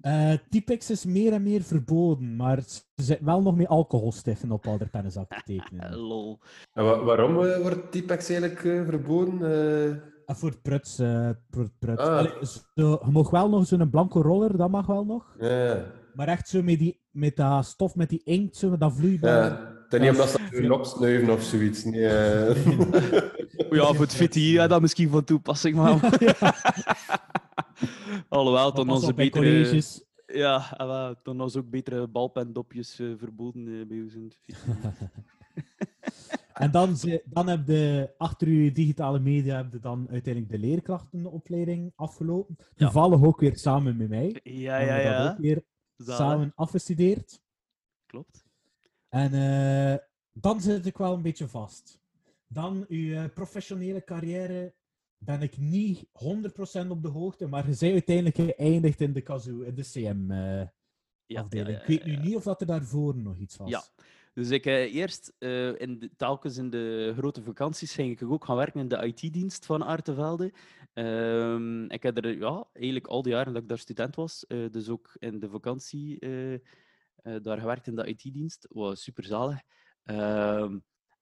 Eh, 0.00 0.32
Typex 0.50 0.90
is 0.90 1.04
meer 1.04 1.32
en 1.32 1.42
meer 1.42 1.62
verboden, 1.62 2.36
maar 2.36 2.62
ze 2.66 2.80
zitten 2.94 3.26
wel 3.26 3.42
nog 3.42 3.56
met 3.56 3.66
alcoholstiffen 3.68 4.52
op 4.52 4.66
ouder 4.66 4.88
pennenzak 4.88 5.28
te 5.28 5.40
tekenen. 5.44 5.96
Lol. 6.08 6.38
En 6.72 6.84
wa- 6.84 7.02
waarom 7.04 7.42
eh, 7.44 7.60
wordt 7.60 7.92
Typex 7.92 8.28
eigenlijk 8.28 8.64
eh, 8.64 8.84
verboden? 8.84 9.42
Eh, 9.42 9.84
En 10.26 10.36
voor 10.36 10.48
het 10.50 10.62
pruts. 10.62 10.98
eh, 10.98 11.28
voor 11.50 11.62
het 11.62 11.78
pruts. 11.78 12.02
Ah. 12.02 12.16
Allee, 12.18 12.32
zo, 12.74 13.00
je 13.04 13.10
mag 13.10 13.30
wel 13.30 13.48
nog 13.48 13.66
zo'n 13.66 13.90
blanco 13.90 14.20
roller, 14.20 14.56
dat 14.56 14.70
mag 14.70 14.86
wel 14.86 15.04
nog. 15.04 15.34
ja. 15.40 15.84
Maar 16.14 16.28
echt 16.28 16.48
zo 16.48 16.62
met, 16.62 16.78
die, 16.78 17.00
met 17.10 17.36
dat 17.36 17.64
stof, 17.64 17.94
met 17.94 18.08
die 18.08 18.20
inkt, 18.24 18.56
zo, 18.56 18.70
met 18.70 18.80
dat 18.80 18.92
vloeibaar. 18.92 19.44
ja. 19.44 19.78
Het 19.84 19.92
is 20.00 20.00
niet 20.00 20.10
omdat 20.10 20.30
ze 20.30 20.38
hun 20.50 20.72
opsnuiven 20.72 21.30
of 21.32 21.42
zoiets. 21.42 21.84
Nee, 21.84 22.06
eh. 22.06 22.66
Ja, 23.70 23.84
voor 23.92 24.00
het 24.04 24.14
fit 24.14 24.34
hier, 24.34 24.68
dat 24.68 24.80
misschien 24.80 25.10
van 25.10 25.24
toepassing, 25.24 25.76
maar... 25.76 25.98
Alhoewel, 28.30 28.72
toen 28.72 28.90
onze 28.90 29.14
betere... 29.14 29.82
Ja, 30.26 30.56
ah, 30.56 31.14
toen 31.22 31.36
was 31.36 31.56
ook 31.56 31.70
betere 31.70 32.08
balpendopjes 32.08 32.98
eh, 32.98 33.12
verboden 33.16 33.80
eh, 33.80 33.86
bij 33.86 34.00
ons. 34.00 34.38
En 36.52 36.70
dan, 36.70 36.96
dan 37.24 37.48
heb 37.48 37.66
je 37.66 38.14
achter 38.16 38.48
je 38.48 38.72
digitale 38.72 39.18
media 39.18 39.56
heb 39.56 39.72
je 39.72 39.78
dan 39.78 40.06
uiteindelijk 40.10 40.52
de 40.52 40.58
leerkrachtenopleiding 40.58 41.92
afgelopen. 41.96 42.56
Toevallig 42.74 43.22
ook 43.22 43.40
weer 43.40 43.56
samen 43.56 43.96
met 43.96 44.08
mij. 44.08 44.40
Ja, 44.42 44.78
ja, 44.78 44.96
dat 44.96 45.04
ja. 45.04 45.30
ook 45.30 45.38
weer 45.38 45.62
Zalig. 45.96 46.16
samen 46.16 46.52
afgestudeerd. 46.54 47.40
Klopt. 48.06 48.44
En 49.08 49.32
eh, 49.32 49.98
dan 50.32 50.60
zit 50.60 50.86
ik 50.86 50.96
wel 50.96 51.14
een 51.14 51.22
beetje 51.22 51.48
vast. 51.48 52.00
Dan 52.46 52.84
uw 52.88 53.28
professionele 53.28 54.04
carrière 54.04 54.74
ben 55.24 55.42
ik 55.42 55.58
niet 55.58 56.04
100% 56.04 56.88
op 56.88 57.02
de 57.02 57.08
hoogte, 57.08 57.46
maar 57.46 57.68
je 57.68 57.76
bent 57.78 57.92
uiteindelijk 57.92 58.36
geëindigd 58.36 59.00
in 59.00 59.12
de 59.12 59.20
kazoo, 59.20 59.60
in 59.60 59.74
de 59.74 59.82
CM-afdeling. 59.82 61.76
Ja, 61.76 61.80
ik 61.80 61.86
weet 61.86 62.04
nu 62.04 62.16
niet 62.16 62.36
of 62.36 62.42
dat 62.42 62.60
er 62.60 62.66
daarvoor 62.66 63.16
nog 63.16 63.38
iets 63.38 63.56
was. 63.56 63.70
Ja. 63.70 63.82
Dus 64.34 64.50
ik 64.50 64.66
eh, 64.66 64.94
eerst, 64.94 65.34
eh, 65.38 65.80
in 65.80 65.98
de, 65.98 66.10
telkens 66.16 66.56
in 66.56 66.70
de 66.70 67.14
grote 67.16 67.42
vakanties, 67.42 67.94
ging 67.94 68.20
ik 68.20 68.30
ook 68.30 68.44
gaan 68.44 68.56
werken 68.56 68.80
in 68.80 68.88
de 68.88 69.06
IT-dienst 69.06 69.66
van 69.66 69.82
Artevelde. 69.82 70.52
Ehm, 70.92 71.84
ik 71.84 72.02
heb 72.02 72.16
er 72.16 72.38
ja, 72.38 72.68
eigenlijk 72.72 73.06
al 73.06 73.22
die 73.22 73.32
jaren 73.32 73.52
dat 73.52 73.62
ik 73.62 73.68
daar 73.68 73.78
student 73.78 74.16
was, 74.16 74.46
eh, 74.46 74.70
dus 74.70 74.88
ook 74.88 75.16
in 75.18 75.40
de 75.40 75.48
vakantie 75.48 76.18
eh, 76.18 76.54
eh, 76.54 76.60
daar 77.42 77.58
gewerkt 77.58 77.86
in 77.86 77.94
de 77.94 78.06
IT-dienst. 78.06 78.66
was 78.70 79.02
super 79.02 79.24
zalig. 79.24 79.60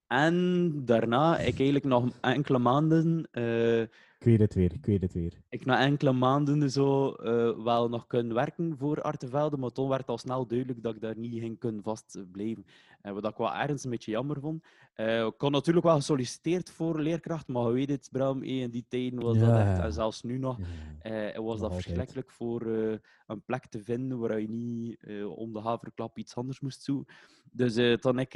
En 0.08 0.72
daarna, 0.84 1.38
ik 1.38 1.56
eigenlijk 1.56 1.84
nog 1.84 2.08
enkele 2.20 2.58
maanden 2.58 3.28
eh, 3.30 3.82
Ik 4.18 4.24
weet 4.24 4.38
het 4.40 4.54
weer, 4.54 4.72
ik 4.72 4.86
weet 4.86 5.02
het 5.02 5.12
weer. 5.12 5.32
ik 5.48 5.64
na 5.64 5.80
enkele 5.80 6.12
maanden 6.12 6.70
zo 6.70 7.10
eh, 7.12 7.64
wel 7.64 7.88
nog 7.88 8.06
kunnen 8.06 8.34
werken 8.34 8.76
voor 8.78 9.02
Artevelde, 9.02 9.56
maar 9.56 9.70
toen 9.70 9.88
werd 9.88 10.08
al 10.08 10.18
snel 10.18 10.46
duidelijk 10.46 10.82
dat 10.82 10.94
ik 10.94 11.00
daar 11.00 11.16
niet 11.18 11.40
ging 11.40 11.58
kunnen 11.58 11.82
vastblijven. 11.82 12.66
En 13.00 13.14
wat 13.14 13.24
ik 13.24 13.36
wel 13.36 13.54
ergens 13.54 13.84
een 13.84 13.90
beetje 13.90 14.10
jammer 14.10 14.40
vond. 14.40 14.64
Eh, 14.94 15.24
ik 15.26 15.34
had 15.38 15.50
natuurlijk 15.50 15.86
wel 15.86 15.94
gesolliciteerd 15.94 16.70
voor 16.70 17.00
leerkracht, 17.00 17.48
maar 17.48 17.66
je 17.66 17.72
weet 17.72 17.88
het, 17.88 18.08
Bram, 18.12 18.42
eh, 18.42 18.60
in 18.60 18.70
die 18.70 18.84
tijden 18.88 19.20
was 19.20 19.38
dat 19.38 19.56
echt, 19.58 19.78
en 19.78 19.92
zelfs 19.92 20.22
nu 20.22 20.38
nog, 20.38 20.58
Ja. 21.02 21.40
was 21.42 21.54
dat 21.60 21.62
altijd. 21.62 21.82
verschrikkelijk 21.82 22.30
voor 22.30 22.62
een 23.26 23.42
plek 23.46 23.66
te 23.66 23.82
vinden 23.82 24.18
waar 24.18 24.40
je 24.40 24.48
niet 24.48 24.98
om 25.36 25.52
de 25.52 25.60
haverklap 25.60 26.18
iets 26.18 26.34
anders 26.36 26.60
moest 26.60 26.82
zoeken. 26.82 27.14
Dus 27.52 28.00
toen 28.00 28.18
ik 28.18 28.34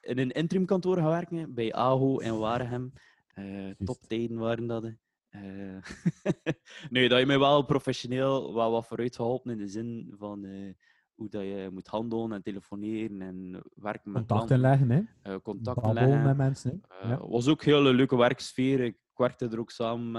in 0.00 0.18
een 0.18 0.30
interimkantoor 0.30 0.96
gaan 0.96 1.08
werken 1.08 1.54
bij 1.54 1.72
AHO 1.74 2.18
in 2.18 2.38
Waregem. 2.38 2.92
Eh 3.34 3.70
toptijden 3.84 4.38
waren 4.38 4.66
dat. 4.66 4.82
hè. 4.82 4.90
Eh, 5.34 5.82
nee, 6.90 7.08
dat 7.08 7.18
je 7.18 7.26
mij 7.26 7.38
wel 7.38 7.62
professioneel 7.62 8.54
wel 8.54 8.70
wat 8.70 8.86
vooruit 8.86 9.16
geholpen 9.16 9.50
in 9.52 9.58
de 9.58 9.68
zin 9.68 10.14
van 10.18 10.44
eh, 10.44 10.72
hoe 11.14 11.28
dat 11.28 11.42
je 11.42 11.68
moet 11.72 11.86
handelen 11.86 12.32
en 12.32 12.42
telefoneren 12.42 13.22
en 13.22 13.62
werken 13.74 14.12
met 14.12 14.26
Contacten 14.26 14.26
klanten, 14.26 14.58
leggen, 14.58 14.90
hè? 14.90 15.32
eh, 15.32 15.40
contacten 15.42 15.92
leggen. 15.92 16.22
met 16.22 16.36
mensen, 16.36 16.80
Ja. 17.02 17.26
was 17.26 17.48
ook 17.48 17.62
een 17.64 17.72
hele 17.72 17.92
leuke 17.92 18.16
werksfeer. 18.16 18.80
Ik 18.80 18.98
werkte 19.14 19.48
er 19.48 19.58
ook 19.58 19.70
samen 19.70 20.12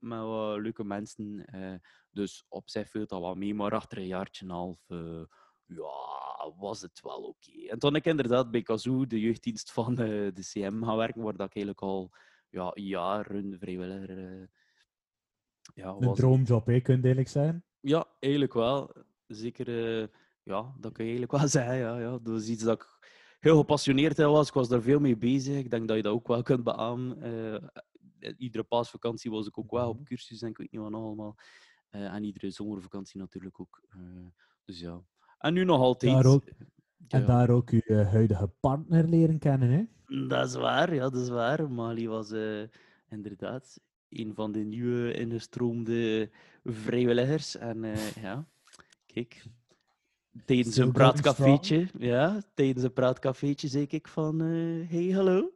met, 0.00 0.20
wat 0.20 0.58
leuke 0.58 0.84
mensen. 0.84 1.44
dus 2.10 2.44
op 2.48 2.70
zich 2.70 2.88
viel 2.88 3.06
dat 3.06 3.20
wel 3.20 3.34
mee, 3.34 3.54
maar 3.54 3.74
achter 3.74 3.98
een 3.98 4.06
jaartje 4.06 4.44
en 4.44 4.50
een 4.50 4.56
half 4.56 4.86
ja, 5.66 6.52
was 6.58 6.80
het 6.80 7.00
wel 7.02 7.22
oké. 7.22 7.68
En 7.68 7.78
toen 7.78 7.94
ik 7.94 8.04
inderdaad 8.04 8.50
bij 8.50 8.62
Kazoo, 8.62 9.06
de 9.06 9.20
jeugddienst 9.20 9.72
van 9.72 9.94
de 9.94 10.32
CM, 10.34 10.82
gaan 10.82 10.96
werken, 10.96 11.22
waar 11.22 11.36
dat 11.36 11.46
ik 11.46 11.54
eigenlijk 11.54 11.80
al 11.82 12.10
ja, 12.50 12.70
jaren 12.74 13.58
vrijwilliger 13.58 14.18
eh, 14.18 14.46
ja, 15.74 15.88
Een 15.88 16.06
was. 16.06 16.18
droomjob, 16.18 16.66
hè, 16.66 16.80
kun 16.80 17.00
je 17.02 17.08
eerlijk 17.08 17.28
zijn. 17.28 17.64
Ja, 17.80 18.06
eigenlijk 18.18 18.54
wel. 18.54 18.94
Zeker, 19.26 19.68
eh, 19.68 20.06
ja, 20.42 20.74
dat 20.78 20.92
kun 20.92 21.04
je 21.04 21.10
eigenlijk 21.10 21.32
wel 21.32 21.48
zeggen. 21.58 21.76
Ja, 21.76 21.98
ja. 21.98 22.18
Dat 22.18 22.40
is 22.40 22.48
iets 22.48 22.62
dat 22.62 22.82
ik 22.82 22.98
heel 23.40 23.56
gepassioneerd 23.58 24.18
in 24.18 24.26
was. 24.26 24.48
Ik 24.48 24.54
was 24.54 24.68
daar 24.68 24.82
veel 24.82 25.00
mee 25.00 25.16
bezig. 25.16 25.56
Ik 25.56 25.70
denk 25.70 25.88
dat 25.88 25.96
je 25.96 26.02
dat 26.02 26.12
ook 26.12 26.28
wel 26.28 26.42
kunt 26.42 26.64
beamen. 26.64 27.22
Eh, 27.22 28.32
iedere 28.36 28.64
paasvakantie 28.64 29.30
was 29.30 29.46
ik 29.46 29.58
ook 29.58 29.70
wel 29.70 29.88
op 29.88 30.04
cursus 30.04 30.42
en 30.42 30.48
ik 30.48 30.56
weet 30.56 30.72
niet 30.72 30.80
wat 30.80 30.90
nog 30.90 31.02
allemaal. 31.02 31.36
En 31.90 32.24
iedere 32.24 32.50
zomervakantie 32.50 33.20
natuurlijk 33.20 33.60
ook. 33.60 33.82
Dus 34.64 34.80
ja. 34.80 35.02
En 35.38 35.54
nu 35.54 35.64
nog 35.64 35.80
altijd. 35.80 36.40
Ja, 37.08 37.18
En 37.18 37.26
daar 37.26 37.50
ook 37.50 37.70
uw 37.70 37.80
eh, 37.80 38.10
huidige 38.10 38.50
partner 38.60 39.08
leren 39.08 39.38
kennen, 39.38 39.70
hè? 39.70 39.84
Dat 40.28 40.46
is 40.46 40.54
waar, 40.54 40.94
ja, 40.94 41.00
dat 41.00 41.22
is 41.22 41.28
waar. 41.28 41.70
Mali 41.70 42.08
was 42.08 42.30
eh, 42.30 42.62
inderdaad 43.08 43.80
een 44.08 44.34
van 44.34 44.52
de 44.52 44.58
nieuwe 44.58 45.12
ingestroomde 45.12 46.30
vrijwilligers. 46.64 47.56
En 47.56 47.84
eh, 47.84 48.10
ja, 48.10 48.46
kijk, 49.06 49.44
tijdens 50.44 50.76
een 50.76 50.92
praatcafeetje, 50.92 51.88
ja, 51.98 52.42
tijdens 52.54 52.84
een 52.84 52.92
praatcafeetje 52.92 53.68
zei 53.68 53.86
ik 53.88 54.08
van, 54.08 54.40
hey, 54.40 55.10
hallo. 55.10 55.52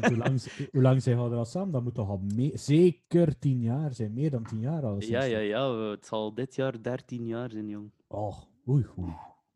Hoe 0.00 0.16
lang, 0.16 0.42
hoe 0.72 0.82
lang 0.82 1.02
zijn 1.02 1.28
we 1.28 1.34
al 1.34 1.44
samen? 1.44 1.72
Dat 1.72 1.82
moet 1.82 1.94
toch 1.94 2.08
al 2.08 2.22
zeker 2.54 3.38
tien 3.38 3.60
jaar 3.60 3.94
zijn, 3.94 4.12
meer 4.12 4.30
dan 4.30 4.42
tien 4.44 4.60
jaar 4.60 4.84
al. 4.84 5.02
Ja, 5.02 5.22
ja, 5.22 5.38
ja, 5.38 5.76
het 5.76 6.06
zal 6.06 6.34
dit 6.34 6.54
jaar 6.54 6.82
13 6.82 7.26
jaar 7.26 7.50
zijn, 7.50 7.68
jong. 7.68 7.90
Oh, 8.06 8.36
oei, 8.68 8.86
oei. 8.98 9.12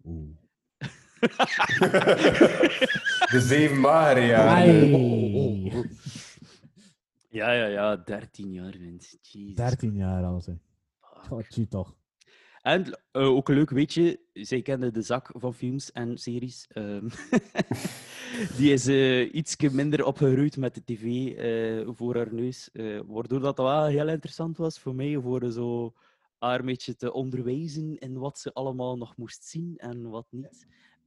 oei. 0.07 0.37
De 3.31 3.41
zeven. 3.41 3.87
Ai. 3.87 4.91
Ja, 7.31 7.53
ja, 7.53 7.67
ja, 7.67 7.97
13 7.97 8.53
jaar, 8.53 8.75
mensen. 8.81 9.19
Jezus. 9.23 9.55
13 9.55 9.95
jaar 9.95 10.25
al, 10.25 10.41
zeg. 10.41 10.55
Tjie 11.49 11.69
toch. 11.69 11.97
En 12.63 12.99
eh, 13.13 13.23
ook 13.27 13.49
een 13.49 13.55
leuk 13.55 13.71
weetje, 13.71 14.21
zij 14.33 14.63
kende 14.63 14.91
de 14.91 15.03
zak 15.03 15.31
van 15.35 15.55
films 15.55 15.93
en 15.93 16.19
series. 16.19 16.67
ehm, 16.69 17.09
die 18.57 18.73
is 18.73 18.87
eh 18.87 19.35
iets 19.35 19.57
minder 19.57 20.05
opgegroeid 20.05 20.57
met 20.57 20.75
de 20.75 20.85
tv 20.85 21.05
eh, 21.37 21.89
voor 21.95 22.17
haar 22.17 22.35
neus. 22.35 22.71
eh, 22.73 23.01
waardoor 23.07 23.41
dat 23.41 23.59
wel 23.59 23.87
heel 23.87 24.09
interessant 24.09 24.57
was 24.57 24.79
voor 24.79 24.95
mij, 24.95 25.19
voor 25.21 25.51
zo 25.53 25.95
haar 26.39 26.59
een 26.61 26.67
beetje 26.67 26.97
te 26.97 27.13
onderwijzen 27.13 27.99
in 27.99 28.19
wat 28.19 28.39
ze 28.39 28.53
allemaal 28.53 28.97
nog 28.97 29.17
moest 29.17 29.45
zien 29.45 29.75
en 29.77 30.09
wat 30.09 30.27
niet. 30.31 30.67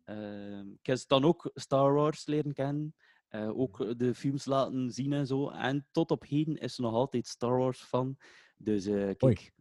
Ehm, 0.09 0.69
ik 0.71 0.85
heb 0.85 0.97
ze 0.97 1.03
dan 1.07 1.23
ook 1.25 1.51
Star 1.53 1.93
Wars 1.93 2.25
leren 2.25 2.53
kennen. 2.53 2.95
eh, 3.29 3.59
ook 3.59 3.99
de 3.99 4.15
films 4.15 4.45
laten 4.45 4.91
zien 4.91 5.13
en 5.13 5.27
zo. 5.27 5.49
En 5.49 5.87
tot 5.91 6.11
op 6.11 6.23
heden 6.27 6.55
is 6.57 6.75
ze 6.75 6.81
nog 6.81 6.93
altijd 6.93 7.27
Star 7.27 7.57
Wars 7.57 7.81
fan. 7.81 8.17
Dus 8.57 8.85
kijk, 9.17 9.51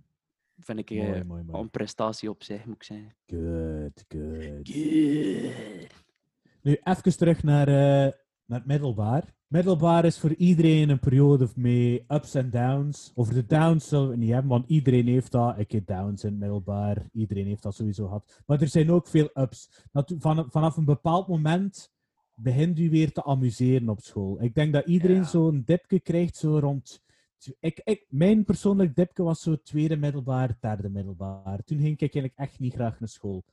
vind 0.59 0.79
ik 0.79 0.91
eh, 0.91 0.97
Mooi, 0.97 1.25
mooi, 1.25 1.43
mooi. 1.43 1.63
een 1.63 1.71
prestatie 1.71 2.31
op 2.31 2.43
zich, 2.43 2.65
moet 2.65 2.75
ik 2.75 2.83
zeggen. 2.83 3.17
Good, 3.27 4.05
good. 4.09 4.69
Good. 4.69 6.05
Nu, 6.63 6.81
even 6.83 7.17
terug 7.17 7.43
naar, 7.43 7.67
naar 8.45 8.59
het 8.59 8.67
middelbaar. 8.67 9.35
Middelbaar 9.49 10.05
is 10.05 10.19
voor 10.19 10.35
iedereen 10.35 10.89
een 10.89 10.99
periode 10.99 11.49
mee 11.55 12.05
ups 12.09 12.35
en 12.35 12.51
downs. 12.51 13.13
Over 13.15 13.35
de 13.35 13.47
downs 13.47 13.89
zullen 13.89 14.05
we 14.05 14.11
het 14.11 14.21
niet 14.21 14.31
hebben, 14.31 14.51
want 14.51 14.69
iedereen 14.69 15.07
heeft 15.07 15.33
dat. 15.33 15.59
Ik 15.59 15.73
heb 15.73 15.87
downs 15.87 16.25
in 16.25 16.31
het 16.31 16.39
middelbaar. 16.39 17.09
Iedereen 17.13 17.47
heeft 17.47 17.63
dat 17.63 17.75
sowieso 17.75 18.05
gehad. 18.07 18.43
Maar 18.47 18.61
er 18.61 18.69
zijn 18.69 18.91
ook 18.91 19.07
veel 19.07 19.31
ups. 19.35 19.71
Vanaf 20.49 20.77
een 20.77 20.85
bepaald 20.85 21.29
moment 21.29 21.93
begint 22.35 22.79
u 22.79 22.91
weer 22.91 23.13
te 23.13 23.25
amuseren 23.25 23.89
op 23.89 24.01
school. 24.01 24.43
Ik 24.43 24.55
denk 24.55 24.73
dat 24.73 24.87
iedereen 24.87 25.17
Ja. 25.17 25.25
zo'n 25.25 25.63
dipje 25.65 26.01
krijgt, 26.01 26.37
zo 26.37 26.59
rond... 26.59 27.03
Ik, 27.61 27.81
ik, 27.85 28.07
mijn 28.09 28.45
persoonlijk 28.45 28.97
dipje 28.97 29.23
was 29.23 29.41
zo 29.41 29.57
tweede 29.63 29.97
middelbaar, 29.97 30.57
derde 30.61 30.89
middelbaar. 30.89 31.65
Toen 31.65 31.79
ging 31.79 31.93
ik 31.93 32.01
eigenlijk 32.01 32.35
echt 32.37 32.59
niet 32.59 32.75
graag 32.75 33.01
naar 33.01 33.09
school. 33.09 33.45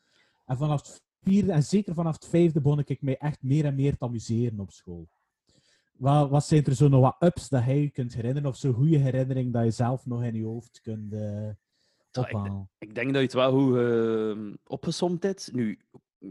En 0.46 0.58
vanaf 0.58 0.82
het 0.88 1.04
vierde, 1.22 1.52
en 1.52 1.64
zeker 1.64 1.94
vanaf 1.94 2.14
het 2.14 2.28
vijfde, 2.28 2.62
begon 2.62 2.84
ik 2.86 3.02
mij 3.02 3.18
echt 3.18 3.44
meer 3.44 3.66
en 3.66 3.76
meer 3.76 3.98
te 3.98 4.06
amuseren 4.06 4.60
op 4.60 4.72
school. 4.72 5.08
Wat, 5.98 6.30
wat 6.30 6.46
zijn 6.46 6.66
er 6.66 6.76
zo 6.76 6.88
nog 6.88 7.02
wat 7.02 7.16
ups 7.20 7.50
dat 7.50 7.66
jij 7.66 7.82
je 7.82 7.90
kunt 7.90 8.16
herinneren? 8.16 8.50
Of 8.50 8.58
zo'n 8.58 8.74
goede 8.74 8.98
herinnering 8.98 9.54
dat 9.54 9.64
je 9.64 9.72
zelf 9.72 10.06
nog 10.06 10.24
in 10.24 10.36
je 10.36 10.44
hoofd 10.44 10.82
kunt 10.82 11.14
ik, 11.14 11.56
ophalen? 12.18 12.70
ik 12.78 12.96
denk 12.96 13.08
dat 13.08 13.16
je 13.16 13.22
het 13.22 13.34
wel 13.34 13.52
goed 13.52 13.78
eh, 13.78 14.54
opgesomd 14.66 15.24
hebt. 15.24 15.50
Nu, 15.54 15.80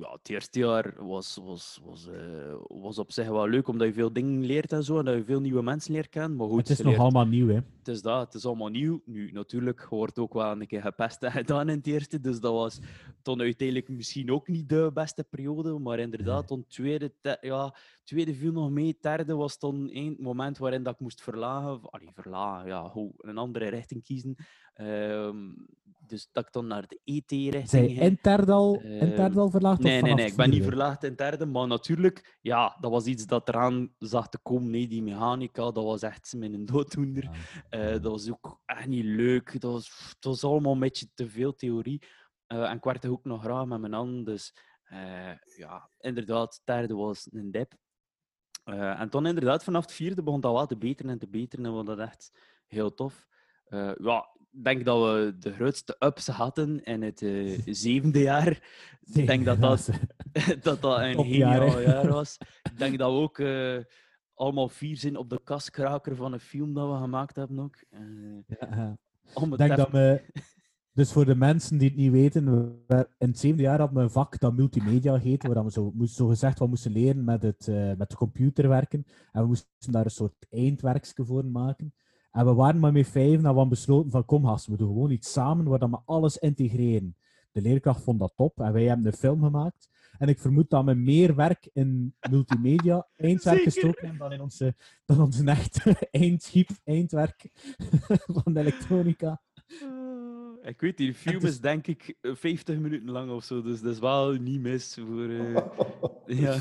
ja, 0.01 0.13
het 0.13 0.29
eerste 0.29 0.59
jaar 0.59 0.95
was, 1.07 1.39
was, 1.45 1.81
was, 1.85 2.09
eh, 2.09 2.55
was 2.67 2.99
op 2.99 3.13
zich 3.13 3.29
wel 3.29 3.49
leuk, 3.49 3.69
omdat 3.69 3.87
je 3.87 3.93
veel 3.93 4.13
dingen 4.13 4.45
leert 4.45 4.73
en 4.73 4.85
zo, 4.85 4.99
en 4.99 5.05
dat 5.05 5.15
je 5.15 5.25
veel 5.25 5.41
nieuwe 5.41 5.63
mensen 5.63 5.93
leert 5.93 6.09
kennen. 6.09 6.37
Maar 6.37 6.49
goed, 6.49 6.59
het 6.59 6.71
is 6.71 6.79
nog 6.79 6.87
leert- 6.87 7.01
allemaal 7.01 7.27
nieuw, 7.27 7.49
hè? 7.49 7.61
het 7.79 7.89
is 7.89 8.03
dat, 8.03 8.25
het 8.25 8.35
is 8.35 8.47
allemaal 8.47 8.69
nieuw. 8.69 9.03
Nu, 9.05 9.31
natuurlijk, 9.33 9.81
je 9.81 9.97
wordt 9.97 10.19
ook 10.19 10.33
wel 10.33 10.51
een 10.51 10.67
keer 10.67 10.83
gepest 10.83 11.23
en 11.23 11.33
gedaan 11.33 11.69
in 11.69 11.77
het 11.77 11.87
eerste, 11.87 12.21
dus 12.21 12.41
dat 12.41 12.53
was 12.53 12.81
toen 13.23 13.41
uiteindelijk 13.41 13.89
misschien 13.89 14.33
ook 14.33 14.49
niet 14.49 14.69
de 14.69 14.91
beste 14.95 15.25
periode, 15.25 15.79
maar 15.79 15.99
inderdaad, 15.99 16.47
toen 16.47 16.65
tweede, 16.69 17.13
ja, 17.41 17.75
tweede 18.05 18.35
viel 18.35 18.53
nog 18.53 18.71
mee, 18.71 18.99
derde 19.01 19.35
was 19.35 19.59
dan 19.59 19.91
één 19.91 20.17
moment 20.19 20.59
waarin 20.59 20.83
dat 20.83 20.95
ik 20.95 21.01
moest 21.01 21.23
verlagen, 21.23 21.81
allee, 21.91 22.11
verlagen, 22.13 22.69
ja, 22.69 22.89
hoe, 22.89 23.13
een 23.17 23.39
andere 23.39 23.69
richting 23.69 24.03
kiezen. 24.03 24.37
Ehm, 24.75 25.53
dus 26.07 26.29
dat 26.33 26.47
ik 26.47 26.53
dan 26.53 26.67
naar 26.67 26.87
de 26.87 27.01
ET-richting 27.05 27.87
ging. 27.87 28.01
in 28.01 28.19
derde 28.23 28.53
al, 28.53 28.81
in 28.81 29.13
Ehm, 29.13 29.51
verlaagd? 29.51 29.79
of 29.79 29.85
Nee, 29.85 30.03
nee, 30.03 30.15
nee, 30.15 30.27
ik 30.27 30.37
ben 30.37 30.51
niet 30.51 30.65
verlaagd 30.65 31.05
in 31.05 31.15
derde, 31.15 31.47
maar 31.47 31.67
natuurlijk, 31.67 32.39
ja, 32.41 32.77
dat 32.81 32.91
was 32.91 33.07
iets 33.07 33.27
dat 33.27 33.49
eraan 33.49 33.95
zag 33.99 34.29
te 34.29 34.39
komen. 34.39 34.71
Nee, 34.71 34.89
die 34.89 35.03
mechanica, 35.03 35.63
dat 35.63 35.85
was 35.85 36.03
echt 36.03 36.35
mijn 36.37 36.65
dooddoener. 36.65 37.31
Eh, 37.69 37.91
dat 37.91 38.03
was 38.03 38.31
ook 38.31 38.61
echt 38.65 38.87
niet 38.87 39.05
leuk. 39.05 39.61
Dat 39.61 39.73
was, 39.73 40.13
het 40.15 40.25
was 40.25 40.45
allemaal 40.45 40.73
een 40.73 40.79
beetje 40.79 41.07
te 41.15 41.29
veel 41.29 41.55
theorie. 41.55 42.03
Eh, 42.47 42.71
en 42.71 42.77
ik 42.77 42.85
werkte 42.85 43.11
ook 43.11 43.25
nog 43.25 43.43
graag 43.43 43.67
met 43.67 43.81
mijn 43.81 43.93
handen, 43.93 44.25
dus 44.25 44.55
eh, 44.85 45.57
ja, 45.57 45.91
inderdaad, 45.99 46.61
derde 46.65 46.95
was 46.95 47.29
een 47.31 47.51
dip. 47.51 47.73
Eh, 48.65 49.01
en 49.01 49.09
toen 49.09 49.27
inderdaad, 49.27 49.65
vanaf 49.65 49.83
het 49.83 49.93
vierde 49.93 50.23
begon 50.23 50.41
dat 50.41 50.53
wel 50.53 50.67
te 50.67 50.77
beteren 50.77 51.11
en 51.11 51.19
te 51.19 51.29
beteren 51.29 51.65
en 51.65 51.71
vond 51.73 51.87
dat 51.87 51.99
echt 51.99 52.33
heel 52.67 52.95
tof. 52.95 53.27
Eh, 53.65 53.91
ja, 53.97 54.29
ik 54.53 54.65
denk 54.65 54.85
dat 54.85 55.03
we 55.03 55.37
de 55.39 55.53
grootste 55.53 55.97
ups 55.99 56.27
hadden 56.27 56.85
in 56.85 57.03
het 57.03 57.23
eh, 57.23 57.61
zevende 57.65 58.21
jaar. 58.21 58.49
Ik 59.13 59.27
denk 59.27 59.45
dat 59.45 59.61
dat, 59.61 59.91
dat, 60.63 60.83
dat 60.83 60.99
een 60.99 61.15
geniaal 61.15 61.81
jaar 61.81 62.09
was. 62.09 62.39
Ik 62.63 62.79
denk 62.79 62.99
dat 62.99 63.11
we 63.11 63.17
ook 63.19 63.43
allemaal 64.35 64.69
vier 64.69 64.97
zijn 64.97 65.17
op 65.17 65.31
de 65.31 65.41
kaskraker 65.45 66.17
van 66.17 66.33
een 66.33 66.41
film 66.41 66.75
dat 66.75 66.91
we 66.91 66.97
gemaakt 66.99 67.37
hebben 67.37 67.59
ook. 67.61 67.77
Ja, 68.61 68.97
om 69.35 69.53
Ik 69.53 69.59
het 69.59 69.59
denk 69.59 69.71
even- 69.71 69.77
dat 69.77 69.91
we... 69.91 70.23
Dus 70.95 71.13
voor 71.13 71.25
de 71.25 71.35
mensen 71.35 71.79
die 71.79 71.89
het 71.89 71.97
niet 71.97 72.11
weten, 72.11 72.45
we, 72.87 73.09
in 73.19 73.29
het 73.29 73.39
zevende 73.39 73.63
jaar 73.63 73.79
hadden 73.79 73.97
we 73.97 74.03
een 74.03 74.11
vak 74.11 74.39
dat 74.39 74.57
multimedia 74.57 75.17
heette, 75.17 75.53
waar 75.53 75.65
we 75.65 75.71
zo, 75.71 75.93
moest, 75.95 76.15
zo 76.15 76.27
gezegd 76.27 76.59
wat 76.59 76.69
moesten 76.69 76.93
leren 76.93 77.25
met, 77.25 77.43
het, 77.43 77.69
eh, 77.69 77.93
met 77.97 78.11
de 78.11 78.17
computer 78.17 78.69
werken. 78.69 79.07
En 79.33 79.43
we 79.43 79.47
moesten 79.47 79.93
daar 79.93 80.05
een 80.05 80.11
soort 80.11 80.47
eindwerkje 80.51 81.25
voor 81.25 81.45
maken. 81.45 81.95
En 82.31 82.45
we 82.45 82.55
waren 82.55 82.81
maar 82.81 82.93
met 82.93 83.09
vijf 83.09 83.43
en 83.43 83.55
we 83.55 83.67
besloten 83.67 84.11
van 84.11 84.25
kom 84.25 84.45
gasten, 84.45 84.73
we 84.73 84.79
doen 84.79 84.89
gewoon 84.89 85.11
iets 85.11 85.33
samen 85.33 85.69
waar 85.69 85.79
dat 85.79 85.91
we 85.91 85.99
alles 86.05 86.39
integreren. 86.39 87.17
De 87.53 87.61
leerkracht 87.61 88.03
vond 88.03 88.19
dat 88.19 88.33
top 88.37 88.61
en 88.61 88.73
wij 88.73 88.85
hebben 88.85 89.07
een 89.07 89.13
film 89.13 89.43
gemaakt. 89.43 89.89
En 90.19 90.29
ik 90.29 90.39
vermoed 90.39 90.71
dat 90.71 90.85
we 90.85 90.95
meer 90.95 91.35
werk 91.35 91.71
in 91.73 92.15
multimedia 92.31 93.07
eindwerk 93.17 93.63
gestoken 93.63 94.07
hebben 94.07 94.19
dan 94.19 94.33
in 94.33 94.41
onze, 94.41 94.75
dan 95.05 95.21
onze 95.21 95.45
echte 95.45 95.97
eindschip, 96.11 96.71
eindwerk 96.85 97.51
van 98.43 98.53
de 98.53 98.61
elektronica. 98.61 99.41
Eh, 100.65 100.71
ik 100.71 100.81
weet, 100.81 100.97
die 100.97 101.15
film 101.15 101.37
is- 101.37 101.43
is 101.43 101.61
denk 101.61 101.87
ik 101.87 102.15
eh, 102.21 102.31
50 102.35 102.79
minuten 102.79 103.11
lang 103.11 103.31
of 103.31 103.45
zo, 103.45 103.63
dus 103.63 103.81
dat 103.81 103.93
is 103.93 103.99
wel 103.99 104.33
niet 104.33 104.61
mis 104.61 104.99
voor. 105.09 105.29
eh, 105.29 105.63
ja, 106.43 106.55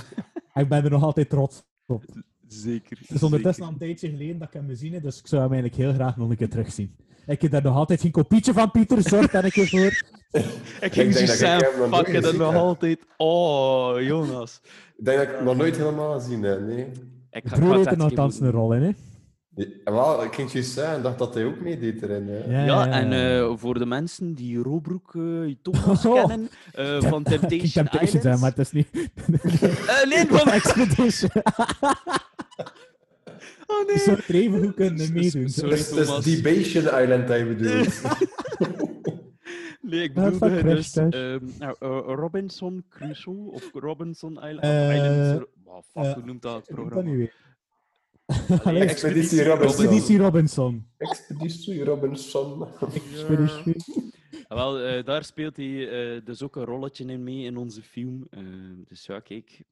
Ik 0.54 0.68
ben 0.70 0.84
er 0.84 0.89
nog 0.89 1.04
altijd 1.04 1.30
trots 1.30 1.64
op. 1.86 2.04
zeker. 2.47 2.97
Het 2.99 3.10
is 3.16 3.24
ondertussen 3.24 3.54
zeker. 3.54 3.64
al 3.66 3.70
een 3.72 3.78
tijdje 3.78 4.10
geleden 4.10 4.38
dat 4.39 4.47
ik 4.47 4.54
hem 4.54 4.68
gezien 4.68 4.93
heb, 4.93 5.04
dus 5.04 5.20
ik 5.20 5.28
zou 5.28 5.41
hem 5.41 5.51
eigenlijk 5.51 5.82
heel 5.82 5.93
graag 5.93 6.18
nog 6.18 6.30
een 6.30 6.36
keer 6.36 6.49
terugzien. 6.49 6.95
Ik 7.26 7.41
heb 7.41 7.51
daar 7.51 7.64
nog 7.64 7.76
altijd 7.76 8.01
geen 8.01 8.12
kopietje 8.12 8.54
van, 8.54 8.72
Pieter. 8.72 9.01
Zorg 9.01 9.32
daar 9.32 9.43
een 9.43 9.51
keer 9.51 9.68
voor. 9.68 9.82
Ik 10.88 10.93
ging 10.93 11.14
denk 11.14 11.28
zo 11.28 11.45
dat 11.45 11.62
ik 11.62 11.68
nog 11.68 11.78
nooit 11.78 11.89
pakken 11.89 12.24
gezien 12.24 12.39
nog 12.39 12.56
altijd. 12.56 13.06
Oh, 13.18 14.01
Jonas. 14.01 14.62
Ik 14.97 15.06
denk 15.06 15.18
dat 15.18 15.28
ik 15.28 15.34
het 15.36 15.43
nog 15.43 15.56
nooit 15.56 15.78
helemaal 15.78 16.20
gezien 16.20 16.43
heb, 16.43 16.62
nee. 16.62 16.86
Ik 17.32 17.47
ga- 17.47 17.56
broer 17.56 17.70
ik 17.70 17.76
heeft 17.76 18.01
er 18.01 18.24
even 18.28 18.45
een 18.45 18.51
rol 18.51 18.74
in, 18.74 18.82
hè? 18.82 18.91
Wel, 19.84 20.24
ik 20.24 20.34
ging 20.34 20.51
juist 20.51 20.72
zeggen, 20.72 21.01
dacht 21.04 21.18
dat 21.18 21.34
hij 21.34 21.45
ook 21.45 21.60
meedeed 21.60 22.01
erin. 22.01 22.28
Hè. 22.28 22.66
Ja, 22.66 22.88
en 22.89 23.14
eh, 23.14 23.54
voor 23.56 23.80
de 23.80 23.86
mensen 23.86 24.34
die 24.34 24.58
Robroek 24.58 25.16
eh 25.16 25.56
Thomas 25.62 26.06
Oh. 26.06 26.14
kennen, 26.26 26.49
eh, 26.74 27.01
van 27.01 27.24
Temptation, 27.24 27.70
Temptation 27.72 28.22
zijn, 28.22 28.34
Island. 28.34 28.39
maar 28.41 28.49
het 28.49 28.60
is 28.60 28.72
niet... 28.72 28.88
Eh, 29.88 30.06
nee, 30.10 30.26
van... 30.38 30.51
Expedition. 30.51 31.30
Oh 33.68 33.88
nee. 33.88 33.97
zou 33.97 34.18
er 34.28 34.36
even 34.36 34.64
goed 34.64 34.74
kunnen 34.74 35.14
meedoen. 35.14 35.49
Sorry, 35.49 35.70
Het 35.72 35.80
is, 35.80 35.89
het 35.89 35.97
is 35.99 36.06
Thomas. 36.08 36.26
Debation 36.26 37.01
Island 37.01 37.28
dat 37.28 37.38
je 37.38 37.45
bedoelt. 37.45 38.01
Nee, 39.82 40.04
ik 40.04 40.18
Ah, 40.18 40.24
bedoelde 40.24 40.49
fuck 40.56 40.64
dus 40.64 40.95
eh, 40.95 41.36
Robinson 42.06 42.86
Crusoe 42.89 43.51
of 43.51 43.70
Robinson 43.74 44.32
Island. 44.34 44.60
Eh, 44.60 44.95
Islands, 44.95 45.45
oh, 45.64 45.78
fuck, 45.93 46.14
hoe 46.14 46.24
noemt 46.26 46.41
dat 46.41 46.56
het 46.56 46.70
Ik 46.70 46.76
weet 46.76 46.86
dat 46.89 46.93
programma? 46.93 47.28
Allee, 48.63 48.84
Expeditie 48.84 49.43
Robinson. 49.43 49.86
Expeditie 49.86 50.17
Robinson. 50.17 50.88
Expeditie 50.97 51.84
Robinson. 51.84 52.67
Expeditie. 52.93 54.11
Ah, 54.47 54.57
wel, 54.57 54.80
eh, 54.80 55.05
daar 55.05 55.24
speelt 55.24 55.57
hij 55.57 55.89
eh, 55.89 56.21
dus 56.26 56.43
ook 56.43 56.55
een 56.55 56.65
rolletje 56.65 57.05
in 57.05 57.24
mee 57.24 57.43
in 57.43 57.57
onze 57.57 57.82
film. 57.82 58.28
Eh, 58.30 58.39
dus 58.88 59.05
ja, 59.05 59.19
kijk. 59.19 59.63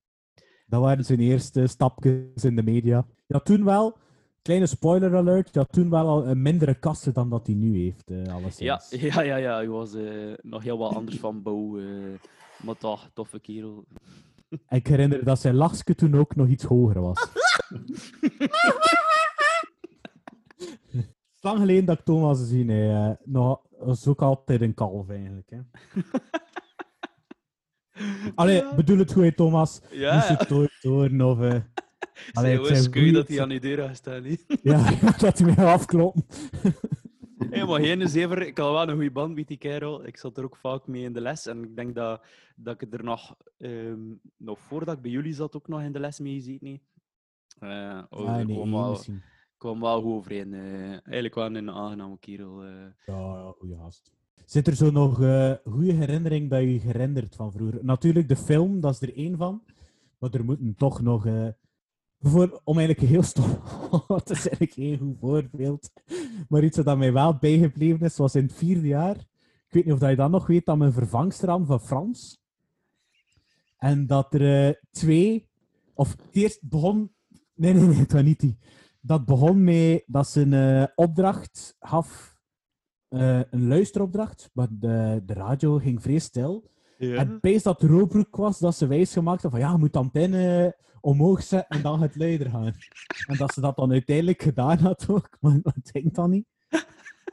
Dat 0.66 0.82
waren 0.82 1.04
zijn 1.06 1.20
eerste 1.20 1.68
stapjes 1.68 2.44
in 2.44 2.56
de 2.56 2.64
media. 2.64 3.06
Ja, 3.28 3.40
toen 3.40 3.64
wel, 3.64 3.98
kleine 4.42 4.66
spoiler 4.66 5.16
alert, 5.16 5.54
ja, 5.54 5.64
toen 5.64 5.90
wel 5.90 6.08
al 6.08 6.28
een 6.28 6.42
mindere 6.42 6.80
kasten 6.80 7.14
dan 7.14 7.30
dat 7.30 7.48
hij 7.48 7.56
nu 7.56 7.78
heeft, 7.84 8.10
eh 8.10 8.34
alleszins. 8.34 8.90
Ja, 8.90 8.98
ja, 9.08 9.22
ja, 9.22 9.36
ja, 9.36 9.56
hij 9.56 9.68
was 9.68 9.94
eh, 9.94 10.34
nog 10.42 10.64
heel 10.64 10.78
wat 10.78 10.96
anders 10.96 11.18
van 11.20 11.42
bouw. 11.42 11.80
eh, 11.80 11.86
maar 12.64 12.78
toch, 12.78 13.10
toffe 13.14 13.40
kerel. 13.40 13.86
Ik 14.70 14.88
herinner 14.88 15.24
dat 15.24 15.40
zijn 15.40 15.56
lachske 15.56 15.96
toen 15.96 16.16
ook 16.16 16.36
nog 16.36 16.48
iets 16.48 16.64
hoger 16.64 17.02
was. 17.02 17.28
Het 20.88 21.10
is 21.36 21.42
lang 21.42 21.60
geleden 21.60 21.86
dat 21.86 22.00
ik 22.00 22.06
Thomas 22.06 22.40
gezien 22.40 22.70
heb. 22.70 22.92
eh, 22.92 23.26
nog, 23.26 23.62
was 23.70 24.08
ook 24.08 24.22
altijd 24.22 24.62
een 24.62 24.74
kalf 24.74 25.10
eigenlijk. 25.10 25.50
Hè. 25.50 25.60
Allee, 28.36 28.76
bedoel 28.76 28.98
het 28.98 29.14
goed, 29.14 29.36
Thomas. 29.36 29.82
Ja, 29.92 30.20
het 30.20 30.52
ooit 30.52 30.72
horen 30.82 31.22
of... 31.22 31.40
eh, 31.42 31.60
allee, 32.34 32.58
het 32.58 32.68
zijn 32.78 32.92
kun 32.92 33.04
je 33.06 33.12
dat 33.12 33.28
hij 33.28 33.42
aan 33.42 33.50
die 33.50 33.60
deur 33.60 33.78
gaat 33.88 33.96
staan. 33.96 34.24
Ja, 34.64 34.90
dat 35.18 35.38
hij 35.40 35.56
mij 35.56 35.66
afkloppen. 35.66 36.26
Hé, 37.50 37.66
maar 37.66 37.80
geen 37.82 38.10
zever. 38.10 38.42
Ik 38.42 38.58
had 38.58 38.72
wel 38.72 38.82
een 38.88 38.94
goede 38.96 39.12
band 39.12 39.36
met 39.36 39.48
die 39.48 39.58
kerel. 39.58 40.06
Ik 40.08 40.18
zat 40.18 40.38
er 40.38 40.44
ook 40.44 40.56
vaak 40.58 40.88
mee 40.88 41.04
in 41.04 41.14
de 41.14 41.22
les. 41.22 41.46
En 41.46 41.64
ik 41.64 41.76
denk 41.76 41.96
dat, 41.96 42.22
dat 42.56 42.82
ik 42.82 42.94
er 42.94 43.04
nog, 43.04 43.36
ehm, 43.58 44.00
nog 44.38 44.60
voordat 44.60 44.96
ik 44.96 45.02
bij 45.02 45.12
jullie 45.12 45.34
zat, 45.34 45.56
ook 45.56 45.68
nog 45.68 45.82
in 45.82 45.92
de 45.92 46.00
les 46.00 46.20
mee 46.20 46.34
gezeten 46.34 46.68
heb. 46.68 46.82
Oh, 47.62 48.26
Ja, 48.26 48.36
nee, 48.44 48.46
kwam 48.46 48.62
één 48.64 48.72
wel, 48.72 49.02
kwam 49.58 49.80
wel 49.80 50.02
goed 50.02 50.14
overeen. 50.14 50.54
eh. 50.54 50.90
eigenlijk 50.92 51.36
wel 51.36 51.56
een 51.56 51.70
aangename 51.72 52.18
kerel. 52.20 52.64
eh. 52.64 52.70
Ja, 53.06 53.16
ja, 53.16 53.54
goeie 53.58 53.76
gast. 53.78 54.12
Zit 54.46 54.68
er 54.68 54.76
zo 54.76 54.92
nog 54.92 55.22
eh 55.22 55.54
goede 55.66 55.94
herinnering 55.94 56.50
dat 56.50 56.60
je 56.62 56.68
herinnert 56.68 57.36
van 57.36 57.52
vroeger? 57.52 57.86
Natuurlijk, 57.86 58.28
de 58.28 58.36
film, 58.36 58.80
dat 58.80 58.94
is 58.94 59.02
er 59.02 59.16
één 59.16 59.38
van. 59.38 59.64
Maar 60.20 60.30
er 60.34 60.46
moeten 60.46 60.76
toch 60.76 61.02
nog... 61.02 61.26
eh, 61.26 61.48
voor, 62.20 62.62
om 62.64 62.78
eigenlijk 62.78 63.10
heel 63.10 63.24
stom... 63.24 63.46
Het 64.08 64.30
is 64.30 64.38
eigenlijk 64.48 64.74
geen 64.74 64.98
goed 64.98 65.18
voorbeeld. 65.20 65.92
Maar 66.50 66.64
iets 66.64 66.78
dat 66.78 66.98
mij 66.98 67.14
wel 67.14 67.36
bijgebleven 67.38 68.06
is, 68.06 68.18
was 68.18 68.36
in 68.36 68.44
het 68.44 68.54
vierde 68.54 68.88
jaar. 68.88 69.16
Ik 69.68 69.78
weet 69.78 69.86
niet 69.86 69.94
of 69.94 70.00
dat 70.00 70.10
je 70.10 70.16
dat 70.16 70.30
nog 70.32 70.48
weet, 70.48 70.66
dat 70.66 70.78
mijn 70.78 70.94
vervangster 70.94 71.50
aan 71.50 71.66
van 71.66 71.80
Frans. 71.82 72.42
En 73.78 74.08
dat 74.08 74.34
er 74.34 74.80
twee, 74.92 75.50
of 75.94 76.12
het 76.12 76.28
eerst 76.32 76.70
begon, 76.70 77.12
nee, 77.62 77.74
nee, 77.74 77.88
nee, 77.88 77.98
het 77.98 78.12
was 78.12 78.24
niet 78.24 78.40
die. 78.40 78.58
Dat 79.02 79.26
begon 79.26 79.64
met 79.64 80.04
dat 80.08 80.28
ze 80.28 80.42
een 80.42 80.54
eh, 80.54 80.88
opdracht 80.96 81.76
gaf, 81.80 82.38
eh, 83.08 83.42
een 83.50 83.68
luisteropdracht, 83.68 84.50
maar 84.54 84.68
de, 84.72 85.22
de 85.26 85.34
radio 85.34 85.78
ging 85.78 86.02
vrij 86.02 86.20
stil. 86.20 86.70
En 86.98 87.40
pees 87.40 87.64
dat 87.64 87.80
de 87.80 88.26
was, 88.32 88.60
dat 88.60 88.76
ze 88.76 88.88
wijs 88.88 89.14
gemaakt 89.14 89.42
had 89.42 89.52
van 89.52 89.60
ja, 89.60 89.72
je 89.72 89.78
moet 89.78 89.94
de 89.94 90.00
antenne 90.00 90.78
omhoog 91.00 91.44
zetten 91.44 91.78
en 91.78 91.84
dan 91.84 92.00
gaat 92.00 92.08
het 92.08 92.16
luider 92.16 92.50
gaan. 92.50 92.74
En 93.28 93.38
dat 93.38 93.54
ze 93.54 93.62
dat 93.62 93.76
dan 93.76 93.92
uiteindelijk 93.92 94.42
gedaan 94.42 94.78
had 94.78 95.10
ook, 95.10 95.38
maar 95.40 95.60
dat 95.62 95.90
denk 95.92 96.16
dan 96.16 96.30
niet. 96.30 96.46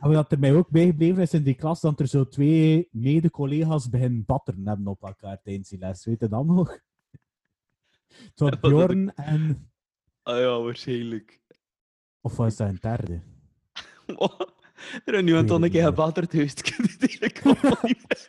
En 0.00 0.10
wat 0.10 0.32
er 0.32 0.38
mij 0.38 0.54
ook 0.54 0.70
bijgebleven 0.70 1.22
is 1.22 1.32
in 1.32 1.42
die 1.42 1.54
klas, 1.54 1.80
dat 1.80 2.00
er 2.00 2.06
zo 2.06 2.28
twee 2.28 2.88
mede-collega's 2.90 3.88
beginnen 3.88 4.24
batteren 4.24 4.66
hebben 4.66 4.86
op 4.86 5.02
elkaar 5.02 5.40
tijdens 5.42 5.68
die 5.68 5.78
les. 5.78 6.04
Weet 6.04 6.20
je 6.20 6.28
dat 6.28 6.46
nog? 6.46 6.78
Het 8.08 8.40
was 8.40 8.50
Ja, 8.50 8.56
dat 8.56 8.60
Bjorn 8.60 9.14
en... 9.14 9.70
Ah 10.28 10.38
ja, 10.38 10.60
waarschijnlijk. 10.60 11.40
Of 12.20 12.36
was 12.36 12.56
dat 12.56 12.68
een 12.68 12.78
derde? 12.80 13.20
er 15.04 15.14
is 15.14 15.22
nu 15.22 15.34
een 15.34 15.46
tonnetje 15.46 15.78
het 15.78 15.86
niet 15.86 15.96
gebaterd 15.96 16.30
geweest. 16.30 16.58
Ik 16.58 16.76
weet 16.76 16.92
het 16.92 17.00
eigenlijk 17.00 17.82
niet 17.82 18.04
meer. 18.08 18.28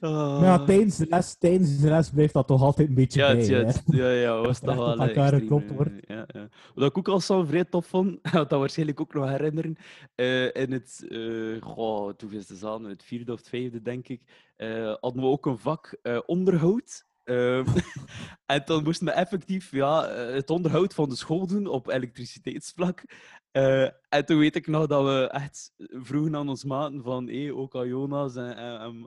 Ah. 0.00 0.40
Maar 0.40 0.44
ja, 0.44 0.64
tijdens 0.64 0.96
de, 0.96 1.06
les, 1.08 1.34
tijdens 1.38 1.78
de 1.78 1.88
les 1.88 2.10
blijft 2.10 2.32
dat 2.32 2.46
toch 2.46 2.62
altijd 2.62 2.88
een 2.88 2.94
beetje 2.94 3.20
Ja, 3.20 3.34
bij. 3.34 3.44
ja, 3.46 3.72
ja, 3.86 4.10
ja, 4.10 4.40
was 4.40 4.58
toch 4.60 4.68
echt 4.68 4.78
wel 4.78 4.98
elkaar 4.98 5.32
geklopt 5.32 5.70
eh, 5.70 5.76
wordt. 5.76 5.92
Ja, 6.06 6.24
ja. 6.26 6.48
Wat 6.74 6.88
ik 6.88 6.98
ook 6.98 7.08
al 7.08 7.20
zo 7.20 7.44
vrij 7.44 7.64
tof 7.64 7.86
vond, 7.86 8.18
dat 8.32 8.50
waarschijnlijk 8.50 9.00
ook 9.00 9.14
nog 9.14 9.28
herinneren, 9.28 9.76
eh, 10.14 10.54
in 10.54 10.72
het, 10.72 11.06
eh 11.08 11.62
goh, 11.62 12.12
toen 12.12 12.32
is 12.32 12.48
het 12.48 12.64
aan, 12.64 12.84
het 12.84 13.02
vierde 13.02 13.32
of 13.32 13.38
het 13.38 13.48
vijfde, 13.48 13.82
denk 13.82 14.08
ik, 14.08 14.22
eh, 14.56 14.94
hadden 15.00 15.22
we 15.22 15.28
ook 15.28 15.46
een 15.46 15.58
vak 15.58 15.96
onderhoud. 16.26 17.08
Ehm, 17.30 17.64
en 18.46 18.62
dan 18.64 18.82
moesten 18.82 19.06
we 19.06 19.12
effectief 19.12 19.70
ja, 19.70 20.06
eh, 20.06 20.34
het 20.34 20.50
onderhoud 20.50 20.94
van 20.94 21.08
de 21.08 21.16
school 21.16 21.46
doen 21.46 21.66
op 21.66 21.88
elektriciteitsvlak. 21.88 23.02
Eh, 23.50 23.88
en 24.08 24.24
toen 24.24 24.38
weet 24.38 24.56
ik 24.56 24.66
nog 24.66 24.86
dat 24.86 25.04
we 25.04 25.28
echt 25.28 25.72
vroegen 25.78 26.36
aan 26.36 26.48
ons 26.48 26.64
maten 26.64 27.02
van 27.02 27.26
hey, 27.26 27.52
ook 27.52 27.72
Jonas 27.72 28.36
en, 28.36 28.56
en, 28.56 29.06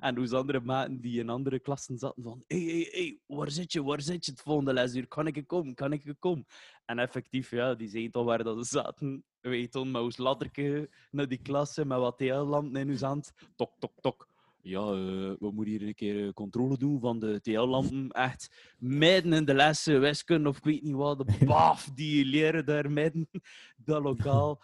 en, 0.00 0.18
onze 0.18 0.36
andere 0.36 0.60
maten 0.60 1.00
die 1.00 1.20
in 1.20 1.28
andere 1.28 1.58
klassen 1.58 1.98
zaten 1.98 2.22
van 2.22 2.44
hé, 2.46 2.64
hey, 2.64 2.88
hey, 2.90 3.20
waar 3.26 3.50
zit 3.50 3.72
je, 3.72 3.82
waar 3.82 4.00
zit 4.00 4.24
je 4.24 4.30
het 4.30 4.40
volgende 4.40 4.72
lesuur? 4.72 5.08
Kan 5.08 5.26
ik 5.26 5.36
er 5.36 5.46
komen, 5.46 5.74
kan 5.74 5.92
ik 5.92 6.14
komen? 6.18 6.46
En 6.84 6.98
effectief, 6.98 7.50
ja, 7.50 7.74
die 7.74 7.88
zeiden 7.88 8.12
al 8.12 8.24
waar 8.24 8.44
dat 8.44 8.66
ze 8.66 8.78
zaten. 8.78 9.24
Wij 9.40 9.68
toen 9.68 9.90
met 9.90 10.02
ons 10.02 10.16
ladderke 10.16 10.90
naar 11.10 11.28
die 11.28 11.42
klasse 11.42 11.84
met 11.84 11.98
wat 11.98 12.18
TL-lampen 12.18 12.80
in 12.80 12.90
ons 12.90 13.00
hand. 13.00 13.32
Tok, 13.56 13.72
tok, 13.78 13.92
tok. 14.00 14.32
Ja, 14.64 14.80
eh, 14.80 15.32
we 15.38 15.50
moeten 15.52 15.72
hier 15.72 15.82
een 15.82 15.94
keer 15.94 16.26
eh, 16.26 16.32
controle 16.32 16.78
doen 16.78 17.00
van 17.00 17.18
de 17.18 17.40
TL-lampen. 17.40 18.10
Echt 18.10 18.74
midden 18.78 19.32
in 19.32 19.44
de 19.44 19.54
lessen, 19.54 20.00
wiskunde 20.00 20.48
of 20.48 20.56
ik 20.56 20.64
weet 20.64 20.82
niet 20.82 20.94
wat. 20.94 21.18
De 21.18 21.44
baf, 21.46 21.90
die 21.94 22.24
leren 22.24 22.66
daar 22.66 22.90
midden, 22.90 23.28
dat 23.84 24.02
lokaal. 24.02 24.62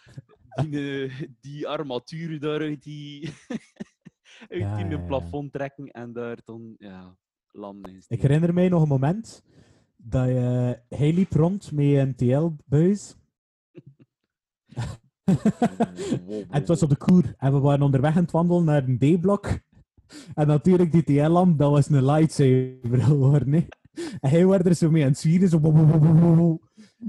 Die, 0.54 0.80
eh, 1.04 1.22
die 1.40 1.68
armaturen 1.68 2.40
daar 2.40 2.60
uit 2.60 2.82
die, 2.82 3.32
uit 3.48 4.60
Ja, 4.60 4.76
die 4.76 4.84
ja, 4.84 4.90
ja. 4.90 4.98
plafond 4.98 5.52
trekken 5.52 5.90
en 5.90 6.12
daar 6.12 6.38
dan, 6.44 6.74
ja, 6.78 7.16
landen 7.50 7.96
is. 7.96 8.04
Ik 8.08 8.22
herinner 8.22 8.54
mij 8.54 8.68
nog 8.68 8.82
een 8.82 8.88
moment 8.88 9.42
dat 9.96 10.26
je, 10.26 10.80
hij 10.88 11.12
liep 11.12 11.32
rond 11.32 11.72
met 11.72 11.86
een 11.86 12.14
TL-buis. 12.14 13.16
en 15.24 16.46
het 16.48 16.68
was 16.68 16.82
op 16.82 16.88
de 16.88 16.96
koer. 16.96 17.34
En 17.36 17.52
we 17.52 17.58
waren 17.58 17.82
onderweg 17.82 18.16
aan 18.16 18.22
het 18.22 18.30
wandelen 18.30 18.64
naar 18.64 18.88
een 18.88 18.98
D-blok. 18.98 19.68
En 20.34 20.46
natuurlijk, 20.46 20.92
die 20.92 21.02
TL-lamp, 21.04 21.58
dat 21.58 21.70
was 21.70 21.88
een 21.88 22.04
lightsaber 22.04 23.02
geworden. 23.02 23.52
hè. 23.52 23.66
En 24.20 24.30
hij 24.30 24.46
werd 24.46 24.66
er 24.66 24.74
zo 24.74 24.90
mee 24.90 25.02
aan 25.02 25.08
het 25.08 25.18
zwieren. 25.18 25.48
Zo... 25.48 26.58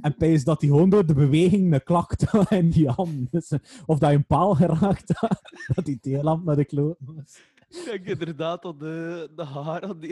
En 0.02 0.16
pijs 0.18 0.44
dat 0.44 0.62
hij 0.62 0.70
gewoon 0.70 0.90
door 0.90 1.06
de 1.06 1.14
beweging 1.14 1.74
een 1.74 1.84
klak 1.84 2.14
in 2.50 2.70
die 2.70 2.90
hand. 2.90 3.32
Dus, 3.32 3.52
Of 3.86 4.00
dat 4.00 4.10
je 4.10 4.16
een 4.16 4.26
paal 4.26 4.56
geraakt 4.56 5.12
had. 5.16 5.42
Dat 5.76 5.86
die 5.86 6.00
TL-lamp 6.00 6.44
naar 6.46 6.56
de 6.56 6.66
kloot 6.66 6.98
was. 7.00 7.40
Ik 7.70 7.86
denk 7.86 8.20
inderdaad 8.20 8.62
dat 8.62 8.80
de, 8.80 9.30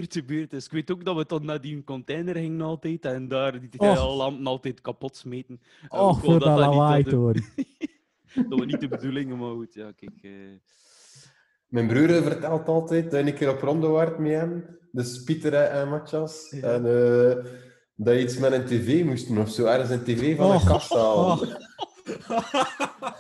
de 0.09 0.23
buurt 0.25 0.53
is. 0.53 0.65
Ik 0.65 0.71
weet 0.71 0.91
ook 0.91 1.05
dat 1.05 1.15
we 1.15 1.25
tot 1.25 1.43
naar 1.43 1.61
die 1.61 1.83
container 1.83 2.35
gingen 2.35 2.61
altijd 2.61 3.05
en 3.05 3.27
daar 3.27 3.59
die 3.69 3.79
Och. 3.79 4.15
lampen 4.17 4.47
altijd 4.47 4.81
kapot 4.81 5.15
smeten. 5.15 5.61
Eh, 5.89 5.99
Och, 6.07 6.19
voor 6.19 6.39
dat 6.39 6.49
niet 6.49 6.59
lawaai 6.59 7.15
horen. 7.15 7.43
Dat 8.49 8.59
was 8.59 8.65
niet 8.65 8.79
de 8.79 8.87
bedoeling, 8.87 9.37
maar 9.39 9.51
goed, 9.53 9.73
ja, 9.73 9.91
kijk. 9.91 10.11
eh, 10.21 10.31
Mijn 11.69 11.87
broer 11.87 12.21
vertelt 12.23 12.67
altijd 12.67 13.11
dat 13.11 13.19
je 13.19 13.25
een 13.31 13.33
keer 13.37 13.49
op 13.49 13.61
ronde 13.61 13.87
waart 13.87 14.17
met 14.19 14.31
hem, 14.31 14.65
dus 14.91 15.23
Pieter 15.23 15.53
en 15.53 15.89
Matthias, 15.89 16.47
Ja. 16.61 16.67
en 16.73 16.85
eh, 16.85 17.45
dat 17.95 18.13
je 18.15 18.21
iets 18.21 18.37
met 18.37 18.51
een 18.51 18.65
tv 18.65 19.03
moest 19.03 19.27
doen 19.27 19.39
of 19.39 19.49
zo, 19.49 19.65
ergens 19.65 19.89
een 19.89 20.03
tv 20.03 20.35
van 20.37 20.49
een 20.49 20.55
Oh, 20.55 20.65
kast 20.65 20.93
halen. 20.93 21.15
oh. 21.25 21.41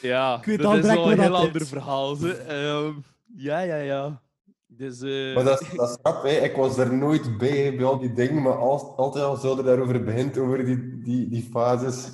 Ja, 0.00 0.36
Ik 0.38 0.44
weet 0.44 0.58
dat 0.62 0.74
is 0.74 0.86
wel 0.86 1.12
een 1.12 1.20
heel 1.20 1.36
ander 1.36 1.66
verhaal. 1.66 2.14
Ze. 2.14 2.32
Ehm, 2.34 2.92
ja, 3.36 3.60
ja, 3.60 3.76
ja. 3.76 4.22
Dus, 4.66 5.00
eh, 5.00 5.34
Maar 5.34 5.44
dat 5.44 5.60
is, 5.60 5.68
dat 5.76 5.88
is 5.90 5.96
grap, 6.02 6.22
hè. 6.22 6.28
ik 6.30 6.56
was 6.56 6.78
er 6.78 6.94
nooit 6.94 7.38
bij, 7.38 7.76
bij 7.76 7.84
al 7.84 7.98
die 7.98 8.12
dingen, 8.12 8.42
maar 8.42 8.56
als, 8.58 8.82
altijd 8.96 9.24
als 9.24 9.42
je 9.42 9.62
daarover 9.62 10.04
begint, 10.04 10.38
over 10.38 10.64
die, 10.64 11.02
die, 11.04 11.28
die 11.28 11.48
fases, 11.52 12.08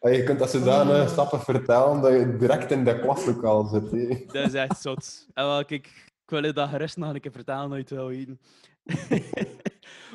je 0.00 0.22
kunt 0.24 0.38
dat 0.38 0.50
zodanig 0.50 1.08
stappen 1.10 1.40
vertellen 1.40 2.00
dat 2.00 2.12
je 2.12 2.36
direct 2.36 2.70
in 2.70 2.84
dat 2.84 3.00
klaslokaal 3.00 3.64
zit. 3.64 4.32
Dat 4.32 4.46
is 4.46 4.54
echt 4.54 4.80
zot. 4.80 5.26
En 5.34 5.44
wel, 5.44 5.64
kijk, 5.64 5.86
ik 6.24 6.30
wil 6.30 6.44
je 6.44 6.52
dat 6.52 6.68
gerust 6.68 6.96
nog 6.96 7.14
een 7.14 7.20
keer 7.20 7.32
vertellen, 7.32 7.68
nooit 7.68 7.90
wel 7.90 8.06
weten. 8.06 8.40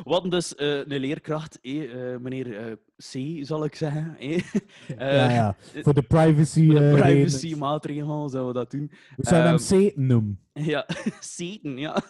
We 0.05 0.11
hadden 0.11 0.29
dus 0.31 0.55
eh, 0.55 0.67
een 0.77 0.99
leerkracht, 0.99 1.59
eh, 1.61 2.13
eh, 2.13 2.19
meneer 2.19 2.57
eh, 2.57 2.71
C, 2.97 3.45
zal 3.45 3.63
ik 3.65 3.75
zeggen. 3.75 4.15
eh. 4.19 4.37
ja, 4.87 4.95
Eh, 4.97 5.35
ja. 5.35 5.55
Voor 5.81 5.93
de 5.93 6.01
privacy. 6.01 6.65
Voor 6.65 6.75
de 6.79 6.87
eh, 6.89 6.93
privacy 7.01 7.35
redenen. 7.41 7.57
maatregelen 7.59 8.29
zouden 8.29 8.47
we 8.47 8.53
dat 8.53 8.71
doen. 8.71 8.91
We 9.15 9.27
zouden 9.27 9.51
hem 9.51 9.59
Ehm, 9.79 9.89
C 9.89 9.95
noemen. 9.95 10.39
Ja, 10.53 10.85
Satan, 11.19 11.77
ja. 11.77 12.01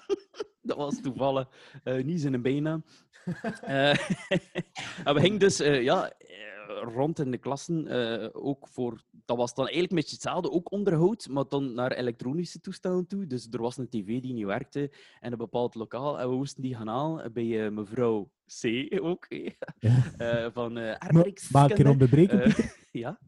Dat 0.61 0.77
was 0.77 1.01
toevallig 1.01 1.47
eh, 1.83 2.03
niet 2.03 2.21
zijn 2.21 2.41
bijnaam. 2.41 2.83
Eh, 3.61 3.89
en 5.03 5.13
we 5.13 5.19
gingen 5.19 5.39
dus 5.39 5.59
eh, 5.59 5.83
ja, 5.83 6.09
eh, 6.17 6.54
rond 6.83 7.19
in 7.19 7.31
de 7.31 7.37
klassen, 7.37 7.87
eh, 7.87 8.29
ook 8.33 8.67
voor, 8.67 9.03
dat 9.25 9.37
was 9.37 9.53
dan 9.53 9.63
eigenlijk 9.65 9.89
een 9.93 9.99
beetje 9.99 10.13
hetzelfde, 10.15 10.51
ook 10.51 10.71
onderhoud, 10.71 11.27
maar 11.29 11.43
dan 11.49 11.73
naar 11.73 11.91
elektronische 11.91 12.59
toestellen 12.59 13.07
toe. 13.07 13.27
Dus 13.27 13.47
er 13.51 13.61
was 13.61 13.77
een 13.77 13.89
tv 13.89 14.21
die 14.21 14.33
niet 14.33 14.45
werkte 14.45 14.91
in 15.21 15.31
een 15.31 15.37
bepaald 15.37 15.75
lokaal 15.75 16.19
en 16.19 16.29
we 16.29 16.35
moesten 16.35 16.61
die 16.61 16.75
gaan 16.75 16.87
halen 16.87 17.33
bij 17.33 17.65
eh, 17.65 17.71
mevrouw 17.71 18.29
C 18.61 18.87
ook, 19.01 19.25
eh, 19.29 19.49
Ja. 19.79 20.51
van 20.51 20.77
eh 20.77 20.83
Ma- 20.83 20.97
Arbeidskunde. 20.99 21.59
Mag 21.67 21.69
ik 21.71 21.79
er 21.85 21.89
onderbreken, 21.91 22.43
Eh, 22.43 22.45
Pieter? 22.55 22.75
ja. 23.03 23.19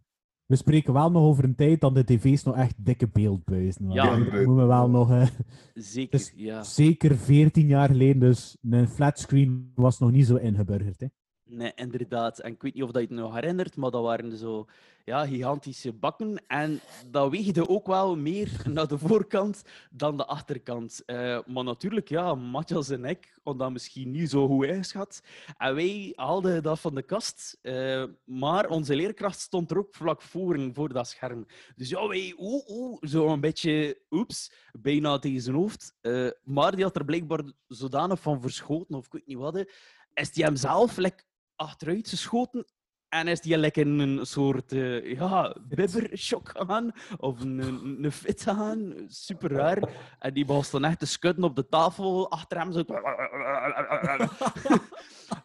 We 0.45 0.55
spreken 0.55 0.93
wel 0.93 1.11
nog 1.11 1.23
over 1.23 1.43
een 1.43 1.55
tijd 1.55 1.81
dat 1.81 1.95
de 1.95 2.03
tv's 2.03 2.43
nog 2.43 2.55
echt 2.55 2.85
dikke 2.85 3.07
beeldbuizen 3.07 3.87
waren. 3.87 4.03
Ja. 4.19 4.23
Dat 4.25 4.33
moeten 4.33 4.55
we 4.55 4.65
wel 4.65 4.89
nog... 4.89 5.11
eh, 5.11 5.27
Zeker, 5.73 6.17
Dus- 6.17 6.33
ja. 6.35 6.63
zeker 6.63 7.17
14 7.17 7.67
jaar 7.67 7.87
geleden, 7.87 8.19
dus 8.19 8.57
een 8.69 8.87
flatscreen 8.87 9.71
was 9.75 9.99
nog 9.99 10.11
niet 10.11 10.25
zo 10.25 10.35
ingeburgerd. 10.35 10.99
Hè. 10.99 11.07
Nee, 11.49 11.71
inderdaad. 11.75 12.39
En 12.39 12.51
ik 12.51 12.61
weet 12.61 12.73
niet 12.73 12.83
of 12.83 12.91
dat 12.91 13.01
je 13.01 13.07
het 13.07 13.17
nog 13.17 13.33
herinnert, 13.33 13.75
maar 13.75 13.91
dat 13.91 14.03
waren 14.03 14.37
zo 14.37 14.67
ja, 15.07 15.25
gigantische 15.25 15.93
bakken. 15.93 16.43
En 16.47 16.79
dat 17.05 17.31
weegde 17.31 17.69
ook 17.69 17.87
wel 17.87 18.15
meer 18.15 18.51
naar 18.73 18.87
de 18.87 18.97
voorkant 18.97 19.63
dan 19.91 20.17
de 20.17 20.25
achterkant. 20.25 21.03
Eh, 21.05 21.39
maar 21.45 21.63
natuurlijk, 21.63 22.09
ja, 22.09 22.35
Matthias 22.35 22.89
en 22.89 23.05
ik 23.05 23.39
hadden 23.43 23.63
dat 23.63 23.71
misschien 23.71 24.11
niet 24.11 24.29
zo 24.29 24.47
goed 24.47 24.65
ingeschat. 24.65 25.21
En 25.57 25.75
wij 25.75 26.13
haalden 26.15 26.63
dat 26.63 26.79
van 26.79 26.95
de 26.95 27.01
kast. 27.01 27.59
eh, 27.61 28.03
maar 28.25 28.69
onze 28.69 28.95
leerkracht 28.95 29.39
stond 29.39 29.71
er 29.71 29.77
ook 29.77 29.95
vlak 29.95 30.21
voor, 30.21 30.69
voor 30.73 30.93
dat 30.93 31.07
scherm. 31.07 31.45
Dus 31.75 31.89
ja, 31.89 32.07
wij, 32.07 32.33
oeh, 32.37 32.97
zo 33.01 33.27
een 33.27 33.39
beetje, 33.41 34.01
oeps, 34.09 34.51
bijna 34.71 35.19
tegen 35.19 35.41
zijn 35.41 35.55
hoofd. 35.55 35.95
Eh, 36.01 36.29
maar 36.43 36.75
die 36.75 36.83
had 36.83 36.95
er 36.95 37.05
blijkbaar 37.05 37.43
zodanig 37.67 38.19
van 38.21 38.41
verschoten, 38.41 38.95
of 38.95 39.05
ik 39.05 39.11
weet 39.11 39.27
niet 39.27 39.37
wat. 39.37 39.65
is 40.13 40.33
die 40.33 40.43
hem 40.43 40.55
zelf 40.55 40.97
like, 40.97 41.23
achteruit 41.57 42.09
geschoten 42.09 42.65
en 43.09 43.27
is 43.27 43.41
die 43.41 43.57
like, 43.57 43.79
in 43.79 43.99
een 43.99 44.25
soort 44.25 44.73
uh, 44.73 45.11
ja, 45.11 45.55
bibbershock 45.67 46.49
gegaan 46.49 46.91
of 47.17 47.39
een, 47.39 47.59
een, 47.59 48.03
een 48.03 48.11
fit 48.11 48.41
gegaan. 48.41 48.93
Super 49.07 49.51
raar. 49.51 49.89
En 50.19 50.33
die 50.33 50.45
was 50.45 50.69
dan 50.69 50.83
echt 50.83 50.99
te 50.99 51.05
schudden 51.05 51.43
op 51.43 51.55
de 51.55 51.67
tafel 51.67 52.31
achter 52.31 52.57
hem. 52.57 52.71
Zo. 52.71 52.83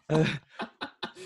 uh, 0.06 0.28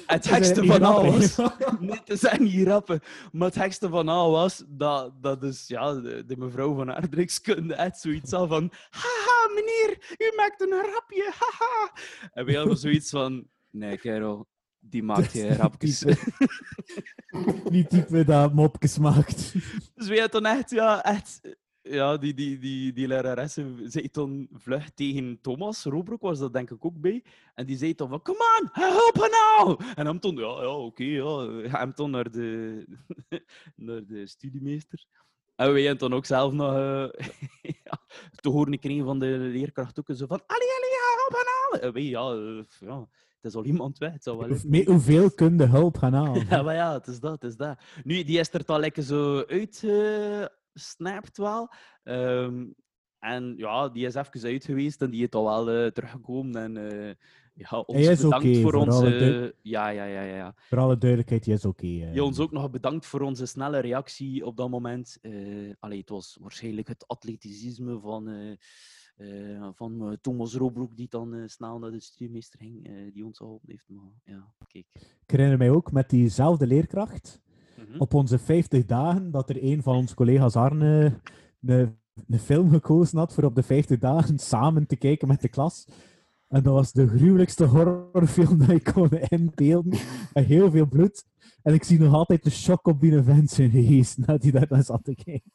het 0.06 0.30
hekste 0.30 0.64
van 0.64 0.82
alles. 0.82 1.36
Nee, 1.80 2.00
het 2.04 2.20
zijn 2.20 2.42
niet 2.42 2.66
rappen. 2.66 3.00
Maar 3.32 3.48
het 3.48 3.56
hekste 3.56 3.88
van 3.88 4.08
al 4.08 4.30
was 4.30 4.64
dat, 4.68 5.22
dat 5.22 5.40
dus, 5.40 5.66
ja, 5.66 5.94
de, 5.94 6.24
de 6.24 6.36
mevrouw 6.36 6.74
van 6.74 6.92
aardrijkskunde 6.92 7.74
echt 7.74 7.98
zoiets 7.98 8.32
had 8.32 8.48
van 8.48 8.72
haha, 8.90 9.54
meneer, 9.54 10.16
u 10.18 10.36
maakt 10.36 10.60
een 10.60 10.82
rapje, 10.94 11.32
haha. 11.38 11.92
En 12.32 12.44
wij 12.44 12.54
hadden 12.54 12.76
zoiets 12.76 13.10
van, 13.10 13.48
nee, 13.70 13.98
kerel, 13.98 14.48
die 14.90 15.02
maakt 15.02 15.32
je 15.32 15.54
rapjes. 15.62 16.04
Niet 17.70 17.88
type 17.88 18.24
dat 18.24 18.54
mopjes 18.54 18.98
maakt. 18.98 19.52
Dus 19.94 20.08
wij 20.08 20.18
hadden 20.18 20.42
dan 20.42 20.52
echt, 20.52 20.70
ja, 20.70 21.02
echt 21.02 21.40
Ja, 21.82 22.16
die, 22.16 22.34
die, 22.34 22.58
die, 22.58 22.92
die 22.92 23.06
lerares 23.06 23.58
zei 23.84 24.10
toen 24.10 24.48
vlug 24.52 24.90
tegen 24.90 25.38
Thomas. 25.40 25.84
Robroek 25.84 26.20
was 26.20 26.38
dat 26.38 26.52
denk 26.52 26.70
ik 26.70 26.84
ook 26.84 27.00
bij. 27.00 27.24
En 27.54 27.66
die 27.66 27.76
zei 27.76 27.94
toen 27.94 28.08
van, 28.08 28.22
come 28.22 28.60
on, 28.60 28.68
help 28.72 29.14
her 29.14 29.30
nou! 29.30 29.84
En 29.94 30.06
hem 30.06 30.20
toen, 30.20 30.36
ja, 30.36 30.62
ja 30.62 30.76
oké, 30.76 31.04
ja. 31.04 31.46
Hem 31.78 31.94
toen 31.94 32.10
naar 32.10 32.30
de, 32.30 32.84
naar 33.76 34.06
de 34.06 34.26
studiemeester. 34.26 35.06
En 35.56 35.72
wij 35.72 35.82
hebben 35.82 35.98
toen 35.98 36.14
ook 36.14 36.26
zelf 36.26 36.52
nog 36.52 36.72
eh, 36.72 37.08
ja, 37.84 38.00
te 38.30 38.48
horen 38.48 38.72
gekregen 38.72 39.04
van 39.04 39.18
de 39.18 39.26
leerkracht 39.26 39.98
ook 39.98 40.16
zo 40.16 40.26
van, 40.26 40.42
allee, 40.46 40.68
allee, 40.76 40.90
ja, 40.90 41.16
help 41.16 41.32
haar 41.32 41.44
nou! 41.44 41.82
En 41.82 41.92
wij, 41.92 42.02
ja, 42.02 42.30
eh, 42.30 42.88
ja, 42.88 43.08
is 43.46 43.54
al 43.54 43.64
iemand 43.64 43.98
weg, 43.98 44.12
het 44.12 44.22
zal 44.22 44.38
wel 44.38 44.56
mee- 44.66 44.84
hoeveel 44.84 45.30
kun 45.30 45.56
de 45.56 45.66
hulp 45.66 45.96
gaan 45.98 46.12
halen? 46.12 46.46
Ja, 46.50 46.62
maar 46.62 46.74
ja, 46.74 46.92
het 46.92 47.06
is 47.06 47.20
dat, 47.20 47.32
het 47.32 47.44
is 47.44 47.56
dat. 47.56 47.78
Nu, 48.04 48.22
die 48.24 48.38
is 48.38 48.52
er 48.52 48.64
toch 48.64 48.78
lekker 48.78 49.02
zo 49.02 49.44
uitgesnapt 50.74 51.36
wel. 51.36 51.68
Ehm, 52.02 52.64
en 53.18 53.54
ja, 53.56 53.88
die 53.88 54.06
is 54.06 54.14
even 54.14 54.42
uit 54.50 54.64
geweest 54.64 55.02
en 55.02 55.10
die 55.10 55.22
is 55.26 55.30
al 55.30 55.44
wel 55.44 55.70
eh, 55.70 55.90
teruggekomen. 55.90 56.62
En 56.62 56.76
eh, 56.90 57.14
ja, 57.54 57.78
ons 57.78 58.22
bedankt 58.22 58.56
voor 58.58 58.70
voor 58.72 58.74
onze... 58.74 59.54
Ja, 59.62 59.88
ja, 59.88 60.04
ja, 60.04 60.22
ja. 60.22 60.36
ja. 60.36 60.54
Voor 60.56 60.78
alle 60.78 60.98
duidelijkheid, 60.98 61.44
die 61.44 61.54
is 61.54 61.64
oké. 61.64 61.86
eh. 61.86 62.14
Je 62.14 62.24
ons 62.24 62.38
ook 62.38 62.52
nog 62.52 62.70
bedankt 62.70 63.06
voor 63.06 63.20
onze 63.20 63.46
snelle 63.46 63.78
reactie 63.78 64.46
op 64.46 64.56
dat 64.56 64.70
moment. 64.70 65.18
Allee, 65.78 65.98
het 66.00 66.08
was 66.08 66.38
waarschijnlijk 66.40 66.88
het 66.88 67.04
atleticisme 67.06 67.98
van, 68.00 68.56
eh, 69.16 69.68
van 69.74 70.02
eh, 70.10 70.16
Thomas 70.20 70.54
Robroek 70.54 70.96
die 70.96 71.06
dan 71.10 71.34
eh, 71.34 71.42
snel 71.46 71.78
naar 71.78 71.90
de 71.90 72.00
studiemeester 72.00 72.58
ging, 72.58 72.86
eh, 72.86 72.92
die 73.12 73.24
ons 73.24 73.38
geholpen 73.38 73.70
heeft. 73.70 73.88
Maar 73.88 74.12
ja, 74.24 74.52
kijk. 74.66 74.86
Ik 74.94 75.30
herinner 75.30 75.58
mij 75.58 75.70
ook 75.70 75.92
met 75.92 76.10
diezelfde 76.10 76.66
leerkracht, 76.66 77.40
Mhm. 77.76 77.98
op 77.98 78.14
onze 78.14 78.38
50 78.38 78.84
dagen, 78.84 79.30
dat 79.30 79.50
er 79.50 79.62
een 79.62 79.82
van 79.82 79.96
onze 79.96 80.14
collega's 80.14 80.56
Arne 80.56 81.20
een, 81.60 81.96
een 82.28 82.38
film 82.38 82.70
gekozen 82.70 83.18
had 83.18 83.34
voor 83.34 83.44
op 83.44 83.54
de 83.54 83.62
50 83.62 83.98
dagen 83.98 84.38
samen 84.38 84.86
te 84.86 84.96
kijken 84.96 85.28
met 85.28 85.40
de 85.40 85.48
klas. 85.48 85.88
En 86.48 86.62
dat 86.62 86.72
was 86.72 86.92
de 86.92 87.08
gruwelijkste 87.08 87.64
horrorfilm 87.64 88.58
dat 88.58 88.68
ik 88.68 88.84
kon 88.84 89.10
inbeelden. 89.10 89.98
Met 90.32 90.44
heel 90.44 90.70
veel 90.70 90.86
bloed. 90.86 91.24
En 91.62 91.74
ik 91.74 91.84
zie 91.84 91.98
nog 91.98 92.14
altijd 92.14 92.44
de 92.44 92.50
shock 92.50 92.86
op 92.86 93.00
die 93.00 93.22
vent 93.22 93.50
zijn 93.50 93.70
geest 93.70 94.18
nadat 94.18 94.42
hij 94.42 94.52
daar 94.52 94.66
naar 94.68 94.84
zat 94.84 95.04
te 95.04 95.14
kijken. 95.14 95.52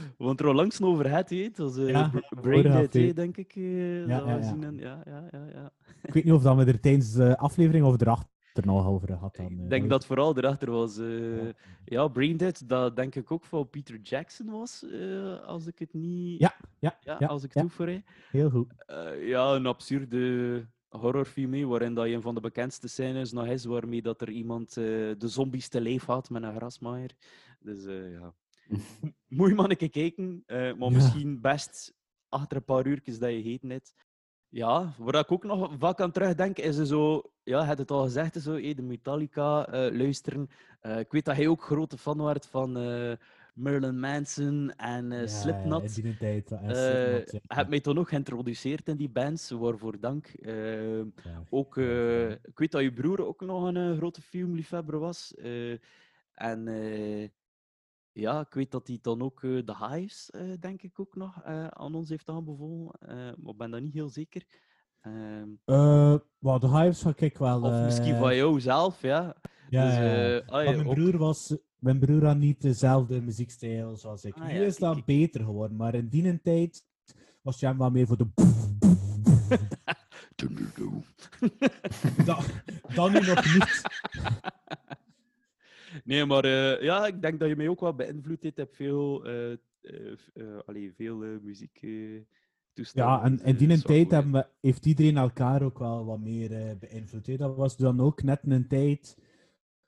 Want 0.18 0.40
er 0.40 0.46
al 0.46 0.54
langs 0.54 0.82
over 0.82 1.10
het, 1.10 1.30
hè. 1.30 1.36
het 1.36 1.58
was 1.58 1.76
eh, 1.76 1.88
Ja, 1.88 2.10
Brain 2.40 2.62
Dead, 2.62 2.92
dat, 2.92 3.16
denk 3.16 3.36
ik. 3.36 3.52
eh, 3.56 4.06
Ja, 4.06 4.18
dat 4.18 4.26
ja, 4.28 4.36
ja. 4.36 4.42
zien 4.42 4.78
ja, 4.78 5.02
ja. 5.04 5.72
Ik 6.02 6.14
weet 6.14 6.24
niet 6.24 6.32
of 6.32 6.42
dat 6.42 6.56
we 6.56 6.64
er 6.64 6.80
tijdens 6.80 7.12
de 7.12 7.38
aflevering 7.38 7.84
of 7.84 8.00
erachter 8.00 8.30
nog 8.66 8.86
over 8.86 9.12
had. 9.12 9.36
Dan, 9.36 9.46
eh, 9.46 9.62
Ik 9.64 9.70
denk 9.70 9.90
dat 9.90 10.06
vooral 10.06 10.36
erachter 10.36 10.70
was... 10.70 11.00
Ja. 11.84 12.08
Brain 12.08 12.36
Dead, 12.36 12.62
dat 12.68 12.96
denk 12.96 13.14
ik 13.14 13.30
ook 13.30 13.44
van 13.44 13.70
Peter 13.70 14.00
Jackson 14.00 14.50
was, 14.50 14.84
als 15.46 15.66
ik 15.66 15.78
het 15.78 15.92
niet... 15.94 16.40
Ja, 16.40 16.54
ja, 16.78 16.98
Ja, 17.00 17.26
als 17.26 17.44
ik 17.44 17.52
het 17.54 17.76
heb. 17.76 18.02
Heel 18.30 18.50
goed. 18.50 18.72
Ja, 19.20 19.54
een 19.54 19.66
absurde 19.66 20.66
horrorfilm, 20.88 21.68
waarin 21.68 21.94
dat 21.94 22.08
je 22.08 22.14
een 22.14 22.22
van 22.22 22.34
de 22.34 22.40
bekendste 22.40 22.88
scènes 22.88 23.32
nog 23.32 23.46
is, 23.46 23.64
waarmee 23.64 24.02
dat 24.02 24.20
er 24.20 24.30
iemand 24.30 24.74
de 24.74 25.16
zombies 25.18 25.68
te 25.68 25.80
leef 25.80 26.04
had 26.04 26.30
met 26.30 26.42
een 26.42 26.54
grasmaaier. 26.56 27.10
Dus 27.60 27.84
ja... 27.84 28.34
Keer 29.76 29.90
kijken, 29.90 30.42
eh, 30.46 30.56
maar 30.56 30.90
Ja. 30.90 30.96
misschien 30.96 31.40
best 31.40 31.94
achter 32.28 32.56
een 32.56 32.64
paar 32.64 32.86
uurtjes 32.86 33.18
dat 33.18 33.30
je 33.30 33.36
heet 33.40 33.62
net. 33.62 33.94
Ja, 34.48 34.92
waar 34.98 35.14
ik 35.14 35.32
ook 35.32 35.44
nog 35.44 35.74
vaak 35.78 36.00
aan 36.00 36.10
terugdenk, 36.12 36.58
is 36.58 36.76
zo... 36.76 37.22
Ja, 37.42 37.60
je 37.60 37.66
hebt 37.66 37.78
het 37.78 37.90
al 37.90 38.02
gezegd, 38.02 38.42
zo, 38.42 38.52
hé, 38.54 38.74
de 38.74 38.82
Metallica 38.82 39.66
eh, 39.66 39.96
luisteren. 39.98 40.48
Eh, 40.80 40.98
ik 40.98 41.12
weet 41.12 41.24
dat 41.24 41.36
hij 41.36 41.48
ook 41.48 41.62
grote 41.62 41.98
fan 41.98 42.22
werd 42.22 42.46
van 42.46 42.72
Marilyn 43.54 44.00
Manson 44.00 44.70
en 44.76 45.12
eh 45.12 45.26
Slipknot. 45.26 45.96
in 45.96 46.02
die 46.02 46.16
tijd. 46.16 46.50
en 46.50 46.76
Slipknot, 46.76 47.30
ja. 47.32 47.38
Je 47.42 47.54
hebt 47.54 47.68
mij 47.68 47.80
toen 47.80 47.98
ook 47.98 48.08
geïntroduceerd 48.08 48.88
in 48.88 48.96
die 48.96 49.08
bands, 49.10 49.50
waarvoor 49.50 50.00
dank. 50.00 50.32
Ja. 50.42 51.04
ook, 51.50 51.76
ik 52.42 52.58
weet 52.58 52.70
dat 52.72 52.82
je 52.82 52.92
broer 52.92 53.26
ook 53.26 53.40
nog 53.40 53.64
een 53.74 53.96
grote 53.96 54.22
filmliefhebber 54.22 54.98
was. 54.98 55.34
en 56.32 56.68
ja, 58.12 58.40
ik 58.40 58.54
weet 58.54 58.70
dat 58.70 58.86
hij 58.86 58.98
dan 59.02 59.22
ook 59.22 59.42
eh, 59.42 59.58
The 59.58 59.86
Hives, 59.86 60.30
eh, 60.30 60.42
denk 60.60 60.82
ik, 60.82 61.00
ook 61.00 61.14
nog 61.16 61.42
eh, 61.42 61.66
aan 61.66 61.94
ons 61.94 62.08
heeft 62.08 62.28
aanbevolen. 62.28 62.94
maar 63.40 63.52
ik 63.52 63.56
ben 63.56 63.70
dat 63.70 63.80
niet 63.80 63.94
heel 63.94 64.08
zeker. 64.08 64.44
Ehm, 65.00 65.48
Eh, 65.64 66.14
well, 66.38 66.58
de 66.58 66.68
Hives 66.68 67.02
ga 67.02 67.12
ik 67.16 67.38
wel. 67.38 67.62
of 67.62 67.84
misschien 67.84 68.16
van 68.18 68.36
jou 68.36 68.60
zelf, 68.60 69.02
ja. 69.02 69.36
Ja, 69.70 69.84
dus, 69.86 69.94
ja, 69.94 70.42
mijn 70.62 70.86
ook- 70.86 70.94
broer 70.94 71.18
was. 71.18 71.56
Mijn 71.78 71.98
broer 71.98 72.24
had 72.26 72.36
niet 72.36 72.60
dezelfde 72.60 73.20
muziekstijl 73.20 73.96
zoals 73.96 74.24
ik. 74.24 74.34
Ah, 74.34 74.46
nu 74.46 74.54
ja, 74.54 74.60
is 74.66 74.76
dat 74.78 75.04
beter 75.04 75.44
geworden, 75.44 75.76
maar 75.76 75.94
in 75.94 76.08
die 76.08 76.40
tijd 76.42 76.84
was 77.42 77.60
jij 77.60 77.76
wel 77.76 77.90
meer 77.90 78.06
voor 78.06 78.16
de. 78.16 78.26
dat 82.94 83.10
nu 83.10 83.20
nog 83.20 83.44
niet. 83.54 83.82
Nee, 86.04 86.24
maar 86.26 86.44
eh, 86.44 86.82
ja, 86.82 87.06
ik 87.06 87.22
denk 87.22 87.40
dat 87.40 87.48
je 87.48 87.56
mij 87.56 87.68
ook 87.68 87.80
wel 87.80 87.94
beïnvloed 87.94 88.42
hebt. 88.42 88.56
Je 88.56 88.62
hebt 88.62 88.76
veel, 88.76 89.24
eh, 89.24 89.52
eh, 89.52 89.58
eh, 90.34 90.44
allee, 90.66 90.92
veel 90.96 91.16
muziek 91.42 91.78
eh. 91.82 92.20
Ja, 92.92 93.22
en 93.22 93.40
in 93.44 93.56
die 93.56 93.82
tijd 93.82 94.10
hebben 94.10 94.32
we, 94.32 94.46
heeft 94.60 94.86
iedereen 94.86 95.16
elkaar 95.16 95.62
ook 95.62 95.78
wel 95.78 96.04
wat 96.04 96.20
meer 96.20 96.76
beïnvloed. 96.78 97.26
hè. 97.26 97.36
Dat 97.36 97.56
was 97.56 97.76
dan 97.76 98.00
ook 98.00 98.22
net 98.22 98.40
een 98.42 98.68
tijd 98.68 99.16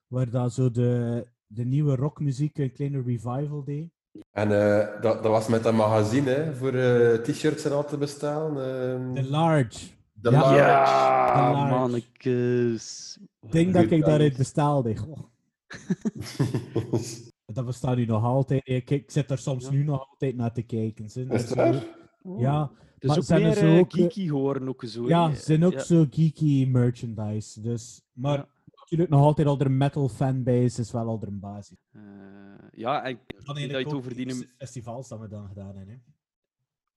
waar 0.07 0.31
dat 0.31 0.53
zo 0.53 0.71
de, 0.71 1.27
de 1.47 1.65
nieuwe 1.65 1.95
rockmuziek 1.97 2.59
een 2.59 2.73
kleine 2.73 3.03
revival 3.03 3.65
deed. 3.65 3.89
En 4.31 4.53
eh, 4.53 5.03
dat, 5.03 5.23
dat 5.23 5.33
was 5.33 5.49
met 5.49 5.63
dat 5.63 5.75
magazine 5.75 6.31
hè, 6.31 6.55
voor 6.55 6.73
eh, 6.75 7.15
t-shirts 7.19 7.65
en 7.65 7.73
al 7.73 7.85
te 7.87 7.99
bestellen. 7.99 8.57
ehm, 8.57 9.15
The 9.15 9.31
Large. 9.31 9.87
de 10.13 10.31
Ja. 10.31 10.41
Large. 10.41 10.57
Ja, 10.57 11.35
De 11.51 11.53
large. 11.57 11.75
mannekes. 11.75 13.19
Ik 13.41 13.53
denk 13.53 13.73
dat 13.75 13.83
ik 13.83 13.91
dat 13.91 14.01
daaruit 14.01 14.37
bestaalde. 14.37 14.97
Goh. 14.97 15.19
Dat 17.55 17.67
bestaat 17.67 17.97
nu 17.97 18.05
nog 18.05 18.25
altijd. 18.25 18.69
Ik, 18.69 18.91
ik 18.91 19.11
zit 19.11 19.31
er 19.31 19.39
soms 19.39 19.65
Ja. 19.65 19.71
nu 19.71 19.83
nog 19.85 20.09
altijd 20.11 20.37
naar 20.37 20.53
te 20.53 20.63
kijken. 20.63 21.11
Ze. 21.11 21.21
Is 21.31 21.41
het 21.41 21.49
Zo- 21.49 21.55
waar? 21.55 21.85
Ja, 22.39 22.71
is 22.99 23.09
Maar 23.09 23.17
ook 23.19 23.25
zijn 23.25 23.41
er 23.41 23.47
meer 23.47 23.57
zo 23.57 23.67
eh, 23.67 23.79
ook, 23.79 23.93
eh, 23.93 24.01
geeky 24.03 24.27
geworden, 24.27 24.69
ook 24.69 24.85
zo. 24.87 25.09
ja, 25.09 25.35
ze 25.35 25.43
zijn 25.43 25.65
ook 25.65 25.73
Ja. 25.73 25.79
zo 25.83 26.07
geeky 26.11 26.67
merchandise. 26.67 27.61
Dus, 27.61 28.03
maar 28.13 28.39
Ja. 28.39 28.49
natuurlijk 28.81 29.11
nog 29.11 29.21
altijd 29.21 29.47
al 29.49 29.57
de 29.57 29.69
metal 29.69 30.09
fanbase 30.09 30.81
is 30.81 30.93
wel 30.93 31.07
al 31.07 31.23
een 31.27 31.41
basis. 31.41 31.77
Eh, 31.93 32.03
ja, 32.73 33.03
en 33.05 33.19
Dan 33.45 33.55
dat 33.55 33.71
je 33.71 33.77
het 33.77 33.93
over 33.95 34.15
die... 34.15 34.49
festivals 34.59 35.09
dat 35.09 35.21
we 35.21 35.29
dan 35.29 35.49
gedaan 35.49 35.77
hebben. 35.77 35.89
Hè. 35.95 36.13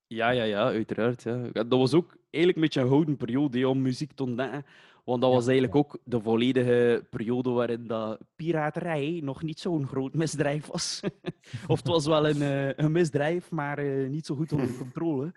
Ja, 0.07 0.29
ja, 0.29 0.43
ja, 0.43 0.63
uiteraard. 0.65 1.23
Ja. 1.23 1.49
Dat 1.51 1.67
was 1.67 1.93
ook 1.93 2.17
eigenlijk 2.29 2.55
een 2.55 2.61
beetje 2.61 2.81
een 2.81 2.87
gouden 2.87 3.17
periode 3.17 3.67
om 3.69 3.81
muziek 3.81 4.11
te 4.13 4.23
ontdekken. 4.23 4.65
Want 5.07 5.21
dat 5.21 5.29
Ja, 5.29 5.35
was 5.35 5.47
eigenlijk 5.47 5.73
ja. 5.73 5.79
ook 5.79 5.99
de 6.03 6.21
volledige 6.21 7.07
periode 7.09 7.49
waarin 7.49 7.87
dat 7.87 8.19
piraterij 8.35 9.19
nog 9.23 9.43
niet 9.43 9.59
zo'n 9.59 9.87
groot 9.87 10.13
misdrijf 10.13 10.65
was. 10.65 11.01
of 11.67 11.77
het 11.77 11.87
was 11.87 12.05
wel 12.05 12.29
een, 12.29 12.41
eh, 12.41 12.73
een 12.85 12.91
misdrijf, 12.91 13.51
maar 13.51 13.77
eh, 13.77 14.09
niet 14.09 14.25
zo 14.25 14.35
goed 14.35 14.51
onder 14.51 14.77
controle. 14.83 15.33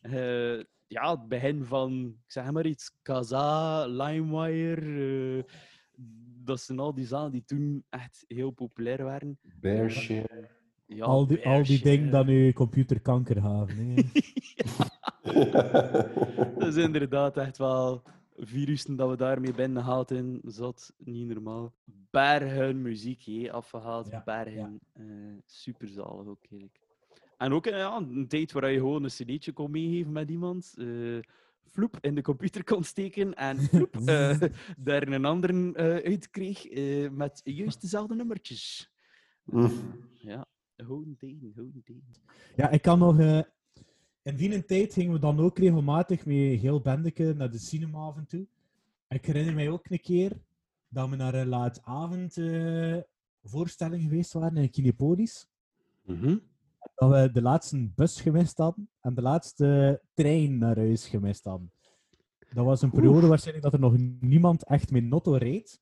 Eh, 0.00 0.58
ja, 0.86 1.10
het 1.10 1.28
begin 1.28 1.64
van, 1.64 2.04
ik 2.24 2.32
zeg 2.32 2.50
maar 2.50 2.66
iets, 2.66 2.92
Kaza, 3.02 3.86
LimeWire, 3.86 5.46
dat 6.44 6.60
zijn 6.60 6.78
al 6.78 6.94
die 6.94 7.06
zaken 7.06 7.32
die 7.32 7.44
toen 7.44 7.84
echt 7.90 8.24
heel 8.28 8.50
populair 8.50 9.04
waren. 9.04 9.38
Bearshare. 9.60 10.48
Ja, 10.86 11.04
al 11.04 11.26
die, 11.26 11.46
al 11.46 11.62
die 11.62 11.82
dingen 11.82 12.10
dat 12.10 12.26
nu 12.26 12.52
computerkanker 12.52 13.42
hebben. 13.42 13.76
Hè. 13.76 14.02
Dat 16.58 16.68
is 16.68 16.76
inderdaad 16.76 17.36
echt 17.36 17.58
wel 17.58 18.02
virussen 18.40 18.96
dat 18.96 19.10
we 19.10 19.16
daarmee 19.16 19.52
binnengehaald 19.52 20.10
in. 20.10 20.40
Zat 20.44 20.92
niet 20.98 21.26
normaal. 21.28 21.74
Bergen 22.10 22.82
muziek 22.82 23.22
hé, 23.24 23.52
afgehaald. 23.52 24.08
Ja, 24.10 24.22
bergen. 24.24 24.80
eh 24.92 25.04
superzalig 25.46 26.26
ook 26.26 26.44
eigenlijk. 26.50 26.80
En 27.36 27.52
ook 27.52 27.66
eh, 27.66 27.78
ja, 27.78 27.96
een 27.96 28.28
tijd 28.28 28.52
waar 28.52 28.70
je 28.70 28.78
gewoon 28.78 29.04
een 29.04 29.10
cd'tje 29.10 29.52
kon 29.52 29.70
meegeven 29.70 30.12
met 30.12 30.30
iemand. 30.30 30.74
eh 30.78 31.18
floep 31.70 31.98
in 32.00 32.14
de 32.14 32.22
computer 32.22 32.64
kon 32.64 32.84
steken 32.84 33.34
en 33.34 33.58
floep 33.58 33.96
eh, 34.06 34.42
daar 34.78 35.08
een 35.08 35.24
ander 35.24 35.74
eh 35.74 36.10
uit 36.10 36.30
kreeg 36.30 36.66
eh, 36.66 37.10
met 37.10 37.40
juist 37.44 37.80
dezelfde 37.80 38.14
nummertjes. 38.14 38.90
Mm. 39.44 39.70
Ja, 40.14 40.46
gewoon 40.76 41.14
tegen, 41.16 41.52
gewoon 41.54 41.80
tegen. 41.84 42.10
Ja, 42.56 42.70
ik 42.70 42.82
kan 42.82 42.98
nog. 42.98 43.44
Eh, 44.22 44.38
in 44.40 44.50
die 44.50 44.64
tijd 44.64 44.92
gingen 44.92 45.12
we 45.12 45.18
dan 45.18 45.40
ook 45.40 45.58
regelmatig 45.58 46.26
met 46.26 46.60
heel 46.60 46.80
bendeke 46.80 47.34
naar 47.36 47.50
de 47.50 47.58
cinema 47.58 47.98
af 47.98 48.16
en 48.16 48.26
toe. 48.26 48.46
Ik 49.08 49.26
herinner 49.26 49.54
mij 49.54 49.70
ook 49.70 49.90
een 49.90 50.00
keer 50.00 50.32
dat 50.88 51.08
we 51.08 51.16
naar 51.16 51.34
een 51.34 51.48
laatavond 51.48 52.36
eh 52.36 52.98
voorstelling 53.42 54.02
geweest 54.02 54.32
waren 54.32 54.56
in 54.56 54.70
Kinepolis. 54.70 55.48
Mhm. 56.02 56.38
Dat 56.94 57.10
we 57.10 57.30
de 57.32 57.42
laatste 57.42 57.90
bus 57.94 58.20
gemist 58.20 58.58
hadden 58.58 58.88
en 59.00 59.14
de 59.14 59.22
laatste 59.22 60.00
trein 60.14 60.58
naar 60.58 60.76
huis 60.76 61.08
gemist 61.08 61.44
hadden. 61.44 61.72
Dat 62.52 62.64
was 62.64 62.82
een 62.82 62.90
periode 62.90 63.26
waarschijnlijk 63.26 63.64
dat 63.64 63.74
er 63.74 63.80
nog 63.80 63.96
niemand 64.20 64.64
echt 64.64 64.90
met 64.90 65.04
Notto 65.04 65.32
reed. 65.32 65.80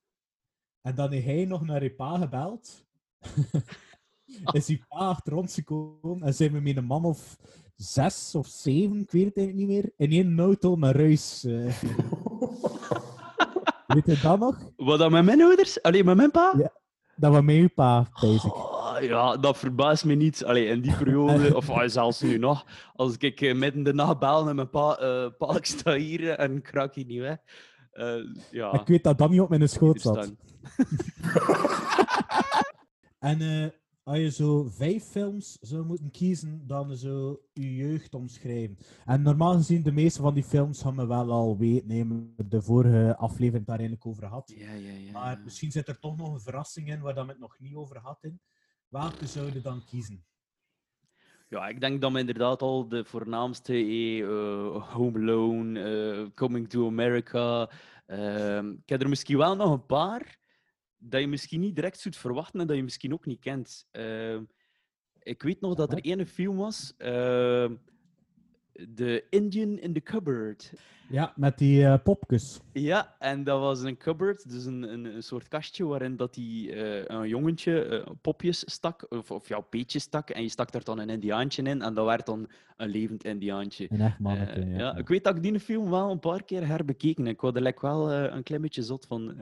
En 0.80 0.94
dan 0.94 1.10
heeft 1.10 1.26
hij 1.26 1.44
nog 1.44 1.66
naar 1.66 1.82
je 1.82 1.94
pa 1.94 2.18
gebeld. 2.18 2.86
is 4.52 4.66
die 4.66 4.84
pa 4.88 4.96
achter 4.96 5.34
ons 5.34 5.54
gekomen 5.54 6.22
en 6.22 6.34
zijn 6.34 6.52
we 6.52 6.60
met 6.60 6.76
een 6.76 6.84
man 6.84 7.04
of 7.04 7.38
zes 7.78 8.34
of 8.34 8.46
zeven, 8.46 9.00
ik 9.00 9.10
weet 9.10 9.24
het 9.24 9.36
eigenlijk 9.36 9.68
niet 9.68 9.68
meer, 9.68 9.92
in 9.96 10.10
één 10.10 10.38
auto 10.38 10.76
naar 10.76 10.94
eh. 10.94 11.06
weet 13.86 14.06
je 14.06 14.18
dat 14.22 14.38
nog? 14.38 14.58
Wat 14.76 14.98
dan 14.98 15.12
met 15.12 15.24
mijn 15.24 15.42
ouders? 15.42 15.82
Alleen 15.82 16.04
met 16.04 16.16
mijn 16.16 16.30
pa? 16.30 16.54
Ja. 16.56 16.72
Dat 17.16 17.32
was 17.32 17.42
mijn 17.42 17.74
pa, 17.74 18.08
basic. 18.20 18.54
Oh, 18.54 18.96
ja, 19.00 19.36
dat 19.36 19.58
verbaast 19.58 20.04
me 20.04 20.14
niet. 20.14 20.44
Allee, 20.44 20.66
in 20.66 20.80
die 20.80 20.96
periode, 20.96 21.54
of 21.56 21.70
ah, 21.70 21.88
zelfs 21.88 22.20
nu 22.20 22.38
nog, 22.38 22.64
als 22.94 23.16
ik 23.16 23.40
eh, 23.40 23.54
midden 23.54 23.82
de 23.82 23.94
nacht 23.94 24.18
bel 24.18 24.44
naar 24.44 24.54
mijn 24.54 24.70
pa, 24.70 24.96
eh, 24.96 25.26
pa, 25.38 25.56
ik 25.56 25.66
sta 25.66 25.94
hier 25.94 26.30
en 26.30 26.56
ik 26.56 26.70
raak 26.70 26.94
hier 26.94 27.06
niet 27.06 27.20
weg. 27.20 27.38
Ja, 28.50 28.72
Ik 28.72 28.86
weet 28.86 29.04
dat 29.04 29.18
dat 29.18 29.30
niet 29.30 29.40
op 29.40 29.48
mijn 29.48 29.68
schoot 29.68 30.00
zat. 30.00 30.32
En 33.18 33.72
als 34.08 34.18
je 34.18 34.30
zo 34.30 34.68
vijf 34.68 35.04
films 35.04 35.58
zou 35.60 35.84
moeten 35.84 36.10
kiezen, 36.10 36.66
dan 36.66 36.96
zo 36.96 37.40
je 37.52 37.74
jeugd 37.74 38.14
omschrijven. 38.14 38.78
En 39.04 39.22
normaal 39.22 39.54
gezien, 39.54 39.82
de 39.82 39.92
meeste 39.92 40.22
van 40.22 40.34
die 40.34 40.44
films 40.44 40.82
gaan 40.82 40.96
we 40.96 41.06
wel 41.06 41.30
al 41.30 41.58
weten. 41.58 41.88
Nemen 41.88 42.34
de 42.48 42.62
vorige 42.62 43.16
aflevering 43.16 43.66
daar 43.66 43.78
eigenlijk 43.78 44.06
over 44.06 44.22
gehad. 44.22 44.52
Ja, 44.56 44.72
ja, 44.72 44.92
ja. 44.92 45.12
Maar 45.12 45.40
misschien 45.44 45.70
zit 45.70 45.88
er 45.88 45.98
toch 45.98 46.16
nog 46.16 46.32
een 46.32 46.40
verrassing 46.40 46.88
in 46.88 47.00
waar 47.00 47.14
we 47.14 47.20
het 47.20 47.38
nog 47.38 47.58
niet 47.58 47.74
over 47.74 47.98
hadden. 47.98 48.40
Welke 48.88 49.26
zou 49.26 49.52
je 49.52 49.60
dan 49.60 49.84
kiezen? 49.84 50.24
Ja, 51.48 51.68
ik 51.68 51.80
denk 51.80 52.00
dat 52.00 52.12
we 52.12 52.18
inderdaad 52.18 52.62
al 52.62 52.88
de 52.88 53.04
voornaamste, 53.04 53.74
eh, 53.74 54.92
Home 54.92 55.18
Alone, 55.18 55.80
eh, 55.80 56.34
Coming 56.34 56.68
to 56.68 56.86
America. 56.86 57.70
ehm, 58.06 58.70
ik 58.70 58.88
heb 58.88 59.02
er 59.02 59.08
misschien 59.08 59.38
wel 59.38 59.56
nog 59.56 59.72
een 59.72 59.86
paar 59.86 60.37
dat 60.98 61.20
je 61.20 61.28
misschien 61.28 61.60
niet 61.60 61.74
direct 61.74 62.00
zou 62.00 62.14
verwachten 62.14 62.60
en 62.60 62.66
dat 62.66 62.76
je 62.76 62.82
misschien 62.82 63.12
ook 63.12 63.26
niet 63.26 63.40
kent. 63.40 63.88
Ehm, 63.90 64.42
ik 65.22 65.42
weet 65.42 65.60
nog 65.60 65.74
dat 65.74 65.92
er 65.92 66.00
ene 66.00 66.26
film 66.26 66.56
was, 66.56 66.94
ehm, 66.96 67.74
The 68.94 69.24
Indian 69.30 69.78
in 69.78 69.92
the 69.92 70.00
Cupboard. 70.00 70.72
Ja, 71.10 71.32
met 71.36 71.58
die 71.58 71.98
popjes. 71.98 72.60
Ja, 72.72 73.16
en 73.18 73.44
dat 73.44 73.60
was 73.60 73.82
een 73.82 73.96
cupboard, 73.96 74.50
dus 74.50 74.64
een, 74.64 74.82
een, 74.82 75.04
een 75.04 75.22
soort 75.22 75.48
kastje 75.48 75.86
waarin 75.86 76.16
dat 76.16 76.34
die, 76.34 76.72
eh, 76.72 77.04
een 77.06 77.28
jongetje 77.28 77.84
eh, 77.84 78.12
popjes 78.20 78.62
stak, 78.66 79.06
of, 79.08 79.30
of 79.30 79.48
ja, 79.48 79.60
peetjes 79.60 80.02
stak, 80.02 80.30
en 80.30 80.42
je 80.42 80.48
stak 80.48 80.72
daar 80.72 80.84
dan 80.84 80.98
een 80.98 81.10
indiaantje 81.10 81.62
in, 81.62 81.82
en 81.82 81.94
dat 81.94 82.06
werd 82.06 82.26
dan 82.26 82.48
een 82.76 82.88
levend 82.88 83.24
indiaantje. 83.24 83.86
Een 83.88 84.00
echt 84.00 84.18
manneke. 84.18 84.52
Eh, 84.52 84.70
ja. 84.70 84.78
ja, 84.78 84.96
ik 84.96 85.08
weet 85.08 85.24
dat 85.24 85.36
ik 85.36 85.42
die 85.42 85.60
film 85.60 85.90
wel 85.90 86.10
een 86.10 86.20
paar 86.20 86.44
keer 86.44 86.66
herbekeken. 86.66 87.26
Ik 87.26 87.40
word 87.40 87.56
er 87.56 87.62
like 87.62 87.80
wel 87.80 88.12
een 88.12 88.42
klein 88.42 88.62
beetje 88.62 88.82
zot 88.82 89.06
van 89.06 89.36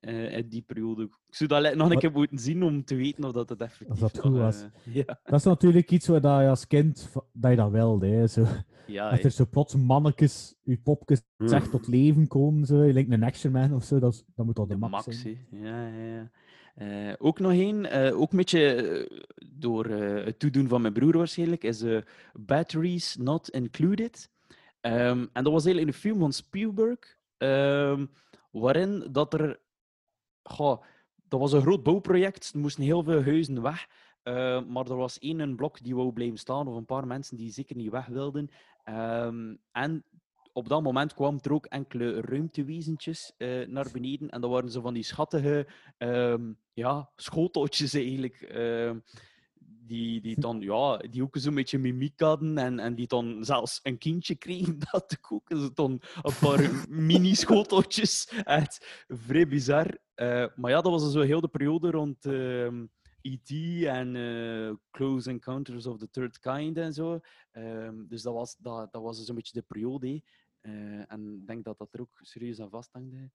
eh, 0.00 0.32
uit 0.34 0.50
die 0.50 0.62
periode. 0.62 1.02
Ik 1.02 1.10
zou 1.28 1.48
dat 1.62 1.74
nog 1.74 1.90
een 1.90 1.98
keer 1.98 2.12
moeten 2.12 2.38
zien 2.38 2.62
om 2.62 2.84
te 2.84 2.94
weten 2.94 3.24
of 3.24 3.32
dat 3.32 3.48
het 3.48 3.60
effectief 3.60 3.98
dat 3.98 4.12
nog, 4.12 4.22
goed 4.22 4.36
was. 4.36 4.62
eh, 4.84 4.94
ja, 4.94 5.20
Dat 5.24 5.38
is 5.38 5.44
natuurlijk 5.44 5.90
iets 5.90 6.06
waar 6.06 6.20
dat 6.20 6.40
je 6.40 6.48
als 6.48 6.66
kind 6.66 7.12
dat 7.32 7.50
je 7.50 7.56
dat 7.56 7.70
wilde. 7.70 8.06
Hè. 8.06 8.26
Zo, 8.26 8.46
ja, 8.86 9.10
dat 9.10 9.22
er 9.24 9.30
zo 9.30 9.46
plots 9.50 9.74
mannetjes, 9.74 10.54
je 10.62 10.78
popjes 10.78 11.22
Hmm. 11.36 11.52
echt 11.52 11.70
tot 11.70 11.86
leven 11.86 12.26
komen. 12.26 12.66
Zo. 12.66 12.82
Je 12.84 12.92
lijkt 12.92 13.12
een 13.12 13.22
action 13.22 13.52
man 13.52 13.74
of 13.74 13.84
zo. 13.84 13.98
Dat, 13.98 14.12
is, 14.12 14.24
dat 14.34 14.46
moet 14.46 14.58
al 14.58 14.66
de, 14.66 14.74
De 14.74 14.80
max, 14.80 15.06
max, 15.06 15.20
zijn. 15.20 15.46
Ja, 15.50 15.88
ja, 15.88 16.04
ja. 16.14 16.30
Eh, 16.74 17.14
ook 17.18 17.38
nog 17.38 17.52
één, 17.52 17.90
eh, 17.90 18.20
ook 18.20 18.30
een 18.30 18.36
beetje 18.36 19.08
door 19.52 19.86
eh, 19.86 20.24
het 20.24 20.38
toedoen 20.38 20.68
van 20.68 20.80
mijn 20.80 20.92
broer 20.92 21.16
waarschijnlijk, 21.16 21.64
is 21.64 21.84
Batteries 22.32 23.16
Not 23.16 23.48
Included. 23.50 24.30
Ehm, 24.80 25.26
en 25.32 25.44
dat 25.44 25.52
was 25.52 25.64
eigenlijk 25.64 25.86
een 25.96 26.00
film 26.02 26.18
van 26.18 26.32
Spielberg, 26.32 26.98
ehm, 27.38 28.06
waarin 28.50 29.08
dat 29.12 29.34
er... 29.34 29.60
Goh, 30.42 30.82
dat 31.28 31.40
was 31.40 31.52
een 31.52 31.60
groot 31.60 31.82
bouwproject, 31.82 32.50
er 32.52 32.60
moesten 32.60 32.82
heel 32.82 33.02
veel 33.02 33.22
huizen 33.22 33.62
weg. 33.62 33.86
eh, 34.22 34.64
maar 34.64 34.86
er 34.86 34.96
was 34.96 35.18
één 35.18 35.38
een 35.40 35.56
blok 35.56 35.82
die 35.82 35.94
wou 35.94 36.12
blijven 36.12 36.38
staan, 36.38 36.68
of 36.68 36.76
een 36.76 36.84
paar 36.84 37.06
mensen 37.06 37.36
die 37.36 37.52
zeker 37.52 37.76
niet 37.76 37.90
weg 37.90 38.06
wilden. 38.06 38.48
Ehm, 38.84 39.54
en 39.72 40.04
op 40.52 40.68
dat 40.68 40.82
moment 40.82 41.14
kwamen 41.14 41.40
er 41.40 41.52
ook 41.52 41.66
enkele 41.66 42.20
ruimtewezentjes 42.20 43.32
eh, 43.36 43.66
naar 43.66 43.88
beneden. 43.92 44.30
En 44.30 44.40
dat 44.40 44.50
waren 44.50 44.70
zo 44.70 44.80
van 44.80 44.94
die 44.94 45.02
schattige 45.02 45.66
ehm, 45.98 46.52
ja, 46.72 47.10
schoteltjes 47.16 47.94
eigenlijk. 47.94 48.40
ehm, 48.40 48.98
die, 49.90 50.20
die 50.20 50.40
dan 50.40 50.60
ja, 50.60 50.96
die 50.96 51.22
ook 51.22 51.36
zo'n 51.38 51.54
beetje 51.54 51.78
mimiek 51.78 52.20
hadden 52.20 52.58
en, 52.58 52.78
en 52.78 52.94
die 52.94 53.06
dan 53.06 53.44
zelfs 53.44 53.80
een 53.82 53.98
kindje 53.98 54.34
kregen 54.34 54.78
dat 54.90 55.08
te 55.08 55.18
koken. 55.20 55.60
Zo 55.60 55.70
dan 55.74 56.00
een 56.22 56.38
paar 56.40 56.70
mini-schoteltjes. 57.08 58.28
Echt 58.44 59.04
vrij 59.08 59.48
bizar. 59.48 59.98
Eh, 60.14 60.46
maar 60.56 60.70
ja, 60.70 60.80
dat 60.80 60.92
was 60.92 61.12
zo 61.12 61.20
heel 61.20 61.40
de 61.40 61.48
periode 61.48 61.90
rond 61.90 62.24
ehm, 62.24 62.86
E.T. 63.22 63.50
en 63.84 64.16
eh, 64.16 64.76
Close 64.90 65.30
Encounters 65.30 65.86
of 65.86 65.98
the 65.98 66.10
Third 66.10 66.38
Kind 66.38 66.76
en 66.76 66.92
zo. 66.92 67.20
Ehm, 67.50 68.06
dus 68.06 68.22
dat 68.22 68.34
was, 68.34 68.56
dat, 68.56 68.92
dat 68.92 69.02
was 69.02 69.24
zo'n 69.24 69.34
beetje 69.34 69.60
de 69.60 69.66
periode. 69.66 70.22
Eh, 70.60 71.12
en 71.12 71.34
ik 71.40 71.46
denk 71.46 71.64
dat 71.64 71.78
dat 71.78 71.92
er 71.92 72.00
ook 72.00 72.18
serieus 72.22 72.60
aan 72.60 72.70
vasthangde. 72.70 73.30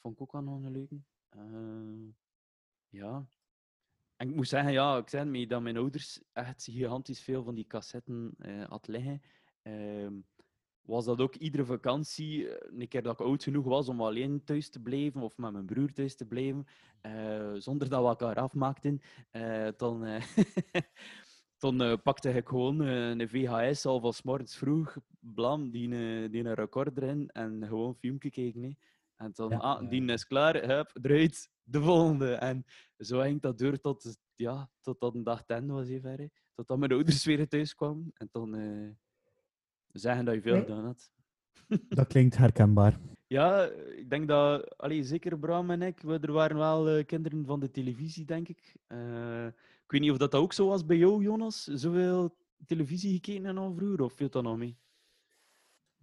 Vond 0.00 0.14
ik 0.14 0.20
ook 0.20 0.32
wel 0.32 0.42
nog 0.42 0.62
een 0.62 0.72
leuke. 0.72 1.00
Eh, 1.28 2.14
ja. 2.88 3.26
En 4.16 4.28
ik 4.28 4.34
moet 4.34 4.48
zeggen, 4.48 4.72
ja, 4.72 4.96
ik 4.96 5.08
zei 5.08 5.46
dat 5.46 5.62
mijn 5.62 5.76
ouders 5.76 6.22
echt 6.32 6.62
gigantisch 6.64 7.20
veel 7.22 7.42
van 7.44 7.54
die 7.54 7.66
cassetten 7.66 8.34
eh 8.38 8.64
had 8.68 8.86
liggen. 8.88 9.20
Ehm, 9.62 10.12
was 10.82 11.04
dat 11.04 11.20
ook 11.20 11.34
iedere 11.34 11.64
vakantie, 11.64 12.48
eh, 12.48 12.78
een 12.80 12.88
keer 12.88 13.02
dat 13.02 13.20
ik 13.20 13.26
oud 13.26 13.42
genoeg 13.42 13.64
was 13.64 13.88
om 13.88 14.00
alleen 14.00 14.44
thuis 14.44 14.70
te 14.70 14.82
blijven 14.82 15.22
of 15.22 15.36
met 15.36 15.52
mijn 15.52 15.66
broer 15.66 15.92
thuis 15.92 16.16
te 16.16 16.26
blijven, 16.26 16.64
eh, 17.00 17.54
zonder 17.54 17.88
dat 17.88 18.00
we 18.02 18.06
elkaar 18.08 18.36
afmaakten, 18.36 19.00
dan, 19.76 20.04
dan 21.58 22.02
pakte 22.02 22.30
ik 22.32 22.48
gewoon 22.48 22.80
een 22.80 23.28
VHS 23.28 23.86
al 23.86 24.00
van 24.00 24.14
morgens 24.24 24.56
vroeg, 24.56 24.96
blam, 25.20 25.70
die, 25.70 25.90
een- 25.94 26.30
die 26.30 26.44
een 26.44 26.54
recorder 26.54 27.02
in 27.02 27.28
en 27.30 27.66
gewoon 27.66 27.88
een 27.88 27.94
filmpje 27.94 28.30
kijken. 28.30 28.78
En 29.16 29.30
dan, 29.34 29.50
Ja, 29.50 29.56
ah, 29.56 29.88
die 29.90 30.04
is 30.12 30.26
klaar, 30.26 30.54
hup, 30.68 30.90
eruit, 31.02 31.50
de 31.62 31.80
volgende. 31.80 32.32
En 32.34 32.64
zo 32.98 33.20
ging 33.20 33.40
dat 33.40 33.58
door 33.58 33.80
tot, 33.80 34.16
ja, 34.34 34.70
tot 34.80 35.00
dat 35.00 35.14
een 35.14 35.22
dag 35.24 35.44
ten 35.44 35.66
was, 35.66 35.88
hè. 35.88 36.28
tot 36.54 36.66
dat 36.66 36.78
mijn 36.78 36.92
ouders 36.92 37.24
weer 37.24 37.48
thuis 37.48 37.74
kwamen. 37.74 38.10
En 38.14 38.28
dan 38.32 38.54
eh, 38.54 38.88
zeggen 39.92 40.24
dat 40.24 40.34
je 40.34 40.40
veel 40.40 40.52
Nee. 40.54 40.62
gedaan 40.64 40.84
had. 40.84 41.10
Dat 41.88 42.06
klinkt 42.06 42.36
herkenbaar. 42.36 42.98
Ja, 43.26 43.64
ik 43.96 44.10
denk 44.10 44.28
dat, 44.28 44.78
allee, 44.78 45.02
zeker 45.04 45.38
Bram 45.38 45.70
en 45.70 45.82
ik, 45.82 46.00
we, 46.00 46.18
er 46.18 46.32
waren 46.32 46.56
wel 46.56 46.88
eh, 46.88 47.04
kinderen 47.06 47.44
van 47.46 47.60
de 47.60 47.70
televisie, 47.70 48.24
denk 48.24 48.48
ik. 48.48 48.74
Eh, 48.86 49.46
ik 49.46 49.90
weet 49.92 50.00
niet 50.00 50.10
of 50.10 50.16
dat, 50.16 50.30
dat 50.30 50.40
ook 50.40 50.52
zo 50.52 50.66
was 50.68 50.84
bij 50.86 50.96
jou, 50.96 51.22
Jonas. 51.22 51.64
Zoveel 51.64 52.36
televisie 52.66 53.12
gekeken 53.12 53.46
en 53.46 53.58
al 53.58 53.74
vroeger, 53.74 54.02
of 54.02 54.12
viel 54.12 54.28
dat 54.28 54.42
nog 54.42 54.56
mee? 54.56 54.76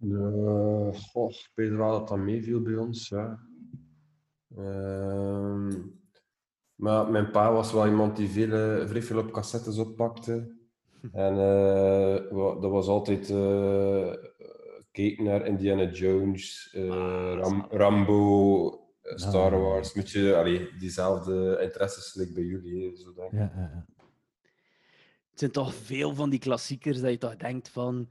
Uh, 0.00 0.92
goh, 0.92 1.30
ik 1.30 1.50
weet 1.54 1.70
wel 1.70 1.90
dat 1.90 2.08
dat 2.08 2.18
meeviel 2.18 2.62
bij 2.62 2.76
ons, 2.76 3.08
ja. 3.08 3.40
Ehm, 4.56 5.72
maar 6.74 7.10
mijn 7.10 7.30
pa 7.30 7.52
was 7.52 7.72
wel 7.72 7.86
iemand 7.86 8.16
die 8.16 8.28
veel, 8.28 8.52
eh, 8.52 8.86
vrij 8.88 9.02
veel 9.02 9.18
op 9.18 9.32
cassettes 9.32 9.78
oppakte. 9.78 10.56
En 11.12 11.38
eh, 11.38 12.14
dat 12.60 12.70
was 12.70 12.86
altijd 12.86 13.30
eh 13.30 14.12
kijken 14.90 15.24
naar 15.24 15.46
Indiana 15.46 15.90
Jones, 15.90 16.74
Ah, 16.76 17.38
Ram-. 17.38 17.66
Rambo, 17.70 18.80
Star. 19.02 19.60
Wars. 19.60 19.94
Een 19.94 20.00
beetje 20.02 20.36
allee, 20.36 20.76
diezelfde 20.78 21.58
interesses 21.62 22.14
like 22.14 22.32
bij 22.32 22.42
jullie, 22.42 22.88
hè, 22.88 22.96
zo 22.96 23.14
denk 23.14 23.32
ik. 23.32 23.38
Ja, 23.38 23.52
ja, 23.54 23.60
ja. 23.60 23.86
Het 25.30 25.38
zijn 25.38 25.50
toch 25.50 25.74
veel 25.74 26.14
van 26.14 26.30
die 26.30 26.38
klassiekers 26.38 27.00
dat 27.00 27.10
je 27.10 27.18
toch 27.18 27.36
denkt 27.36 27.68
van, 27.68 28.08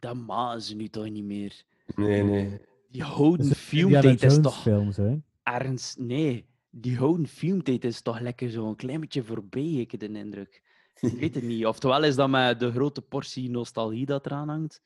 dat 0.00 0.16
maken 0.16 0.62
ze 0.62 0.76
nu 0.76 0.88
toch 0.88 1.10
niet 1.10 1.24
meer. 1.24 1.62
Nee, 1.96 2.22
nee. 2.22 2.60
Die 2.90 3.02
houden 3.02 3.48
Dus 3.48 3.58
filmtijd 3.58 4.22
is 4.22 4.40
toch 4.40 4.62
films, 4.62 4.96
hè? 4.96 5.16
ergens... 5.42 5.94
Nee, 5.98 6.46
die 6.70 6.96
houden 6.96 7.26
filmtijd 7.26 7.84
is 7.84 8.00
toch 8.00 8.20
lekker 8.20 8.50
zo'n 8.50 8.76
klein 8.76 9.00
beetje 9.00 9.22
voorbij, 9.24 9.72
ik 9.72 9.90
heb 9.90 10.00
de 10.00 10.08
indruk. 10.08 10.62
Ik 11.00 11.12
weet 11.20 11.34
het 11.34 11.44
niet. 11.44 11.66
Oftewel 11.66 12.04
is 12.04 12.14
dat 12.16 12.30
met 12.30 12.60
de 12.60 12.70
grote 12.70 13.02
portie 13.02 13.50
nostalgie 13.50 14.06
dat 14.06 14.26
eraan 14.26 14.48
hangt. 14.48 14.82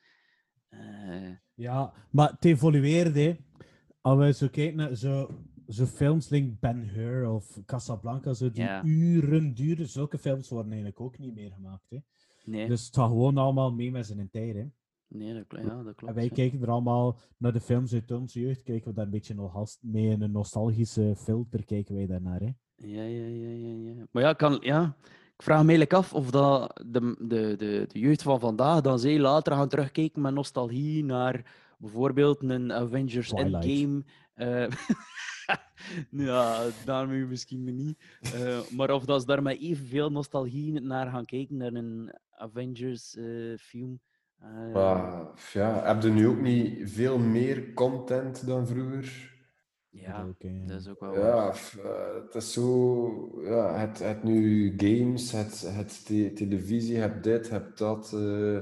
Eh, 0.68 1.30
Ja, 1.54 1.92
maar 2.10 2.30
het 2.30 2.44
evolueert, 2.44 3.14
hè. 3.14 3.36
Als 4.00 4.18
we 4.18 4.32
zo 4.32 4.48
kijken 4.48 4.76
naar 4.76 4.94
zo, 4.94 5.30
zo 5.68 5.86
films 5.86 6.28
like 6.28 6.56
Ben-Hur 6.60 7.30
of 7.30 7.58
Casablanca, 7.66 8.32
zo 8.34 8.50
die 8.50 8.68
uren 8.84 9.54
duren, 9.54 9.88
zulke 9.88 10.18
films 10.18 10.48
worden 10.48 10.72
eigenlijk 10.72 11.00
ook 11.00 11.18
niet 11.18 11.34
meer 11.34 11.50
gemaakt, 11.52 11.90
hè. 11.90 11.98
nee, 12.44 12.68
Dus 12.68 12.86
het 12.86 12.96
gaat 12.96 13.08
gewoon 13.08 13.36
allemaal 13.36 13.72
mee 13.72 13.90
met 13.90 14.06
zijn 14.06 14.28
tijd, 14.30 14.54
hè. 14.54 14.64
Nee 15.14 15.34
dat, 15.34 15.44
ja, 15.48 15.82
dat 15.82 15.94
klopt. 15.94 16.02
En 16.02 16.14
wij 16.14 16.24
ja. 16.24 16.30
kijken 16.34 16.62
er 16.62 16.70
allemaal 16.70 17.18
naar 17.36 17.52
de 17.52 17.60
films 17.60 17.92
uit 17.92 18.10
onze 18.10 18.40
jeugd, 18.40 18.62
kijken 18.62 18.88
we 18.88 18.94
daar 18.94 19.04
een 19.04 19.10
beetje 19.10 19.34
nog 19.34 19.66
mee 19.80 20.10
een 20.10 20.32
nostalgische 20.32 21.14
filter, 21.16 21.64
kijken 21.64 21.94
wij 21.94 22.06
daarnaar, 22.06 22.40
hè. 22.40 22.52
Ja, 22.76 23.02
ja, 23.02 23.26
ja, 23.26 23.48
ja, 23.48 23.92
ja. 23.92 24.06
Maar 24.10 24.22
ja, 24.22 24.32
kan, 24.32 24.58
ja, 24.60 24.96
ik 25.36 25.42
vraag 25.42 25.62
me 25.62 25.68
eigenlijk 25.68 25.92
af 25.92 26.14
of 26.14 26.30
dat 26.30 26.82
de, 26.86 27.16
de, 27.18 27.54
de, 27.56 27.84
de 27.88 27.98
jeugd 27.98 28.22
van 28.22 28.40
vandaag 28.40 28.80
dan 28.80 28.98
zij 28.98 29.18
later 29.18 29.52
gaan 29.52 29.68
terugkijken 29.68 30.22
met 30.22 30.34
nostalgie 30.34 31.04
naar 31.04 31.52
bijvoorbeeld 31.78 32.42
een 32.42 32.72
Avengers 32.72 33.28
Twilight. 33.28 33.64
Endgame 33.64 34.04
Eh, 34.34 34.66
ja, 36.28 36.68
daarmee 36.84 37.24
misschien 37.24 37.76
niet. 37.76 38.18
Eh, 38.20 38.60
maar 38.70 38.90
of 38.90 39.04
dat 39.04 39.20
ze 39.20 39.26
daar 39.26 39.42
met 39.42 39.60
evenveel 39.60 40.10
nostalgie 40.10 40.80
naar 40.80 41.10
gaan 41.10 41.24
kijken, 41.24 41.56
naar 41.56 41.72
een 41.72 42.18
Avengers-film. 42.30 44.00
Maar 44.72 45.30
ja, 45.52 45.82
heb 45.86 46.02
je 46.02 46.10
nu 46.10 46.26
ook 46.26 46.40
niet 46.40 46.90
veel 46.90 47.18
meer 47.18 47.72
content 47.72 48.46
dan 48.46 48.66
vroeger? 48.66 49.32
ja, 49.90 50.26
ja. 50.38 50.66
dat 50.66 50.80
is 50.80 50.88
ook 50.88 51.00
wel 51.00 51.10
waar. 51.10 51.20
Ja, 51.20 51.52
f- 51.52 51.76
eh, 51.76 52.14
het 52.14 52.34
is 52.34 52.52
zo. 52.52 53.42
Ja, 53.42 53.78
het, 53.78 53.98
het 53.98 54.22
nu 54.22 54.72
games, 54.76 55.32
het, 55.32 55.60
het 55.60 56.06
te- 56.06 56.32
televisie, 56.34 56.96
het 56.96 57.22
dit, 57.22 57.50
het 57.50 57.78
dat. 57.78 58.12
eh 58.12 58.58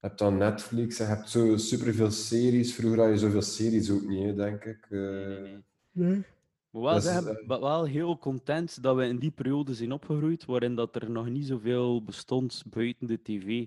hebt 0.00 0.18
dan 0.18 0.36
Netflix, 0.36 0.96
je 0.96 1.02
hebt 1.02 1.28
zo 1.30 1.56
superveel 1.56 2.10
series. 2.10 2.74
Vroeger 2.74 3.00
had 3.00 3.08
je 3.08 3.18
zoveel 3.18 3.42
series 3.42 3.90
ook 3.90 4.02
niet, 4.06 4.24
hè, 4.24 4.34
denk 4.34 4.64
ik. 4.64 4.86
Eh, 4.90 4.98
Nee, 4.98 5.40
nee, 5.42 5.62
nee. 5.90 6.24
Maar 6.70 6.82
wel, 6.82 6.96
eh, 6.96 7.46
wel- 7.46 7.60
wel 7.60 7.84
heel 7.84 8.18
content 8.18 8.82
dat 8.82 8.96
we 8.96 9.04
in 9.06 9.18
die 9.18 9.30
periode 9.30 9.74
zijn 9.74 9.92
opgegroeid, 9.92 10.44
waarin 10.44 10.74
dat 10.74 10.96
er 10.96 11.10
nog 11.10 11.28
niet 11.28 11.46
zoveel 11.46 12.04
bestond 12.04 12.62
buiten 12.66 13.06
de 13.06 13.22
tv. 13.22 13.66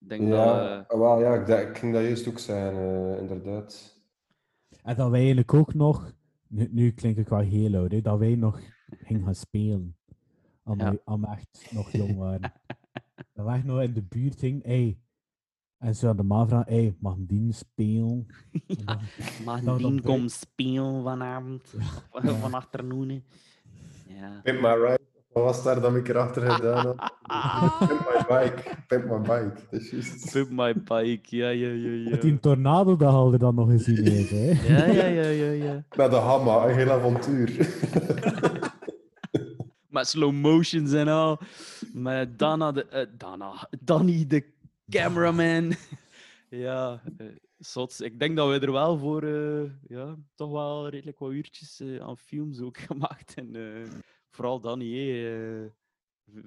Ik 0.00 0.08
denk 0.08 0.20
dat... 0.20 0.30
ja, 0.38 0.86
eh, 0.88 0.98
wel, 0.98 1.20
ja 1.20 1.34
ik, 1.34 1.46
denk- 1.46 1.68
ik 1.68 1.78
ging 1.78 1.92
dat 1.92 2.02
juist 2.02 2.28
ook 2.28 2.38
zeggen, 2.38 2.74
eh, 3.14 3.18
inderdaad. 3.20 3.94
En 4.82 4.96
dat 4.96 5.10
wij 5.10 5.18
eigenlijk 5.18 5.54
ook 5.54 5.74
nog, 5.74 6.12
nu, 6.46 6.68
nu 6.70 6.90
klink 6.92 7.16
ik 7.16 7.28
wel 7.28 7.38
heel 7.38 7.74
oud, 7.74 7.90
hè, 7.92 8.00
dat 8.00 8.18
wij 8.18 8.34
nog 8.34 8.60
gingen 8.86 9.24
gaan 9.24 9.34
spelen. 9.34 9.96
Als 10.62 10.76
Ja. 10.78 10.90
we 10.90 11.00
als 11.04 11.20
we 11.20 11.26
echt 11.26 11.68
nog 11.72 11.90
jong 11.90 12.16
waren. 12.16 12.40
dat 13.34 13.46
we 13.46 13.52
echt 13.52 13.64
nog 13.64 13.82
in 13.82 13.92
de 13.94 14.02
buurt 14.02 14.38
gingen, 14.38 14.62
hey. 14.64 14.98
En 15.78 15.94
zo 15.94 16.08
aan 16.08 16.16
de 16.16 16.22
ma 16.22 16.46
vragen, 16.46 16.72
hey, 16.72 16.96
mag 17.00 17.14
die 17.18 17.52
spelen? 17.52 18.26
Mag 19.44 19.62
Nou, 19.62 19.84
een 19.84 19.96
dat 19.96 20.04
kom 20.04 20.20
weet- 20.20 20.30
spelen 20.30 21.02
vanavond, 21.02 21.74
Ja. 22.22 22.34
van 22.44 22.54
achternoen. 22.54 23.08
hè. 23.08 23.22
Ja. 24.08 24.40
Pimp 24.42 24.60
my 24.60 24.68
ride. 24.68 25.00
Wat 25.36 25.44
was 25.44 25.62
daar 25.62 25.80
dan 25.80 25.96
ik 25.96 26.08
erachter 26.08 26.50
gedaan 26.50 26.86
had? 26.86 27.12
Pimp 27.88 28.00
my 28.14 28.24
bike. 28.28 28.62
Pimp 28.86 29.04
my 29.04 29.18
bike. 29.18 29.52
Dat 29.70 29.80
is 29.80 29.90
juist. 29.90 30.32
Pimp 30.32 30.50
my 30.50 30.74
bike, 30.74 31.36
ja, 31.36 31.48
ja, 31.48 31.68
ja, 31.68 32.10
Met 32.10 32.22
die 32.22 32.32
ja. 32.32 32.38
tornado 32.38 32.96
dat 32.96 33.12
hadden 33.12 33.38
dan 33.38 33.54
nog 33.54 33.70
gezien 33.70 34.06
heeft, 34.12 34.30
hè. 34.30 34.74
Ja, 34.74 34.84
ja, 34.86 35.06
ja, 35.06 35.28
ja, 35.28 35.50
ja. 35.50 35.84
Naar 35.96 36.10
de 36.10 36.16
Hamma, 36.16 36.66
een 36.66 36.74
heel 36.74 36.90
avontuur. 36.90 37.68
Met 39.88 40.06
slow 40.06 40.32
motions 40.32 40.92
en 40.92 41.08
al. 41.08 41.38
Met 41.92 42.38
Dana, 42.38 42.72
de, 42.72 42.86
eh, 42.86 43.06
Dana, 43.18 43.68
Danny, 43.80 44.24
de 44.26 44.44
cameraman. 44.90 45.74
ja, 46.48 47.02
eh, 47.16 47.26
zot. 47.58 48.02
Ik 48.02 48.18
denk 48.18 48.36
dat 48.36 48.48
we 48.48 48.66
er 48.66 48.72
wel 48.72 48.98
voor, 48.98 49.22
eh, 49.22 49.70
ja, 49.88 50.16
toch 50.34 50.50
wel 50.50 50.88
redelijk 50.88 51.18
wat 51.18 51.30
uurtjes 51.32 51.82
aan 52.00 52.18
films 52.18 52.60
ook 52.60 52.78
gemaakt. 52.78 53.34
En 53.34 53.56
eh, 53.56 53.90
vooral 54.36 54.60
Danny, 54.60 54.86
hè, 54.96 55.64
eh, 55.64 55.70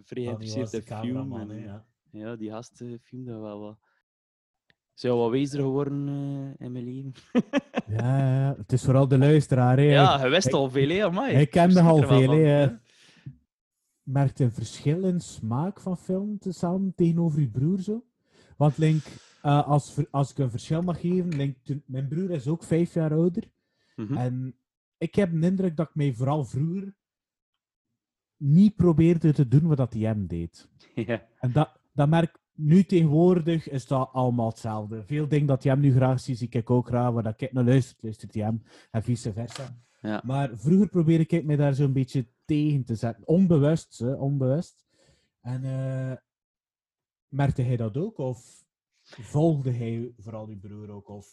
vrij 0.04 0.24
geïnteresseerd 0.24 0.74
in 0.74 0.82
film. 0.98 1.34
En, 1.40 1.62
ja. 1.62 1.86
Ja, 2.12 2.36
die 2.36 2.50
gast 2.50 2.82
uh, 2.82 2.98
filmde 3.02 3.38
wel 3.38 3.60
wat. 3.60 3.78
Is 4.96 5.02
jou 5.02 5.20
wat 5.20 5.30
wezer 5.32 5.60
geworden 5.60 6.08
eh, 6.08 6.66
in 6.66 6.72
mijn 6.72 6.86
leven? 6.86 7.14
Ja, 7.88 8.18
ja, 8.18 8.56
het 8.58 8.72
is 8.72 8.84
vooral 8.84 9.08
de 9.08 9.18
luisteraar, 9.18 9.78
hè. 9.78 9.84
Ja, 9.84 10.24
je 10.24 10.30
wist 10.30 10.48
ik- 10.48 10.54
al 10.54 10.70
veel, 10.70 10.90
hè, 10.90 11.20
hij 11.20 11.42
Ik 11.42 11.50
kende 11.50 11.82
al 11.82 12.02
veel, 12.02 12.32
hè. 12.32 12.68
merkt 14.04 14.40
een 14.40 14.52
verschil 14.52 15.04
in 15.04 15.20
smaak 15.20 15.80
van 15.80 15.98
film 15.98 16.40
te 16.40 16.52
samen 16.52 16.94
tegenover 16.96 17.40
je 17.40 17.50
broer 17.50 17.80
zo? 17.80 18.04
Want 18.58 18.78
Link, 18.78 19.04
eh, 19.42 19.68
als, 19.68 19.98
als 20.12 20.32
ik 20.32 20.38
een 20.38 20.50
verschil 20.52 20.82
mag 20.82 21.00
geven, 21.02 21.36
Link, 21.36 21.58
toen- 21.64 21.84
mijn 21.86 22.08
broer 22.08 22.30
is 22.32 22.48
ook 22.48 22.64
vijf 22.64 22.94
jaar 22.94 23.12
ouder. 23.14 23.44
Mhm. 23.96 24.18
En 24.18 24.56
ik 24.98 25.16
heb 25.16 25.32
de 25.32 25.48
indruk 25.48 25.76
dat 25.78 25.88
ik 25.90 25.96
mij 25.96 26.14
vooral 26.14 26.44
vroeger 26.46 26.96
niet 28.40 28.76
probeerde 28.76 29.34
te 29.34 29.48
doen 29.48 29.68
wat 29.68 29.78
dat 29.78 29.94
hij 29.94 30.02
hem 30.02 30.28
deed. 30.28 30.68
Ja. 31.06 31.28
En 31.40 31.52
dat, 31.52 31.80
dat 31.94 32.10
merk 32.10 32.40
nu 32.54 32.84
tegenwoordig 32.84 33.70
is 33.70 33.88
dat 33.88 34.10
allemaal 34.14 34.50
hetzelfde. 34.50 35.04
Veel 35.04 35.28
dingen 35.28 35.48
dat 35.48 35.64
hij 35.64 35.72
hem 35.72 35.82
nu 35.82 35.94
graag 35.94 36.20
ziet, 36.20 36.38
zie 36.38 36.48
ik 36.50 36.70
ook 36.70 36.88
graag. 36.88 37.12
Waar 37.12 37.24
dat 37.24 37.42
ik 37.42 37.54
naar 37.54 37.64
luister, 37.64 37.98
luistert 38.02 38.34
hij 38.34 38.44
hem. 38.44 38.64
En 38.92 39.04
vice 39.04 39.34
versa. 39.34 39.78
Ja. 40.02 40.22
Maar 40.26 40.50
vroeger 40.54 40.90
probeerde 40.90 41.26
ik 41.28 41.46
mij 41.46 41.56
daar 41.56 41.74
zo'n 41.74 41.94
beetje 41.94 42.28
tegen 42.46 42.84
te 42.84 42.96
zetten. 42.96 43.28
Onbewust, 43.28 44.00
hè, 44.00 44.14
onbewust. 44.14 44.86
En 45.42 45.64
eh, 45.64 46.18
merkte 47.28 47.62
hij 47.62 47.78
dat 47.78 47.98
ook? 47.98 48.18
Of 48.18 48.64
volgde 49.04 49.72
hij 49.72 50.12
vooral 50.18 50.48
uw 50.48 50.60
broer 50.60 50.90
ook? 50.90 51.10
Of 51.10 51.28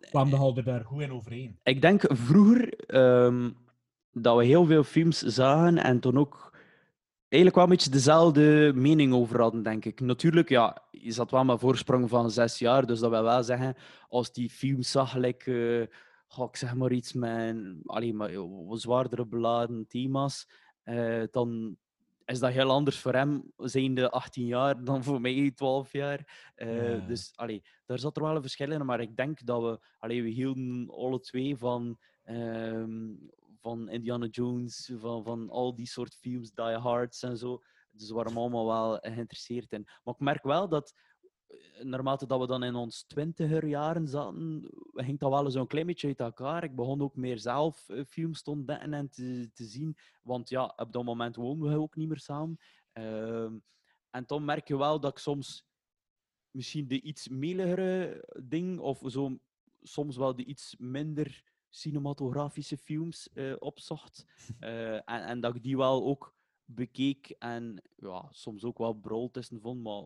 kwam 0.00 0.30
de 0.30 0.36
halder 0.36 0.64
daar 0.64 0.84
goed 0.84 1.02
in 1.02 1.12
overeen? 1.12 1.58
ik 1.62 1.80
denk 1.80 2.02
vroeger 2.08 2.72
ehm, 2.78 3.50
dat 4.22 4.36
we 4.36 4.44
heel 4.44 4.66
veel 4.66 4.84
films 4.84 5.18
zagen 5.18 5.78
en 5.78 6.00
toen 6.00 6.18
ook 6.18 6.46
eigenlijk 7.28 7.54
wel 7.54 7.64
een 7.64 7.70
beetje 7.70 7.90
dezelfde 7.90 8.72
mening 8.74 9.12
over 9.12 9.40
hadden, 9.40 9.62
denk 9.62 9.84
ik. 9.84 10.00
Natuurlijk, 10.00 10.48
ja, 10.48 10.82
je 10.90 11.12
zat 11.12 11.30
wel 11.30 11.44
met 11.44 11.60
voorsprong 11.60 12.08
van 12.08 12.30
zes 12.30 12.58
jaar, 12.58 12.86
dus 12.86 12.98
dat 13.00 13.10
wil 13.10 13.22
wel 13.22 13.42
zeggen, 13.42 13.74
als 14.08 14.32
die 14.32 14.50
film 14.50 14.82
zag, 14.82 15.14
like, 15.14 15.88
eh, 16.36 16.44
ik 16.44 16.56
zeg 16.56 16.74
maar 16.74 16.92
iets 16.92 17.12
met 17.12 17.56
allee, 17.84 18.14
maar, 18.14 18.30
eh, 18.30 18.72
zwaardere 18.72 19.26
beladen 19.26 19.86
thema's, 19.86 20.48
eh, 20.82 21.22
dan 21.30 21.76
is 22.24 22.38
dat 22.38 22.52
heel 22.52 22.70
anders 22.70 22.98
voor 22.98 23.12
hem, 23.12 23.52
zijnde 23.56 24.10
18 24.10 24.46
jaar, 24.46 24.84
dan 24.84 25.04
voor 25.04 25.20
mij 25.20 25.52
12 25.54 25.92
jaar. 25.92 26.52
Ja. 26.56 26.96
Dus 27.06 27.32
allee, 27.34 27.62
daar 27.86 27.98
zat 27.98 28.16
er 28.16 28.22
wel 28.22 28.34
een 28.34 28.40
verschil 28.40 28.70
in, 28.70 28.86
maar 28.86 29.00
ik 29.00 29.16
denk 29.16 29.46
dat 29.46 29.62
we, 29.62 29.78
allee, 29.98 30.22
we 30.22 30.28
hielden 30.28 30.90
alle 30.90 31.20
twee 31.20 31.56
van, 31.56 31.98
ehm, 32.24 33.12
van 33.66 33.88
Indiana 33.88 34.26
Jones, 34.26 34.90
van, 34.96 35.24
van 35.24 35.50
al 35.50 35.74
die 35.74 35.86
soort 35.86 36.14
films, 36.14 36.50
Die 36.50 36.64
Hards 36.64 37.22
en 37.22 37.36
zo. 37.36 37.62
Dus 37.90 38.08
we 38.08 38.14
waren 38.14 38.36
allemaal 38.36 38.66
wel 38.66 38.98
geïnteresseerd 39.00 39.72
in. 39.72 39.82
Maar 40.04 40.14
ik 40.14 40.20
merk 40.20 40.42
wel 40.42 40.68
dat, 40.68 40.94
eh, 41.46 41.84
naarmate 41.84 42.26
dat 42.26 42.40
we 42.40 42.46
dan 42.46 42.62
in 42.62 42.74
ons 42.74 43.04
twintiger 43.06 43.66
jaren 43.66 44.08
zaten, 44.08 44.70
ging 44.92 45.18
dat 45.18 45.30
wel 45.30 45.50
zo'n 45.50 45.66
klein 45.66 45.86
beetje 45.86 46.08
uit 46.08 46.20
elkaar. 46.20 46.64
Ik 46.64 46.74
begon 46.74 47.02
ook 47.02 47.16
meer 47.16 47.38
zelf 47.38 47.88
eh, 47.88 48.04
films 48.04 48.42
te 48.42 48.64
en 48.66 49.10
te 49.10 49.64
zien. 49.64 49.96
Want 50.22 50.48
ja, 50.48 50.72
op 50.76 50.92
dat 50.92 51.04
moment 51.04 51.36
woonden 51.36 51.70
we 51.70 51.78
ook 51.78 51.96
niet 51.96 52.08
meer 52.08 52.20
samen. 52.20 52.56
Ehm, 52.92 53.58
en 54.10 54.24
dan 54.26 54.44
merk 54.44 54.68
je 54.68 54.76
wel 54.76 55.00
dat 55.00 55.10
ik 55.10 55.18
soms 55.18 55.64
misschien 56.50 56.88
de 56.88 57.00
iets 57.00 57.28
meligere 57.28 58.24
ding, 58.44 58.78
of 58.78 59.00
zo, 59.06 59.38
soms 59.82 60.16
wel 60.16 60.36
de 60.36 60.44
iets 60.44 60.74
minder 60.78 61.54
cinematografische 61.76 62.76
films 62.78 63.32
eh, 63.32 63.54
opzocht. 63.58 64.24
Eh, 64.60 64.94
en, 64.94 65.02
en 65.26 65.40
dat 65.40 65.54
ik 65.56 65.62
die 65.62 65.76
wel 65.76 66.04
ook 66.04 66.34
bekeek 66.64 67.30
en 67.38 67.82
ja, 67.96 68.28
soms 68.30 68.64
ook 68.64 68.78
wel 68.78 68.92
brol 68.92 69.30
tussen 69.30 69.60
vond. 69.60 69.82
Maar 69.82 70.04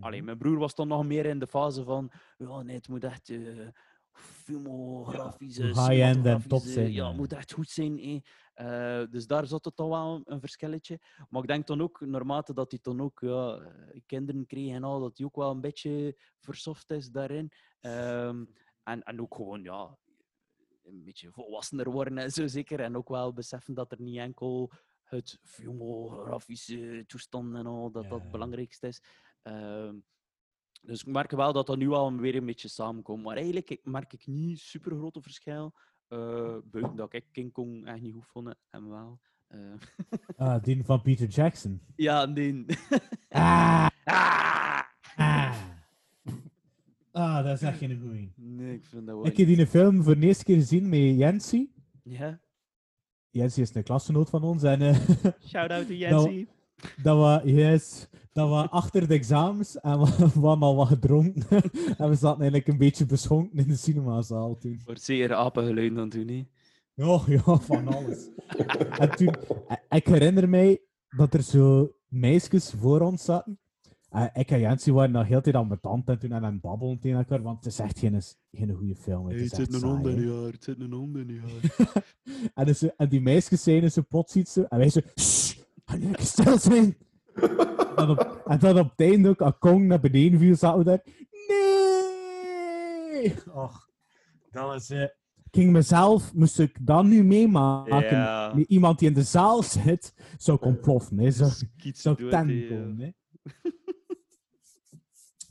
allee, 0.00 0.22
mijn 0.22 0.38
broer 0.38 0.58
was 0.58 0.74
dan 0.74 0.88
nog 0.88 1.04
meer 1.04 1.26
in 1.26 1.38
de 1.38 1.46
fase 1.46 1.84
van 1.84 2.10
ja, 2.38 2.62
nee, 2.62 2.76
het 2.76 2.88
moet 2.88 3.04
echt 3.04 3.28
eh 3.30 3.68
filmografische, 4.12 5.62
high-end 5.62 6.26
en 6.26 6.48
top 6.48 6.60
zijn, 6.62 6.92
Ja, 6.92 7.02
ja. 7.02 7.08
het 7.08 7.16
moet 7.16 7.32
echt 7.32 7.52
goed 7.52 7.70
zijn. 7.70 8.22
eh. 8.54 9.02
Dus 9.10 9.26
daar 9.26 9.46
zat 9.46 9.64
het 9.64 9.76
toch 9.76 9.88
wel 9.88 10.22
een 10.24 10.40
verschilletje. 10.40 11.00
Maar 11.28 11.42
ik 11.42 11.48
denk 11.48 11.66
dan 11.66 11.80
ook, 11.82 12.00
naarmate 12.00 12.54
dat 12.54 12.70
hij 12.70 12.80
dan 12.82 13.00
ook 13.00 13.20
ja, 13.20 13.72
kinderen 14.06 14.46
kreeg 14.46 14.72
en 14.74 14.84
al, 14.84 15.00
dat 15.00 15.16
hij 15.16 15.26
ook 15.26 15.36
wel 15.36 15.50
een 15.50 15.60
beetje 15.60 16.16
versoft 16.38 16.90
is 16.90 17.10
daarin. 17.10 17.50
Ehm, 17.80 18.44
en, 18.82 19.02
en 19.02 19.20
ook 19.20 19.34
gewoon, 19.34 19.62
ja, 19.62 19.98
een 20.84 21.04
beetje 21.04 21.32
volwassener 21.32 21.90
worden 21.90 22.18
en 22.18 22.30
zo 22.30 22.46
zeker. 22.46 22.80
En 22.80 22.96
ook 22.96 23.08
wel 23.08 23.32
beseffen 23.32 23.74
dat 23.74 23.92
er 23.92 24.00
niet 24.00 24.18
enkel 24.18 24.70
het 25.02 25.38
filmografische 25.42 27.04
toestand 27.06 27.54
en 27.54 27.66
al, 27.66 27.90
dat 27.90 28.08
dat 28.08 28.20
het 28.20 28.30
belangrijkste 28.30 28.86
is. 28.86 29.02
Ehm, 29.42 29.94
dus 30.82 31.00
ik 31.00 31.06
merk 31.06 31.30
wel 31.30 31.52
dat 31.52 31.66
dat 31.66 31.76
nu 31.76 31.90
al 31.90 32.16
weer 32.16 32.34
een 32.36 32.46
beetje 32.46 32.68
samenkomt. 32.68 33.22
Maar 33.24 33.36
eigenlijk 33.36 33.78
merk 33.82 34.12
ik 34.12 34.26
niet 34.26 34.58
super 34.60 34.96
grote 34.96 35.22
verschil. 35.22 35.74
eh, 36.08 36.56
buiten 36.64 36.96
dat 36.96 37.12
ik 37.12 37.24
King 37.32 37.52
Kong 37.52 37.86
echt 37.86 38.00
niet 38.00 38.14
goed 38.14 38.26
vond. 38.26 38.54
En 38.70 38.88
wel. 38.90 39.20
eh, 39.46 39.72
Ah, 40.36 40.62
die 40.62 40.84
van 40.84 41.02
Peter 41.02 41.26
Jackson. 41.28 41.80
ja. 41.96 42.22
Ah, 42.22 43.02
Ah! 43.28 43.88
ah. 44.04 44.53
Ah, 47.22 47.44
dat 47.44 47.60
is 47.60 47.62
echt 47.62 47.78
geen 47.78 48.00
goeie. 48.00 48.32
Nee, 48.36 48.74
ik 48.74 48.84
vind 48.84 49.06
dat 49.06 49.14
wel. 49.14 49.26
Ik 49.26 49.36
heb 49.36 49.46
die 49.46 49.66
film 49.66 50.02
voor 50.02 50.18
de 50.18 50.26
eerste 50.26 50.44
keer 50.44 50.56
gezien 50.56 50.88
met 50.88 51.00
Jensi. 51.00 51.72
Ja, 52.02 52.40
Jensi 53.30 53.60
is 53.60 53.74
een 53.74 53.82
klasgenoot 53.82 54.30
van 54.30 54.42
ons. 54.42 54.62
En 54.62 54.82
eh, 54.82 54.98
shout 55.50 55.70
out 55.70 55.86
to 55.86 55.94
Jensie. 55.94 56.48
dat 57.02 57.42
we, 57.42 57.52
yes, 57.52 58.08
dat 58.32 58.48
we 58.48 58.68
achter 58.70 59.08
de 59.08 59.14
examens 59.14 59.80
en 59.80 60.00
we, 60.00 60.06
we 60.16 60.46
hadden 60.46 60.68
al 60.68 60.76
wat 60.76 60.88
gedronken. 60.88 61.42
en 61.98 62.08
we 62.08 62.14
zaten 62.14 62.40
eigenlijk 62.40 62.66
een 62.66 62.78
beetje 62.78 63.06
beschonken 63.06 63.58
in 63.58 63.68
de 63.68 63.76
cinemazaal 63.76 64.58
toen. 64.58 64.80
Wordt 64.84 65.02
zeer 65.02 65.34
apengeluid 65.34 65.94
dan 65.94 66.08
toen, 66.08 66.28
hè. 66.28 66.46
Ja, 66.94 67.20
ja, 67.26 67.58
van 67.58 67.88
alles. 67.88 68.28
en 68.98 69.10
toen, 69.10 69.34
eh, 69.68 69.76
ik 69.88 70.06
herinner 70.06 70.48
mij 70.48 70.80
dat 71.16 71.34
er 71.34 71.42
zo 71.42 71.92
meisjes 72.08 72.74
voor 72.78 73.00
ons 73.00 73.24
zaten. 73.24 73.58
Eh, 74.14 74.26
ik 74.32 74.50
en 74.50 74.60
Jensie 74.60 74.92
waren 74.92 75.10
nog 75.10 75.26
heel 75.26 75.40
tijd 75.40 75.56
aan 75.56 75.66
mijn 75.68 75.80
tand 75.80 76.08
en 76.08 76.18
toen 76.18 76.34
aan 76.34 76.44
het 76.44 76.60
babbelen 76.60 76.98
tegen 76.98 77.18
elkaar, 77.18 77.42
want 77.42 77.64
het 77.64 77.72
is 77.72 77.78
echt 77.78 77.98
geen, 77.98 78.22
geen 78.52 78.74
goede 78.74 78.94
film. 78.96 79.26
Het 79.26 79.36
jaar, 80.24 80.52
het 80.52 80.64
zit 80.64 80.80
een 80.80 80.92
hond 80.92 81.16
in 81.16 81.26
je 81.26 81.40
jaar. 81.40 82.04
en, 82.54 82.64
dus, 82.66 82.96
en 82.96 83.08
die 83.08 83.20
meisjes 83.20 83.62
zijn 83.62 83.90
zo 83.90 84.02
plots 84.08 84.36
iets 84.36 84.52
zo, 84.52 84.62
en 84.62 84.78
wij 84.78 84.88
zo, 84.88 85.00
shh, 85.20 85.58
ga 85.84 85.96
nu 85.96 86.06
even 86.08 86.24
stil 86.24 86.58
zijn. 86.58 86.96
en, 87.34 87.94
dan 87.96 88.10
op, 88.10 88.42
en 88.46 88.58
dan 88.58 88.78
op 88.78 88.90
het 88.96 89.08
einde 89.08 89.28
ook, 89.28 89.40
als 89.40 89.54
Kong 89.58 89.86
naar 89.86 90.00
beneden 90.00 90.38
viel, 90.38 90.54
zaten 90.54 90.78
we 90.78 90.84
daar, 90.84 91.02
nee! 91.48 93.34
Och, 93.54 93.88
dat 94.50 94.74
is... 94.74 94.90
eh, 94.90 95.02
ik 95.02 95.60
ging 95.60 95.72
mezelf, 95.72 96.34
moest 96.34 96.58
ik 96.58 96.86
dat 96.86 97.04
nu 97.04 97.24
meemaken, 97.24 98.64
iemand 98.68 98.98
die 98.98 99.08
in 99.08 99.14
de 99.14 99.22
zaal 99.22 99.62
zit, 99.62 100.14
zou 100.36 100.56
ik 100.56 100.64
ontploffen, 100.64 101.18
hè. 101.18 101.30
Zou, 101.30 101.50
zou 101.92 102.16
dood, 102.16 102.30
ten 102.30 102.66
komen. 102.68 103.14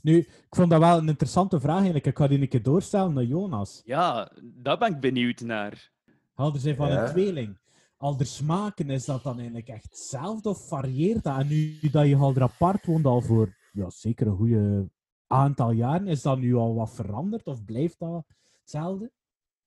Nu, 0.04 0.18
ik 0.18 0.46
vond 0.50 0.70
dat 0.70 0.80
wel 0.80 0.98
een 0.98 1.08
interessante 1.08 1.60
vraag 1.60 1.74
eigenlijk. 1.76 2.06
Ik 2.06 2.16
ga 2.16 2.26
die 2.26 2.40
een 2.40 2.48
keer 2.48 2.62
doorstellen 2.62 3.12
naar 3.12 3.24
Jonas. 3.24 3.82
Ja, 3.84 4.30
daar 4.42 4.78
ben 4.78 4.92
ik 4.94 5.00
benieuwd 5.00 5.40
naar. 5.40 5.90
Hadden 6.34 6.60
ze 6.60 6.74
van 6.74 6.88
Ja. 6.88 7.02
een 7.02 7.10
tweeling. 7.10 7.58
Al 7.96 8.16
de 8.16 8.24
smaken, 8.24 8.90
is 8.90 9.04
dat 9.04 9.22
dan 9.22 9.36
eigenlijk 9.36 9.68
echt 9.68 9.84
hetzelfde 9.84 10.48
of 10.48 10.68
varieert 10.68 11.24
dat? 11.24 11.38
En 11.38 11.46
nu 11.46 11.78
dat 11.90 12.06
je 12.06 12.16
al 12.16 12.34
er 12.34 12.42
apart 12.42 12.86
woont 12.86 13.04
al 13.04 13.20
voor 13.20 13.56
ja, 13.72 13.90
zeker 13.90 14.26
een 14.26 14.36
goede 14.36 14.88
aantal 15.26 15.70
jaren, 15.70 16.06
is 16.08 16.22
dat 16.22 16.38
nu 16.38 16.54
al 16.54 16.74
wat 16.74 16.94
veranderd 16.94 17.46
of 17.46 17.64
blijft 17.64 17.98
dat 17.98 18.24
hetzelfde? 18.60 19.10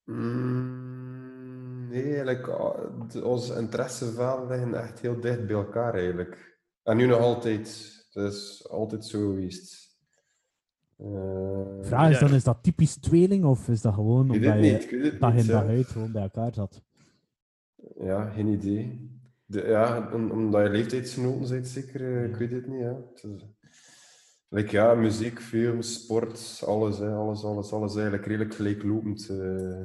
Mm, 0.04 1.88
nee, 1.90 2.04
eigenlijk, 2.04 2.48
ah, 2.48 3.24
onze 3.24 3.56
interessevelden 3.60 4.48
liggen 4.48 4.74
echt 4.84 5.00
heel 5.00 5.20
dicht 5.20 5.46
bij 5.48 5.56
elkaar 5.56 5.94
eigenlijk. 5.94 6.60
En 6.84 6.98
nu 6.98 7.06
nog 7.06 7.20
altijd. 7.20 7.96
Het 8.12 8.34
is 8.34 8.68
altijd 8.70 9.06
zo 9.06 9.20
geweest. 9.20 9.87
Eh, 10.98 11.08
Vraag 11.82 12.10
is 12.12 12.20
dan, 12.20 12.34
is 12.34 12.44
dat 12.44 12.58
typisch 12.62 12.96
tweeling 12.98 13.46
of 13.46 13.68
is 13.70 13.82
dat 13.82 13.94
gewoon 13.94 14.22
omdat 14.32 14.42
je 14.44 14.50
niet. 14.54 14.92
Ik 14.92 15.20
dag 15.20 15.34
niet, 15.34 15.42
in 15.46 15.52
dag 15.52 15.64
ja. 15.64 15.70
uit 15.70 15.86
gewoon 15.88 16.12
bij 16.12 16.22
elkaar 16.22 16.54
zat? 16.54 16.82
Ja, 18.00 18.30
geen 18.30 18.48
idee. 18.48 19.12
De, 19.46 19.64
ja, 19.68 20.10
om- 20.14 20.32
omdat 20.32 20.64
je 20.64 20.70
leeftijdsgenoten 20.70 21.50
bent, 21.50 21.68
zeker. 21.68 22.02
eh, 22.18 22.24
Ik 22.30 22.36
weet 22.36 22.52
het 22.52 22.68
niet. 22.68 22.80
Ja. 22.82 22.98
Like, 24.50 24.72
ja, 24.72 24.94
muziek, 24.94 25.42
film, 25.42 25.82
sport, 25.82 26.64
alles, 26.66 26.98
hè, 26.98 27.12
alles, 27.14 27.44
alles, 27.44 27.72
alles 27.72 27.94
eigenlijk 27.96 28.26
redelijk 28.26 28.54
gelijklopend. 28.56 29.30
eh. 29.30 29.82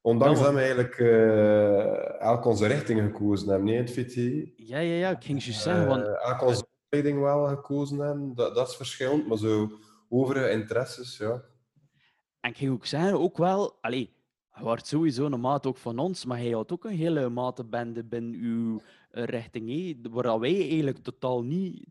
ondanks 0.00 0.38
Ja, 0.38 0.44
dat 0.44 0.54
we 0.54 0.60
eigenlijk 0.60 0.98
eh 0.98 2.20
elk 2.20 2.44
onze 2.44 2.66
richting 2.66 3.00
gekozen 3.00 3.48
hebben, 3.48 3.66
nee, 3.66 3.76
in 3.76 3.82
het 3.82 3.90
VTI. 3.92 4.52
Ja, 4.56 4.78
ja, 4.78 4.94
ja, 4.94 5.10
ik 5.10 5.24
ging 5.24 5.42
zeggen, 5.42 5.86
want 5.86 6.02
elk 6.06 6.42
onze 6.46 6.64
opleiding 6.84 7.20
wel 7.22 7.46
gekozen 7.46 7.98
hebben, 7.98 8.34
dat, 8.34 8.54
dat 8.54 8.68
is 8.68 8.76
verschillend, 8.76 9.26
maar 9.28 9.38
zo 9.38 9.70
overige 10.12 10.50
interesses, 10.50 11.16
ja. 11.16 11.42
En 12.40 12.50
ik 12.50 12.56
ging 12.56 12.72
ook 12.72 12.86
zeggen, 12.86 13.20
ook 13.20 13.36
wel, 13.38 13.78
allee, 13.80 14.14
je 14.56 14.62
wordt 14.62 14.86
sowieso 14.86 15.24
een 15.26 15.40
maat 15.40 15.66
ook 15.66 15.76
van 15.76 15.98
ons, 15.98 16.24
maar 16.24 16.38
hij 16.38 16.50
had 16.50 16.72
ook 16.72 16.84
een 16.84 16.96
hele 16.96 17.28
matenbende 17.28 18.04
binnen 18.04 18.34
uw 18.40 18.80
eh, 19.10 19.24
richting, 19.24 19.68
hè, 19.68 20.10
waar 20.10 20.38
wij 20.40 20.58
eigenlijk 20.68 20.98
totaal 20.98 21.42
niet 21.42 21.84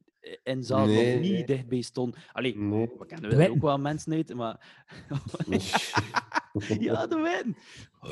in 0.44 0.64
zaten 0.64 0.94
Nee, 0.94 1.14
of 1.16 1.22
niet 1.22 1.32
nee. 1.32 1.46
dichtbij 1.46 1.82
stonden. 1.82 2.20
Allee, 2.32 2.58
Nee. 2.58 2.90
we 2.98 3.06
kennen 3.06 3.30
Witten. 3.30 3.56
ook 3.56 3.62
wel 3.62 3.78
mensen 3.78 4.14
uit, 4.14 4.34
maar... 4.34 4.84
ja, 6.80 7.08
de 7.08 7.42
win! 7.44 7.56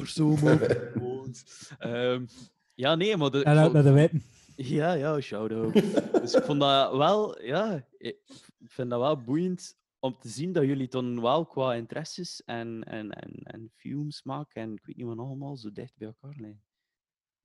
Zo 0.06 0.36
mooi. 0.36 0.58
Ehm, 1.80 2.26
ja, 2.74 2.96
nee, 2.96 3.18
maar... 3.18 3.32
De, 3.32 3.44
En 3.44 3.58
uit 3.58 3.74
naar 3.74 3.84
de 3.84 3.92
witten. 3.92 4.24
Ja, 4.56 4.94
ja, 4.94 5.20
shout-out. 5.20 5.74
dus 6.22 6.34
ik 6.34 6.44
vond 6.44 6.60
dat 6.60 6.96
wel, 6.98 7.42
ja, 7.42 7.86
ik 7.98 8.18
vind 8.66 8.90
dat 8.90 9.00
wel 9.00 9.22
boeiend 9.22 9.78
om 10.00 10.18
te 10.20 10.30
zien 10.30 10.52
dat 10.52 10.64
jullie 10.66 10.88
dan 10.88 11.22
wel 11.22 11.46
qua 11.46 11.74
interesses 11.74 12.44
en, 12.46 12.84
en, 12.84 13.12
en, 13.12 13.34
en 13.44 13.72
films 13.76 14.24
maken 14.24 14.62
en 14.62 14.74
ik 14.74 14.86
weet 14.86 14.96
niet 14.96 15.06
wat 15.06 15.18
allemaal 15.18 15.58
zo 15.58 15.72
dicht 15.72 15.94
bij 15.98 16.08
elkaar 16.08 16.36
liggen. 16.38 16.64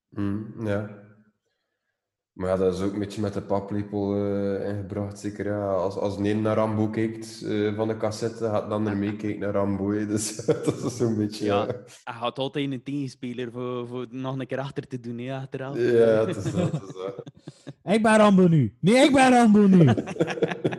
Mm, 0.08 0.66
ja. 0.66 1.12
Maar 2.32 2.48
ja, 2.48 2.56
dat 2.56 2.74
is 2.74 2.80
ook 2.80 2.92
een 2.92 2.98
beetje 2.98 3.20
met 3.20 3.32
de 3.34 3.42
paplepel 3.42 4.14
eh, 4.16 4.68
ingebracht. 4.68 5.18
Zeker 5.18 5.46
ja, 5.46 5.72
als, 5.72 5.96
als 5.96 6.16
een 6.16 6.42
naar 6.42 6.56
Rambo 6.56 6.88
kijkt 6.88 7.42
eh, 7.42 7.74
van 7.74 7.88
de 7.88 7.96
cassette, 7.96 8.44
gaat 8.44 8.68
de 8.68 8.74
ander 8.74 8.96
meekijken 8.96 9.40
naar 9.40 9.52
Rambo. 9.52 9.90
hè. 9.90 10.06
Dus 10.14 10.36
dat 10.46 10.84
is 10.84 10.96
zo'n 10.96 11.16
beetje. 11.16 11.44
Ja. 11.44 11.66
Ja, 11.66 11.82
Hij 12.04 12.14
had 12.14 12.38
altijd 12.38 12.72
een 12.72 12.82
tegenspeler 12.82 13.50
voor, 13.52 13.86
voor 13.88 14.06
nog 14.10 14.38
een 14.38 14.46
keer 14.46 14.58
achter 14.58 14.86
te 14.86 15.00
doen, 15.00 15.18
hè, 15.18 15.36
achteraf. 15.36 15.76
ja 15.76 16.26
het 16.26 16.36
is 16.36 16.52
dat. 16.52 16.72
Is 16.72 16.94
dat. 16.94 17.22
Ik 17.84 18.02
ben 18.02 18.16
Rambo 18.16 18.46
nu. 18.46 18.76
Nee, 18.80 19.04
ik 19.04 19.12
ben 19.12 19.30
Rambo 19.30 19.66
nu. 19.66 19.84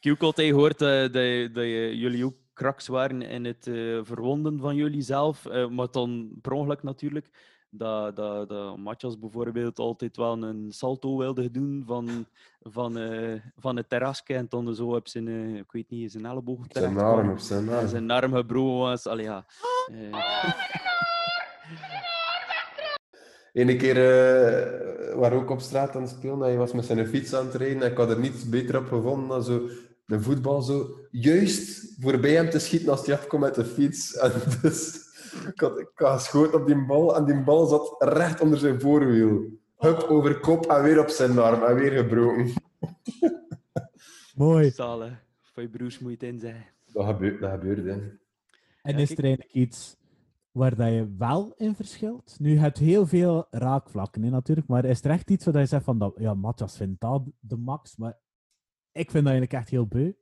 Ik 0.00 0.04
heb 0.04 0.12
ook 0.12 0.22
altijd 0.22 0.48
gehoord 0.48 0.82
eh, 0.82 1.00
dat, 1.00 1.54
dat 1.54 1.64
jullie 1.94 2.24
ook 2.24 2.36
kraks 2.52 2.86
waren 2.86 3.22
in 3.22 3.44
het 3.44 3.66
eh, 3.66 3.98
verwonden 4.02 4.58
van 4.58 4.74
jullie 4.74 5.02
zelf, 5.02 5.46
eh, 5.46 5.68
maar 5.68 5.90
dan 5.90 6.30
per 6.42 6.52
ongeluk 6.52 6.82
natuurlijk. 6.82 7.30
Dat, 7.70 8.16
dat, 8.16 8.48
dat 8.48 8.76
Matthias 8.76 9.18
bijvoorbeeld 9.18 9.78
altijd 9.78 10.16
wel 10.16 10.42
een 10.42 10.66
salto 10.72 11.16
wilde 11.18 11.50
doen 11.50 11.82
van, 11.86 12.26
van, 12.60 12.98
van 13.56 13.76
het 13.76 13.88
terrasje 13.88 14.34
en 14.34 14.46
dan 14.48 14.74
zo 14.74 14.94
op 14.94 15.08
zijn, 15.08 15.56
ik 15.56 15.72
weet 15.72 15.90
niet, 15.90 16.12
zijn 16.12 16.26
elleboog 16.26 16.58
Zijn 16.58 16.68
terecht 16.68 16.96
arm, 16.96 17.20
kwam. 17.20 17.30
op 17.30 17.38
zijn 17.38 17.68
arm. 17.68 17.88
zijn 17.88 18.10
arm 18.10 18.34
gebroken 18.34 18.78
was. 18.78 19.06
Allee, 19.06 19.24
ja. 19.24 19.44
Ene 23.52 23.76
keer 23.76 23.94
we 25.18 25.30
ook 25.32 25.50
op 25.50 25.60
straat 25.60 25.96
aan 25.96 26.02
het 26.02 26.10
spelen. 26.10 26.40
Hij 26.40 26.56
was 26.56 26.72
met 26.72 26.84
zijn 26.84 27.06
fiets 27.06 27.34
aan 27.34 27.46
het 27.46 27.54
rijden. 27.54 27.82
En 27.82 27.90
ik 27.90 27.96
had 27.96 28.10
er 28.10 28.18
niets 28.18 28.48
beter 28.48 28.78
op 28.78 28.86
gevonden 28.86 29.28
dan 29.28 29.42
zo 29.42 29.68
de 30.08 30.20
voetbal 30.20 30.62
zo 30.62 30.98
juist 31.10 31.94
voorbij 32.00 32.34
hem 32.34 32.50
te 32.50 32.58
schieten 32.58 32.88
als 32.88 33.06
hij 33.06 33.14
afkomt 33.14 33.42
met 33.42 33.54
de 33.54 33.64
fiets. 33.64 34.16
En 34.16 34.32
dus 34.62 35.06
ik 35.52 35.60
had, 35.60 35.78
ik 35.78 35.90
had 35.94 36.54
op 36.54 36.66
die 36.66 36.86
bal 36.86 37.16
en 37.16 37.24
die 37.24 37.42
bal 37.42 37.66
zat 37.66 37.96
recht 37.98 38.40
onder 38.40 38.58
zijn 38.58 38.80
voorwiel. 38.80 39.44
Hup 39.76 40.02
over 40.02 40.40
kop 40.40 40.66
en 40.66 40.82
weer 40.82 41.00
op 41.00 41.08
zijn 41.08 41.38
arm 41.38 41.62
en 41.62 41.74
weer 41.74 41.92
gebroken. 41.92 42.52
Mooi. 44.34 44.70
Zalig. 44.70 45.24
Van 45.42 45.62
je 45.62 45.68
broers 45.68 45.98
moet 45.98 46.10
je 46.10 46.26
het 46.26 46.34
in 46.34 46.38
zijn. 46.38 46.66
Dat 46.92 47.06
gebeurt, 47.06 47.40
dat 47.40 47.50
gebeurt 47.50 47.84
hè. 47.84 48.16
En 48.82 48.98
is 48.98 49.10
er 49.10 49.24
eigenlijk 49.24 49.54
iets 49.54 49.96
waar 50.52 50.76
dat 50.76 50.88
je 50.88 51.14
wel 51.18 51.52
in 51.56 51.74
verschilt? 51.74 52.36
Nu, 52.38 52.50
je 52.50 52.58
hebt 52.58 52.78
heel 52.78 53.06
veel 53.06 53.46
raakvlakken 53.50 54.22
hè, 54.22 54.30
natuurlijk, 54.30 54.68
maar 54.68 54.84
is 54.84 55.04
er 55.04 55.10
echt 55.10 55.30
iets 55.30 55.44
waar 55.44 55.54
dat 55.54 55.62
je 55.62 55.68
zegt 55.68 55.84
van, 55.84 55.98
dat, 55.98 56.14
ja, 56.18 56.34
Matthias 56.34 56.76
vindt 56.76 57.00
dat 57.00 57.22
de 57.40 57.56
max, 57.56 57.96
maar 57.96 58.18
ik 58.98 59.10
vind 59.10 59.24
dat 59.24 59.32
eigenlijk 59.32 59.52
echt 59.52 59.68
heel 59.68 59.86
beu. 59.86 60.12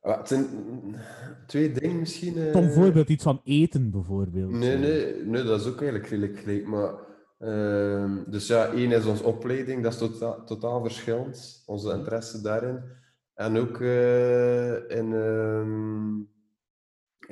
Ah, 0.00 0.18
Het 0.18 0.28
zijn 0.28 0.46
twee 1.46 1.72
dingen 1.72 1.98
misschien. 1.98 2.36
eh. 2.36 2.50
Tom, 2.52 2.60
bijvoorbeeld 2.64 3.08
iets 3.08 3.22
van 3.22 3.40
eten, 3.44 3.90
bijvoorbeeld. 3.90 4.50
Nee, 4.50 4.76
nee, 4.78 5.14
nee, 5.24 5.42
dat 5.42 5.60
is 5.60 5.66
ook 5.66 5.80
eigenlijk 5.80 6.10
redelijk 6.10 6.38
gelijk. 6.38 6.66
Maar, 6.66 6.94
ehm, 7.38 8.30
dus 8.30 8.46
ja, 8.46 8.66
één 8.66 8.92
is 8.92 9.04
onze 9.06 9.24
opleiding, 9.24 9.82
dat 9.82 9.92
is 9.92 9.98
totaal, 9.98 10.44
totaal 10.44 10.80
verschillend. 10.82 11.62
Onze 11.66 11.92
interesse 11.92 12.40
daarin. 12.42 12.80
En 13.34 13.56
ook 13.56 13.80
eh, 13.80 14.74
in, 14.98 15.12
ehm, 15.14 16.14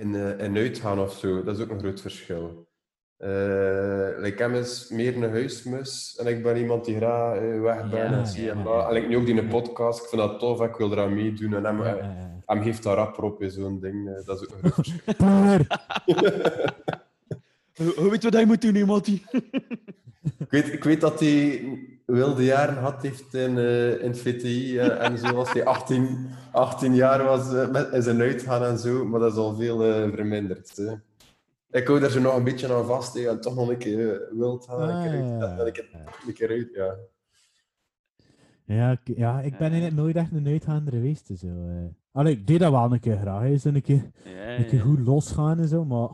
in, 0.00 0.14
eh, 0.14 0.38
in 0.46 0.56
uitgaan 0.56 0.98
of 1.00 1.12
zo, 1.18 1.42
dat 1.42 1.56
is 1.56 1.62
ook 1.64 1.70
een 1.70 1.78
groot 1.78 2.00
verschil. 2.00 2.70
Eh 3.22 4.18
like 4.18 4.42
hem 4.42 4.54
is 4.54 4.88
meer 4.88 5.16
een 5.16 5.30
huismus 5.30 6.16
en 6.16 6.26
ik 6.26 6.42
ben 6.42 6.56
iemand 6.56 6.84
die 6.84 6.96
graag 6.96 7.36
eh, 7.38 7.60
weg 7.60 7.90
ben 7.90 7.98
Ja, 7.98 8.18
en 8.18 8.26
zie 8.26 8.44
ja, 8.44 8.52
en 8.52 8.58
ja. 8.58 8.64
dat. 8.64 8.90
En 8.90 8.96
ik 8.96 9.08
nu 9.08 9.16
ook 9.16 9.26
die 9.26 9.34
in 9.34 9.42
een 9.42 9.48
podcast, 9.48 10.02
ik 10.02 10.08
vind 10.08 10.20
dat 10.22 10.38
tof, 10.38 10.60
ik 10.60 10.74
wil 10.76 10.92
eraan 10.92 11.14
meedoen. 11.14 11.54
En 11.54 11.64
hem, 11.64 11.82
Ja, 11.82 11.84
eh, 11.84 11.96
ja, 11.96 12.02
ja. 12.02 12.40
hem 12.46 12.62
geeft 12.62 12.82
daar 12.82 12.96
rap 12.96 13.22
op 13.22 13.42
in 13.42 13.50
zo'n 13.50 13.80
ding, 13.80 14.08
eh, 14.08 14.26
dat 14.26 14.40
is 14.40 14.48
ook 14.48 14.56
een. 14.62 15.66
Hoe 17.96 18.10
weet 18.10 18.22
wat 18.22 18.32
hij 18.32 18.44
moet 18.44 18.60
doen, 18.62 18.74
iemand 18.74 19.04
die? 19.04 19.22
Ik 20.38 20.50
weet, 20.50 20.72
ik 20.72 20.84
weet 20.84 21.00
dat 21.00 21.20
hij 21.20 21.64
wilde 22.06 22.44
jaren 22.44 22.76
had 22.76 23.02
heeft 23.02 23.34
in, 23.34 23.58
eh, 23.58 24.02
in 24.02 24.10
het 24.10 24.18
VTI 24.18 24.78
eh, 24.78 25.04
en 25.04 25.18
zo, 25.18 25.26
als 25.26 25.52
hij 25.52 25.64
18, 25.64 26.28
18 26.52 26.94
jaar 26.94 27.24
was 27.24 27.54
eh, 27.54 27.68
met 27.68 27.92
in 27.92 28.02
zijn 28.02 28.20
uitgaan 28.20 28.62
en 28.64 28.78
zo, 28.78 29.04
maar 29.04 29.20
dat 29.20 29.32
is 29.32 29.38
al 29.38 29.54
veel 29.54 29.84
eh, 29.84 30.08
verminderd. 30.14 30.76
Hè. 30.76 30.92
Ik 31.72 31.86
hou 31.86 32.00
daar 32.00 32.10
zo 32.10 32.20
nog 32.20 32.36
een 32.36 32.44
beetje 32.44 32.72
aan 32.74 32.86
vast 32.86 33.14
hè, 33.14 33.28
en 33.28 33.40
toch 33.40 33.54
nog 33.54 33.68
een 33.68 33.78
keer 33.78 34.22
eh, 34.22 34.38
wild 34.38 34.64
gaan. 34.64 34.88
een 34.88 35.02
keer 35.10 35.20
uit, 35.22 35.42
Ah, 35.42 35.56
dat- 35.56 35.66
een, 35.66 35.72
keer, 35.72 35.88
een 36.26 36.34
keer 36.34 36.48
uit, 36.48 36.70
ja. 36.74 36.96
Ja, 38.64 38.90
ik, 38.90 39.16
ja, 39.16 39.40
ik 39.40 39.50
ben 39.58 39.66
Ja. 39.66 39.72
eigenlijk 39.72 39.94
nooit 39.94 40.16
echt 40.16 40.32
een 40.32 40.46
uitgaander 40.46 40.92
geweest. 40.92 41.30
Zo. 41.38 41.46
eh. 41.46 41.84
Allee, 42.12 42.32
ik 42.32 42.46
deed 42.46 42.58
dat 42.60 42.70
wel 42.70 42.92
een 42.92 43.00
keer 43.00 43.16
graag, 43.16 43.42
hè, 43.42 43.56
zo 43.56 43.68
een 43.68 43.82
keer, 43.82 44.10
Ja, 44.24 44.56
een 44.58 44.66
keer 44.66 44.78
ja. 44.78 44.84
goed 44.84 44.98
losgaan 45.00 45.58
en 45.58 45.68
zo, 45.68 45.84
maar 45.84 46.08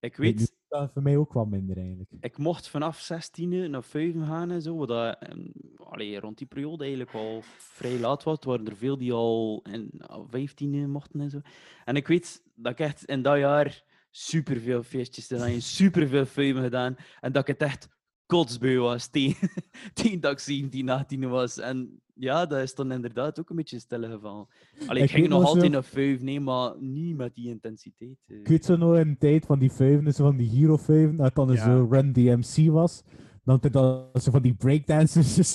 Ik 0.00 0.16
weet, 0.16 0.40
is 0.40 0.52
dat 0.68 0.90
voor 0.92 1.02
mij 1.02 1.16
ook 1.16 1.32
wat 1.32 1.48
minder 1.48 1.76
eigenlijk. 1.76 2.10
ik 2.20 2.38
mocht 2.38 2.68
vanaf 2.68 2.98
16 3.00 3.70
naar 3.70 3.82
5 3.82 4.14
gaan 4.26 4.50
en 4.50 4.62
zo. 4.62 4.76
Wat 4.76 4.88
dat, 4.88 5.16
ehm, 5.20 5.46
allee, 5.76 6.20
rond 6.20 6.38
die 6.38 6.46
periode 6.46 6.82
eigenlijk 6.84 7.12
al 7.14 7.40
vrij 7.44 7.98
laat 7.98 8.22
was. 8.22 8.38
Er 8.40 8.48
waren 8.48 8.66
er 8.66 8.76
veel 8.76 8.98
die 8.98 9.12
al 9.12 9.62
in 9.70 9.90
15 10.30 10.90
mochten 10.90 11.20
en 11.20 11.30
zo. 11.30 11.40
En 11.84 11.96
ik 11.96 12.06
weet 12.08 12.42
dat 12.54 12.72
ik 12.72 12.78
echt 12.80 13.04
in 13.04 13.22
dat 13.22 13.38
jaar 13.38 13.82
superveel 14.16 14.82
feestjes 14.82 15.26
gedaan 15.26 15.48
heb, 15.50 15.60
superveel 15.60 16.24
filmen 16.26 16.62
gedaan. 16.62 16.96
En 17.20 17.32
dat 17.32 17.42
ik 17.48 17.58
het 17.58 17.68
echt 17.70 17.88
kotsbeu 18.26 18.78
was 18.78 19.06
tegen, 19.08 19.48
tegen 19.94 20.20
dat 20.20 20.32
ik 20.32 20.38
17, 20.38 20.88
18 20.88 21.28
was. 21.28 21.58
En 21.58 22.00
ja, 22.14 22.46
dat 22.46 22.62
is 22.62 22.74
dan 22.74 22.92
inderdaad 22.92 23.40
ook 23.40 23.50
een 23.50 23.56
beetje 23.56 23.78
stilgevallen. 23.78 24.46
Allee, 24.86 25.02
ik 25.02 25.08
Ik 25.08 25.14
ging 25.14 25.28
nog 25.28 25.42
zo- 25.42 25.48
altijd 25.48 25.72
naar 25.72 25.84
vijf, 25.84 26.20
nee, 26.20 26.40
maar 26.40 26.72
niet 26.80 27.16
met 27.16 27.34
die 27.34 27.48
intensiteit. 27.48 28.18
eh. 28.26 28.36
Ik 28.38 28.48
weet 28.48 28.64
zo 28.64 28.76
nog 28.76 28.96
in 28.96 29.08
de 29.08 29.16
tijd 29.18 29.46
van 29.46 29.58
die 29.58 29.72
vijven, 29.72 30.14
van 30.14 30.36
die 30.36 30.48
hero 30.50 30.76
vijven, 30.76 31.16
dat 31.16 31.34
dan 31.34 31.52
Ja. 31.52 31.64
zo 31.64 31.86
Run 31.90 32.12
DMC 32.12 32.70
was. 32.70 33.02
Dan 33.44 33.58
dat 33.60 33.64
er 33.64 33.70
dan 33.70 34.06
zo 34.22 34.30
van 34.30 34.42
die 34.42 34.54
breakdancers 34.54 35.34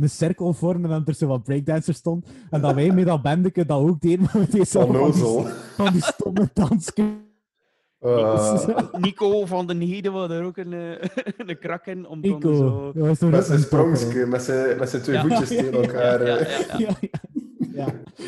een 0.00 0.10
cirkel 0.10 0.52
vormen 0.52 0.90
en 0.90 0.98
dat 0.98 1.08
er 1.08 1.14
zo 1.14 1.26
wat 1.26 1.42
breakdancers 1.42 1.96
stond. 1.96 2.28
En 2.50 2.60
dat 2.60 2.74
wij 2.74 2.90
met 2.92 3.06
dat 3.06 3.22
bandeke 3.22 3.66
dat 3.66 3.80
ook 3.80 4.00
deden, 4.00 4.20
maar 4.24 4.38
met 4.44 4.52
deze 4.52 4.78
Onnozel. 4.86 5.42
van 5.76 5.92
die 5.92 6.02
stomme 6.02 6.50
dansken. 6.52 7.28
Eh, 8.00 8.92
Nico 9.04 9.46
van 9.46 9.66
den 9.66 9.80
Heden 9.80 10.12
was 10.12 10.30
er 10.30 10.44
ook 10.44 10.56
een, 10.56 10.72
eh, 10.72 11.08
een 11.48 11.58
krak 11.58 11.86
in. 11.86 12.06
Om 12.06 12.20
dan 12.20 12.30
Nico, 12.30 12.54
zo... 12.54 12.92
toch 12.92 13.30
met 13.30 13.44
zijn 13.44 13.60
sprongske, 13.60 14.26
met 14.26 14.42
zijn, 14.42 14.78
met 14.78 14.90
zijn 14.90 15.02
twee 15.02 15.16
Ja, 15.16 15.22
voetjes 15.22 15.48
ja, 15.48 15.56
tegen 15.56 15.72
ja, 15.72 15.86
elkaar. 15.86 16.26
Ja, 16.26 16.36
eh. 16.36 16.78
ja, 16.78 16.96
ja. 17.00 17.20
Ja, 17.72 17.86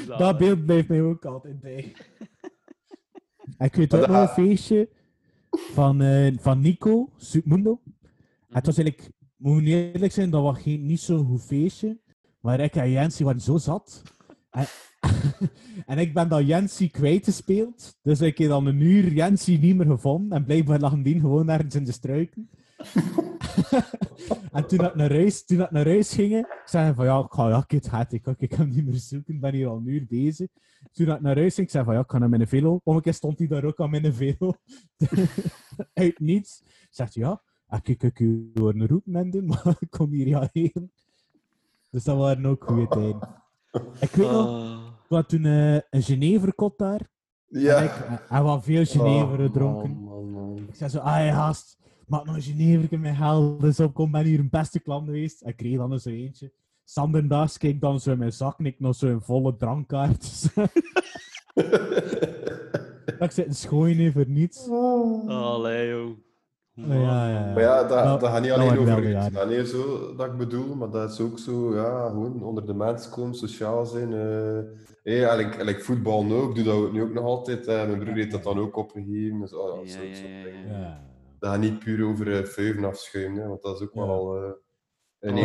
ja. 0.09 0.17
Dat 0.17 0.39
beeld 0.39 0.65
blijft 0.65 0.89
mij 0.89 1.03
ook 1.03 1.25
altijd 1.25 1.61
bij. 1.61 1.93
Ik 3.59 3.75
weet 3.75 3.91
Maar 3.91 4.01
ook 4.01 4.07
nog 4.07 4.21
een 4.21 4.29
feestje 4.29 4.89
van, 5.51 6.03
eh, 6.03 6.33
van 6.39 6.61
Nico, 6.61 7.09
Submundo. 7.17 7.81
En 8.03 8.03
Het 8.49 8.67
was 8.67 8.79
eigenlijk, 8.79 9.11
moet 9.37 9.63
niet 9.63 9.95
eerlijk 9.95 10.13
zijn, 10.13 10.31
dat 10.31 10.43
was 10.43 10.59
geen, 10.59 10.87
niet 10.87 11.01
zo'n 11.01 11.27
goed 11.27 11.43
feestje. 11.43 12.01
Maar 12.41 12.61
ik 12.61 12.77
en 12.77 12.91
Jensie 12.91 13.25
waren 13.25 13.41
zo 13.41 13.57
zat. 13.57 14.03
En, 14.51 14.67
en 15.87 15.99
ik 15.99 16.15
ben 16.15 16.29
dan 16.29 16.47
Jensie 16.47 16.91
kwijtgespeeld. 16.91 17.99
Dus 18.03 18.21
ik 18.21 18.39
heb 18.39 18.49
dan 18.49 18.67
een 18.67 18.81
uur 18.81 19.13
Jensie 19.13 19.59
niet 19.59 19.77
meer 19.77 19.87
gevonden. 19.87 20.39
En 20.39 20.45
blijkbaar 20.45 20.81
lag 20.81 21.03
die 21.03 21.21
gewoon 21.21 21.49
ergens 21.49 21.75
in 21.75 21.85
de 21.85 21.93
struiken. 21.93 22.51
en 24.53 24.67
toen 24.67 24.79
dat 24.79 24.95
naar 24.95 25.11
huis, 25.11 25.45
toen 25.45 25.59
dat 25.59 25.71
naar 25.71 25.87
huis 25.87 26.15
gingen, 26.15 26.47
zei 26.65 26.95
van 26.95 27.05
ja, 27.05 27.19
ik 27.19 27.33
ga 27.33 27.49
ja, 27.49 27.61
kid, 27.61 27.91
het, 27.91 28.13
ik, 28.13 28.27
ik 28.39 28.53
hem 28.53 28.69
niet 28.69 28.85
meer 28.85 28.95
zoeken, 28.95 29.35
ik 29.35 29.41
ben 29.41 29.55
hier 29.55 29.69
al 29.69 29.77
een 29.77 29.89
uur 29.89 30.07
bezig. 30.09 30.49
Toen 30.93 31.07
dat 31.07 31.21
naar 31.21 31.37
huis 31.37 31.55
ging, 31.55 31.71
zei 31.71 31.85
van 31.85 31.95
ja, 31.95 32.01
ik 32.01 32.11
ga 32.11 32.19
naar 32.19 32.29
mijn 32.29 32.49
velo. 32.49 32.81
Om 32.85 32.97
een 32.97 33.03
keer 33.03 33.15
stond 33.15 33.39
hij 33.39 33.47
daar 33.47 33.65
ook 33.65 33.81
aan 33.81 33.91
mijn 33.91 34.15
velo. 34.15 34.55
Uit 35.95 36.21
niets. 36.21 36.63
Zegt 36.91 37.15
ja, 37.15 37.43
ik 37.71 37.89
ik 37.89 38.03
ik 38.03 38.19
u 38.19 38.51
horen 38.55 38.87
roepen 38.87 39.17
en 39.17 39.31
doen, 39.31 39.47
maar 39.47 39.77
ik 39.79 39.91
kom 39.91 40.11
hier 40.11 40.29
ja 40.29 40.49
heen. 40.53 40.93
Dus 41.91 42.05
dat 42.05 42.17
waren 42.17 42.47
ook 42.47 42.65
goede 42.65 42.89
tijden. 42.89 43.29
Ik 44.01 44.11
weet 44.11 44.31
nog, 44.31 44.92
Hadden 45.13 45.41
toen 45.41 45.51
eh, 45.53 45.75
een 45.91 46.03
Geneverkot 46.03 46.79
daar. 46.79 47.11
Ja. 47.47 47.77
En 47.77 47.85
ik, 47.85 47.91
en 48.29 48.43
we 48.43 48.49
hadden 48.49 48.63
veel 48.63 48.85
Genever 48.85 49.39
Oh, 49.39 49.45
gedronken. 49.45 49.91
man, 49.91 50.31
man, 50.31 50.47
man. 50.49 50.57
Ik 50.69 50.75
zei 50.75 50.91
zo, 50.91 50.99
ah 50.99 51.25
ja, 51.27 51.35
gast, 51.35 51.79
maak 52.07 52.25
nog 52.25 52.35
een 52.37 52.43
Genever 52.43 52.99
met 53.01 53.17
geld. 53.17 53.61
Dus 53.61 53.81
op, 53.81 53.95
kom, 53.95 54.11
ben 54.11 54.25
hier 54.25 54.39
een 54.39 54.51
beste 54.51 54.81
klant 54.81 55.05
geweest. 55.07 55.47
Ik 55.47 55.57
kreeg 55.57 55.77
dan 55.77 55.93
eens 55.93 56.03
zo 56.03 56.09
eentje. 56.11 56.53
Sanderdags 56.85 57.59
keek 57.59 57.81
dan 57.81 58.01
zo 58.01 58.11
in 58.13 58.19
mijn 58.19 58.33
zak 58.33 58.59
en 58.59 58.67
ik 58.67 58.81
nog 58.81 58.95
zo'n 58.95 59.21
volle 59.23 59.57
drankkaart. 59.57 60.55
dat 60.55 60.71
ik 63.29 63.31
zit 63.31 63.47
een 63.47 63.55
schooien 63.55 64.13
voor 64.13 64.29
niets. 64.29 64.69
Allee, 65.29 65.89
joh. 65.89 66.11
Oh, 66.79 66.87
ja, 66.89 67.29
ja, 67.29 67.29
ja. 67.47 67.53
Maar 67.53 67.61
ja, 67.63 67.81
dat, 67.85 68.05
Dat- 68.05 68.21
dat 68.21 68.31
gaat 68.31 68.41
niet 68.41 68.51
dat 68.51 68.59
alleen 68.59 68.79
over 68.79 69.17
het 69.19 69.49
nee, 69.49 69.67
zo 69.67 70.15
dat 70.17 70.27
ik 70.27 70.37
bedoel, 70.37 70.75
maar 70.75 70.91
dat 70.91 71.11
is 71.13 71.21
ook 71.21 71.39
zo, 71.39 71.75
ja, 71.75 72.09
gewoon 72.09 72.43
onder 72.43 72.67
de 72.67 72.75
mensen 72.75 73.11
komen, 73.11 73.35
sociaal 73.35 73.87
zijn. 73.87 74.13
eh 74.13 74.59
hey, 75.03 75.15
eigenlijk, 75.19 75.49
eigenlijk 75.49 75.81
voetbal 75.85 76.33
ook, 76.33 76.49
ik 76.49 76.65
doe 76.65 76.65
dat 76.83 76.93
nu 76.93 77.03
ook 77.03 77.13
nog 77.13 77.25
altijd. 77.25 77.67
eh, 77.67 77.87
mijn 77.87 77.99
broer 77.99 78.15
heeft 78.15 78.31
dat 78.31 78.43
dan 78.43 78.59
ook 78.59 78.77
opgegeven. 78.77 79.41
Dus, 79.41 79.55
oh, 79.55 79.85
Ja, 79.85 79.91
zo, 79.93 80.03
ja, 80.03 80.15
zo 80.15 80.27
ja, 80.27 80.43
dingen. 80.45 80.67
ja. 80.69 80.79
Ja. 80.81 81.11
Dat 81.39 81.51
gaat 81.51 81.61
niet 81.61 81.79
puur 81.79 82.07
over 82.07 82.59
uh, 82.59 82.85
afschuimen, 82.85 83.43
hè, 83.43 83.49
want 83.49 83.63
dat 83.63 83.81
is 83.81 83.87
ook 83.87 83.95
Ja. 83.95 84.07
wel 84.07 84.37
eh 84.45 84.51
een 85.21 85.33
Oh, 85.35 85.39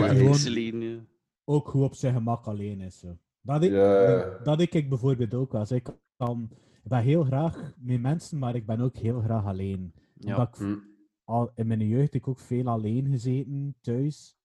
ja. 0.82 1.00
Ook 1.46 1.68
goed 1.68 1.82
op 1.84 1.96
zijn 1.96 2.14
gemak 2.14 2.46
alleen 2.46 2.82
is. 2.82 3.00
Zo. 3.00 3.18
Dat, 3.42 3.64
ik, 3.64 3.72
Ja. 3.72 4.38
dat 4.44 4.62
ik, 4.62 4.74
ik 4.74 4.90
bijvoorbeeld 4.90 5.34
ook 5.34 5.52
was. 5.52 5.72
Ik, 5.72 5.90
kan, 6.18 6.50
ik 6.84 6.90
ben 6.90 7.02
heel 7.02 7.24
graag 7.24 7.74
met 7.78 8.02
mensen, 8.02 8.38
maar 8.38 8.56
ik 8.56 8.66
ben 8.66 8.80
ook 8.82 8.98
heel 8.98 9.22
graag 9.22 9.46
alleen. 9.46 9.94
Ja. 10.14 10.32
Omdat 10.32 10.48
ik 10.48 10.56
Hm. 10.56 10.76
al, 11.24 11.52
in 11.56 11.68
mijn 11.68 11.88
jeugd 11.88 12.14
heb 12.14 12.22
ik 12.22 12.28
ook 12.28 12.40
veel 12.40 12.68
alleen 12.68 13.08
gezeten 13.12 13.76
thuis. 13.82 14.38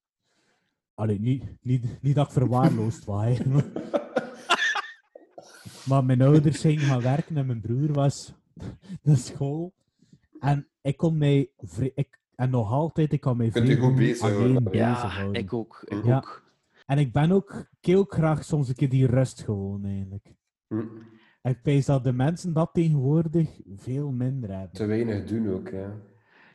Allee, 0.95 1.21
niet, 1.21 1.45
niet, 1.63 2.03
niet 2.03 2.15
dat 2.15 2.27
ik 2.27 2.33
verwaarloosd 2.33 3.05
was. 3.05 3.39
maar 5.93 6.05
mijn 6.05 6.23
ouders 6.23 6.61
gingen 6.61 6.85
gaan 6.85 7.01
werken 7.03 7.37
en 7.37 7.47
mijn 7.47 7.61
broer 7.61 7.93
was 7.93 8.35
naar 9.03 9.17
school. 9.17 9.73
En 10.41 10.69
ik 10.83 10.97
kon 10.97 11.19
mij... 11.19 11.51
Ik, 11.95 12.19
en 12.35 12.51
nog 12.51 12.71
altijd, 12.71 13.13
ik 13.13 13.21
kan 13.21 13.37
mij 13.37 13.49
Kunt 13.49 13.79
goed 13.79 13.95
bezig 13.97 14.23
alleen 14.23 14.51
houden. 14.53 14.73
Ja, 14.73 14.93
bezighouden. 14.93 15.43
ik 15.43 15.53
ook. 15.53 15.83
Ik 15.85 16.05
Ja. 16.05 16.17
ook. 16.17 16.43
En 16.87 16.99
ik 16.99 17.13
ben 17.13 17.31
ook, 17.33 17.67
ik 17.81 17.97
ook 17.97 18.13
graag 18.15 18.45
soms 18.45 18.69
een 18.69 18.75
keer 18.75 18.89
die 18.89 19.07
rust 19.07 19.43
gewoon, 19.43 19.85
eigenlijk. 19.85 20.35
Hm. 20.69 20.81
En 21.43 21.53
ik 21.53 21.59
weet 21.63 21.87
dat 21.87 22.05
de 22.05 22.13
mensen 22.13 22.53
dat 22.53 22.71
tegenwoordig 22.73 23.49
veel 23.77 24.11
minder 24.11 24.51
hebben. 24.51 24.73
Te 24.73 24.87
weinig 24.87 25.25
doen 25.25 25.49
ook, 25.49 25.69
ja. 25.69 25.95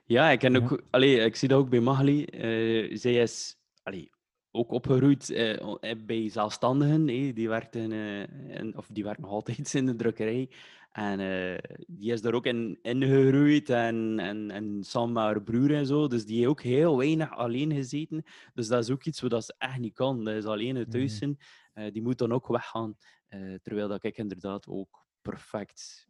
Ja, 0.06 0.30
ik, 0.30 0.40
ken 0.40 0.54
Ja. 0.54 0.60
ook, 0.60 0.82
allee, 0.90 1.20
ik 1.20 1.36
zie 1.36 1.48
dat 1.48 1.60
ook 1.60 1.70
bij 1.70 1.80
Magali. 1.80 2.26
Eh, 2.26 2.98
zij 2.98 3.14
is 3.14 3.58
allee, 3.84 4.10
ook 4.58 4.72
opgegroeid 4.72 5.30
eh, 5.30 5.76
eh, 5.92 5.98
bij 6.06 6.30
zelfstandigen. 6.30 7.08
eh, 7.10 7.36
die, 7.36 7.50
werkten, 7.50 7.92
eh, 7.92 8.60
in- 8.60 8.78
of 8.78 8.88
die 8.92 9.04
werkt 9.04 9.20
nog 9.22 9.30
altijd 9.30 9.74
in 9.74 9.86
de 9.86 9.96
drukkerij. 9.96 10.50
En 10.92 11.20
eh, 11.20 11.58
die 11.88 12.12
is 12.12 12.22
daar 12.22 12.34
ook 12.34 12.46
in, 12.46 12.80
in 12.82 13.04
gegroeid. 13.04 13.70
En, 13.70 14.20
en, 14.20 14.52
en 14.52 14.84
samen 14.84 15.14
met 15.14 15.24
haar 15.24 15.42
broer 15.44 15.74
en 15.76 15.86
zo. 15.86 16.08
Dus 16.08 16.26
die 16.26 16.38
heeft 16.38 16.50
ook 16.50 16.62
heel 16.62 16.98
weinig 16.98 17.32
alleen 17.32 17.74
gezeten. 17.74 18.24
Dus 18.54 18.68
dat 18.68 18.84
is 18.84 18.90
ook 18.90 19.04
iets 19.06 19.22
wat 19.22 19.46
ze 19.46 19.56
echt 19.58 19.80
niet 19.80 19.94
kan. 19.94 20.24
Dat 20.24 20.36
is 20.36 20.46
alleen 20.46 20.76
het 20.76 20.92
thuis 20.92 21.12
Mhm. 21.12 21.18
zijn. 21.20 21.38
Eh, 21.74 21.94
die 21.94 22.02
moet 22.02 22.18
dan 22.18 22.32
ook 22.32 22.48
weggaan. 22.48 22.96
Eh, 23.28 23.54
terwijl 23.62 23.88
dat 23.88 24.04
ik 24.04 24.18
inderdaad 24.18 24.68
ook 24.68 25.06
perfect 25.22 26.08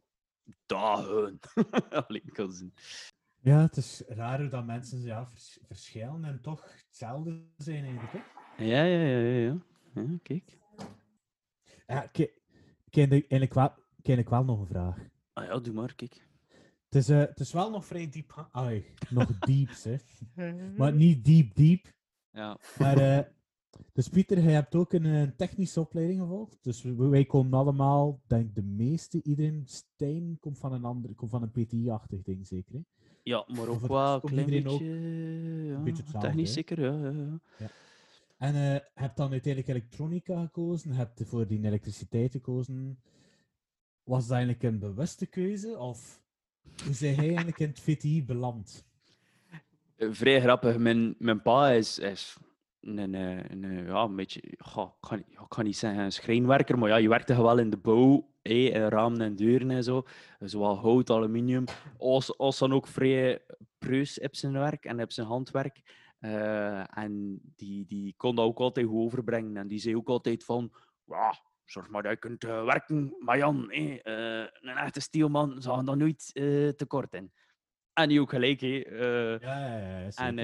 dagen 0.66 1.38
alleen 2.06 2.30
kan 2.32 2.52
zijn. 2.52 2.72
Ja, 3.48 3.60
het 3.60 3.76
is 3.76 4.02
raar 4.06 4.40
hoe 4.40 4.48
dat 4.48 4.66
mensen 4.66 5.02
ja, 5.02 5.26
vers- 5.26 5.58
verschillen 5.66 6.24
en 6.24 6.40
toch 6.40 6.84
hetzelfde 6.86 7.44
zijn 7.56 7.84
eigenlijk. 7.84 8.12
Hè? 8.12 8.64
Ja, 8.64 8.82
ja, 8.82 9.00
ja, 9.02 9.18
ja. 9.18 9.38
ja. 9.38 9.56
ja 9.94 10.18
kijk. 10.22 10.58
Ja, 11.86 12.08
heb 12.90 13.12
eigenlijk 13.12 13.54
wel, 13.54 13.70
ik 14.18 14.28
wel 14.28 14.44
nog 14.44 14.60
een 14.60 14.66
vraag. 14.66 14.98
Ah 15.32 15.44
ja, 15.44 15.58
doe 15.58 15.74
maar, 15.74 15.94
kijk. 15.94 16.28
Het 16.84 16.94
is, 16.94 17.08
eh, 17.08 17.18
het 17.18 17.40
is 17.40 17.52
wel 17.52 17.70
nog 17.70 17.86
vrij 17.86 18.08
diep. 18.08 18.48
Ai, 18.52 18.94
nog 19.10 19.38
dieps, 19.46 19.84
hè. 19.84 19.96
Maar 20.76 20.92
niet 20.92 21.24
diep, 21.24 21.54
diep. 21.54 21.92
Ja, 22.30 22.58
Maar, 22.78 22.98
eh, 22.98 23.24
dus 23.92 24.08
Pieter, 24.08 24.42
jij 24.42 24.52
hebt 24.52 24.74
ook 24.74 24.92
een, 24.92 25.36
technische 25.36 25.80
opleiding 25.80 26.20
gevolgd. 26.20 26.58
Dus 26.62 26.82
wij 26.82 27.24
komen 27.24 27.58
allemaal, 27.58 28.20
denk 28.26 28.54
de 28.54 28.62
meeste, 28.62 29.22
iedereen, 29.22 29.62
Stijn 29.66 30.36
komt 30.40 30.58
van 30.58 30.72
een 30.72 30.84
ander, 30.84 31.14
komt 31.14 31.30
van 31.30 31.42
een 31.42 31.50
PTI-achtig 31.50 32.22
ding 32.22 32.46
zeker, 32.46 32.74
hè? 32.74 32.80
Ja 33.28 33.44
maar 33.46 33.68
ook 33.68 33.80
het 33.80 33.90
wel 33.90 34.14
een 34.14 34.20
klein 34.20 34.46
beetje... 34.46 34.84
ja, 35.64 35.78
beetje 35.78 36.02
hetzelfde, 36.02 36.28
technisch 36.28 36.48
hè? 36.48 36.54
zeker, 36.54 36.80
ja. 36.80 37.10
ja, 37.10 37.38
ja. 37.58 37.70
En 38.38 38.54
eh 38.54 38.80
heb 38.94 39.16
dan 39.16 39.30
uiteindelijk 39.30 39.74
elektronica 39.76 40.42
gekozen, 40.42 40.92
heb 40.92 41.18
je 41.18 41.24
voor 41.24 41.46
die 41.46 41.64
elektriciteit 41.64 42.32
gekozen. 42.32 43.00
Was 44.02 44.26
dat 44.26 44.36
eigenlijk 44.36 44.62
een 44.62 44.78
bewuste 44.78 45.26
keuze? 45.26 45.78
Of 45.78 46.22
hoe 46.84 46.94
zijn 46.94 47.14
jij 47.14 47.26
eigenlijk 47.26 47.58
in 47.58 47.68
het 47.68 47.80
VTI 47.80 48.24
beland? 48.24 48.86
Eh, 49.96 50.08
Vrij 50.10 50.40
grappig. 50.40 50.78
Mijn, 50.78 51.14
mijn 51.18 51.42
pa 51.42 51.70
is, 51.70 51.98
is 51.98 52.36
een, 52.80 53.14
eh, 53.14 53.50
een, 53.50 53.84
ja, 53.86 54.02
een 54.02 54.16
beetje... 54.16 54.40
ga, 54.58 54.82
ik, 54.82 55.08
kan, 55.08 55.18
ik 55.18 55.38
kan 55.48 55.64
niet 55.64 55.76
zeggen 55.76 56.00
een 56.00 56.12
schrijnwerker, 56.12 56.78
maar 56.78 56.88
ja, 56.88 56.96
je 56.96 57.08
werkte 57.08 57.42
wel 57.42 57.58
in 57.58 57.70
de 57.70 57.76
bouw. 57.76 58.28
Eh, 58.48 58.74
in 58.74 58.88
ramen 58.88 59.20
en 59.20 59.36
deuren 59.36 59.70
en 59.70 59.84
zo. 59.84 60.02
Zowel 60.38 60.76
hout, 60.76 61.10
aluminium. 61.10 61.64
Als, 61.98 62.38
als 62.38 62.58
dan 62.58 62.72
ook 62.72 62.86
vrij 62.86 63.40
preus 63.78 64.20
op 64.20 64.36
zijn 64.36 64.52
werk 64.52 64.84
en 64.84 65.02
op 65.02 65.12
zijn 65.12 65.26
handwerk. 65.26 65.82
Eh, 66.18 66.98
en 66.98 67.40
die, 67.56 67.86
die 67.86 68.14
kon 68.16 68.34
dat 68.36 68.44
ook 68.44 68.58
altijd 68.58 68.86
goed 68.86 69.04
overbrengen. 69.04 69.56
En 69.56 69.68
die 69.68 69.78
zei 69.78 69.96
ook 69.96 70.08
altijd 70.08 70.44
van... 70.44 70.72
Ja, 71.04 71.34
zorg 71.64 71.88
maar 71.88 72.02
dat 72.02 72.12
je 72.12 72.18
kunt 72.18 72.44
eh, 72.44 72.64
werken. 72.64 73.16
Maar 73.18 73.38
Jan, 73.38 73.70
eh, 73.70 74.46
een 74.60 74.76
echte 74.76 75.00
stielman 75.00 75.62
zou 75.62 75.84
dan 75.84 75.98
nooit 75.98 76.30
tekort 76.76 77.14
in. 77.14 77.32
En 77.92 78.08
die 78.08 78.20
ook 78.20 78.30
gelijk, 78.30 78.60
Ja, 78.60 79.38
ja, 79.40 79.98
ja. 79.98 80.10
en 80.14 80.36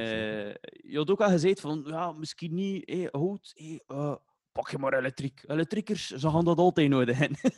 je 0.66 0.96
had 0.96 1.10
ook 1.10 1.20
al 1.20 1.28
gezegd 1.30 1.60
van, 1.60 1.82
ja, 1.86 2.12
misschien 2.12 2.54
niet 2.54 2.90
hé, 2.90 3.06
hout, 3.10 3.52
hé, 3.54 3.78
eh, 3.86 4.16
pak 4.54 4.70
je 4.70 4.78
maar 4.78 4.98
elektriek. 4.98 5.44
Elektriekers, 5.46 6.08
ze 6.08 6.30
gaan 6.30 6.44
dat 6.44 6.58
altijd 6.58 6.88
nodig 6.88 7.18
hebben. 7.18 7.38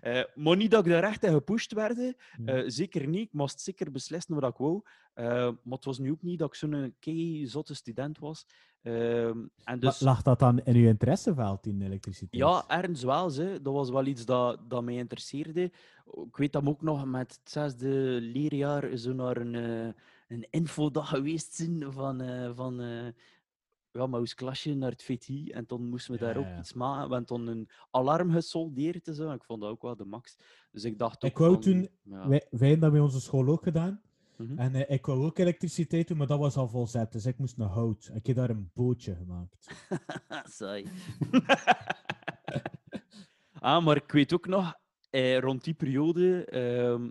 Eh, 0.00 0.22
maar 0.34 0.56
niet 0.56 0.70
dat 0.70 0.86
ik 0.86 0.92
daar 0.92 1.02
echt 1.02 1.24
in 1.24 1.32
gepusht 1.32 1.72
werd. 1.72 2.14
Eh, 2.44 2.62
zeker 2.66 3.06
niet. 3.06 3.26
Ik 3.26 3.32
moest 3.32 3.60
zeker 3.60 3.90
beslissen 3.90 4.34
wat 4.34 4.50
ik 4.50 4.56
wou. 4.56 4.80
Eh, 5.14 5.24
maar 5.24 5.76
het 5.76 5.84
was 5.84 5.98
nu 5.98 6.10
ook 6.10 6.22
niet 6.22 6.38
dat 6.38 6.48
ik 6.48 6.54
zo'n 6.54 6.94
kei 6.98 7.46
zotte 7.46 7.74
student 7.74 8.18
was. 8.18 8.46
Ehm, 8.82 9.38
en 9.64 9.80
dus, 9.80 10.00
Lag 10.00 10.22
dat 10.22 10.38
dan 10.38 10.60
in 10.64 10.76
uw 10.76 10.86
interesseveld, 10.86 11.66
in 11.66 11.82
elektriciteit? 11.82 12.42
ja, 12.42 12.64
ergens 12.68 13.02
wel. 13.02 13.30
Ze. 13.30 13.58
Dat 13.62 13.72
was 13.72 13.90
wel 13.90 14.06
iets 14.06 14.24
dat, 14.24 14.70
dat 14.70 14.84
mij 14.84 14.94
interesseerde. 14.94 15.62
Ik 16.26 16.36
weet 16.36 16.52
dat 16.52 16.62
ik 16.62 16.68
ook 16.68 16.82
nog 16.82 17.04
met 17.04 17.38
het 17.40 17.50
zesde 17.50 18.18
leerjaar 18.20 18.96
zo 18.96 19.12
naar 19.12 19.36
een, 19.36 19.54
een 20.28 20.46
infodag 20.50 21.08
geweest 21.08 21.54
zijn 21.54 21.92
van, 21.92 22.22
van 22.54 22.80
ja, 23.92 24.06
maar 24.06 24.20
ons 24.20 24.34
klasje 24.34 24.74
naar 24.74 24.90
het 24.90 25.02
VT. 25.02 25.50
En 25.50 25.66
toen 25.66 25.88
moesten 25.88 26.12
we 26.14 26.18
Ja, 26.20 26.26
daar 26.26 26.36
ook 26.36 26.48
ja. 26.48 26.58
iets 26.58 26.72
maken. 26.72 27.08
We 27.08 27.14
hebben 27.14 27.24
toen 27.26 27.46
een 27.46 27.68
alarm 27.90 28.30
gesoldeerd 28.30 29.08
en 29.08 29.14
zo. 29.14 29.30
Ik 29.30 29.44
vond 29.44 29.60
dat 29.60 29.70
ook 29.70 29.82
wel 29.82 29.96
de 29.96 30.04
max. 30.04 30.36
Dus 30.72 30.84
ik 30.84 30.98
dacht 30.98 31.24
ook 31.24 31.30
Ik 31.30 31.38
wou 31.38 31.52
van, 31.52 31.60
toen- 31.60 31.88
ja. 32.02 32.28
Wij, 32.28 32.46
wij 32.50 32.68
hebben 32.68 32.80
dat 32.80 32.90
bij 32.92 33.00
onze 33.00 33.20
school 33.20 33.48
ook 33.48 33.62
gedaan. 33.62 34.00
Mhm. 34.36 34.58
En 34.58 34.74
eh, 34.74 34.94
ik 34.94 35.06
wou 35.06 35.24
ook 35.24 35.38
elektriciteit 35.38 36.08
doen, 36.08 36.16
maar 36.16 36.26
dat 36.26 36.38
was 36.38 36.56
al 36.56 36.68
volzet. 36.68 37.12
Dus 37.12 37.26
ik 37.26 37.38
moest 37.38 37.56
naar 37.56 37.68
hout. 37.68 38.10
Ik 38.14 38.26
heb 38.26 38.36
daar 38.36 38.50
een 38.50 38.70
bootje 38.74 39.14
gemaakt. 39.14 39.66
Saai. 40.56 40.86
ah, 43.60 43.84
maar 43.84 43.96
ik 43.96 44.12
weet 44.12 44.32
ook 44.32 44.46
nog, 44.46 44.74
eh, 45.10 45.38
rond 45.38 45.64
die 45.64 45.74
periode 45.74 46.44
ehm, 46.44 47.04
eh, 47.04 47.10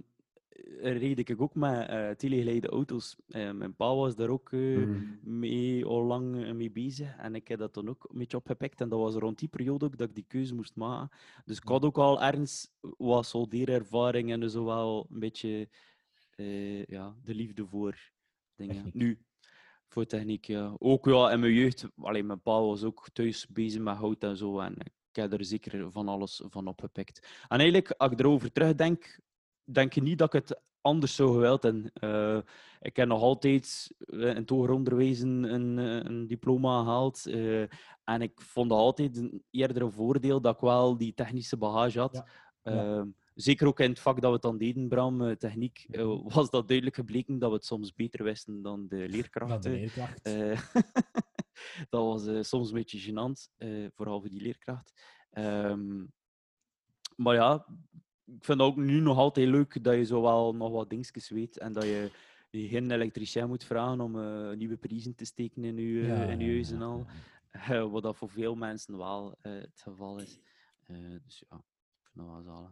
reed 0.84 1.20
ik 1.30 1.42
ook 1.42 1.56
met 1.56 1.88
eh 1.90 2.10
telegeleide 2.10 2.68
auto's. 2.68 3.16
Eh, 3.28 3.52
mijn 3.52 3.76
pa 3.76 3.96
was 3.96 4.16
daar 4.16 4.30
ook 4.30 4.52
eh, 4.52 4.60
Mhm. 4.78 5.40
mee, 5.40 5.86
al 5.86 6.04
lang 6.04 6.44
eh, 6.46 6.54
mee 6.54 6.72
bezig. 6.72 7.16
En 7.18 7.36
ik 7.36 7.48
heb 7.48 7.60
dat 7.60 7.74
dan 7.74 7.90
ook 7.90 8.08
een 8.10 8.18
beetje 8.18 8.38
opgepikt. 8.38 8.82
En 8.82 8.90
dat 8.90 9.00
was 9.00 9.16
rond 9.16 9.40
die 9.40 9.48
periode 9.50 9.86
ook 9.86 9.98
dat 9.98 10.10
ik 10.10 10.16
die 10.16 10.26
keuze 10.28 10.56
moest 10.56 10.76
maken. 10.76 11.18
Dus 11.46 11.58
ik 11.58 11.68
had 11.68 11.86
ook 11.86 11.98
al 11.98 12.22
ergens 12.22 12.72
wat 12.98 13.26
soldeerervaring 13.26 14.32
en 14.32 14.50
zo 14.50 14.66
wel 14.66 15.08
een 15.12 15.20
beetje 15.20 15.70
eh, 16.36 16.86
ja, 16.86 17.16
de 17.24 17.36
liefde 17.36 17.66
voor 17.66 18.12
dingen. 18.56 18.76
Techniek. 18.76 18.94
Nu, 18.94 19.20
voor 19.88 20.06
techniek, 20.06 20.46
ja. 20.46 20.76
Ook 20.78 21.06
ja, 21.06 21.32
in 21.32 21.40
mijn 21.40 21.54
jeugd, 21.54 21.88
alleen 21.98 22.26
mijn 22.26 22.42
pa 22.42 22.60
was 22.62 22.84
ook 22.84 23.10
thuis 23.14 23.48
bezig 23.48 23.82
met 23.82 23.96
hout 23.96 24.24
en 24.24 24.38
zo. 24.38 24.60
En 24.60 24.74
ik 25.10 25.16
heb 25.16 25.34
er 25.34 25.46
zeker 25.46 25.92
van 25.92 26.08
alles 26.08 26.42
van 26.50 26.68
opgepikt. 26.68 27.28
En 27.48 27.60
eigenlijk, 27.60 27.92
als 27.92 28.12
ik 28.12 28.20
erover 28.20 28.52
terugdenk, 28.52 29.20
denk 29.74 29.94
je 29.94 30.02
niet 30.02 30.18
dat 30.18 30.34
ik 30.34 30.48
het 30.48 30.62
anders 30.82 31.16
zou 31.16 31.32
gewild 31.34 31.64
hebben. 31.64 31.92
Eh, 31.94 32.40
ik 32.82 32.96
heb 32.96 33.08
nog 33.08 33.22
altijd 33.22 33.96
eh, 33.98 34.20
in 34.20 34.36
het 34.36 34.50
hoger 34.50 34.72
onderwijs 34.72 35.20
een, 35.20 35.44
een, 35.54 35.80
eh, 35.80 36.12
een 36.12 36.28
diploma 36.28 36.84
gehaald. 36.84 37.26
eh, 37.26 37.62
en 38.04 38.22
ik 38.22 38.42
vond 38.42 38.72
altijd 38.72 39.18
een 39.18 39.44
eerder 39.50 39.82
een 39.82 39.92
voordeel 39.92 40.42
dat 40.42 40.56
ik 40.56 40.62
wel 40.62 40.98
die 40.98 41.14
technische 41.14 41.58
bagage 41.58 42.00
had. 42.00 42.14
Ja. 42.14 42.74
Ja. 42.74 43.08
Zeker 43.36 43.68
ook 43.68 43.80
in 43.80 43.90
het 43.90 44.00
vak 44.00 44.14
dat 44.16 44.24
we 44.28 44.34
het 44.34 44.42
dan 44.42 44.58
deden, 44.58 44.88
Bram, 44.88 45.38
techniek, 45.38 45.86
was 46.24 46.50
dat 46.50 46.68
duidelijk 46.68 46.96
gebleken 46.96 47.40
dat 47.40 47.50
we 47.50 47.56
het 47.56 47.66
soms 47.66 47.94
beter 47.94 48.24
wisten 48.24 48.62
dan 48.62 48.88
de 48.88 49.10
leerkrachten. 49.10 49.72
leerkracht. 49.72 50.24
Dat 51.90 52.04
was 52.04 52.48
soms 52.50 52.68
een 52.68 52.74
beetje 52.76 53.12
gênant, 53.12 53.56
vooral 53.96 54.20
voor 54.20 54.30
die 54.30 54.42
leerkracht. 54.42 54.94
Ehm, 55.32 56.06
maar 57.16 57.36
ja, 57.36 57.66
ik 58.36 58.44
vind 58.46 58.60
het 58.60 58.68
ook 58.68 58.76
nu 58.76 59.00
nog 59.00 59.18
altijd 59.18 59.48
leuk 59.48 59.84
dat 59.84 59.96
je 59.96 60.04
zo 60.06 60.22
wel 60.22 60.56
nog 60.56 60.72
wat 60.72 60.90
dingetjes 60.90 61.30
weet 61.30 61.58
en 61.58 61.74
dat 61.74 61.84
je, 61.84 62.12
je 62.50 62.68
geen 62.68 62.92
elektricien 62.92 63.48
moet 63.48 63.64
vragen 63.64 64.02
om 64.02 64.20
eh, 64.20 64.52
nieuwe 64.58 64.78
prijzen 64.78 65.16
te 65.16 65.26
steken 65.26 65.64
in 65.64 65.76
je, 65.78 66.06
Ja, 66.06 66.24
in 66.24 66.40
je 66.40 66.52
huis 66.52 66.72
en 66.72 66.82
al. 66.82 66.98
ja. 66.98 67.06
Eh, 67.52 67.92
wat 67.92 68.04
dat 68.04 68.18
voor 68.18 68.30
veel 68.30 68.56
mensen 68.56 68.98
wel 68.98 69.36
eh, 69.42 69.52
het 69.52 69.82
geval 69.82 70.20
is. 70.20 70.40
Eh, 70.88 70.96
dus 71.26 71.44
ja, 71.50 71.56
ik 71.58 72.10
vind 72.14 72.26
dat 72.28 72.36
wel 72.36 72.42
zalig. 72.44 72.72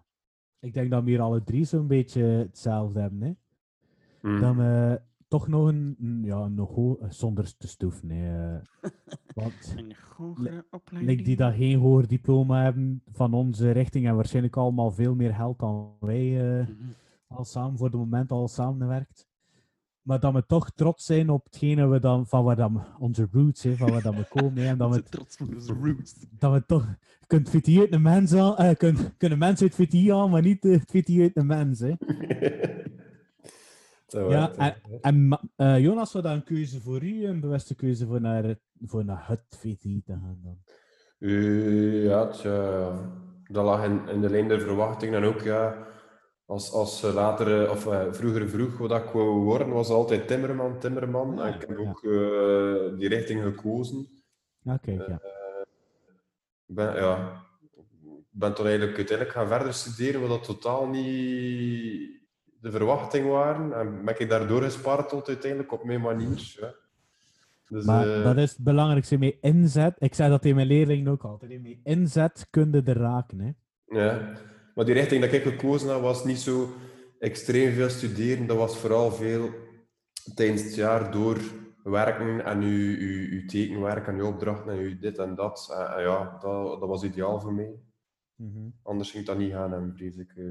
Ik 0.59 0.73
denk 0.73 0.91
dat 0.91 1.03
we 1.03 1.09
hier 1.09 1.21
alle 1.21 1.43
drie 1.43 1.65
zo'n 1.65 1.87
beetje 1.87 2.21
hetzelfde 2.23 2.99
hebben. 2.99 3.21
Hè? 3.21 3.31
Mhm. 4.29 4.39
Dan 4.41 4.57
we 4.57 5.01
toch 5.29 5.47
nog 5.47 5.67
een, 5.67 5.95
een- 5.99 6.23
ja, 6.23 6.47
nog 6.47 6.69
ho- 6.75 6.99
zonder 7.09 7.57
te 7.57 7.67
stoeven. 7.67 8.07
Nee, 8.07 8.29
eh. 8.29 8.55
want 9.35 9.73
Een 9.77 9.93
hogere 10.17 10.65
opleiding. 10.71 11.11
like 11.17 11.23
die 11.29 11.35
dat 11.37 11.53
geen 11.53 11.79
hoger 11.79 12.07
diploma 12.07 12.63
hebben 12.63 13.01
van 13.11 13.33
onze 13.33 13.71
richting 13.71 14.07
en 14.07 14.15
waarschijnlijk 14.15 14.57
allemaal 14.57 14.91
veel 14.91 15.15
meer 15.15 15.33
geld 15.33 15.59
dan 15.59 15.95
wij 15.99 16.57
eh, 16.59 16.67
Mhm. 16.67 16.71
al 17.27 17.45
samen 17.45 17.77
voor 17.77 17.91
de 17.91 17.97
moment 17.97 18.31
al 18.31 18.47
samenwerkt. 18.47 19.27
Maar 20.01 20.19
dat 20.19 20.33
we 20.33 20.45
toch 20.45 20.71
trots 20.71 21.05
zijn 21.05 21.29
op 21.29 21.43
hetgene 21.43 21.87
we 21.87 21.99
dan, 21.99 22.27
van 22.27 22.43
waar 22.43 22.55
dan 22.55 22.83
onze 22.99 23.27
roots, 23.31 23.63
hè, 23.63 23.75
van 23.75 23.91
waar 23.91 24.01
dat 24.01 24.15
we 24.15 24.25
komen. 24.29 24.57
hè, 24.63 24.67
en 24.69 24.77
dat 24.77 24.89
we, 24.95 25.03
trots 25.03 25.37
op 25.37 25.47
onze 25.55 25.73
roots. 25.73 26.15
dat 26.39 26.53
we 26.53 26.65
toch 26.65 26.85
je 27.19 27.25
kunt 27.27 27.49
VT 27.49 27.77
uit 27.79 27.93
een 27.93 28.01
mens 28.01 28.33
aan, 28.33 28.55
eh, 28.57 28.75
kun, 28.77 28.97
kunnen 29.17 29.37
mensen 29.37 29.65
uit 29.71 29.75
VT 29.75 30.09
aan, 30.09 30.29
maar 30.29 30.41
niet 30.41 30.65
eh, 30.65 30.71
het 30.71 30.91
VT 30.91 31.19
uit 31.19 31.35
een 31.37 31.45
mens. 31.45 31.79
Hè. 31.79 31.93
Ja. 34.11 34.75
En 35.01 35.39
eh, 35.55 35.79
Jonas, 35.79 36.13
was 36.13 36.23
dat 36.23 36.33
een 36.33 36.43
keuze 36.43 36.81
voor 36.81 37.03
u, 37.03 37.25
een 37.25 37.39
bewuste 37.39 37.75
keuze 37.75 38.05
voor 38.05 38.21
naar 38.21 38.43
het, 38.43 38.61
voor 38.85 39.05
naar 39.05 39.27
het 39.27 39.45
VT 39.49 39.81
te 39.81 40.01
gaan 40.05 40.39
dan? 40.43 40.57
Eh, 41.19 42.03
ja, 42.03 42.27
tja, 42.27 42.91
dat 43.43 43.65
lag 43.65 43.85
in, 43.85 44.07
in 44.07 44.21
de 44.21 44.29
lijn 44.29 44.47
der 44.47 44.61
verwachtingen. 44.61 45.21
En 45.21 45.27
ook, 45.27 45.41
ja, 45.41 45.87
als, 46.49 46.71
als 46.71 47.01
later, 47.01 47.63
eh, 47.63 47.71
of 47.71 47.87
eh, 47.87 48.05
vroeger 48.11 48.49
vroeg 48.49 48.77
wat 48.77 48.91
ik 48.91 49.09
wou 49.09 49.29
worden, 49.29 49.69
was 49.69 49.89
altijd 49.89 50.27
timmerman, 50.27 50.79
timmerman. 50.79 51.35
Ja, 51.35 51.45
en 51.45 51.53
ik 51.53 51.61
heb 51.61 51.77
ja. 51.77 51.89
ook 51.89 52.03
eh, 52.03 52.97
die 52.97 53.07
richting 53.07 53.43
gekozen. 53.43 54.07
Ja, 54.61 54.77
kijk, 54.77 55.07
ja. 55.07 55.21
Ik 56.65 56.75
ben, 56.75 56.95
ja, 56.95 57.43
ik 57.75 58.25
ben 58.29 58.53
toen 58.53 58.65
eigenlijk 58.65 58.97
uiteindelijk 58.97 59.37
gaan 59.37 59.47
verder 59.47 59.73
studeren, 59.73 60.21
wat 60.21 60.29
dat 60.29 60.43
totaal 60.43 60.87
niet 60.87 62.18
de 62.61 62.71
verwachting 62.71 63.27
waren. 63.27 63.73
En 63.73 64.05
ben 64.05 64.19
ik 64.19 64.29
daardoor 64.29 64.61
gespaard 64.61 65.09
tot 65.09 65.27
uiteindelijk 65.27 65.71
op 65.71 65.83
mijn 65.83 66.01
manier. 66.01 66.55
Ja. 66.59 66.73
Dus, 67.67 67.85
Maar 67.85 68.17
eh, 68.17 68.23
dat 68.23 68.37
is 68.37 68.49
het 68.51 68.63
belangrijkste 68.63 69.17
mee 69.17 69.37
inzet. 69.41 69.95
Ik 69.99 70.13
zeg 70.13 70.29
dat 70.29 70.41
tegen 70.41 70.55
mijn 70.55 70.67
leerlingen 70.67 71.11
ook 71.11 71.23
altijd. 71.23 71.61
Mee 71.61 71.79
inzet 71.83 72.47
kun 72.49 72.71
je 72.71 72.81
er 72.81 72.97
raken. 72.97 73.39
Hè. 73.39 73.51
Ja, 73.99 74.33
maar 74.75 74.85
die 74.85 74.93
richting 74.93 75.21
dat 75.23 75.33
ik 75.33 75.43
gekozen 75.43 75.89
heb, 75.89 76.01
was 76.01 76.23
niet 76.25 76.39
zo 76.39 76.69
extreem 77.19 77.71
veel 77.73 77.89
studeren. 77.89 78.47
Dat 78.47 78.57
was 78.57 78.77
vooral 78.77 79.11
veel 79.11 79.49
tijdens 80.35 80.63
het 80.63 80.75
jaar 80.75 81.11
door 81.11 81.37
werken 81.83 82.45
en 82.45 82.61
uw, 82.61 82.97
uw, 82.97 83.29
uw 83.29 83.45
tekenwerk 83.45 84.07
en 84.07 84.15
uw 84.19 84.25
opdrachten 84.27 84.71
en 84.71 84.77
uw 84.79 84.99
dit 84.99 85.17
en 85.17 85.35
dat. 85.35 85.75
En, 85.77 85.95
en 85.95 86.01
ja, 86.03 86.37
dat, 86.41 86.79
dat 86.79 86.89
was 86.89 87.03
ideaal 87.03 87.39
voor 87.41 87.53
mij. 87.53 87.71
Mhm. 88.35 88.69
Anders 88.83 89.11
ging 89.11 89.25
dat 89.25 89.37
niet 89.37 89.51
gaan, 89.51 89.73
en 89.73 89.93
vrees 89.95 90.17
ik. 90.17 90.31
eh. 90.35 90.45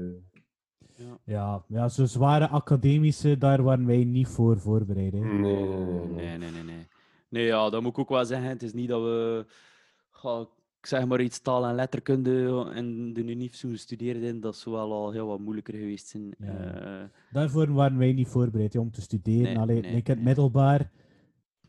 Ja, 1.23 1.63
ja, 1.67 1.89
zo 1.89 2.05
zware 2.05 2.47
academische, 2.47 3.37
daar 3.37 3.63
waren 3.63 3.85
wij 3.85 4.03
niet 4.03 4.27
voor 4.27 4.59
voorbereid. 4.59 5.13
Hè. 5.13 5.19
Nee, 5.19 5.39
nee, 5.39 5.63
nee. 5.63 5.85
nee. 5.85 6.15
Nee, 6.15 6.37
nee, 6.37 6.51
nee, 6.51 6.63
nee. 6.63 6.87
Nee, 7.29 7.45
ja, 7.45 7.69
dat 7.69 7.81
moet 7.81 7.91
ik 7.91 7.99
ook 7.99 8.09
wel 8.09 8.25
zeggen. 8.25 8.49
Het 8.49 8.63
is 8.63 8.73
niet 8.73 8.87
dat 8.89 9.01
we, 9.01 9.45
ga, 10.09 10.47
ik 10.79 10.85
zeg 10.85 11.05
maar 11.05 11.21
iets 11.21 11.39
taal 11.39 11.65
en 11.65 11.75
letterkunde 11.75 12.65
en 12.73 13.13
de 13.13 13.23
UNIF 13.23 13.55
zo 13.55 13.75
studeren 13.75 14.21
in, 14.21 14.39
dat 14.39 14.55
zou 14.55 14.75
wel 14.75 14.93
al 14.93 15.11
heel 15.11 15.27
wat 15.27 15.39
moeilijker 15.39 15.73
geweest 15.73 16.07
zijn. 16.07 16.35
Ja. 16.37 16.47
Eh, 16.47 17.03
Daarvoor 17.31 17.73
waren 17.73 17.97
wij 17.97 18.13
niet 18.13 18.27
voorbereid 18.27 18.73
hè, 18.73 18.79
om 18.79 18.91
te 18.91 19.01
studeren. 19.01 19.43
Nee, 19.43 19.57
Alleen, 19.59 19.81
nee, 19.81 19.91
ik 19.91 20.07
in 20.07 20.13
het 20.13 20.15
nee. 20.15 20.23
middelbaar, 20.23 20.91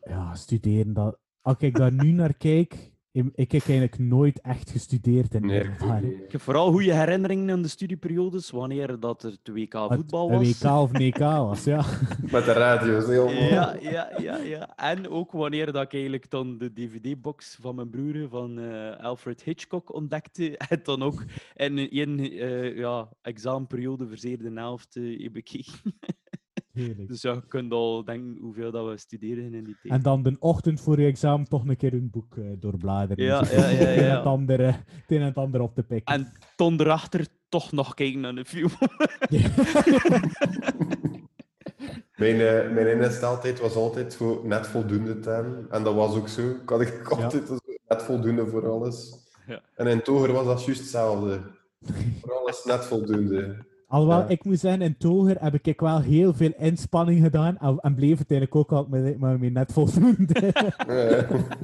ja, 0.01 0.35
studeren. 0.35 0.93
Dat, 0.93 1.19
als 1.41 1.55
ik 1.57 1.75
daar 1.75 1.91
nu 1.93 2.11
naar 2.11 2.33
kijk, 2.47 2.90
ik, 3.11 3.25
ik 3.35 3.51
heb 3.51 3.61
eigenlijk 3.61 3.99
nooit 3.99 4.41
echt 4.41 4.69
gestudeerd 4.69 5.33
in 5.33 5.49
het 5.49 5.51
Nee, 5.51 6.11
ik 6.11 6.23
ik 6.25 6.31
heb 6.31 6.41
vooral 6.41 6.71
goede 6.71 6.93
herinneringen 6.93 7.49
aan 7.55 7.61
de 7.61 7.67
studieperiodes, 7.67 8.49
wanneer 8.49 8.99
dat 8.99 9.23
er 9.23 9.37
de 9.43 9.51
WK 9.53 9.73
Het- 9.73 9.93
voetbal 9.93 10.29
was. 10.31 10.59
WK 10.61 10.71
of 10.71 10.91
EK 10.93 11.17
was, 11.49 11.63
ja. 11.63 11.85
Met 12.31 12.45
de 12.45 12.51
radio's, 12.51 13.05
helemaal. 13.05 13.33
Ja, 13.33 13.75
ja, 13.81 14.11
ja, 14.17 14.37
ja. 14.37 14.75
En 14.77 15.09
ook 15.09 15.31
wanneer 15.31 15.71
dat 15.71 15.81
ik 15.83 15.93
eigenlijk 15.93 16.29
dan 16.29 16.57
de 16.57 16.73
DVD-box 16.73 17.57
van 17.61 17.75
mijn 17.75 17.89
broer 17.89 18.29
van 18.29 18.59
eh, 18.59 19.03
Alfred 19.03 19.43
Hitchcock 19.43 19.93
ontdekte. 19.93 20.57
En 20.69 20.79
dan 20.83 21.03
ook 21.03 21.23
in 21.53 21.77
een 21.77 22.19
eh, 22.19 22.77
ja, 22.77 23.09
examenperiode 23.21 24.07
verzeerde 24.07 24.51
helft 24.53 24.93
heb 24.93 25.33
bekeken. 25.33 25.73
Heerlijk. 26.73 27.07
Dus 27.07 27.21
ja, 27.21 27.33
je 27.33 27.47
kunt 27.47 27.71
al 27.71 28.03
denken 28.03 28.37
hoeveel 28.41 28.71
dat 28.71 28.87
we 28.89 28.97
studeren 28.97 29.53
in 29.53 29.63
die 29.63 29.77
tijd. 29.81 29.93
En 29.93 30.01
dan 30.01 30.23
de 30.23 30.35
ochtend 30.39 30.81
voor 30.81 30.99
je 30.99 31.07
examen 31.07 31.47
toch 31.47 31.67
een 31.67 31.77
keer 31.77 31.93
een 31.93 32.09
boek 32.09 32.37
eh, 32.37 32.43
doorbladeren. 32.59 33.25
Ja, 33.25 33.43
Zo 33.43 33.55
ja, 33.55 33.69
ja, 33.69 33.69
Het 33.69 33.79
een 33.79 33.97
en 33.97 34.03
ja. 34.03 34.17
het 34.47 34.59
eh, 34.59 34.65
het 34.65 35.03
een 35.07 35.19
en 35.19 35.25
het 35.25 35.37
ander 35.37 35.61
op 35.61 35.75
te 35.75 35.83
pikken. 35.83 36.15
En 36.15 36.31
ton 36.55 36.81
erachter 36.81 37.27
toch 37.49 37.71
nog 37.71 37.93
kijken 37.93 38.19
naar 38.19 38.35
de 38.35 38.45
film. 38.45 38.69
Mijn, 42.15 42.41
eh, 42.41 42.71
mijn 42.71 42.99
was 43.59 43.75
altijd 43.75 44.15
voor 44.15 44.41
net 44.43 44.67
voldoende 44.67 45.19
te 45.19 45.29
hebben. 45.29 45.67
En 45.69 45.83
dat 45.83 45.93
was 45.95 46.15
ook 46.15 46.27
zo. 46.27 46.49
Ik 46.49 46.69
had 46.69 46.81
ik 46.81 47.07
altijd 47.07 47.47
zo 47.47 47.57
net 47.87 48.03
voldoende 48.03 48.47
voor 48.47 48.69
alles. 48.69 49.13
Ja. 49.47 49.61
En 49.75 49.87
in 49.87 50.01
Toger 50.01 50.31
was 50.31 50.45
dat 50.45 50.65
juist 50.65 50.79
hetzelfde. 50.79 51.41
voor 52.21 52.33
alles 52.33 52.63
net 52.63 52.85
voldoende. 52.85 53.65
Alhoewel, 53.91 54.19
Ja. 54.19 54.27
ik 54.27 54.43
moet 54.43 54.59
zeggen, 54.59 54.81
in 54.81 54.97
Toger 54.97 55.41
heb 55.43 55.55
ik 55.67 55.79
wel 55.79 56.01
heel 56.01 56.33
veel 56.33 56.53
inspanning 56.57 57.21
gedaan. 57.23 57.57
En, 57.57 57.77
en 57.79 57.95
bleef 57.95 58.17
het 58.17 58.31
eigenlijk 58.31 58.55
ook 58.55 58.71
altijd 58.71 59.19
met, 59.19 59.53
net 59.53 59.71
voldoende. 59.73 60.53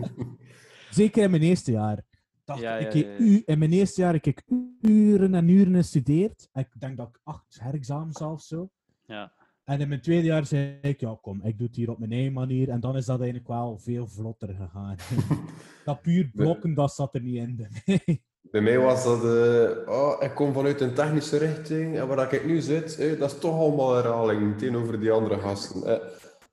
Zeker 0.90 1.24
in 1.24 1.30
mijn 1.32 1.42
eerste 1.44 1.72
jaar. 1.72 2.04
Dacht, 2.46 2.60
Ja, 2.60 2.78
ik 2.78 2.94
ja, 2.94 2.98
heb 3.00 3.20
ja, 3.20 3.26
ja. 3.26 3.32
u- 3.32 3.44
in 3.46 3.60
mijn 3.60 3.72
eerste 3.72 4.02
jaar 4.02 4.14
heb 4.14 4.26
ik 4.26 4.44
uren 4.82 5.36
en 5.36 5.48
uren 5.48 5.74
gestudeerd. 5.76 6.50
Ik 6.54 6.68
denk 6.80 6.98
dat 6.98 7.08
ik 7.08 7.20
acht 7.24 7.58
herexamens 7.62 8.22
of 8.22 8.42
zo. 8.42 8.70
Ja. 9.06 9.32
En 9.64 9.80
in 9.80 9.88
mijn 9.88 10.02
tweede 10.02 10.26
jaar 10.28 10.46
zei 10.46 10.78
ik, 10.82 11.00
ja 11.00 11.18
kom, 11.22 11.42
ik 11.44 11.58
doe 11.58 11.68
het 11.68 11.76
hier 11.76 11.90
op 11.90 12.00
mijn 12.00 12.12
eigen 12.12 12.34
manier. 12.34 12.70
En 12.70 12.80
dan 12.80 12.96
is 12.98 13.06
dat 13.06 13.18
eigenlijk 13.20 13.48
wel 13.50 13.78
veel 13.78 14.08
vlotter 14.08 14.54
gegaan. 14.56 14.96
dat 15.86 16.02
puur 16.02 16.32
blokken, 16.34 16.74
dat 16.74 16.94
zat 16.94 17.16
er 17.16 17.22
niet 17.22 17.36
in. 17.36 17.56
bij 17.56 17.70
mij. 17.86 18.22
Bij 18.52 18.62
mij 18.62 18.80
was 18.80 19.04
dat, 19.04 19.24
eh, 19.24 19.90
oh, 19.94 20.16
ik 20.24 20.34
kom 20.36 20.54
vanuit 20.54 20.82
een 20.82 20.94
technische 20.94 21.38
richting 21.38 21.98
en 21.98 22.08
waar 22.08 22.34
ik 22.34 22.46
nu 22.46 22.60
zit, 22.62 23.00
eh, 23.00 23.20
dat 23.20 23.32
is 23.32 23.40
toch 23.40 23.60
allemaal 23.60 23.96
herhaling 23.96 24.58
tegenover 24.58 25.00
die 25.00 25.12
andere 25.12 25.40
gasten. 25.40 25.84
Eh, 26.02 26.08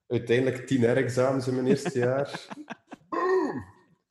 Uiteindelijk 0.09 0.66
tien 0.66 0.81
herexamens 0.81 1.49
in 1.49 1.55
mijn 1.55 1.66
eerste 1.66 1.99
jaar. 1.99 2.47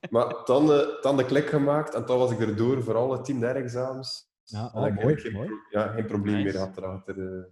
maar 0.10 0.35
dan, 0.45 0.72
eh, 0.73 1.01
dan 1.01 1.18
de 1.18 1.26
klik 1.26 1.47
gemaakt 1.47 1.93
en 1.93 2.05
dan 2.05 2.18
was 2.18 2.31
ik 2.31 2.39
erdoor 2.39 2.84
voor 2.84 2.95
alle 2.95 3.22
tien 3.22 3.41
herexamens. 3.43 4.31
Ja, 4.43 4.72
oh, 4.73 4.95
mooi, 4.95 5.15
geen, 5.18 5.31
mooi. 5.34 5.49
Ja, 5.69 5.88
geen 5.88 6.05
probleem 6.05 6.35
Nice. 6.35 6.43
meer 6.57 6.57
had 6.57 6.77
erachter. 6.77 7.18
eh. 7.38 7.43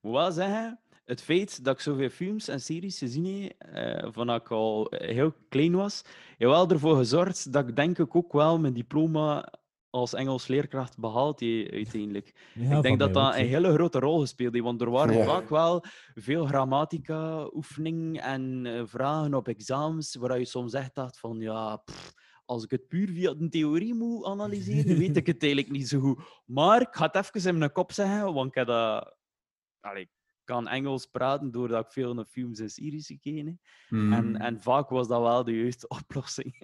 moet 0.00 0.12
wel 0.12 0.32
zeggen, 0.32 0.80
het 1.04 1.20
feit 1.22 1.64
dat 1.64 1.74
ik 1.74 1.80
zoveel 1.80 2.08
films 2.08 2.48
en 2.48 2.60
series 2.60 2.98
gezien 2.98 3.42
heb, 3.42 3.52
eh, 3.74 4.08
van 4.12 4.26
dat 4.26 4.40
ik 4.40 4.50
al 4.50 4.86
heel 4.90 5.32
klein 5.48 5.74
was, 5.74 6.02
heeft 6.38 6.50
wel 6.50 6.68
ervoor 6.68 6.96
gezorgd 6.96 7.52
dat 7.52 7.68
ik 7.68 7.76
denk 7.76 7.98
ik 7.98 8.16
ook 8.16 8.32
wel 8.32 8.58
mijn 8.58 8.74
diploma 8.74 9.52
als 9.96 10.14
Engels 10.14 10.46
leerkracht 10.46 10.98
behaald 10.98 11.40
heb 11.40 11.70
uiteindelijk. 11.70 12.34
Ja, 12.54 12.76
ik 12.76 12.82
denk 12.82 12.98
dat 12.98 13.14
dat 13.14 13.26
ook, 13.32 13.38
een 13.38 13.46
hele 13.46 13.72
grote 13.72 13.98
rol 13.98 14.20
gespeeld 14.20 14.52
heeft, 14.52 14.64
want 14.64 14.80
er 14.80 14.90
waren 14.90 15.16
Ja. 15.16 15.24
vaak 15.24 15.48
wel 15.48 15.84
veel 16.14 16.46
grammatica, 16.46 17.50
oefening 17.52 18.20
en 18.20 18.66
eh, 18.66 18.82
vragen 18.84 19.34
op 19.34 19.48
examens 19.48 20.14
waar 20.14 20.38
je 20.38 20.44
soms 20.44 20.72
echt 20.72 20.94
dacht 20.94 21.18
van, 21.18 21.38
ja, 21.38 21.76
pff, 21.76 22.12
als 22.44 22.64
ik 22.64 22.70
het 22.70 22.88
puur 22.88 23.08
via 23.08 23.34
de 23.34 23.48
theorie 23.48 23.94
moet 23.94 24.24
analyseren, 24.24 24.98
weet 24.98 25.16
ik 25.16 25.26
het 25.26 25.42
eigenlijk 25.42 25.72
niet 25.72 25.88
zo 25.88 26.00
goed. 26.00 26.20
Maar 26.44 26.80
ik 26.80 26.88
ga 26.90 27.06
het 27.12 27.14
even 27.36 27.50
in 27.50 27.58
mijn 27.58 27.72
kop 27.72 27.92
zeggen, 27.92 28.34
want 28.34 28.48
ik 28.48 28.54
heb 28.54 28.66
dat... 28.66 29.16
Allee, 29.80 30.02
ik 30.02 30.10
kan 30.46 30.68
Engels 30.68 31.06
praten 31.06 31.50
doordat 31.50 31.84
ik 31.84 31.90
veel 31.92 32.14
naar 32.14 32.24
films 32.24 32.58
en 32.58 32.70
series 32.70 33.06
gekeken 33.06 33.46
heb. 33.46 33.56
Hmm. 33.88 34.12
En, 34.12 34.36
en 34.36 34.60
vaak 34.60 34.88
was 34.88 35.08
dat 35.08 35.20
wel 35.20 35.44
de 35.44 35.56
juiste 35.60 35.88
oplossing. 36.00 36.58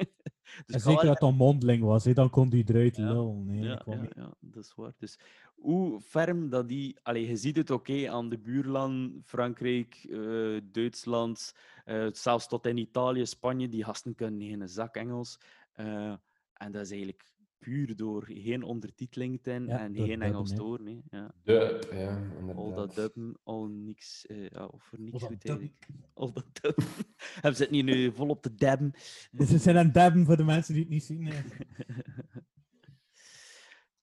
dus 0.66 0.74
En 0.74 0.80
zeker 0.80 1.04
dat 1.04 1.20
het 1.20 1.28
een 1.28 1.34
mondeling 1.34 1.82
was, 1.82 2.04
dan 2.04 2.30
kon 2.30 2.48
die 2.48 2.64
eruit 2.68 2.96
Ja. 2.96 3.12
lullen. 3.12 3.46
Nee, 3.46 3.62
ja, 3.62 3.82
ja, 3.86 4.08
ja, 4.16 4.34
dat 4.40 4.64
is 4.64 4.72
waar. 4.76 4.92
Dus 4.98 5.18
hoe 5.54 6.00
ferm 6.00 6.48
dat 6.48 6.68
die... 6.68 6.96
Allee, 7.02 7.26
je 7.26 7.36
ziet 7.36 7.56
het 7.56 7.70
oké 7.70 8.10
aan 8.10 8.28
de 8.28 8.38
buurland, 8.38 9.12
Frankrijk, 9.24 10.06
eh, 10.10 10.56
Duitsland, 10.64 11.54
eh, 11.84 12.06
zelfs 12.12 12.48
tot 12.48 12.66
in 12.66 12.76
Italië, 12.76 13.26
Spanje, 13.26 13.68
die 13.68 13.84
gasten 13.84 14.14
kunnen 14.14 14.48
geen 14.48 14.68
zak 14.68 14.96
Engels. 14.96 15.38
Eh, 15.72 16.14
en 16.52 16.72
dat 16.72 16.82
is 16.82 16.90
eigenlijk 16.90 17.32
puur 17.62 17.96
door 17.96 18.24
geen 18.28 18.62
ondertiteling 18.62 19.42
te 19.42 19.50
hebben 19.50 19.68
Ja, 19.68 19.78
en 19.80 19.92
door 19.92 20.06
geen 20.06 20.22
Engels 20.22 20.52
horen. 20.52 20.86
hè. 20.86 21.18
Ja. 21.18 21.34
Dub, 21.42 21.92
ja, 21.92 22.22
Al 22.54 22.74
dat 22.74 22.94
dubben, 22.94 23.38
al 23.42 23.66
niks, 23.66 24.26
eh, 24.26 24.48
ja, 24.48 24.66
of 24.66 24.82
voor 24.84 25.00
niks 25.00 25.22
goed 25.22 25.44
eigenlijk. 25.44 25.86
Al 26.14 26.32
dat 26.32 26.46
dubben. 26.60 26.84
Hebben 27.34 27.56
ze 27.56 27.62
het 27.62 27.70
niet 27.72 27.84
nu 27.84 28.12
volop 28.12 28.42
te 28.42 28.54
dabben? 28.54 28.92
Dus 29.30 29.50
het 29.50 29.62
zijn 29.62 29.76
aan 29.76 29.92
dabben 29.92 30.24
voor 30.24 30.36
de 30.36 30.44
mensen 30.44 30.74
die 30.74 30.82
het 30.82 30.92
niet 30.92 31.04
zien. 31.04 31.26
hè. 31.26 31.40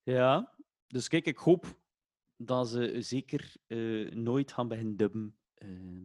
Ja, 0.03 0.55
dus 0.87 1.07
kijk, 1.07 1.25
ik 1.25 1.37
hoop 1.37 1.79
dat 2.37 2.69
ze 2.69 2.95
zeker 3.01 3.53
eh, 3.67 4.11
nooit 4.11 4.51
gaan 4.51 4.67
beginnen 4.67 4.97
dubben. 4.97 5.35
ehm. 5.53 6.03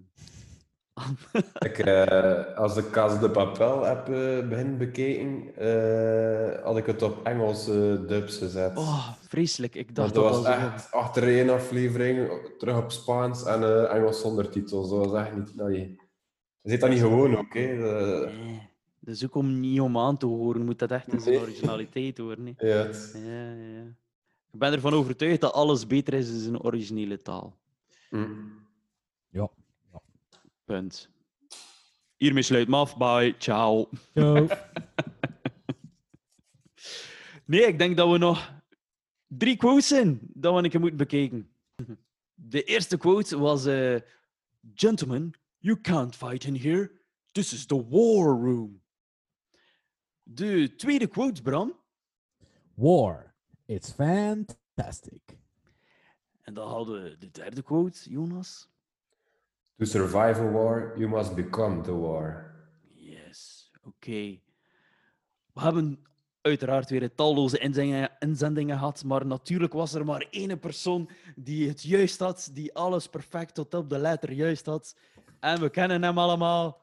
Ik, 1.58 1.78
eh, 1.78 2.56
als 2.56 2.76
ik 2.76 2.90
Casa 2.90 3.20
de 3.20 3.30
Papel 3.30 3.84
heb 3.84 4.08
eh 4.08 4.48
begin 4.48 4.76
bekeken, 4.78 5.56
eh, 5.56 6.64
had 6.64 6.76
ik 6.76 6.86
het 6.86 7.02
op 7.02 7.26
Engelse 7.26 8.04
dubs 8.06 8.36
gezet. 8.38 8.76
oh, 8.76 9.08
vreselijk. 9.28 9.74
Ik 9.74 9.94
dacht 9.94 10.14
dat 10.14 10.24
dat 10.24 10.34
was 10.42 10.46
echt 10.56 10.92
achter 10.92 11.22
één 11.22 11.50
aflevering 11.50 12.30
terug 12.58 12.76
op 12.76 12.92
Spaans 12.92 13.44
en 13.44 13.62
eh, 13.62 13.94
Engels 13.94 14.20
zonder 14.20 14.48
titels. 14.50 14.90
Dat 14.90 15.06
was 15.06 15.20
echt 15.20 15.36
niet. 15.36 15.56
Nee. 15.56 15.96
Je 16.62 16.70
ziet 16.70 16.80
dat 16.80 16.90
niet 16.90 17.00
gewoon 17.00 17.36
ook, 17.36 17.54
hè? 17.54 17.76
De- 17.76 18.30
Nee, 18.44 18.68
dat 19.00 19.14
is 19.14 19.24
ook 19.24 19.34
om 19.34 19.60
niet 19.60 19.80
om 19.80 19.98
aan 19.98 20.16
te 20.16 20.26
horen, 20.26 20.64
moet 20.64 20.78
dat 20.78 20.90
echt 20.90 21.12
in 21.12 21.20
zijn 21.20 21.34
Nee. 21.34 21.42
originaliteit 21.44 22.18
horen. 22.18 22.46
hè. 22.56 22.66
ja, 22.68 22.84
Ja, 22.84 23.20
ja, 23.24 23.52
ja. 23.74 23.82
Ik 24.52 24.58
ben 24.60 24.72
ervan 24.72 24.92
overtuigd 24.92 25.40
dat 25.40 25.52
alles 25.52 25.86
beter 25.86 26.14
is 26.14 26.28
in 26.30 26.38
zijn 26.40 26.62
originele 26.62 27.22
taal. 27.22 27.56
hm. 28.10 28.24
Ja. 29.28 29.48
Punt. 30.64 31.08
Hiermee 32.16 32.42
sluit 32.42 32.68
me 32.68 32.76
af. 32.76 32.96
Bye. 32.96 33.34
Ciao. 33.38 33.88
Zo. 34.14 34.46
Nee, 37.46 37.66
ik 37.66 37.78
denk 37.78 37.96
dat 37.96 38.10
we 38.10 38.18
nog 38.18 38.62
drie 39.26 39.56
quotes 39.56 39.88
zijn 39.88 40.20
dat 40.34 40.54
we 40.54 40.62
een 40.62 40.70
keer 40.70 40.80
moeten 40.80 40.98
bekijken. 40.98 41.50
De 42.34 42.62
eerste 42.62 42.96
quote 42.96 43.38
was: 43.38 43.66
eh, 43.66 43.96
Gentlemen, 44.74 45.32
you 45.58 45.80
can't 45.80 46.16
fight 46.16 46.44
in 46.44 46.56
here. 46.56 46.90
This 47.32 47.52
is 47.52 47.66
the 47.66 47.88
war 47.88 48.24
room. 48.24 48.82
De 50.22 50.74
tweede 50.76 51.06
quote, 51.06 51.42
Bram. 51.42 51.80
War. 52.74 53.34
It's 53.66 53.92
fantastic. 53.92 55.38
En 56.40 56.54
dan 56.54 56.68
hadden 56.68 57.02
we 57.02 57.18
de 57.18 57.30
derde 57.30 57.62
quote, 57.62 58.10
Jonas. 58.10 58.68
To 59.76 59.84
survive 59.84 60.40
a 60.40 60.51
war, 60.51 60.92
you 60.96 61.09
must 61.09 61.34
become 61.34 61.82
the 61.82 61.94
war. 61.94 62.55
Yes, 62.94 63.70
oké. 63.82 64.40
We 65.52 65.60
hebben 65.60 65.98
uiteraard 66.40 66.90
weer 66.90 67.14
talloze 67.14 67.59
inzendingen, 67.59 68.10
inzendingen 68.18 68.78
gehad, 68.78 69.05
maar 69.05 69.26
natuurlijk 69.26 69.72
was 69.72 69.94
er 69.94 70.05
maar 70.05 70.26
één 70.30 70.59
persoon 70.59 71.09
die 71.36 71.68
het 71.68 71.82
juist 71.82 72.18
had, 72.18 72.51
die 72.52 72.74
alles 72.74 73.09
perfect 73.09 73.55
tot 73.55 73.74
op 73.74 73.90
de 73.90 73.98
letter 73.98 74.32
juist 74.32 74.66
had. 74.66 74.96
En 75.40 75.60
we 75.60 75.70
kennen 75.70 76.02
hem 76.02 76.18
allemaal. 76.18 76.82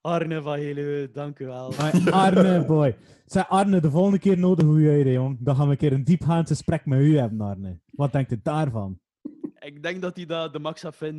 Arne 0.00 0.42
van 0.42 0.58
Heluwe, 0.58 1.10
dank 1.10 1.38
u 1.38 1.46
wel. 1.46 1.74
Arne, 2.10 2.64
boy. 2.64 2.96
Zeg 3.24 3.48
Arne, 3.48 3.80
de 3.80 3.90
volgende 3.90 4.18
keer 4.18 4.38
nodig 4.38 4.64
hoe 4.64 4.80
jij 4.80 5.12
jong. 5.12 5.38
Dan 5.40 5.56
gaan 5.56 5.64
we 5.64 5.70
een 5.70 5.78
keer 5.78 5.92
een 5.92 6.04
diepgaand 6.04 6.48
gesprek 6.48 6.86
met 6.86 7.00
u 7.00 7.18
hebben, 7.18 7.40
Arne. 7.40 7.80
Wat 7.90 8.12
denkt 8.12 8.32
u 8.32 8.40
daarvan? 8.42 9.00
Ik 9.66 9.82
denk 9.82 10.02
dat 10.02 10.16
hij 10.16 10.26
dat 10.26 10.52
de 10.52 10.58
max. 10.58 10.84
Eh, 10.84 11.10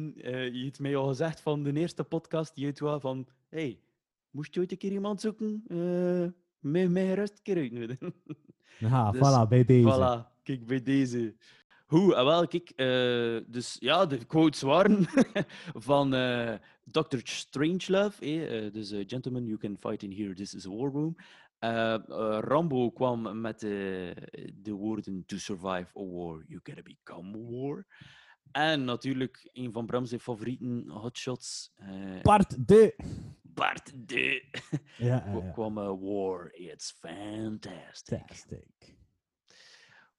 je 0.53 0.63
hebt 0.63 0.79
mij 0.79 0.95
al 0.95 1.07
gezegd 1.07 1.39
van 1.39 1.63
de 1.63 1.73
eerste 1.73 2.03
podcast, 2.03 2.55
die 2.55 2.65
het 2.65 2.79
was 2.79 3.01
van, 3.01 3.27
hey, 3.49 3.79
moest 4.29 4.53
je 4.53 4.59
ooit 4.59 4.71
een 4.71 4.77
keer 4.77 4.91
iemand 4.91 5.21
zoeken? 5.21 5.63
Eh 5.67 6.27
mij, 6.59 6.87
mij 6.87 7.07
gerust 7.07 7.33
een 7.33 7.43
keer 7.43 7.57
uitnodigen. 7.57 8.13
Ja, 8.79 9.11
Dus, 9.11 9.19
voilà, 9.21 9.47
bij 9.49 9.65
deze. 9.65 9.87
Voilà, 9.87 10.43
kijk 10.43 10.65
bij 10.65 10.81
deze. 10.81 11.35
Hoe, 11.85 12.15
ah, 12.15 12.25
wel, 12.25 12.47
kijk, 12.47 12.69
eh, 12.69 13.51
dus 13.51 13.77
ja, 13.79 14.05
de 14.05 14.25
quotes 14.25 14.61
waren 14.61 15.05
van 15.89 16.13
eh 16.13 16.53
Dr. 16.83 17.17
Strangelove, 17.23 18.25
eh, 18.25 18.73
dus 18.73 18.89
Gentlemen, 18.89 19.45
you 19.45 19.57
can 19.57 19.77
fight 19.77 20.03
in 20.03 20.11
here, 20.11 20.33
this 20.33 20.53
is 20.53 20.65
a 20.65 20.69
war 20.69 20.91
room. 20.91 21.15
Rambo 22.43 22.91
kwam 22.91 23.41
met 23.41 23.59
de 23.59 24.71
woorden 24.71 25.23
to 25.25 25.37
survive 25.37 25.87
a 25.99 26.03
war, 26.03 26.43
you 26.47 26.59
gotta 26.63 26.81
become 26.81 27.37
a 27.37 27.49
war. 27.49 27.85
En 28.51 28.83
natuurlijk, 28.85 29.49
een 29.53 29.71
van 29.71 29.85
Bram's 29.85 30.15
favorieten, 30.19 30.89
Hotshots, 30.89 31.73
eh 31.75 32.21
Part 32.21 32.67
de. 32.67 32.95
Bart 33.41 33.91
de, 34.09 34.43
Ja, 34.97 35.23
ja, 35.25 35.31
ja. 35.31 35.51
kwam 35.51 35.77
eh, 35.77 35.93
war, 35.99 36.53
it's 36.53 36.91
fantastic. 36.99 38.17
Fantastic. 38.17 38.95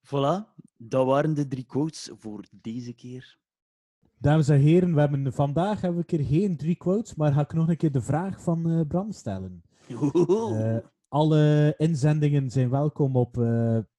Voilà, 0.07 0.55
dat 0.77 1.07
waren 1.07 1.35
de 1.35 1.49
drie 1.49 1.65
quotes 1.65 2.11
voor 2.19 2.45
deze 2.51 2.93
keer. 2.93 3.39
Dames 4.19 4.49
en 4.49 4.61
heren, 4.61 4.95
we 4.95 5.01
hebben, 5.01 5.33
vandaag 5.33 5.81
hebben 5.81 6.05
we 6.05 6.13
een 6.13 6.19
keer 6.19 6.27
geen 6.39 6.57
drie 6.57 6.77
quotes, 6.77 7.15
maar 7.15 7.33
ga 7.33 7.41
ik 7.41 7.53
nog 7.53 7.69
een 7.69 7.77
keer 7.77 7.93
de 7.93 8.03
vraag 8.03 8.43
van 8.43 8.71
eh, 8.71 8.81
Bram 8.89 9.13
stellen. 9.13 9.63
Alle 11.09 11.75
inzendingen 11.77 12.51
zijn 12.51 12.71
welkom 12.71 13.17
op 13.17 13.37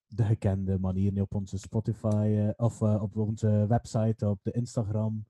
de 0.10 0.24
gekende 0.24 0.80
manieren, 0.80 1.22
op 1.22 1.36
onze 1.36 1.58
Spotify, 1.58 2.36
eh, 2.38 2.50
of 2.56 2.82
eh, 2.82 3.02
op 3.02 3.18
onze 3.18 3.66
website, 3.68 4.30
op 4.30 4.40
de 4.44 4.52
Instagram, 4.52 5.26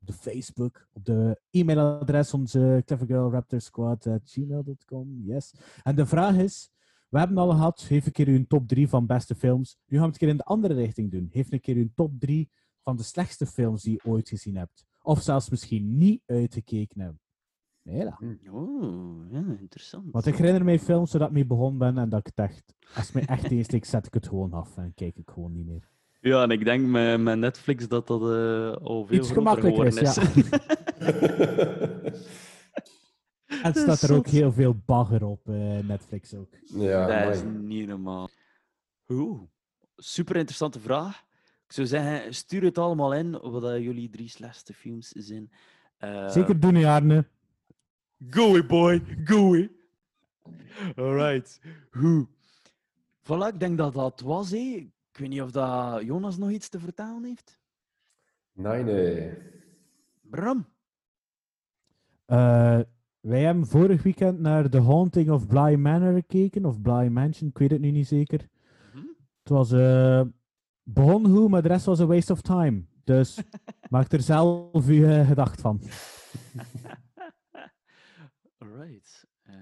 op 0.00 0.06
de 0.06 0.12
Facebook, 0.12 0.88
op 0.92 1.04
de 1.04 1.40
e-mailadres, 1.50 2.34
onze 2.34 2.82
clevergirlraptorsquad.gmail.com. 2.86 5.22
Yes. 5.24 5.54
En 5.82 5.94
de 5.94 6.06
vraag 6.06 6.36
is, 6.36 6.70
we 7.08 7.18
hebben 7.18 7.38
al 7.38 7.50
gehad, 7.50 7.80
geef 7.80 8.06
een 8.06 8.12
keer 8.12 8.28
uw 8.28 8.46
top 8.46 8.68
3 8.68 8.88
van 8.88 9.06
beste 9.06 9.34
films. 9.34 9.78
Nu 9.86 9.96
gaan 9.96 10.06
we 10.06 10.12
het 10.12 10.18
keer 10.18 10.28
in 10.28 10.36
de 10.36 10.44
andere 10.44 10.74
richting 10.74 11.10
doen. 11.10 11.28
Geef 11.32 11.52
een 11.52 11.60
keer 11.60 11.76
uw 11.76 11.88
top 11.94 12.12
3 12.18 12.50
van 12.82 12.96
de 12.96 13.02
slechtste 13.02 13.46
films 13.46 13.82
die 13.82 13.92
je 13.92 14.10
ooit 14.10 14.28
gezien 14.28 14.56
hebt. 14.56 14.84
Of 15.02 15.22
zelfs 15.22 15.50
misschien 15.50 15.96
niet 15.96 16.22
uitgekeken 16.26 17.00
hebt. 17.00 17.21
Hela. 17.82 18.18
Oh, 18.50 19.32
ja, 19.32 19.44
interessant. 19.60 20.12
Want 20.12 20.26
ik 20.26 20.36
herinner 20.36 20.64
mij 20.64 20.78
films 20.78 21.10
zodat 21.10 21.28
ik 21.28 21.34
mee 21.34 21.46
begonnen 21.46 21.78
ben 21.78 21.98
en 21.98 22.08
dat 22.08 22.20
ik 22.20 22.26
het 22.26 22.48
echt, 22.48 22.74
als 22.94 23.04
het 23.06 23.14
mij 23.14 23.24
echt 23.24 23.50
insteekt, 23.60 23.86
zet 23.86 24.06
ik 24.06 24.14
het 24.14 24.28
gewoon 24.28 24.52
af 24.52 24.76
en 24.76 24.92
kijk 24.94 25.16
ik 25.16 25.30
gewoon 25.30 25.52
niet 25.52 25.66
meer. 25.66 25.90
Ja, 26.20 26.42
en 26.42 26.50
ik 26.50 26.64
denk 26.64 26.86
met, 26.86 27.20
met 27.20 27.38
Netflix 27.38 27.88
dat 27.88 28.06
dat 28.06 28.20
eh, 28.20 28.72
al 28.86 29.06
veel 29.06 29.18
Iets 29.18 29.30
gemakkelijker 29.30 29.86
is, 29.86 30.14
ja. 30.14 30.22
En 33.62 33.72
het 33.72 33.76
staat 33.76 34.02
er 34.02 34.16
ook 34.16 34.26
heel 34.26 34.52
veel 34.52 34.82
bagger 34.86 35.24
op 35.24 35.48
eh, 35.48 35.78
Netflix 35.78 36.34
ook. 36.34 36.54
ja, 36.64 37.24
dat 37.24 37.34
is 37.34 37.42
niet 37.60 37.88
normaal. 37.88 38.28
Oeh, 39.08 39.42
super 39.96 40.36
interessante 40.36 40.80
vraag. 40.80 41.24
Ik 41.66 41.72
zou 41.72 41.86
zeggen, 41.86 42.34
stuur 42.34 42.62
het 42.62 42.78
allemaal 42.78 43.14
in, 43.14 43.30
wat 43.30 43.62
jullie 43.62 44.10
drie 44.10 44.28
slechtste 44.28 44.74
films 44.74 45.08
zijn. 45.08 45.52
Eh, 45.96 46.28
Zeker 46.28 46.60
doen, 46.60 46.84
Arne. 46.84 47.26
Go 48.30 48.56
it, 48.56 48.66
boy. 48.66 49.02
Go 49.24 49.54
it. 49.54 49.70
Alright. 50.96 51.60
Hoe? 51.90 52.26
Voilà, 53.22 53.48
ik 53.54 53.60
denk 53.60 53.78
dat 53.78 53.94
dat 53.94 54.20
was. 54.20 54.50
Hé. 54.50 54.90
Ik 55.12 55.18
weet 55.18 55.28
niet 55.28 55.42
of 55.42 55.50
dat 55.50 56.02
Jonas 56.02 56.36
nog 56.36 56.50
iets 56.50 56.68
te 56.68 56.78
vertellen 56.78 57.24
heeft. 57.24 57.60
Nee, 58.52 58.82
nee. 58.82 59.32
Bram. 60.20 60.66
Eh, 62.24 62.80
wij 63.20 63.42
hebben 63.42 63.66
vorig 63.66 64.02
weekend 64.02 64.40
naar 64.40 64.68
The 64.68 64.80
Haunting 64.80 65.30
of 65.30 65.46
Bly 65.46 65.74
Manor 65.74 66.12
gekeken, 66.12 66.64
of 66.64 66.80
Bly 66.80 67.06
Mansion, 67.08 67.48
ik 67.48 67.58
weet 67.58 67.70
het 67.70 67.80
nu 67.80 67.90
niet 67.90 68.06
zeker. 68.06 68.48
Mhm. 68.94 69.04
Het 69.42 69.48
was 69.48 69.72
eh 69.72 70.22
begon 70.82 71.26
goed, 71.26 71.48
maar 71.48 71.62
de 71.62 71.68
rest 71.68 71.84
was 71.86 71.98
een 71.98 72.06
waste 72.06 72.32
of 72.32 72.40
time. 72.40 72.84
Dus 73.04 73.42
maak 73.90 74.12
er 74.12 74.20
zelf 74.22 74.86
je 74.86 75.06
eh, 75.06 75.26
gedacht 75.26 75.60
van. 75.60 75.80
Alright. 78.62 79.26
Eh, 79.42 79.54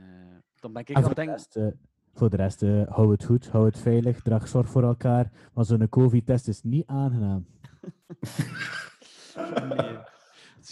dan 0.60 0.72
ben 0.72 0.82
ik 0.82 0.92
aan 0.92 1.02
voor 1.02 1.10
het 1.10 1.18
de 1.18 1.24
denken... 1.24 1.34
rest, 1.34 1.56
eh, 1.56 1.66
voor 2.14 2.30
de 2.30 2.36
rest 2.36 2.62
eh, 2.62 2.82
hou 2.88 3.10
het 3.10 3.24
goed, 3.24 3.48
hou 3.48 3.64
het 3.66 3.78
veilig, 3.78 4.22
draag 4.22 4.48
zorg 4.48 4.68
voor 4.68 4.82
elkaar. 4.82 5.30
Maar 5.54 5.64
zo'n 5.64 5.88
COVID-test 5.88 6.48
is 6.48 6.62
niet 6.62 6.86
aangenaam. 6.86 7.46
Nee, 9.34 9.98
het 10.56 10.66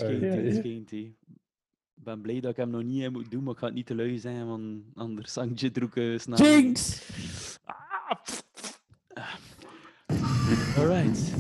schijnt, 0.55 0.90
hè. 0.90 0.96
Ik 0.96 2.05
ben 2.05 2.20
blij 2.20 2.40
dat 2.40 2.50
ik 2.50 2.56
hem 2.56 2.70
nog 2.70 2.82
niet 2.82 3.02
heb 3.02 3.12
moeten 3.12 3.30
doen, 3.30 3.42
maar 3.42 3.52
ik 3.52 3.59
ga 3.59 3.66
het 3.66 3.74
niet 3.74 3.86
te 3.86 3.94
lui 3.94 4.18
zijn, 4.18 4.46
want 4.46 4.82
anders 4.94 5.32
zang 5.32 5.60
je 5.60 5.70
droeken 5.70 6.20
snel. 6.20 6.38
Jinx! 6.38 7.02
Ah, 7.64 8.10
Alright. 10.76 11.32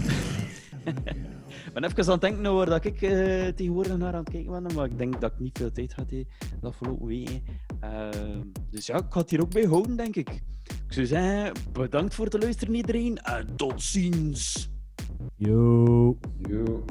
Ik 1.78 1.84
ben 1.84 1.90
even 1.90 2.12
aan 2.12 2.18
het 2.18 2.28
denken 2.28 2.46
over 2.46 2.66
dat 2.66 2.84
ik 2.84 3.02
eh, 3.02 3.46
tegenwoordig 3.46 3.96
naar 3.96 4.12
aan 4.12 4.24
het 4.24 4.30
kijken 4.30 4.62
ben, 4.62 4.74
maar 4.74 4.84
ik 4.84 4.98
denk 4.98 5.20
dat 5.20 5.32
ik 5.32 5.38
niet 5.38 5.58
veel 5.58 5.72
tijd 5.72 5.92
had 5.92 6.08
de 6.08 6.26
afgelopen 6.62 7.06
weken. 7.06 7.42
Ehm, 7.80 8.40
dus 8.70 8.86
ja, 8.86 8.96
ik 8.96 9.04
ga 9.08 9.20
het 9.20 9.30
hier 9.30 9.40
ook 9.40 9.50
bij 9.50 9.64
houden, 9.64 9.96
denk 9.96 10.16
ik. 10.16 10.28
Ik 10.64 10.92
zou 10.92 11.06
zeggen, 11.06 11.52
bedankt 11.72 12.14
voor 12.14 12.24
het 12.24 12.42
luisteren 12.42 12.74
iedereen 12.74 13.18
en 13.18 13.56
tot 13.56 13.82
ziens! 13.82 14.70
Yo. 15.36 16.18
Yo. 16.48 16.84